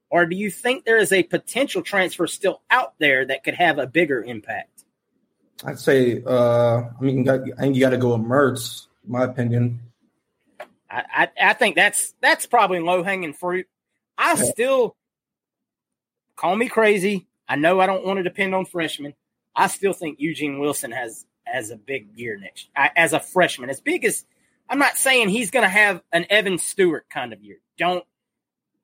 Or 0.09 0.25
do 0.25 0.35
you 0.35 0.51
think 0.51 0.83
there 0.83 0.97
is 0.97 1.11
a 1.11 1.23
potential 1.23 1.81
transfer 1.81 2.27
still 2.27 2.61
out 2.69 2.93
there 2.99 3.25
that 3.25 3.43
could 3.43 3.53
have 3.53 3.77
a 3.77 3.87
bigger 3.87 4.21
impact? 4.21 4.83
I'd 5.65 5.79
say, 5.79 6.21
uh, 6.25 6.81
I 6.81 7.01
mean, 7.01 7.27
I 7.27 7.39
think 7.39 7.75
you 7.75 7.81
got 7.81 7.91
to 7.91 7.97
go 7.97 8.15
with 8.15 8.25
Mertz, 8.25 8.87
my 9.07 9.23
opinion. 9.23 9.79
I, 10.89 11.03
I, 11.13 11.29
I 11.41 11.53
think 11.53 11.75
that's 11.75 12.13
that's 12.21 12.45
probably 12.45 12.79
low 12.79 13.01
hanging 13.01 13.33
fruit. 13.33 13.67
I 14.17 14.35
yeah. 14.35 14.43
still 14.43 14.95
call 16.35 16.55
me 16.55 16.67
crazy. 16.67 17.27
I 17.47 17.55
know 17.55 17.79
I 17.79 17.87
don't 17.87 18.05
want 18.05 18.17
to 18.17 18.23
depend 18.23 18.53
on 18.53 18.65
freshmen. 18.65 19.13
I 19.55 19.67
still 19.67 19.93
think 19.93 20.19
Eugene 20.19 20.59
Wilson 20.59 20.91
has 20.91 21.25
as 21.51 21.71
a 21.71 21.77
big 21.77 22.09
year 22.15 22.37
next 22.37 22.67
as 22.75 23.13
a 23.13 23.19
freshman. 23.19 23.69
As 23.69 23.81
big 23.81 24.05
as 24.05 24.25
I'm 24.69 24.79
not 24.79 24.97
saying 24.97 25.29
he's 25.29 25.51
going 25.51 25.63
to 25.63 25.69
have 25.69 26.01
an 26.11 26.25
Evan 26.29 26.57
Stewart 26.57 27.09
kind 27.09 27.33
of 27.33 27.43
year. 27.43 27.57
Don't 27.77 28.03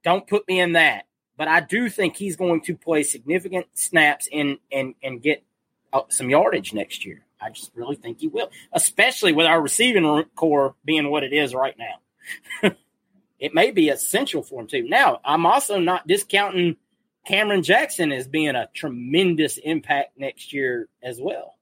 don't 0.04 0.28
put 0.28 0.48
me 0.48 0.60
in 0.60 0.74
that. 0.74 1.06
But 1.36 1.48
I 1.48 1.62
do 1.62 1.90
think 1.90 2.16
he's 2.16 2.36
going 2.36 2.62
to 2.62 2.76
play 2.76 3.04
significant 3.04 3.68
snaps 3.74 4.28
in 4.32 4.60
and 4.72 4.94
and 5.02 5.22
get 5.22 5.44
uh, 5.92 6.02
some 6.10 6.30
yardage 6.30 6.74
next 6.74 7.06
year. 7.06 7.26
I 7.42 7.50
just 7.50 7.72
really 7.76 7.96
think 7.96 8.20
he 8.20 8.28
will, 8.28 8.50
especially 8.72 9.34
with 9.34 9.46
our 9.46 9.62
receiving 9.62 10.24
corps 10.36 10.76
being 10.86 11.10
what 11.10 11.24
it 11.24 11.34
is 11.34 11.54
right 11.54 11.76
now. 11.78 12.72
it 13.40 13.54
may 13.54 13.72
be 13.72 13.90
essential 13.90 14.44
for 14.44 14.62
him 14.62 14.68
too. 14.68 14.88
Now, 14.88 15.20
I'm 15.26 15.46
also 15.46 15.80
not 15.80 16.08
discounting 16.08 16.78
Cameron 17.26 17.64
Jackson 17.64 18.12
as 18.12 18.28
being 18.28 18.56
a 18.56 18.70
tremendous 18.74 19.58
impact 19.58 20.18
next 20.18 20.54
year 20.54 20.88
as 21.02 21.20
well. 21.20 21.56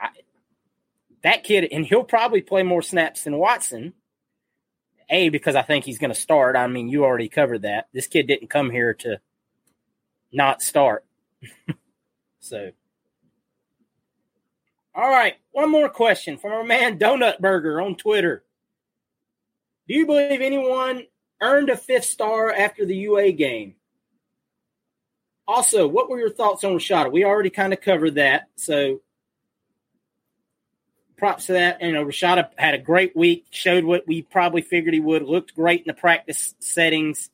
I, 0.00 0.08
that 1.22 1.44
kid, 1.44 1.68
and 1.70 1.86
he'll 1.86 2.04
probably 2.04 2.42
play 2.42 2.62
more 2.62 2.82
snaps 2.82 3.24
than 3.24 3.38
Watson. 3.38 3.94
A, 5.08 5.28
because 5.28 5.56
I 5.56 5.62
think 5.62 5.84
he's 5.84 5.98
going 5.98 6.12
to 6.12 6.18
start. 6.18 6.56
I 6.56 6.66
mean, 6.66 6.88
you 6.88 7.04
already 7.04 7.28
covered 7.28 7.62
that. 7.62 7.88
This 7.92 8.06
kid 8.06 8.26
didn't 8.26 8.48
come 8.48 8.70
here 8.70 8.94
to 8.94 9.20
not 10.32 10.62
start. 10.62 11.04
so, 12.40 12.70
all 14.94 15.10
right. 15.10 15.34
One 15.52 15.70
more 15.70 15.88
question 15.88 16.38
from 16.38 16.52
our 16.52 16.64
man 16.64 16.98
Donut 16.98 17.40
Burger 17.40 17.80
on 17.80 17.96
Twitter. 17.96 18.44
Do 19.86 19.94
you 19.94 20.06
believe 20.06 20.40
anyone 20.40 21.06
earned 21.40 21.68
a 21.68 21.76
fifth 21.76 22.04
star 22.04 22.50
after 22.50 22.86
the 22.86 22.96
UA 22.96 23.32
game? 23.32 23.74
Also, 25.46 25.86
what 25.86 26.08
were 26.08 26.18
your 26.18 26.30
thoughts 26.30 26.64
on 26.64 26.72
Rashada? 26.72 27.12
We 27.12 27.24
already 27.24 27.50
kind 27.50 27.72
of 27.72 27.80
covered 27.80 28.14
that. 28.14 28.48
So, 28.56 29.00
props 31.22 31.46
to 31.46 31.52
that. 31.52 31.80
You 31.80 31.92
know, 31.92 32.04
Rashada 32.04 32.48
had 32.58 32.74
a 32.74 32.78
great 32.78 33.14
week, 33.14 33.46
showed 33.52 33.84
what 33.84 34.08
we 34.08 34.22
probably 34.22 34.60
figured 34.60 34.92
he 34.92 34.98
would, 34.98 35.22
looked 35.22 35.54
great 35.54 35.82
in 35.82 35.86
the 35.86 35.94
practice 35.94 36.56
settings. 36.58 37.30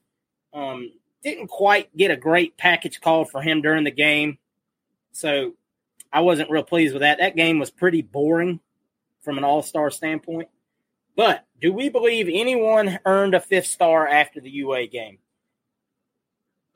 Um, 0.53 0.93
didn't 1.23 1.47
quite 1.47 1.97
get 1.97 2.11
a 2.11 2.17
great 2.17 2.59
package 2.59 3.01
called 3.01 3.31
for 3.31 3.41
him 3.41 3.63
during 3.63 3.85
the 3.85 3.91
game. 3.91 4.37
So 5.13 5.55
I 6.13 6.21
wasn't 6.21 6.51
real 6.51 6.65
pleased 6.65 6.93
with 6.93 7.01
that. 7.01 7.17
That 7.17 7.35
game 7.35 7.59
was 7.59 7.71
pretty 7.71 8.03
boring 8.03 8.61
from 9.23 9.39
an 9.39 9.45
all 9.45 9.63
star 9.63 9.91
standpoint. 9.91 10.51
But 11.17 11.47
do 11.59 11.73
we 11.73 11.89
believe 11.89 12.29
anyone 12.31 12.99
earned 13.07 13.33
a 13.33 13.41
fifth 13.41 13.69
star 13.69 14.07
after 14.07 14.39
the 14.39 14.51
UA 14.51 14.89
game? 14.89 15.17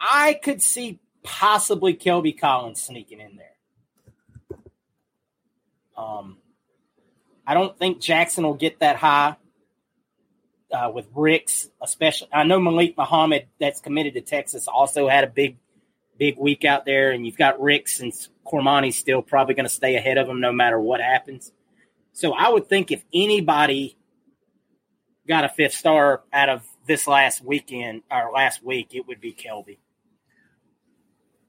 I 0.01 0.40
could 0.43 0.62
see 0.62 0.98
possibly 1.22 1.93
Kelby 1.93 2.40
Collins 2.40 2.80
sneaking 2.80 3.20
in 3.20 3.36
there. 3.36 4.59
Um, 5.94 6.39
I 7.47 7.55
don't 7.55 7.77
think 7.77 8.01
Jackson 8.01 8.44
will 8.44 8.55
get 8.55 8.81
that 8.81 8.97
high 8.97 9.36
uh, 10.73 10.90
with 10.94 11.06
Ricks, 11.14 11.69
especially. 11.82 12.28
I 12.32 12.44
know 12.44 12.60
Malik 12.60 12.97
Muhammad, 12.97 13.47
that's 13.60 13.81
committed 13.81 14.14
to 14.14 14.20
Texas, 14.20 14.69
also 14.69 15.09
had 15.09 15.24
a 15.24 15.27
big, 15.27 15.59
big 16.19 16.39
week 16.39 16.64
out 16.64 16.86
there. 16.86 17.10
And 17.10 17.27
you've 17.27 17.36
got 17.36 17.60
Ricks 17.60 18.01
and 18.01 18.12
Cormani's 18.47 18.97
still 18.97 19.23
probably 19.23 19.55
going 19.55 19.66
to 19.66 19.74
stay 19.74 19.97
ahead 19.97 20.19
of 20.19 20.28
him 20.28 20.40
no 20.40 20.52
matter 20.52 20.78
what 20.78 21.01
happens. 21.01 21.52
So 22.12 22.32
I 22.32 22.48
would 22.48 22.69
think 22.69 22.90
if 22.90 23.05
anybody 23.12 23.97
got 25.27 25.44
a 25.44 25.48
fifth 25.48 25.74
star 25.74 26.23
out 26.32 26.48
of 26.48 26.66
this 26.86 27.06
last 27.06 27.44
weekend 27.44 28.02
or 28.10 28.31
last 28.35 28.62
week, 28.62 28.94
it 28.94 29.06
would 29.06 29.20
be 29.20 29.32
Kelby. 29.32 29.78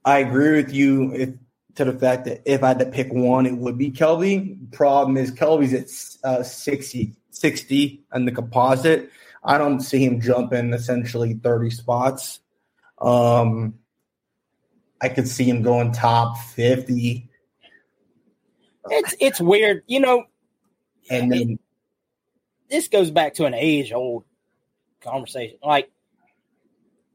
I 0.04 0.18
agree 0.18 0.62
with 0.62 0.72
you 0.72 1.12
if, 1.14 1.30
to 1.76 1.84
the 1.84 1.98
fact 1.98 2.24
that 2.26 2.42
if 2.44 2.62
I 2.62 2.68
had 2.68 2.78
to 2.78 2.86
pick 2.86 3.12
one, 3.12 3.46
it 3.46 3.56
would 3.56 3.76
be 3.76 3.90
Kelby. 3.90 4.70
Problem 4.72 5.16
is, 5.16 5.30
Kelby's 5.30 5.74
at 5.74 6.28
uh, 6.28 6.42
60 6.42 7.14
60 7.30 8.04
on 8.12 8.24
the 8.24 8.32
composite. 8.32 9.10
I 9.42 9.58
don't 9.58 9.80
see 9.80 10.04
him 10.04 10.20
jumping 10.20 10.72
essentially 10.72 11.34
30 11.34 11.70
spots. 11.70 12.40
Um, 13.00 13.74
I 15.00 15.08
could 15.08 15.28
see 15.28 15.44
him 15.44 15.62
going 15.62 15.92
top 15.92 16.38
50. 16.38 17.28
It's 18.90 19.14
it's 19.20 19.40
weird, 19.40 19.82
you 19.86 20.00
know. 20.00 20.24
And 21.10 21.30
then 21.30 21.50
it, 21.50 21.60
this 22.70 22.88
goes 22.88 23.10
back 23.10 23.34
to 23.34 23.44
an 23.44 23.54
age 23.54 23.92
old 23.92 24.24
conversation. 25.00 25.58
Like 25.62 25.90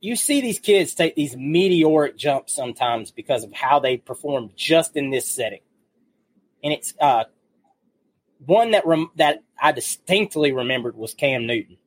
you 0.01 0.15
see 0.15 0.41
these 0.41 0.59
kids 0.59 0.93
take 0.93 1.15
these 1.15 1.35
meteoric 1.35 2.17
jumps 2.17 2.55
sometimes 2.55 3.11
because 3.11 3.43
of 3.43 3.53
how 3.53 3.79
they 3.79 3.97
perform 3.97 4.51
just 4.55 4.95
in 4.95 5.09
this 5.09 5.27
setting. 5.27 5.59
And 6.63 6.73
it's 6.73 6.93
uh, 6.99 7.25
one 8.45 8.71
that 8.71 8.85
rem- 8.85 9.11
that 9.15 9.43
I 9.61 9.71
distinctly 9.71 10.51
remembered 10.51 10.95
was 10.95 11.13
Cam 11.13 11.45
Newton. 11.45 11.77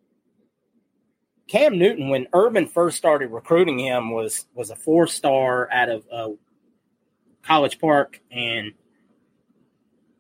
Cam 1.49 1.79
Newton, 1.79 2.09
when 2.09 2.29
Urban 2.33 2.67
first 2.67 2.97
started 2.97 3.31
recruiting 3.31 3.79
him, 3.79 4.11
was 4.11 4.47
was 4.55 4.71
a 4.71 4.77
four 4.77 5.07
star 5.07 5.71
out 5.71 5.89
of 5.89 6.05
uh, 6.13 6.29
College 7.43 7.79
Park 7.79 8.21
and 8.31 8.73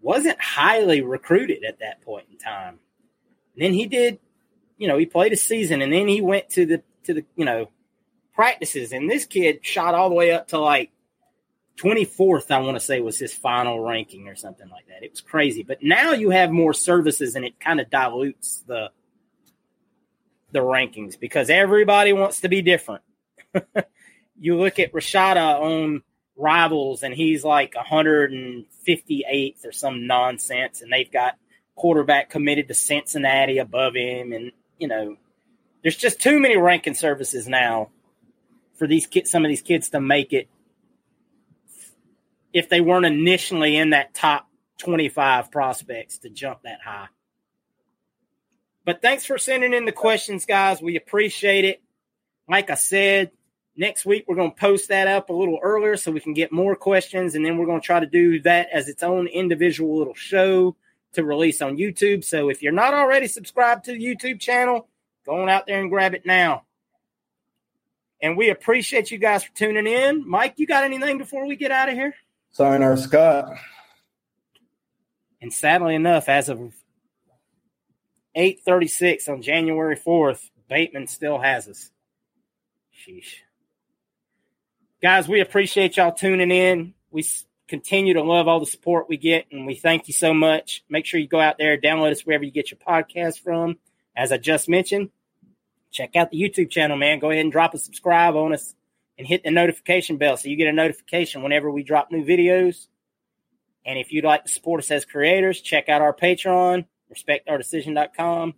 wasn't 0.00 0.40
highly 0.40 1.00
recruited 1.00 1.64
at 1.64 1.78
that 1.78 2.02
point 2.02 2.26
in 2.30 2.38
time. 2.38 2.80
And 3.54 3.64
then 3.64 3.72
he 3.72 3.86
did, 3.86 4.18
you 4.76 4.88
know, 4.88 4.98
he 4.98 5.06
played 5.06 5.32
a 5.32 5.36
season, 5.36 5.80
and 5.80 5.92
then 5.92 6.08
he 6.08 6.20
went 6.20 6.50
to 6.50 6.66
the 6.66 6.82
to 7.04 7.14
the 7.14 7.24
you 7.36 7.44
know 7.44 7.70
practices, 8.34 8.92
and 8.92 9.10
this 9.10 9.26
kid 9.26 9.64
shot 9.64 9.94
all 9.94 10.08
the 10.08 10.14
way 10.14 10.32
up 10.32 10.48
to 10.48 10.58
like 10.58 10.90
24th, 11.78 12.50
I 12.50 12.60
want 12.60 12.76
to 12.76 12.80
say, 12.80 13.00
was 13.00 13.18
his 13.18 13.32
final 13.32 13.80
ranking 13.80 14.28
or 14.28 14.36
something 14.36 14.68
like 14.68 14.86
that. 14.88 15.02
It 15.02 15.10
was 15.10 15.20
crazy. 15.20 15.62
But 15.62 15.82
now 15.82 16.12
you 16.12 16.30
have 16.30 16.50
more 16.50 16.74
services 16.74 17.34
and 17.34 17.44
it 17.44 17.58
kind 17.58 17.80
of 17.80 17.90
dilutes 17.90 18.62
the 18.66 18.90
the 20.52 20.60
rankings 20.60 21.18
because 21.18 21.48
everybody 21.48 22.12
wants 22.12 22.42
to 22.42 22.48
be 22.50 22.60
different. 22.60 23.02
you 24.38 24.58
look 24.58 24.78
at 24.78 24.92
Rashada 24.92 25.54
uh, 25.54 25.60
on 25.60 26.02
rivals 26.36 27.02
and 27.02 27.14
he's 27.14 27.42
like 27.42 27.72
158th 27.72 29.64
or 29.64 29.72
some 29.72 30.06
nonsense, 30.06 30.82
and 30.82 30.92
they've 30.92 31.10
got 31.10 31.38
quarterback 31.74 32.28
committed 32.28 32.68
to 32.68 32.74
Cincinnati 32.74 33.58
above 33.58 33.94
him, 33.94 34.32
and 34.32 34.52
you 34.78 34.88
know, 34.88 35.16
there's 35.82 35.96
just 35.96 36.20
too 36.20 36.38
many 36.38 36.58
ranking 36.58 36.94
services 36.94 37.48
now 37.48 37.88
for 38.82 38.88
these 38.88 39.06
kids, 39.06 39.30
some 39.30 39.44
of 39.44 39.48
these 39.48 39.62
kids 39.62 39.90
to 39.90 40.00
make 40.00 40.32
it 40.32 40.48
if 42.52 42.68
they 42.68 42.80
weren't 42.80 43.06
initially 43.06 43.76
in 43.76 43.90
that 43.90 44.12
top 44.12 44.48
25 44.78 45.52
prospects 45.52 46.18
to 46.18 46.28
jump 46.28 46.62
that 46.64 46.80
high. 46.84 47.06
But 48.84 49.00
thanks 49.00 49.24
for 49.24 49.38
sending 49.38 49.72
in 49.72 49.84
the 49.84 49.92
questions, 49.92 50.46
guys. 50.46 50.82
We 50.82 50.96
appreciate 50.96 51.64
it. 51.64 51.80
Like 52.48 52.70
I 52.70 52.74
said, 52.74 53.30
next 53.76 54.04
week 54.04 54.24
we're 54.26 54.34
going 54.34 54.50
to 54.50 54.60
post 54.60 54.88
that 54.88 55.06
up 55.06 55.30
a 55.30 55.32
little 55.32 55.60
earlier 55.62 55.96
so 55.96 56.10
we 56.10 56.18
can 56.18 56.34
get 56.34 56.50
more 56.50 56.74
questions. 56.74 57.36
And 57.36 57.46
then 57.46 57.58
we're 57.58 57.66
going 57.66 57.80
to 57.80 57.86
try 57.86 58.00
to 58.00 58.06
do 58.06 58.40
that 58.40 58.66
as 58.72 58.88
its 58.88 59.04
own 59.04 59.28
individual 59.28 59.96
little 59.96 60.14
show 60.14 60.74
to 61.12 61.22
release 61.22 61.62
on 61.62 61.76
YouTube. 61.76 62.24
So 62.24 62.48
if 62.48 62.64
you're 62.64 62.72
not 62.72 62.94
already 62.94 63.28
subscribed 63.28 63.84
to 63.84 63.92
the 63.92 64.04
YouTube 64.04 64.40
channel, 64.40 64.88
go 65.24 65.40
on 65.40 65.48
out 65.48 65.68
there 65.68 65.80
and 65.80 65.88
grab 65.88 66.14
it 66.14 66.26
now. 66.26 66.64
And 68.22 68.36
we 68.36 68.50
appreciate 68.50 69.10
you 69.10 69.18
guys 69.18 69.42
for 69.42 69.52
tuning 69.54 69.86
in. 69.86 70.26
Mike, 70.26 70.54
you 70.56 70.66
got 70.66 70.84
anything 70.84 71.18
before 71.18 71.46
we 71.46 71.56
get 71.56 71.72
out 71.72 71.88
of 71.88 71.94
here? 71.94 72.14
Sign 72.52 72.82
our 72.82 72.96
Scott. 72.96 73.52
And 75.40 75.52
sadly 75.52 75.96
enough, 75.96 76.28
as 76.28 76.48
of 76.48 76.72
8:36 78.36 79.28
on 79.28 79.42
January 79.42 79.96
4th, 79.96 80.50
Bateman 80.68 81.08
still 81.08 81.40
has 81.40 81.68
us. 81.68 81.90
Sheesh. 82.94 83.40
Guys, 85.02 85.26
we 85.26 85.40
appreciate 85.40 85.96
y'all 85.96 86.12
tuning 86.12 86.52
in. 86.52 86.94
We 87.10 87.26
continue 87.66 88.14
to 88.14 88.22
love 88.22 88.46
all 88.46 88.60
the 88.60 88.66
support 88.66 89.08
we 89.08 89.16
get, 89.16 89.46
and 89.50 89.66
we 89.66 89.74
thank 89.74 90.06
you 90.06 90.14
so 90.14 90.32
much. 90.32 90.84
Make 90.88 91.06
sure 91.06 91.18
you 91.18 91.26
go 91.26 91.40
out 91.40 91.58
there, 91.58 91.76
download 91.76 92.12
us 92.12 92.24
wherever 92.24 92.44
you 92.44 92.52
get 92.52 92.70
your 92.70 92.78
podcast 92.78 93.40
from. 93.40 93.78
As 94.14 94.30
I 94.30 94.36
just 94.36 94.68
mentioned, 94.68 95.10
check 95.92 96.16
out 96.16 96.30
the 96.30 96.40
YouTube 96.40 96.70
channel, 96.70 96.96
man. 96.96 97.20
Go 97.20 97.30
ahead 97.30 97.44
and 97.44 97.52
drop 97.52 97.74
a 97.74 97.78
subscribe 97.78 98.34
on 98.34 98.52
us 98.52 98.74
and 99.18 99.26
hit 99.26 99.44
the 99.44 99.50
notification 99.50 100.16
bell 100.16 100.36
so 100.36 100.48
you 100.48 100.56
get 100.56 100.66
a 100.66 100.72
notification 100.72 101.42
whenever 101.42 101.70
we 101.70 101.84
drop 101.84 102.10
new 102.10 102.24
videos. 102.24 102.88
And 103.84 103.98
if 103.98 104.12
you'd 104.12 104.24
like 104.24 104.44
to 104.44 104.50
support 104.50 104.80
us 104.80 104.90
as 104.90 105.04
creators, 105.04 105.60
check 105.60 105.88
out 105.88 106.02
our 106.02 106.14
Patreon, 106.14 106.86
respectourdecision.com. 107.14 108.54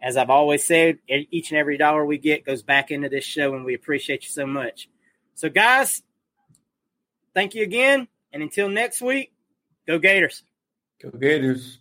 As 0.00 0.16
I've 0.16 0.30
always 0.30 0.64
said, 0.64 0.98
each 1.08 1.50
and 1.50 1.58
every 1.58 1.76
dollar 1.76 2.04
we 2.04 2.18
get 2.18 2.44
goes 2.44 2.62
back 2.62 2.92
into 2.92 3.08
this 3.08 3.24
show, 3.24 3.54
and 3.54 3.64
we 3.64 3.74
appreciate 3.74 4.22
you 4.24 4.30
so 4.30 4.46
much. 4.46 4.88
So, 5.34 5.48
guys, 5.48 6.02
thank 7.34 7.54
you 7.54 7.64
again. 7.64 8.06
And 8.32 8.42
until 8.42 8.68
next 8.68 9.00
week, 9.00 9.32
go 9.86 9.98
Gators. 9.98 10.44
Go 11.02 11.10
Gators. 11.10 11.78